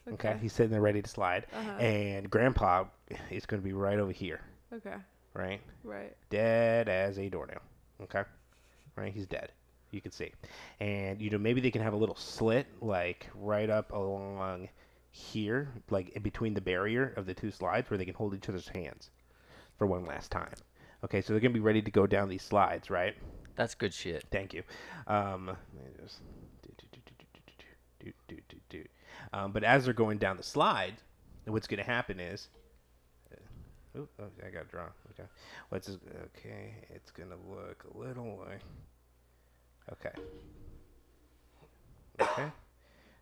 Okay, 0.08 0.30
Okay. 0.30 0.40
he's 0.42 0.54
sitting 0.54 0.72
there 0.72 0.82
ready 0.82 1.02
to 1.02 1.10
slide, 1.10 1.46
Uh-huh. 1.54 1.78
and 1.80 2.30
Grandpa 2.30 2.86
is 3.30 3.46
going 3.46 3.62
to 3.62 3.66
be 3.66 3.74
right 3.74 4.00
over 4.00 4.12
here. 4.12 4.42
okay 4.74 4.96
Right, 5.34 5.62
right 5.84 6.16
dead 6.30 6.90
as 6.90 7.18
a 7.20 7.30
doornail. 7.30 7.62
Okay, 8.04 8.24
right, 8.96 9.14
he's 9.14 9.28
dead. 9.28 9.52
You 9.92 10.02
can 10.02 10.12
see, 10.12 10.32
and 10.80 11.22
you 11.22 11.30
know 11.30 11.38
maybe 11.38 11.62
they 11.62 11.72
can 11.72 11.82
have 11.82 11.94
a 11.94 11.98
little 11.98 12.16
slit 12.16 12.68
like 12.82 13.28
right 13.36 13.70
up 13.70 13.92
along 13.92 14.70
here, 15.12 15.70
like 15.90 16.10
in 16.10 16.22
between 16.22 16.54
the 16.54 16.62
barrier 16.62 17.14
of 17.18 17.26
the 17.26 17.34
two 17.34 17.52
slides, 17.52 17.90
where 17.90 17.98
they 17.98 18.06
can 18.06 18.14
hold 18.16 18.34
each 18.36 18.50
other's 18.50 18.68
hands 18.68 19.10
for 19.80 19.88
one 19.88 20.06
last 20.06 20.30
time. 20.30 20.54
Okay, 21.04 21.22
so 21.22 21.34
they're 21.34 21.40
gonna 21.40 21.54
be 21.54 21.60
ready 21.60 21.82
to 21.82 21.90
go 21.90 22.06
down 22.06 22.30
these 22.30 22.44
slides, 22.44 22.92
right? 22.92 23.16
That's 23.56 23.74
good 23.74 23.94
shit. 23.94 24.26
Thank 24.30 24.54
you. 24.54 24.62
Um, 25.08 25.48
let 25.48 25.86
me 25.86 25.92
just 26.04 26.20
do, 26.62 28.12
do, 28.28 28.46
do, 28.70 28.84
um, 29.34 29.52
but 29.52 29.64
as 29.64 29.86
they're 29.86 29.94
going 29.94 30.18
down 30.18 30.38
the 30.38 30.44
slide, 30.44 30.94
what's 31.46 31.68
gonna 31.68 31.84
happen 31.84 32.20
is, 32.20 32.50
uh, 33.32 34.00
oh, 34.00 34.08
okay, 34.22 34.48
I 34.48 34.50
got 34.52 34.66
to 34.66 34.70
draw. 34.70 34.86
Okay, 35.12 35.28
what's 35.70 35.88
this, 35.88 35.98
okay? 36.38 36.74
It's 36.94 37.12
gonna 37.12 37.38
look 37.50 37.86
a 37.94 37.98
little 37.98 38.46
like, 38.48 38.62
okay, 39.94 40.14
okay. 42.22 42.52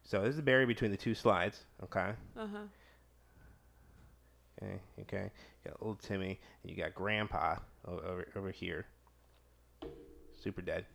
So 0.03 0.21
this 0.21 0.31
is 0.31 0.35
the 0.37 0.41
barrier 0.41 0.65
between 0.65 0.91
the 0.91 0.97
two 0.97 1.13
slides. 1.13 1.65
Okay. 1.83 2.11
Uh 2.37 2.47
huh 2.47 2.57
okay, 4.61 4.79
okay. 5.01 5.31
You 5.65 5.71
got 5.71 5.81
little 5.81 5.95
Timmy, 5.95 6.39
and 6.63 6.71
you 6.71 6.77
got 6.77 6.93
Grandpa 6.95 7.57
over 7.85 8.27
over 8.35 8.51
here. 8.51 8.85
Super 10.41 10.61
dead. 10.61 10.85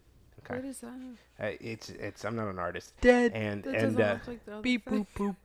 Okay. 0.44 0.56
what 0.56 0.64
is 0.64 0.78
that 0.80 0.93
Uh, 1.39 1.51
it's 1.60 1.90
it's 1.90 2.24
I'm 2.24 2.34
not 2.36 2.48
an 2.48 2.59
artist. 2.59 2.94
Dead. 3.01 3.32
And 3.34 3.62
That 3.64 3.74
and 3.74 4.01
uh, 4.01 4.12
look 4.14 4.28
like 4.28 4.44
the 4.44 4.52
other 4.55 4.62
Beep 4.62 4.89
thing. 4.89 5.06
boop 5.16 5.28
boop. 5.28 5.36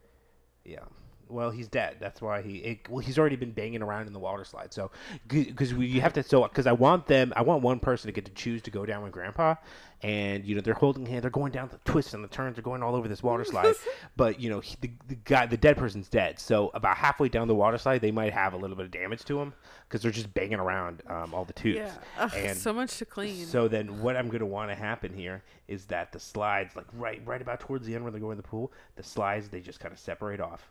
yeah, 0.65 0.80
Well, 1.29 1.51
he's 1.51 1.67
dead. 1.67 1.97
That's 1.99 2.21
why 2.21 2.41
he. 2.41 2.57
It, 2.57 2.89
well, 2.89 2.99
he's 2.99 3.19
already 3.19 3.35
been 3.35 3.51
banging 3.51 3.81
around 3.81 4.07
in 4.07 4.13
the 4.13 4.19
water 4.19 4.43
slide. 4.43 4.73
So, 4.73 4.91
because 5.27 5.73
we 5.73 5.87
you 5.87 6.01
have 6.01 6.13
to. 6.13 6.23
So, 6.23 6.43
because 6.43 6.67
I 6.67 6.71
want 6.71 7.07
them, 7.07 7.33
I 7.35 7.41
want 7.41 7.63
one 7.63 7.79
person 7.79 8.07
to 8.07 8.11
get 8.11 8.25
to 8.25 8.31
choose 8.31 8.61
to 8.63 8.71
go 8.71 8.85
down 8.85 9.03
with 9.03 9.11
Grandpa, 9.11 9.55
and 10.03 10.45
you 10.45 10.55
know 10.55 10.61
they're 10.61 10.73
holding 10.73 11.05
hands, 11.05 11.23
they're 11.23 11.31
going 11.31 11.51
down 11.51 11.69
the 11.69 11.79
twists 11.91 12.13
and 12.13 12.23
the 12.23 12.27
turns, 12.27 12.55
they're 12.55 12.63
going 12.63 12.83
all 12.83 12.95
over 12.95 13.07
this 13.07 13.23
water 13.23 13.43
slide. 13.43 13.73
but 14.17 14.39
you 14.39 14.49
know 14.49 14.59
he, 14.59 14.75
the, 14.81 14.91
the 15.07 15.15
guy, 15.15 15.45
the 15.45 15.57
dead 15.57 15.77
person's 15.77 16.07
dead. 16.07 16.39
So 16.39 16.71
about 16.73 16.97
halfway 16.97 17.29
down 17.29 17.47
the 17.47 17.55
water 17.55 17.77
slide, 17.77 18.01
they 18.01 18.11
might 18.11 18.33
have 18.33 18.53
a 18.53 18.57
little 18.57 18.75
bit 18.75 18.85
of 18.85 18.91
damage 18.91 19.25
to 19.25 19.39
him 19.41 19.53
because 19.87 20.01
they're 20.01 20.11
just 20.11 20.33
banging 20.33 20.59
around 20.59 21.01
um, 21.07 21.33
all 21.33 21.45
the 21.45 21.53
tubes. 21.53 21.79
Yeah. 21.79 21.91
Ugh, 22.19 22.31
and 22.35 22.57
so 22.57 22.73
much 22.73 22.97
to 22.97 23.05
clean. 23.05 23.45
so 23.45 23.67
then, 23.67 24.01
what 24.01 24.15
I'm 24.15 24.29
gonna 24.29 24.45
want 24.45 24.69
to 24.69 24.75
happen 24.75 25.13
here 25.13 25.43
is 25.67 25.85
that 25.85 26.11
the 26.11 26.19
slides, 26.19 26.75
like 26.75 26.87
right, 26.93 27.21
right 27.25 27.41
about 27.41 27.59
towards 27.59 27.85
the 27.85 27.95
end 27.95 28.03
where 28.03 28.11
they 28.11 28.19
go 28.19 28.31
in 28.31 28.37
the 28.37 28.43
pool, 28.43 28.71
the 28.95 29.03
slides 29.03 29.49
they 29.49 29.61
just 29.61 29.79
kind 29.79 29.93
of 29.93 29.99
separate 29.99 30.39
off, 30.39 30.69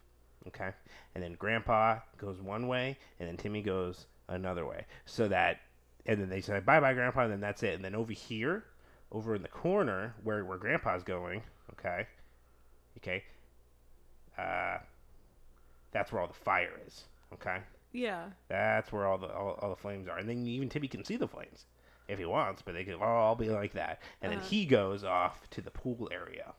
okay, 0.48 0.70
and 1.14 1.22
then 1.24 1.34
Grandpa 1.34 1.98
goes 2.18 2.40
one 2.40 2.68
way, 2.68 2.96
and 3.18 3.28
then 3.28 3.36
Timmy 3.36 3.62
goes 3.62 4.06
another 4.28 4.66
way, 4.66 4.84
so 5.04 5.28
that, 5.28 5.60
and 6.06 6.20
then 6.20 6.28
they 6.28 6.40
say 6.40 6.60
bye 6.60 6.80
bye 6.80 6.94
Grandpa, 6.94 7.22
and 7.22 7.32
then 7.32 7.40
that's 7.40 7.62
it, 7.62 7.74
and 7.74 7.84
then 7.84 7.94
over 7.94 8.12
here, 8.12 8.64
over 9.12 9.34
in 9.34 9.42
the 9.42 9.48
corner 9.48 10.14
where 10.24 10.44
where 10.44 10.58
Grandpa's 10.58 11.02
going, 11.02 11.42
okay, 11.72 12.06
okay, 12.98 13.22
uh, 14.38 14.78
that's 15.92 16.12
where 16.12 16.20
all 16.20 16.28
the 16.28 16.34
fire 16.34 16.80
is, 16.86 17.04
okay. 17.32 17.58
yeah. 17.92 18.24
That's 18.48 18.92
where 18.92 19.06
all 19.06 19.18
the 19.18 19.28
all, 19.28 19.58
all 19.62 19.70
the 19.70 19.76
flames 19.76 20.08
are, 20.08 20.18
and 20.18 20.28
then 20.28 20.46
even 20.46 20.68
Timmy 20.68 20.88
can 20.88 21.04
see 21.04 21.16
the 21.16 21.28
flames 21.28 21.66
if 22.08 22.18
he 22.18 22.24
wants, 22.24 22.62
but 22.62 22.74
they 22.74 22.84
can 22.84 22.94
all 22.94 23.34
be 23.34 23.48
like 23.48 23.72
that. 23.72 24.00
And 24.22 24.30
then 24.30 24.40
he 24.40 24.64
goes 24.66 25.02
off 25.04 25.48
to 25.50 25.60
the 25.60 25.70
pool 25.70 26.08
area, 26.12 26.54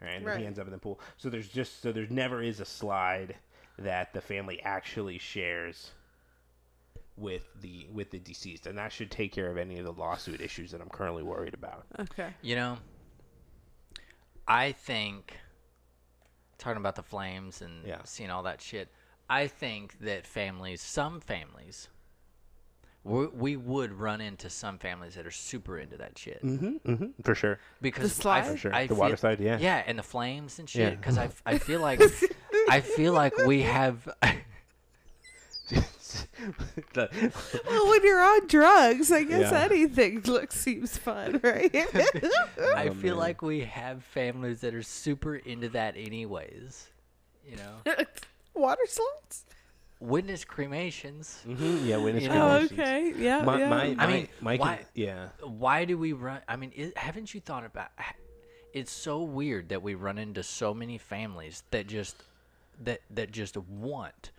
right? 0.00 0.16
And 0.16 0.26
Right. 0.26 0.40
he 0.40 0.46
ends 0.46 0.58
up 0.58 0.66
in 0.66 0.72
the 0.72 0.78
pool. 0.78 1.00
So 1.16 1.28
there's 1.30 1.48
just 1.48 1.80
so 1.82 1.92
there's 1.92 2.10
never 2.10 2.42
is 2.42 2.60
a 2.60 2.64
slide 2.64 3.36
that 3.78 4.12
the 4.12 4.20
family 4.20 4.60
actually 4.62 5.18
shares 5.18 5.92
with 7.16 7.44
the 7.60 7.86
with 7.90 8.10
the 8.10 8.18
deceased, 8.18 8.66
and 8.66 8.76
that 8.78 8.92
should 8.92 9.10
take 9.10 9.32
care 9.32 9.50
of 9.50 9.56
any 9.56 9.78
of 9.78 9.84
the 9.84 9.92
lawsuit 9.92 10.40
issues 10.40 10.70
that 10.72 10.80
I'm 10.80 10.88
currently 10.90 11.22
worried 11.22 11.54
about. 11.54 11.86
Okay. 11.98 12.28
You 12.42 12.56
know, 12.56 12.78
I 14.46 14.72
think 14.72 15.38
talking 16.58 16.78
about 16.78 16.94
the 16.96 17.02
flames 17.02 17.60
and 17.62 17.86
Yeah. 17.86 18.02
seeing 18.04 18.30
all 18.30 18.42
that 18.44 18.60
shit. 18.60 18.88
I 19.28 19.46
think 19.48 19.98
that 20.00 20.26
families, 20.26 20.80
some 20.80 21.20
families, 21.20 21.88
we, 23.06 23.26
we 23.28 23.56
would 23.56 23.92
run 23.92 24.20
into 24.20 24.50
some 24.50 24.78
families 24.78 25.14
that 25.14 25.26
are 25.26 25.30
super 25.30 25.78
into 25.78 25.96
that 25.98 26.18
shit 26.18 26.44
Mm-hmm, 26.44 26.90
mm-hmm, 26.90 27.06
for 27.22 27.34
sure. 27.34 27.58
because 27.80 28.12
slide? 28.12 28.44
I, 28.44 28.48
For 28.50 28.56
sure. 28.56 28.74
I 28.74 28.86
The 28.88 28.94
water 28.96 29.10
feel- 29.16 29.30
slide, 29.30 29.40
yeah. 29.40 29.58
yeah, 29.58 29.82
and 29.86 29.98
the 29.98 30.02
flames 30.02 30.58
and 30.58 30.68
shit. 30.68 30.98
Because 31.00 31.16
I, 31.18 31.28
I 31.46 31.58
feel 31.68 31.80
like 31.80 32.00
I 32.68 32.80
feel 32.80 33.12
like 33.12 33.36
we 33.46 33.62
have. 33.62 34.08
Well, 36.94 37.88
when 37.88 38.02
you're 38.04 38.22
on 38.22 38.46
drugs, 38.46 39.10
I 39.12 39.24
guess 39.24 39.50
Yeah. 39.52 39.64
anything 39.64 40.22
looks 40.22 40.54
seems 40.58 40.96
fun, 40.96 41.40
right? 41.42 41.70
I 41.74 42.88
Oh, 42.88 42.94
feel 42.94 43.16
man. 43.16 43.18
like 43.18 43.42
we 43.42 43.60
have 43.60 44.02
families 44.04 44.60
that 44.60 44.74
are 44.74 44.82
super 44.82 45.36
into 45.36 45.68
that, 45.70 45.94
anyways. 45.96 46.86
You 47.48 47.56
know, 47.56 47.94
Water 48.54 48.82
slides. 48.86 49.44
Witness 50.00 50.44
cremations. 50.44 51.42
Mhm, 51.46 51.86
yeah, 51.86 51.96
witness 51.96 52.24
You 52.24 52.28
know? 52.30 52.48
Oh, 52.48 52.64
okay. 52.64 53.12
Yeah. 53.16 53.42
My, 53.42 53.58
yeah. 53.58 53.68
my, 53.68 53.96
I 53.98 54.06
mean, 54.06 54.28
my 54.40 54.56
con- 54.58 54.66
why- 54.66 54.84
yeah. 54.94 55.28
why 55.42 55.84
do 55.86 55.96
we 55.96 56.12
run 56.12 56.40
i 56.48 56.56
mean 56.56 56.72
it, 56.76 56.96
haven't 56.98 57.32
you 57.34 57.40
thought 57.40 57.64
about 57.64 57.88
it's 58.74 58.92
so 58.92 59.22
weird 59.22 59.70
that 59.70 59.82
we 59.82 59.94
run 59.94 60.18
into 60.18 60.42
so 60.42 60.74
many 60.74 60.98
families 60.98 61.62
that 61.70 61.86
just 61.86 62.16
that 62.84 63.00
that 63.10 63.30
just 63.32 63.56
want 63.56 64.30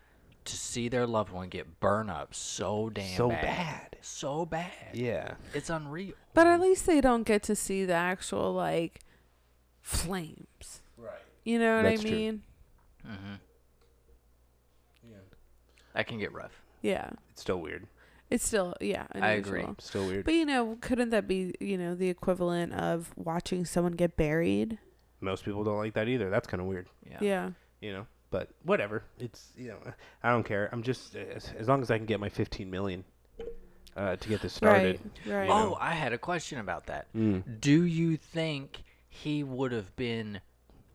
to 0.45 0.55
see 0.55 0.87
their 0.89 1.07
loved 1.07 1.31
one 1.31 1.49
get 1.49 1.79
burned 1.79 2.11
up 2.11 2.33
so 2.35 2.89
damn 2.91 3.17
So 3.17 3.29
bad. 3.29 3.41
bad. 3.41 3.97
so 4.01 4.45
bad 4.45 4.71
Yeah. 4.93 5.33
it's 5.55 5.69
unreal 5.71 6.13
but 6.35 6.45
at 6.45 6.59
least 6.61 6.85
they 6.85 7.01
don't 7.01 7.23
get 7.23 7.41
to 7.43 7.55
see 7.55 7.83
the 7.83 7.93
actual 7.93 8.53
like 8.53 8.99
flames. 9.81 10.81
Right. 10.97 11.13
You 11.43 11.59
know 11.59 11.77
what 11.77 11.83
That's 11.83 12.01
I 12.01 12.03
mean? 12.03 12.43
true. 13.03 13.11
mean? 13.11 13.39
That 15.97 16.07
can 16.07 16.19
get 16.19 16.31
rough 16.31 16.61
Yeah. 16.81 17.09
It's 17.31 17.41
still 17.41 17.59
weird. 17.59 17.87
It's 18.29 18.45
still 18.45 18.75
yeah. 18.81 19.07
I 19.13 19.31
agree. 19.31 19.65
Still 19.79 20.05
weird. 20.07 20.25
But 20.25 20.33
you 20.35 20.45
know, 20.45 20.77
couldn't 20.81 21.09
that 21.09 21.27
be 21.27 21.53
you 21.59 21.77
know 21.77 21.95
the 21.95 22.09
equivalent 22.09 22.73
of 22.73 23.11
watching 23.15 23.65
someone 23.65 23.93
get 23.93 24.15
buried? 24.15 24.77
Most 25.21 25.43
people 25.45 25.63
don't 25.63 25.77
like 25.77 25.93
that 25.95 26.07
either. 26.07 26.29
That's 26.29 26.45
kind 26.47 26.61
of 26.61 26.67
weird, 26.67 26.87
yeah, 27.09 27.17
Yeah. 27.21 27.49
you 27.81 27.91
know. 27.93 28.05
But 28.29 28.49
whatever. 28.63 29.03
It's 29.19 29.51
you 29.57 29.69
know, 29.69 29.77
I 30.23 30.29
don't 30.31 30.43
care. 30.43 30.69
I'm 30.71 30.83
just 30.83 31.15
as, 31.15 31.51
as 31.57 31.67
long 31.67 31.81
as 31.81 31.89
I 31.89 31.97
can 31.97 32.05
get 32.05 32.19
my 32.19 32.29
15 32.29 32.69
million 32.69 33.03
uh, 33.95 34.17
to 34.17 34.29
get 34.29 34.41
this 34.41 34.53
started. 34.53 34.99
Right. 35.25 35.33
Right. 35.35 35.43
you 35.43 35.49
know. 35.49 35.73
oh 35.73 35.77
i 35.79 35.93
had 35.93 36.13
a 36.13 36.17
question 36.17 36.59
about 36.59 36.85
that 36.87 37.07
Mm. 37.15 37.59
do 37.61 37.83
you 37.83 38.17
think 38.17 38.83
he 39.09 39.43
would 39.43 39.71
have 39.71 39.95
been 39.95 40.41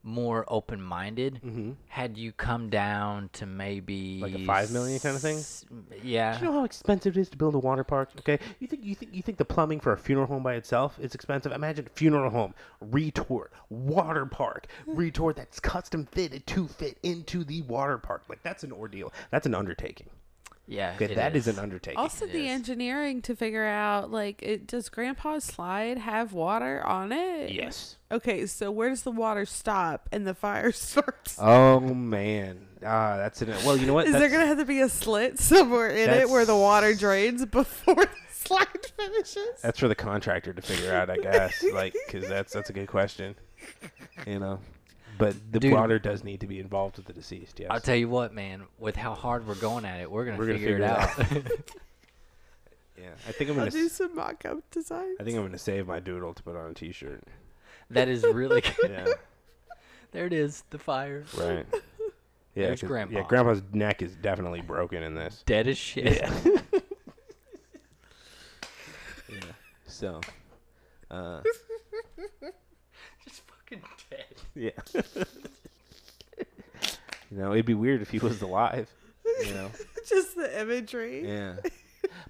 more 0.04 0.44
open-minded 0.48 1.76
had 1.88 2.16
you 2.18 2.32
come 2.32 2.68
down 2.70 3.30
to 3.34 3.46
maybe 3.46 4.20
Mm-hmm. 4.22 4.22
Like 4.22 4.34
a 4.42 4.44
five 4.44 4.70
million 4.72 4.98
kind 5.00 5.14
of 5.16 5.22
thing? 5.22 5.36
s- 5.38 5.64
yeah 6.02 6.32
Do 6.38 6.44
you 6.44 6.50
know 6.50 6.58
how 6.58 6.64
expensive 6.64 7.16
it 7.16 7.20
is 7.20 7.28
to 7.30 7.36
build 7.36 7.54
a 7.54 7.58
water 7.58 7.84
park? 7.84 8.10
Okay, 8.18 8.38
you 8.58 8.66
think 8.66 8.84
you 8.84 8.94
think 8.94 9.14
you 9.14 9.22
think 9.22 9.38
the 9.38 9.44
plumbing 9.44 9.80
for 9.80 9.92
a 9.92 9.98
funeral 9.98 10.26
home 10.26 10.42
by 10.42 10.54
itself 10.54 10.98
is 11.00 11.14
expensive? 11.14 11.52
Imagine 11.52 11.88
funeral 11.94 12.30
home, 12.30 12.54
retort, 12.80 13.52
water 13.70 14.26
park, 14.26 14.66
retort 14.86 15.36
that's 15.36 15.60
custom 15.60 16.06
fitted 16.06 16.46
to 16.48 16.66
fit 16.68 16.98
into 17.02 17.44
the 17.44 17.62
water 17.62 17.98
park. 17.98 18.22
Like 18.28 18.42
that's 18.42 18.64
an 18.64 18.72
ordeal. 18.72 19.12
That's 19.30 19.46
an 19.46 19.54
undertaking. 19.54 20.08
Yeah 20.72 20.92
Okay, 20.96 21.06
it 21.06 21.14
that 21.16 21.36
is 21.36 21.46
is. 21.46 21.56
an 21.56 21.62
undertaking. 21.62 21.98
Also, 21.98 22.24
It 22.24 22.32
the 22.32 22.46
is. 22.46 22.50
engineering 22.50 23.22
to 23.22 23.36
figure 23.36 23.64
out 23.64 24.10
like, 24.10 24.42
it, 24.42 24.66
does 24.66 24.88
Grandpa's 24.88 25.44
slide 25.44 25.98
have 25.98 26.32
water 26.32 26.82
on 26.86 27.12
it? 27.12 27.50
yes. 27.52 27.96
Okay, 28.10 28.44
so 28.46 28.70
where 28.70 28.88
does 28.90 29.02
the 29.04 29.10
water 29.10 29.46
stop 29.46 30.08
and 30.12 30.26
the 30.26 30.34
fire 30.34 30.70
starts? 30.88 31.38
Oh 31.40 31.80
man, 31.80 32.66
ah, 32.84 33.16
that's 33.16 33.40
it. 33.42 33.48
Well, 33.64 33.76
you 33.76 33.86
know 33.86 33.94
what? 33.94 34.06
Is 34.06 34.12
there 34.12 34.28
gonna 34.28 34.46
have 34.46 34.58
to 34.58 34.64
be 34.66 34.80
a 34.80 34.88
slit 34.88 35.38
somewhere 35.38 35.88
in 35.90 36.10
it 36.10 36.28
where 36.28 36.44
the 36.44 36.56
water 36.56 36.94
drains 36.94 37.44
before 37.46 37.94
the 38.04 38.08
slide 38.32 38.66
finishes? 38.98 39.60
That's 39.62 39.78
for 39.78 39.88
the 39.88 39.94
contractor 39.94 40.52
to 40.52 40.60
figure 40.62 40.92
out, 40.92 41.08
I 41.08 41.16
guess. 41.16 41.62
like, 41.72 41.94
because 42.06 42.28
that's 42.28 42.52
that's 42.52 42.68
a 42.70 42.72
good 42.74 42.88
question. 42.88 43.34
You 44.26 44.38
know, 44.40 44.58
but 45.18 45.34
the 45.52 45.60
Dude. 45.60 45.72
water 45.72 45.98
does 45.98 46.24
need 46.24 46.40
to 46.40 46.46
be 46.46 46.58
involved 46.58 46.96
with 46.96 47.06
the 47.06 47.12
deceased. 47.12 47.60
Yes. 47.60 47.68
I'll 47.70 47.80
tell 47.80 47.96
you 47.96 48.08
what, 48.08 48.32
man. 48.34 48.64
With 48.78 48.96
how 48.96 49.14
hard 49.14 49.46
we're 49.46 49.54
going 49.56 49.84
at 49.84 50.00
it, 50.00 50.10
we're 50.10 50.24
gonna, 50.24 50.38
We're 50.38 50.46
gonna 50.46 50.58
figure, 50.58 50.78
figure 50.78 51.32
it 51.32 51.36
it 51.36 51.46
out. 51.46 51.52
yeah, 52.98 53.10
I 53.28 53.32
think 53.32 53.50
I'm 53.50 53.58
I'll 53.58 53.66
gonna. 53.66 53.70
do 53.70 53.88
some 53.88 54.14
mock-up 54.14 54.58
designs. 54.70 55.16
I 55.20 55.24
think 55.24 55.36
I'm 55.36 55.44
gonna 55.44 55.58
save 55.58 55.86
my 55.86 56.00
doodle 56.00 56.34
to 56.34 56.42
put 56.42 56.56
on 56.56 56.70
a 56.70 56.74
T-shirt. 56.74 57.22
that 57.90 58.08
is 58.08 58.22
really 58.24 58.60
good. 58.80 58.90
Yeah. 58.90 59.12
There 60.12 60.26
it 60.26 60.32
is, 60.32 60.64
the 60.70 60.78
fire. 60.78 61.24
Right. 61.36 61.66
Yeah, 62.54 62.66
There's 62.66 62.82
'cause- 62.82 62.88
Grandpa. 62.88 63.16
Yeah, 63.20 63.24
Grandpa's 63.26 63.62
neck 63.72 64.02
is 64.02 64.14
definitely 64.14 64.60
broken 64.60 65.02
in 65.02 65.14
this. 65.14 65.42
Dead 65.46 65.66
as 65.68 65.78
shit. 65.78 66.20
Yeah. 66.20 66.80
yeah. 69.30 69.38
So, 69.86 70.20
uh, 71.10 71.40
Just 71.42 71.60
fucking 73.76 74.06
dead. 74.10 74.26
yeah. 74.54 75.24
you 77.30 77.38
know, 77.38 77.52
it'd 77.52 77.66
be 77.66 77.74
weird 77.74 78.02
if 78.02 78.10
he 78.10 78.18
was 78.18 78.42
alive. 78.42 78.90
You 79.44 79.54
know. 79.54 79.70
Just 80.08 80.36
the 80.36 80.60
imagery. 80.60 81.26
Yeah. 81.26 81.56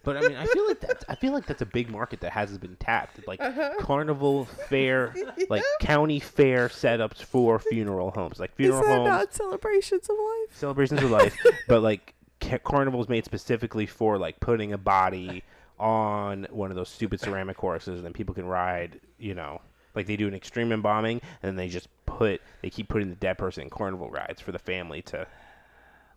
But 0.05 0.16
I 0.16 0.20
mean, 0.20 0.36
I 0.36 0.47
feel 0.47 0.66
like 0.66 0.81
that's 0.81 1.05
I 1.09 1.14
feel 1.14 1.32
like 1.32 1.47
that's 1.47 1.62
a 1.62 1.66
big 1.66 1.89
market 1.90 2.20
that 2.20 2.32
hasn't 2.32 2.60
been 2.60 2.77
tapped. 2.77 3.27
Like 3.27 3.40
uh-huh. 3.40 3.74
carnival 3.81 4.44
fair, 4.69 5.14
like 5.48 5.62
county 5.81 6.20
fair 6.20 6.69
setups 6.69 7.23
for 7.23 7.59
funeral 7.59 8.10
homes, 8.10 8.39
like 8.39 8.51
Is 8.51 8.56
funeral 8.56 8.82
that 8.82 8.97
homes. 8.97 9.09
not 9.09 9.35
celebrations 9.35 10.09
of 10.10 10.16
life? 10.16 10.56
celebrations 10.59 11.02
of 11.02 11.10
life, 11.10 11.35
but 11.69 11.82
like 11.82 12.14
ca- 12.40 12.59
carnivals 12.59 13.09
made 13.09 13.24
specifically 13.24 13.86
for 13.86 14.19
like 14.19 14.39
putting 14.40 14.73
a 14.73 14.78
body 14.78 15.43
on 15.78 16.47
one 16.51 16.70
of 16.70 16.77
those 16.77 16.89
stupid 16.89 17.20
ceramic 17.20 17.56
horses, 17.56 17.97
and 17.97 18.05
then 18.05 18.12
people 18.12 18.35
can 18.35 18.47
ride. 18.47 19.01
You 19.19 19.35
know, 19.35 19.62
like 19.94 20.06
they 20.06 20.16
do 20.16 20.28
an 20.28 20.35
extreme 20.35 20.73
embalming, 20.73 21.20
and 21.43 21.48
then 21.48 21.56
they 21.56 21.69
just 21.69 21.89
put 22.06 22.40
they 22.62 22.70
keep 22.70 22.89
putting 22.89 23.09
the 23.10 23.16
dead 23.16 23.39
person 23.39 23.62
in 23.64 23.70
carnival 23.70 24.10
rides 24.10 24.40
for 24.40 24.52
the 24.52 24.59
family 24.59 25.02
to 25.02 25.27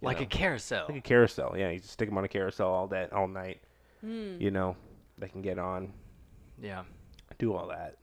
Like 0.02 0.18
know, 0.20 0.24
a 0.24 0.28
carousel. 0.28 0.86
like 0.88 0.98
a 0.98 1.02
carousel. 1.02 1.56
Yeah, 1.58 1.70
you 1.72 1.80
just 1.80 1.92
stick 1.92 2.10
them 2.10 2.18
on 2.18 2.24
a 2.26 2.28
carousel 2.28 2.70
all 2.70 2.88
day, 2.88 3.08
all 3.12 3.28
night. 3.28 3.62
You 4.02 4.52
know, 4.52 4.76
they 5.18 5.28
can 5.28 5.42
get 5.42 5.58
on, 5.58 5.92
yeah. 6.62 6.84
do 7.40 7.54
all 7.56 7.68
that. 7.70 7.98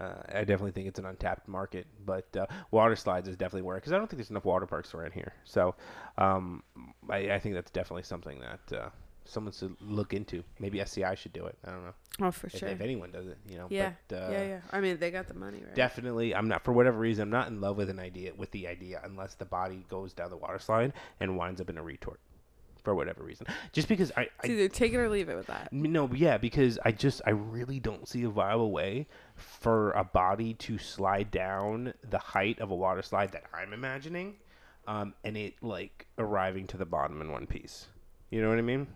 Uh, 0.00 0.22
I 0.32 0.38
definitely 0.44 0.70
think 0.70 0.86
it's 0.86 1.00
an 1.00 1.06
untapped 1.06 1.48
market, 1.48 1.84
but 2.06 2.24
uh, 2.36 2.46
water 2.70 2.94
slides 2.94 3.26
is 3.26 3.36
definitely 3.36 3.62
where 3.62 3.74
because 3.74 3.92
I 3.92 3.96
don't 3.98 4.06
think 4.08 4.18
there's 4.18 4.30
enough 4.30 4.44
water 4.44 4.66
parks 4.66 4.94
around 4.94 5.14
here. 5.14 5.32
So 5.44 5.74
um, 6.16 6.62
I, 7.08 7.32
I 7.32 7.38
think 7.40 7.56
that's 7.56 7.72
definitely 7.72 8.04
something 8.04 8.38
that 8.38 8.78
uh, 8.78 8.88
someone 9.24 9.52
to 9.54 9.76
look 9.80 10.12
into. 10.14 10.42
Maybe 10.58 10.80
SCI 10.80 11.14
should 11.14 11.32
do 11.32 11.46
it. 11.46 11.56
I 11.64 11.70
don't 11.70 11.84
know 11.84 11.94
Oh, 12.22 12.30
for 12.30 12.48
if, 12.48 12.56
sure. 12.58 12.68
if 12.68 12.80
anyone 12.80 13.10
does 13.10 13.26
it. 13.26 13.38
You 13.48 13.56
know. 13.58 13.66
yeah. 13.70 13.92
But, 14.08 14.16
uh, 14.16 14.28
yeah, 14.32 14.42
yeah. 14.42 14.60
I 14.72 14.80
mean, 14.80 14.98
they 14.98 15.10
got 15.10 15.26
the 15.28 15.34
money, 15.34 15.62
right? 15.64 15.74
Definitely, 15.74 16.34
I'm 16.34 16.48
not 16.48 16.64
for 16.64 16.72
whatever 16.72 16.98
reason. 16.98 17.22
I'm 17.22 17.30
not 17.30 17.48
in 17.48 17.60
love 17.60 17.76
with 17.76 17.88
an 17.90 17.98
idea 17.98 18.32
with 18.36 18.50
the 18.50 18.66
idea 18.66 19.00
unless 19.04 19.34
the 19.34 19.44
body 19.46 19.84
goes 19.88 20.12
down 20.12 20.30
the 20.30 20.36
water 20.36 20.58
slide 20.58 20.92
and 21.20 21.36
winds 21.36 21.60
up 21.60 21.70
in 21.70 21.78
a 21.78 21.82
retort 21.82 22.20
for 22.82 22.94
whatever 22.94 23.22
reason. 23.22 23.46
Just 23.72 23.88
because 23.88 24.10
I, 24.16 24.28
I 24.42 24.48
either 24.48 24.68
take 24.68 24.92
it 24.92 24.96
or 24.96 25.08
leave 25.08 25.28
it 25.28 25.36
with 25.36 25.46
that. 25.48 25.72
no, 25.72 26.10
yeah, 26.14 26.38
because 26.38 26.78
I 26.84 26.92
just 26.92 27.20
I 27.26 27.30
really 27.30 27.78
don't 27.78 28.08
see 28.08 28.22
a 28.24 28.30
viable 28.30 28.70
way 28.72 29.06
for 29.36 29.92
a 29.92 30.02
body 30.04 30.54
to 30.54 30.78
slide 30.78 31.30
down 31.30 31.92
the 32.08 32.18
height 32.18 32.58
of 32.58 32.70
a 32.70 32.74
water 32.74 33.02
slide 33.02 33.32
that 33.32 33.44
I'm 33.54 33.72
imagining, 33.72 34.36
um, 34.86 35.14
and 35.24 35.36
it 35.36 35.62
like 35.62 36.06
arriving 36.18 36.66
to 36.68 36.76
the 36.78 36.86
bottom 36.86 37.20
in 37.20 37.30
one 37.32 37.46
piece. 37.46 37.86
You 38.30 38.40
know 38.42 38.48
what 38.48 38.58
I 38.58 38.62
mean? 38.62 38.86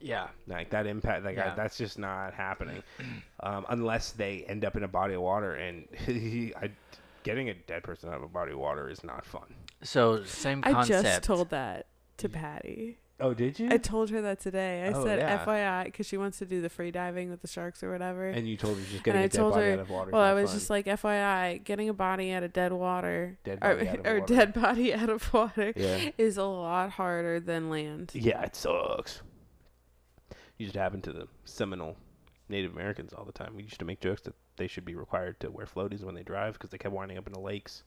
Yeah. 0.00 0.28
Like 0.46 0.70
that 0.70 0.86
impact, 0.86 1.24
like 1.24 1.38
I, 1.38 1.54
that's 1.54 1.76
just 1.78 1.98
not 1.98 2.32
happening, 2.34 2.82
um, 3.40 3.66
unless 3.68 4.12
they 4.12 4.44
end 4.48 4.64
up 4.64 4.76
in 4.76 4.84
a 4.84 4.88
body 4.88 5.14
of 5.14 5.22
water. 5.22 5.54
And 5.54 5.86
I, 6.08 6.70
getting 7.24 7.48
a 7.48 7.54
dead 7.54 7.82
person 7.82 8.08
out 8.08 8.16
of 8.16 8.22
a 8.22 8.28
body 8.28 8.52
of 8.52 8.58
water 8.58 8.88
is 8.88 9.02
not 9.02 9.24
fun. 9.24 9.54
So 9.82 10.22
same 10.24 10.62
I 10.64 10.84
just 10.84 11.22
told 11.22 11.50
that 11.50 11.86
to 12.18 12.28
Patty. 12.28 12.98
Oh, 13.20 13.34
did 13.34 13.58
you? 13.58 13.68
I 13.72 13.78
told 13.78 14.10
her 14.10 14.20
that 14.22 14.38
today. 14.38 14.84
I 14.84 14.92
Oh, 14.92 15.04
said 15.04 15.18
yeah. 15.18 15.44
FYI 15.44 15.86
because 15.86 16.06
she 16.06 16.16
wants 16.16 16.38
to 16.38 16.46
do 16.46 16.62
the 16.62 16.68
free 16.68 16.92
diving 16.92 17.30
with 17.30 17.42
the 17.42 17.48
sharks 17.48 17.82
or 17.82 17.90
whatever. 17.90 18.28
and 18.28 18.46
you 18.48 18.56
told 18.56 18.76
her 18.76 18.82
just 18.84 18.94
And 18.94 19.02
getting 19.02 19.20
I 19.20 19.24
a 19.24 19.28
dead 19.28 19.36
told 19.38 19.54
body 19.54 19.66
her, 19.66 19.72
out 19.72 19.78
of 19.80 19.90
water. 19.90 20.10
well, 20.12 20.22
I 20.22 20.34
was 20.34 20.50
fun. 20.50 20.58
just 20.60 20.70
like, 20.70 20.86
FYI, 20.86 21.64
getting 21.64 21.88
a 21.88 21.92
body 21.94 22.30
out 22.30 22.44
of 22.44 22.52
dead 22.52 22.72
water, 22.72 23.36
Dead 23.42 23.58
or, 23.60 23.70
out 23.72 23.80
of 23.80 23.88
or 24.06 24.20
water. 24.20 24.34
dead 24.34 24.52
body 24.54 24.94
out 24.94 25.10
of 25.10 25.32
water, 25.34 25.72
Yeah. 25.74 26.10
is 26.16 26.36
a 26.36 26.44
lot 26.44 26.90
harder 26.90 27.40
than 27.40 27.70
land. 27.70 28.12
Yeah, 28.14 28.40
it 28.42 28.54
sucks. 28.54 29.22
Used 30.58 30.74
to 30.74 30.80
happen 30.80 31.00
to 31.02 31.12
the 31.12 31.28
Seminole 31.44 31.96
Native 32.48 32.72
Americans 32.72 33.12
all 33.12 33.24
the 33.24 33.32
time. 33.32 33.54
We 33.56 33.62
used 33.62 33.78
to 33.78 33.84
make 33.84 34.00
jokes 34.00 34.22
that 34.22 34.34
they 34.56 34.66
should 34.66 34.84
be 34.84 34.94
required 34.96 35.38
to 35.40 35.50
wear 35.50 35.66
floaties 35.66 36.02
when 36.02 36.14
they 36.14 36.22
drive 36.24 36.54
because 36.54 36.70
they 36.70 36.78
kept 36.78 36.92
winding 36.94 37.16
up 37.18 37.26
in 37.26 37.32
the 37.32 37.40
lakes. 37.40 37.84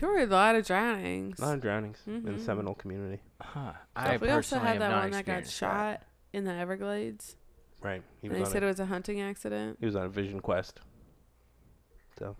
There 0.00 0.08
were 0.08 0.18
a 0.18 0.26
lot 0.26 0.56
of 0.56 0.66
drownings. 0.66 1.38
A 1.38 1.42
lot 1.46 1.54
of 1.54 1.60
drownings 1.62 1.98
in 2.06 2.22
the 2.24 2.32
Mhm. 2.32 2.40
Seminole 2.44 2.74
community. 2.74 3.22
Huh. 3.40 3.72
I 3.94 4.16
we 4.16 4.28
also 4.30 4.58
had 4.58 4.80
that 4.80 4.90
one 4.90 5.10
that 5.12 5.24
got 5.24 5.38
experienced 5.38 5.54
shot 5.54 6.02
in 6.32 6.44
the 6.44 6.52
Everglades. 6.52 7.36
Right. 7.80 8.02
He 8.20 8.26
And 8.28 8.38
was, 8.38 8.48
they 8.48 8.52
said 8.54 8.62
a, 8.62 8.66
it 8.66 8.68
was 8.70 8.80
a 8.80 8.86
hunting 8.86 9.20
accident. 9.20 9.78
he 9.80 9.86
was 9.86 9.94
on 9.96 10.04
a 10.04 10.08
vision 10.08 10.40
quest. 10.40 10.80
So, 12.18 12.36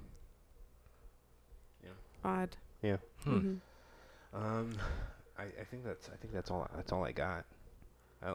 Yeah. 1.82 1.90
Odd. 2.24 2.56
yeah. 2.82 2.96
Hmm. 3.22 3.38
hmm 3.38 3.56
Um, 4.34 4.76
I, 5.38 5.44
I 5.44 5.64
think 5.70 5.84
that's 5.84 6.08
I 6.10 6.16
think 6.16 6.32
that's 6.34 6.50
all 6.50 6.68
that's 6.74 6.92
all 6.92 7.04
I 7.04 7.12
got. 7.12 7.44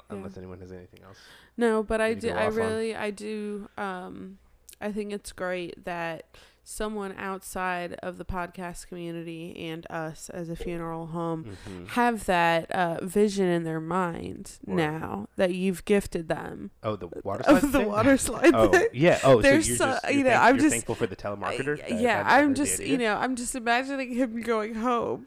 Unless 0.10 0.38
anyone 0.38 0.60
has 0.60 0.72
anything 0.72 1.02
else. 1.06 1.18
No, 1.58 1.84
but 1.84 2.00
I 2.02 2.14
do. 2.14 2.30
I 2.30 2.46
off 2.48 2.54
on. 2.54 2.58
really, 2.58 2.96
I 2.96 3.12
do. 3.12 3.68
Um, 3.78 4.38
I 4.80 4.92
think 4.92 5.12
it's 5.12 5.32
great 5.32 5.84
that 5.86 6.26
someone 6.64 7.14
outside 7.18 7.94
of 8.04 8.18
the 8.20 8.24
podcast 8.24 8.88
community 8.88 9.56
and 9.58 9.86
us 9.90 10.30
as 10.30 10.48
a 10.48 10.56
funeral 10.56 11.08
home 11.08 11.58
hmm 11.68 11.86
have 11.88 12.26
that 12.28 12.72
uh, 12.72 13.04
vision 13.04 13.48
in 13.48 13.64
their 13.64 13.80
mind 13.82 14.60
Right. 14.68 14.78
now 14.78 15.28
that 15.38 15.54
you've 15.56 15.84
gifted 15.86 16.28
them 16.30 16.70
Oh, 16.84 16.96
the 16.96 17.10
water 17.24 17.44
slide. 17.44 17.64
of 17.64 17.72
the 17.72 17.82
water 17.82 18.16
slide. 18.18 18.52
Oh, 18.54 18.88
yeah. 18.94 19.20
Oh, 19.24 19.42
There's 19.42 19.66
so 19.66 19.70
you're 19.70 19.78
so- 19.78 19.86
just 20.04 20.14
you 20.14 20.24
know, 20.24 20.30
thank- 20.30 20.44
I'm 20.44 20.58
just- 20.60 20.70
thankful 20.72 20.96
for 20.96 21.08
the 21.08 21.16
telemarketer. 21.16 21.84
I- 21.84 21.90
that 21.90 22.00
yeah, 22.02 22.24
I'm 22.26 22.54
just, 22.54 22.80
you 22.80 22.98
know, 23.00 23.18
I'm 23.18 23.36
just 23.36 23.56
imagining 23.56 24.14
him 24.14 24.42
going 24.42 24.76
home 24.76 25.26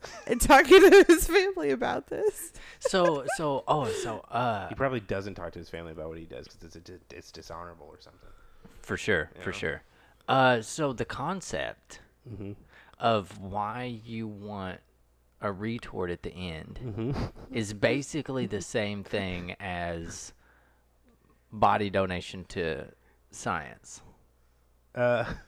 and 0.26 0.40
talking 0.40 0.80
to 0.90 1.04
his 1.08 1.26
family 1.26 1.70
about 1.70 2.06
this. 2.08 2.52
So 2.78 3.24
so 3.36 3.64
oh 3.66 3.86
so 4.02 4.20
uh 4.30 4.68
He 4.68 4.74
probably 4.74 5.00
doesn't 5.00 5.34
talk 5.34 5.52
to 5.52 5.58
his 5.58 5.68
family 5.68 5.92
about 5.92 6.08
what 6.08 6.18
he 6.18 6.24
does 6.24 6.46
because 6.48 6.76
it's, 6.76 6.90
a 6.90 6.98
it's 7.10 7.30
dishonorable 7.32 7.86
or 7.86 8.00
something. 8.00 8.28
for 8.82 8.96
sure 8.96 9.30
for 9.40 9.50
Yeah. 9.50 9.56
sure. 9.56 9.82
Uh 10.28 10.60
so 10.62 10.92
the 10.92 11.04
concept 11.04 12.00
Mm-hmm. 12.28 12.52
of 12.98 13.38
why 13.40 14.00
you 14.04 14.26
want 14.26 14.80
a 15.40 15.52
retort 15.52 16.10
at 16.10 16.22
the 16.22 16.32
end 16.34 16.80
Mm-hmm. 16.84 17.12
is 17.56 17.72
basically 17.72 18.46
the 18.46 18.60
same 18.62 19.04
thing 19.04 19.54
as 19.60 20.32
body 21.52 21.88
donation 21.90 22.44
to 22.48 22.86
science. 23.30 24.02
Uh, 24.94 25.24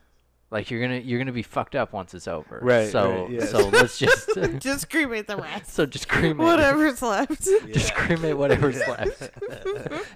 Like 0.51 0.71
you're 0.71 0.81
gonna 0.81 0.97
you're 0.97 1.19
gonna 1.19 1.31
be 1.31 1.43
fucked 1.43 1.75
up 1.75 1.93
once 1.93 2.13
it's 2.15 2.27
over. 2.27 2.59
Right, 2.61 2.89
So 2.89 3.21
right, 3.23 3.29
yes. 3.29 3.51
so 3.51 3.67
let's 3.69 3.99
just 3.99 4.29
Just 4.59 4.89
cremate 4.91 5.27
the 5.27 5.37
rest. 5.37 5.71
so 5.71 5.85
just 5.85 6.09
cremate 6.09 6.37
Whatever's 6.37 7.01
left. 7.03 7.43
Just 7.71 7.93
cremate 7.93 8.35
whatever's 8.35 8.79
left 8.79 9.29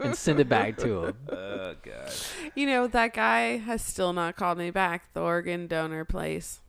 and 0.02 0.16
send 0.16 0.40
it 0.40 0.50
back 0.50 0.78
to 0.78 1.06
him. 1.06 1.18
oh 1.32 1.76
god. 1.84 2.12
You 2.56 2.66
know, 2.66 2.88
that 2.88 3.14
guy 3.14 3.58
has 3.58 3.84
still 3.84 4.12
not 4.12 4.36
called 4.36 4.58
me 4.58 4.72
back, 4.72 5.14
the 5.14 5.22
organ 5.22 5.68
donor 5.68 6.04
place. 6.04 6.62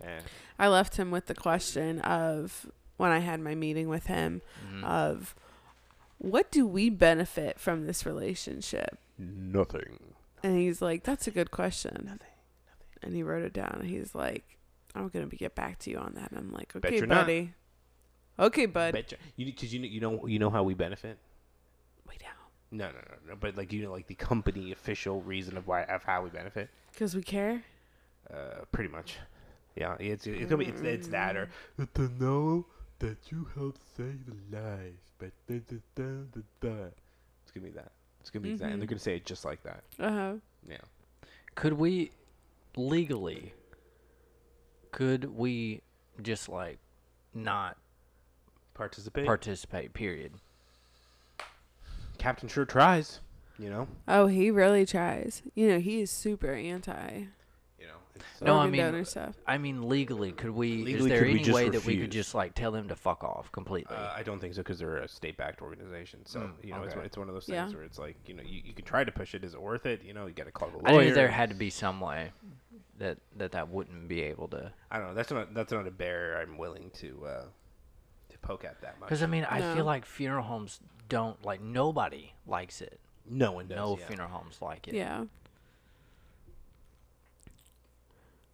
Yeah. 0.00 0.20
I 0.58 0.66
left 0.68 0.96
him 0.96 1.10
with 1.12 1.26
the 1.26 1.34
question 1.34 2.00
of 2.00 2.66
when 2.96 3.12
I 3.12 3.20
had 3.20 3.38
my 3.40 3.54
meeting 3.54 3.88
with 3.88 4.06
him 4.06 4.42
Mm-hmm. 4.68 4.84
of 4.84 5.34
what 6.18 6.50
do 6.50 6.66
we 6.66 6.90
benefit 6.90 7.60
from 7.60 7.86
this 7.86 8.04
relationship? 8.04 8.98
Nothing. 9.16 10.00
And 10.42 10.58
he's 10.58 10.82
like, 10.82 11.04
That's 11.04 11.28
a 11.28 11.30
good 11.30 11.52
question. 11.52 12.02
Nothing. 12.04 12.26
And 13.02 13.14
he 13.14 13.22
wrote 13.22 13.44
it 13.44 13.52
down 13.52 13.78
and 13.80 13.88
he's 13.88 14.14
like, 14.14 14.58
I'm 14.94 15.08
gonna 15.08 15.26
be, 15.26 15.36
get 15.36 15.54
back 15.54 15.78
to 15.80 15.90
you 15.90 15.98
on 15.98 16.14
that. 16.14 16.30
And 16.30 16.38
I'm 16.38 16.52
like, 16.52 16.72
Bet 16.74 16.86
Okay, 16.86 16.96
you're 16.96 17.06
not. 17.06 17.26
buddy. 17.26 17.52
Okay, 18.38 18.66
bud. 18.66 18.92
Betcha. 18.92 19.16
You 19.36 19.46
because 19.46 19.72
you 19.72 19.80
know 19.80 19.86
you 19.88 20.00
know 20.00 20.26
you 20.26 20.38
know 20.38 20.50
how 20.50 20.62
we 20.62 20.74
benefit. 20.74 21.18
We 22.08 22.16
don't. 22.18 22.78
No, 22.78 22.86
no, 22.86 22.92
no, 22.92 23.30
no. 23.30 23.36
But 23.38 23.56
like 23.56 23.72
you 23.72 23.82
know, 23.82 23.90
like 23.92 24.06
the 24.06 24.14
company 24.14 24.72
official 24.72 25.20
reason 25.22 25.56
of 25.56 25.66
why 25.66 25.82
of 25.84 26.02
how 26.04 26.22
we 26.22 26.30
benefit. 26.30 26.70
Because 26.92 27.14
we 27.16 27.22
care. 27.22 27.62
Uh, 28.32 28.64
pretty 28.72 28.90
much. 28.90 29.16
Yeah, 29.76 29.96
it's 30.00 30.26
it's 30.26 30.44
gonna 30.50 30.58
be 30.58 30.66
it's, 30.66 30.80
it's 30.82 31.08
that 31.08 31.36
or 31.36 31.48
to 31.94 32.08
know 32.20 32.66
that 33.00 33.16
you 33.30 33.48
helped 33.54 33.80
save 33.96 34.20
the 34.26 34.56
lives. 34.56 35.02
But 35.18 35.30
da, 35.48 35.60
da, 35.68 35.76
da, 35.94 36.04
da, 36.32 36.40
da. 36.60 36.84
it's 37.42 37.52
gonna 37.52 37.66
be 37.66 37.72
that. 37.72 37.92
It's 38.20 38.30
gonna 38.30 38.42
be 38.42 38.54
that, 38.56 38.70
and 38.70 38.80
they're 38.80 38.86
Mhm. 38.86 38.90
gonna 38.90 38.98
say 39.00 39.16
it 39.16 39.24
just 39.26 39.44
like 39.44 39.62
that. 39.64 39.82
Uh 39.98 40.10
huh. 40.12 40.34
Yeah. 40.68 40.76
Could 41.54 41.72
we 41.74 42.10
legally 42.78 43.52
could 44.92 45.36
we 45.36 45.82
just 46.22 46.48
like 46.48 46.78
not 47.34 47.76
Participate. 48.74 49.26
participate 49.26 49.92
period 49.92 50.32
Captain 52.18 52.48
sure 52.48 52.64
tries. 52.64 53.20
You 53.60 53.70
know. 53.70 53.88
Oh, 54.06 54.26
he 54.28 54.50
really 54.52 54.86
tries. 54.86 55.42
You 55.54 55.68
know, 55.68 55.78
he 55.80 56.00
is 56.00 56.10
super 56.12 56.52
anti 56.52 57.24
You 57.80 57.86
know. 57.86 57.92
It's, 58.14 58.24
No, 58.40 58.54
I 58.54 58.56
organ 58.58 58.70
mean- 58.72 58.80
donor 58.82 59.04
stuff. 59.04 59.34
i 59.48 59.58
mean 59.58 59.88
legally 59.88 60.30
could 60.32 60.50
we 60.50 60.94
is 60.94 61.04
there 61.06 61.18
could 61.18 61.26
we 61.26 61.30
any 61.34 61.42
just 61.42 61.54
way 61.54 61.64
that 61.68 61.84
we 61.84 61.94
could 61.94 62.02
refuse? 62.02 62.08
just 62.12 62.34
like 62.36 62.54
tell 62.54 62.70
them 62.70 62.86
to 62.88 62.94
fuck 62.96 63.24
off 63.24 63.50
completely 63.52 63.96
Uh, 63.96 64.12
I 64.14 64.22
don't 64.22 64.38
think 64.40 64.54
so 64.54 64.60
because 64.62 64.78
they're 64.78 64.98
a 64.98 65.08
state-backed 65.08 65.60
organization. 65.62 66.24
So 66.24 66.40
Mm, 66.40 66.52
you 66.64 66.70
know, 66.72 66.82
it's, 66.82 66.88
okay. 66.92 66.96
one- 66.98 67.06
it's 67.06 67.18
one 67.18 67.28
of 67.28 67.34
those 67.34 67.46
things 67.46 67.70
Yeah. 67.72 67.76
where 67.76 67.84
it's 67.84 67.98
like 67.98 68.16
you 68.26 68.34
know 68.34 68.42
you, 68.44 68.62
you 68.64 68.72
can 68.74 68.84
try 68.84 69.02
to 69.02 69.10
push 69.12 69.34
it. 69.34 69.42
Is 69.44 69.54
it 69.54 69.62
worth 69.62 69.86
it? 69.86 70.02
You 70.04 70.14
know, 70.14 70.26
you 70.26 70.32
got 70.34 70.46
to 70.46 70.52
call 70.52 70.70
the 70.70 70.88
i 70.88 70.92
lawyer. 70.92 71.06
knew 71.06 71.14
there 71.14 71.28
had 71.28 71.48
to 71.50 71.56
be 71.56 71.70
some 71.70 72.00
way 72.00 72.30
that 72.98 73.18
that 73.36 73.52
that 73.52 73.68
wouldn't 73.68 74.08
be 74.08 74.22
able 74.22 74.48
to 74.48 74.72
I 74.90 74.98
don't 74.98 75.08
know. 75.08 75.14
That's 75.14 75.30
not 75.30 75.54
that's 75.54 75.72
not 75.72 75.86
a 75.86 75.90
barrier 75.90 76.38
I'm 76.40 76.58
willing 76.58 76.90
to 77.00 77.26
uh, 77.26 77.44
to 78.30 78.38
poke 78.38 78.64
at 78.64 78.80
that 78.82 78.98
much. 79.00 79.08
because 79.08 79.22
i 79.22 79.26
mean 79.26 79.46
i 79.50 79.60
No. 79.60 79.74
feel 79.74 79.84
like 79.84 80.04
funeral 80.04 80.42
homes 80.44 80.80
don't 81.08 81.42
like 81.44 81.60
nobody 81.62 82.34
likes 82.46 82.80
it 82.82 83.00
no 83.28 83.52
one 83.52 83.66
does. 83.68 83.76
no 83.76 83.96
yeah. 83.98 84.06
funeral 84.06 84.28
homes 84.28 84.58
like 84.60 84.86
it 84.88 84.94
Yeah. 84.94 85.24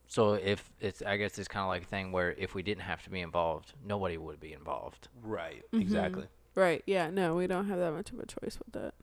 so 0.06 0.34
if 0.34 0.70
it's 0.80 1.02
i 1.02 1.16
guess 1.16 1.38
it's 1.38 1.48
kind 1.48 1.62
of 1.64 1.68
like 1.68 1.82
a 1.82 1.86
thing 1.86 2.12
where 2.12 2.32
if 2.32 2.54
we 2.54 2.62
didn't 2.62 2.82
have 2.82 3.02
to 3.02 3.10
be 3.10 3.20
involved 3.20 3.72
nobody 3.84 4.16
would 4.16 4.40
be 4.40 4.52
involved 4.52 5.08
Right. 5.22 5.62
Mhm. 5.72 5.80
Exactly. 5.80 6.26
Right. 6.54 6.84
Yeah. 6.86 7.10
No, 7.10 7.34
we 7.34 7.48
don't 7.48 7.66
have 7.66 7.78
that 7.80 7.90
much 7.92 8.12
of 8.12 8.20
a 8.20 8.26
choice 8.26 8.58
with 8.64 8.72
that. 8.74 8.94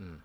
mm. 0.00 0.16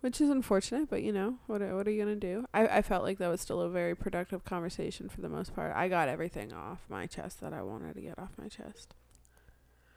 Which 0.00 0.20
is 0.20 0.30
unfortunate, 0.30 0.88
but 0.88 1.02
you 1.02 1.12
know, 1.12 1.38
what 1.48 1.60
are, 1.60 1.74
what 1.74 1.88
are 1.88 1.90
you 1.90 2.04
going 2.04 2.18
to 2.20 2.26
do? 2.34 2.46
I, 2.54 2.68
I 2.68 2.82
felt 2.82 3.02
like 3.02 3.18
that 3.18 3.28
was 3.28 3.40
still 3.40 3.60
a 3.60 3.68
very 3.68 3.96
productive 3.96 4.44
conversation 4.44 5.08
for 5.08 5.20
the 5.20 5.28
most 5.28 5.54
part. 5.56 5.74
I 5.74 5.88
got 5.88 6.08
everything 6.08 6.52
off 6.52 6.78
my 6.88 7.06
chest 7.06 7.40
that 7.40 7.52
I 7.52 7.62
wanted 7.62 7.94
to 7.96 8.00
get 8.00 8.16
off 8.16 8.30
my 8.40 8.46
chest. 8.48 8.94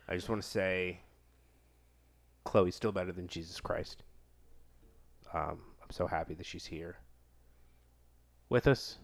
I 0.07 0.15
just 0.15 0.27
want 0.27 0.41
to 0.41 0.47
say, 0.47 1.01
Chloe's 2.45 2.75
still 2.75 2.91
better 2.91 3.11
than 3.11 3.27
Jesus 3.27 3.61
Christ. 3.61 4.01
Um, 5.33 5.59
I'm 5.83 5.91
so 5.91 6.07
happy 6.07 6.33
that 6.33 6.47
she's 6.47 6.65
here 6.65 6.97
with 8.49 8.65
us. 8.67 8.97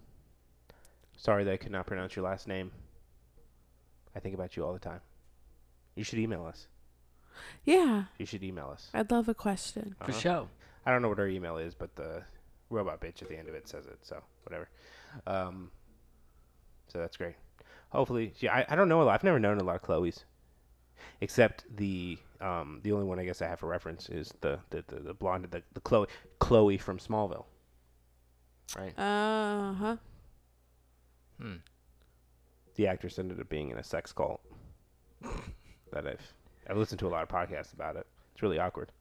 Sorry 1.15 1.43
that 1.43 1.53
I 1.53 1.57
could 1.57 1.71
not 1.71 1.85
pronounce 1.85 2.15
your 2.15 2.25
last 2.25 2.47
name. 2.47 2.71
I 4.15 4.19
think 4.19 4.33
about 4.33 4.57
you 4.57 4.65
all 4.65 4.73
the 4.73 4.79
time. 4.79 5.01
You 5.95 6.03
should 6.03 6.17
email 6.19 6.43
us. 6.45 6.67
Yeah. 7.63 8.05
You 8.17 8.25
should 8.25 8.43
email 8.43 8.69
us. 8.73 8.89
I'd 8.95 9.11
love 9.11 9.29
a 9.29 9.35
question. 9.35 9.95
for 9.99 10.09
Uh-huh. 10.09 10.19
sure 10.19 10.47
I 10.87 10.91
don't 10.91 11.01
know 11.01 11.09
what 11.09 11.17
her 11.17 11.27
email 11.27 11.57
is, 11.57 11.75
but 11.75 11.93
the 11.97 12.23
robot 12.69 13.01
bitch 13.01 13.21
at 13.21 13.27
the 13.27 13.37
end 13.37 13.49
of 13.49 13.55
it 13.55 13.67
says 13.67 13.85
it, 13.87 13.99
so 14.03 14.23
whatever. 14.43 14.69
Um, 15.27 15.69
so 16.87 16.97
that's 16.99 17.17
great. 17.17 17.35
Hopefully, 17.89 18.33
yeah, 18.39 18.55
I, 18.55 18.65
I 18.69 18.75
don't 18.77 18.87
know 18.87 19.01
a 19.01 19.03
lot. 19.03 19.15
I've 19.15 19.23
never 19.25 19.37
known 19.37 19.59
a 19.59 19.63
lot 19.65 19.75
of 19.75 19.81
Chloe's. 19.81 20.23
Except 21.19 21.65
the 21.75 22.17
um 22.39 22.79
the 22.83 22.93
only 22.93 23.05
one 23.05 23.19
I 23.19 23.25
guess 23.25 23.41
I 23.41 23.47
have 23.47 23.59
for 23.59 23.67
reference 23.67 24.07
is 24.07 24.33
the 24.39 24.59
the 24.69 24.83
the, 24.87 24.95
the 25.01 25.13
blonde 25.13 25.45
the, 25.51 25.61
the 25.73 25.81
Chloe 25.81 26.07
Chloe 26.39 26.77
from 26.77 26.99
Smallville. 26.99 27.45
Right. 28.77 28.97
Uh 28.97 29.73
huh. 29.73 29.97
Hmm. 31.41 31.55
the 32.75 32.87
actress 32.87 33.19
ended 33.19 33.39
up 33.39 33.49
being 33.49 33.71
in 33.71 33.77
a 33.77 33.83
sex 33.83 34.13
cult. 34.13 34.41
that 35.91 36.07
I've 36.07 36.33
I've 36.69 36.77
listened 36.77 36.99
to 36.99 37.07
a 37.07 37.09
lot 37.09 37.23
of 37.23 37.29
podcasts 37.29 37.73
about 37.73 37.97
it. 37.97 38.07
It's 38.33 38.41
really 38.41 38.57
awkward. 38.57 38.91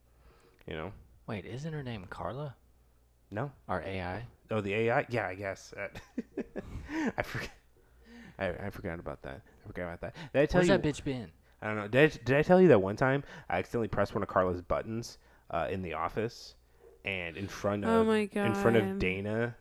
You 0.67 0.75
know? 0.75 0.93
Wait, 1.27 1.45
isn't 1.45 1.73
her 1.73 1.83
name 1.83 2.07
Carla? 2.09 2.55
No. 3.31 3.51
Our 3.69 3.83
AI? 3.83 4.25
Oh, 4.51 4.61
the 4.61 4.73
AI? 4.75 5.07
Yeah, 5.09 5.27
I 5.27 5.35
guess. 5.35 5.75
I 7.19 7.23
forgot. 7.23 7.51
I, 8.39 8.49
I 8.67 8.71
forgot 8.71 9.01
about 9.01 9.23
that. 9.23 9.41
I 9.65 9.67
forgot 9.67 9.85
about 9.85 10.01
that. 10.03 10.15
Did 10.33 10.43
I 10.43 10.47
tell 10.47 10.61
Where's 10.61 10.69
you? 10.69 10.77
that 10.79 10.83
bitch 10.83 11.03
been? 11.03 11.31
I 11.61 11.67
don't 11.67 11.77
know. 11.77 11.89
Did 11.89 12.13
I, 12.13 12.17
did 12.25 12.37
I 12.37 12.43
tell 12.43 12.61
you 12.61 12.69
that 12.69 12.81
one 12.81 12.97
time 12.97 13.25
I 13.49 13.59
accidentally 13.59 13.89
pressed 13.89 14.15
one 14.15 14.23
of 14.23 14.29
Carla's 14.29 14.61
buttons 14.61 15.19
uh, 15.51 15.67
in 15.71 15.83
the 15.83 15.95
office, 15.95 16.55
and 17.05 17.37
in 17.37 17.49
front 17.49 17.85
of 17.85 17.91
Oh 17.91 18.05
my 18.05 18.29
in 18.35 18.55
front 18.55 18.77
of 18.77 18.99
Dana 18.99 19.57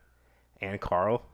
and 0.60 0.80
Carl, 0.80 1.24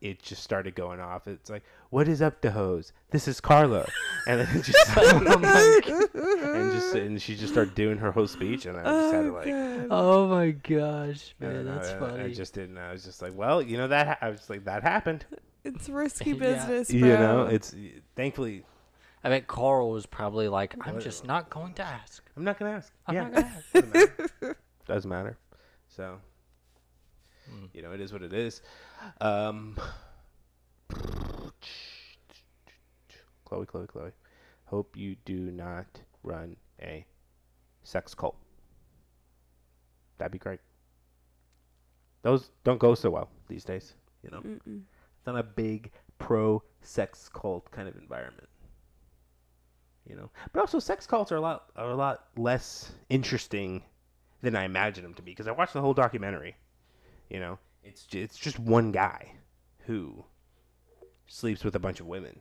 it 0.00 0.22
just 0.22 0.42
started 0.42 0.74
going 0.74 1.00
off. 1.00 1.26
It's 1.26 1.50
like, 1.50 1.64
"What 1.90 2.08
is 2.08 2.22
up, 2.22 2.40
the 2.40 2.50
hose? 2.52 2.92
This 3.10 3.26
is 3.28 3.40
Carla," 3.40 3.86
and 4.26 4.40
then 4.40 4.56
it 4.56 4.64
just 4.64 4.96
and 4.96 6.72
just 6.72 6.94
and 6.94 7.20
she 7.20 7.34
just 7.36 7.52
started 7.52 7.74
doing 7.74 7.98
her 7.98 8.12
whole 8.12 8.26
speech, 8.26 8.66
and 8.66 8.76
I 8.76 8.84
just 8.84 9.14
had 9.14 9.22
to 9.22 9.28
oh, 9.28 9.32
like. 9.32 9.88
Oh 9.90 10.28
my 10.28 10.50
gosh, 10.50 11.34
man, 11.40 11.54
don't 11.54 11.64
know, 11.66 11.74
that's 11.74 11.90
I- 11.90 12.24
I, 12.24 12.32
just 12.32 12.54
didn't. 12.54 12.78
I 12.78 12.92
was 12.92 13.04
just 13.04 13.22
like, 13.22 13.32
well, 13.36 13.60
you 13.62 13.76
know 13.76 13.88
that. 13.88 14.06
Ha- 14.06 14.18
I 14.20 14.30
was 14.30 14.48
like, 14.48 14.64
that 14.64 14.82
happened. 14.82 15.24
It's 15.64 15.88
risky 15.88 16.30
Yeah. 16.32 16.36
business, 16.36 16.90
bro. 16.90 16.98
You 16.98 17.06
know, 17.16 17.42
it's 17.46 17.74
thankfully 18.14 18.64
I 19.24 19.30
bet 19.30 19.46
Carl 19.46 19.90
was 19.90 20.06
probably 20.06 20.48
like, 20.48 20.74
I'm 20.80 20.94
What- 20.94 21.02
just 21.02 21.26
not 21.26 21.50
going 21.50 21.74
to 21.74 21.82
ask. 21.82 22.24
I'm 22.36 22.44
not 22.44 22.58
gonna 22.58 22.72
ask. 22.72 22.92
I'm 23.06 23.14
yeah, 23.14 23.22
not 23.24 23.32
gonna 23.32 23.46
ask. 23.46 23.72
doesn't 23.72 23.92
matter. 23.94 24.56
Doesn't 24.86 25.10
matter. 25.10 25.38
So, 25.88 26.18
Hmm. 27.50 27.66
you 27.72 27.82
know, 27.82 27.92
it 27.92 28.00
is 28.00 28.12
what 28.12 28.22
it 28.22 28.32
is. 28.32 28.62
Um, 29.20 29.76
Chloe, 33.44 33.66
Chloe, 33.66 33.86
Chloe. 33.86 34.10
Hope 34.66 34.96
you 34.96 35.16
do 35.24 35.50
not 35.50 35.86
run 36.22 36.56
a 36.82 37.06
sex 37.82 38.14
cult. 38.14 38.36
That'd 40.18 40.32
be 40.32 40.38
great. 40.38 40.60
Those 42.22 42.50
don't 42.64 42.78
go 42.78 42.94
so 42.94 43.10
well 43.10 43.30
these 43.48 43.64
days. 43.64 43.94
You 44.22 44.30
know, 44.30 44.40
Mm-mm. 44.40 44.82
it's 45.16 45.26
not 45.26 45.38
a 45.38 45.42
big 45.42 45.90
pro 46.18 46.62
sex 46.82 47.30
cult 47.32 47.70
kind 47.70 47.88
of 47.88 47.96
environment. 47.96 48.48
You 50.06 50.16
know, 50.16 50.30
but 50.52 50.60
also 50.60 50.78
sex 50.78 51.06
cults 51.06 51.32
are 51.32 51.36
a 51.36 51.40
lot 51.40 51.70
are 51.76 51.90
a 51.90 51.96
lot 51.96 52.24
less 52.36 52.92
interesting 53.08 53.82
than 54.42 54.56
I 54.56 54.64
imagined 54.64 55.04
them 55.04 55.14
to 55.14 55.22
be 55.22 55.32
because 55.32 55.46
I 55.48 55.52
watched 55.52 55.74
the 55.74 55.80
whole 55.80 55.94
documentary. 55.94 56.56
You 57.30 57.40
know, 57.40 57.58
it's 57.84 58.06
it's 58.12 58.38
just 58.38 58.58
one 58.58 58.92
guy 58.92 59.32
who 59.86 60.24
sleeps 61.26 61.64
with 61.64 61.74
a 61.74 61.78
bunch 61.78 62.00
of 62.00 62.06
women. 62.06 62.40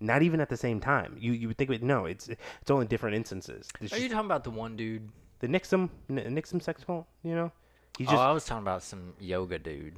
Not 0.00 0.22
even 0.22 0.40
at 0.40 0.48
the 0.48 0.56
same 0.56 0.80
time. 0.80 1.16
You 1.18 1.32
you 1.32 1.48
would 1.48 1.58
think 1.58 1.70
it 1.70 1.82
no, 1.82 2.06
it's 2.06 2.28
it's 2.28 2.70
only 2.70 2.86
different 2.86 3.16
instances. 3.16 3.68
It's 3.80 3.92
Are 3.92 3.98
you 3.98 4.08
talking 4.08 4.26
about 4.26 4.44
the 4.44 4.50
one 4.50 4.76
dude? 4.76 5.08
the 5.40 5.46
NXIVM 5.48 5.88
N- 6.10 6.34
NXIVM 6.36 6.62
sex 6.62 6.82
cult, 6.84 7.06
you 7.22 7.32
know? 7.34 7.52
He 7.96 8.06
oh, 8.08 8.16
I 8.16 8.32
was 8.32 8.44
talking 8.44 8.62
about 8.62 8.82
some 8.82 9.14
yoga 9.20 9.58
dude. 9.58 9.96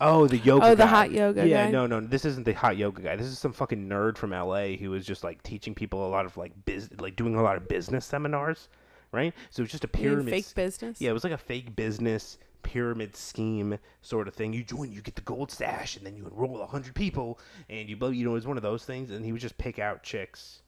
Oh, 0.00 0.26
the 0.26 0.38
yoga. 0.38 0.64
Oh, 0.66 0.70
the 0.70 0.84
guy. 0.84 0.86
hot 0.86 1.10
yoga 1.10 1.46
Yeah, 1.46 1.66
guy? 1.66 1.70
no, 1.70 1.86
no, 1.86 2.00
this 2.00 2.24
isn't 2.24 2.44
the 2.44 2.54
hot 2.54 2.78
yoga 2.78 3.02
guy. 3.02 3.16
This 3.16 3.26
is 3.26 3.38
some 3.38 3.52
fucking 3.52 3.86
nerd 3.88 4.16
from 4.16 4.32
L.A. 4.32 4.76
who 4.76 4.90
was 4.90 5.04
just 5.04 5.22
like 5.22 5.42
teaching 5.42 5.74
people 5.74 6.06
a 6.06 6.08
lot 6.08 6.24
of 6.24 6.36
like 6.38 6.52
biz, 6.64 6.88
like 6.98 7.16
doing 7.16 7.34
a 7.34 7.42
lot 7.42 7.56
of 7.58 7.68
business 7.68 8.06
seminars, 8.06 8.68
right? 9.12 9.34
So 9.50 9.62
it's 9.62 9.72
just 9.72 9.84
a 9.84 9.88
pyramid. 9.88 10.32
fake 10.32 10.54
business? 10.54 10.98
Yeah, 11.00 11.10
it 11.10 11.14
was 11.14 11.24
like 11.24 11.34
a 11.34 11.38
fake 11.38 11.76
business 11.76 12.38
pyramid 12.62 13.16
scheme 13.16 13.78
sort 14.02 14.28
of 14.28 14.34
thing. 14.34 14.52
You 14.52 14.64
join, 14.64 14.92
you 14.92 15.02
get 15.02 15.14
the 15.14 15.22
gold 15.22 15.50
stash, 15.50 15.96
and 15.96 16.06
then 16.06 16.16
you 16.16 16.26
enroll 16.26 16.60
a 16.60 16.66
hundred 16.66 16.94
people, 16.94 17.38
and 17.68 17.88
you 17.88 17.96
blow. 17.96 18.10
You 18.10 18.24
know, 18.24 18.32
it 18.32 18.34
was 18.34 18.46
one 18.46 18.56
of 18.56 18.62
those 18.62 18.84
things. 18.84 19.10
And 19.10 19.24
he 19.24 19.32
would 19.32 19.40
just 19.40 19.58
pick 19.58 19.78
out 19.78 20.02
chicks 20.02 20.62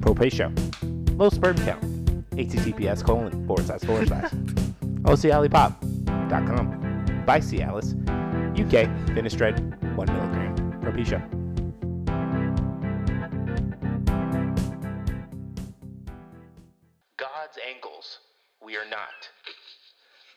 propatio. 0.00 0.52
Low 1.18 1.30
sperm 1.30 1.56
count. 1.58 1.82
HTTPS 2.32 3.04
colon 3.04 3.46
forward 3.46 3.66
slash 3.66 3.80
forward 3.80 4.08
slash. 4.08 4.30
OCAlipop.com. 5.02 7.22
By 7.26 7.40
Cialis. 7.40 7.94
UK. 8.58 8.88
Finasteride. 9.14 9.60
1 9.96 10.12
milligram. 10.12 10.54
Propecia. 10.82 11.20
God's 17.16 17.58
angles. 17.68 18.18
We 18.64 18.76
are 18.76 18.88
not. 18.88 19.30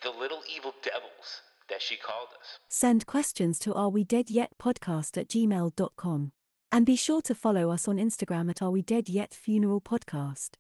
The 0.02 0.10
little 0.10 0.42
evil 0.54 0.74
devils 0.84 1.42
that 1.70 1.82
she 1.82 1.96
called 1.96 2.30
us. 2.40 2.60
Send 2.68 3.06
questions 3.06 3.58
to 3.60 3.74
Are 3.74 3.90
We 3.90 4.04
Dead 4.04 4.30
Yet 4.30 4.52
podcast 4.62 5.18
at 5.18 5.30
gmail.com. 5.30 6.32
And 6.74 6.88
be 6.88 6.96
sure 6.96 7.22
to 7.22 7.36
follow 7.36 7.70
us 7.70 7.88
on 7.88 7.98
Instagram 7.98 8.50
at 8.50 8.64
Are 8.64 8.72
We 8.72 8.82
Dead 8.82 9.08
Yet 9.08 9.32
Funeral 9.32 9.80
Podcast. 9.80 10.56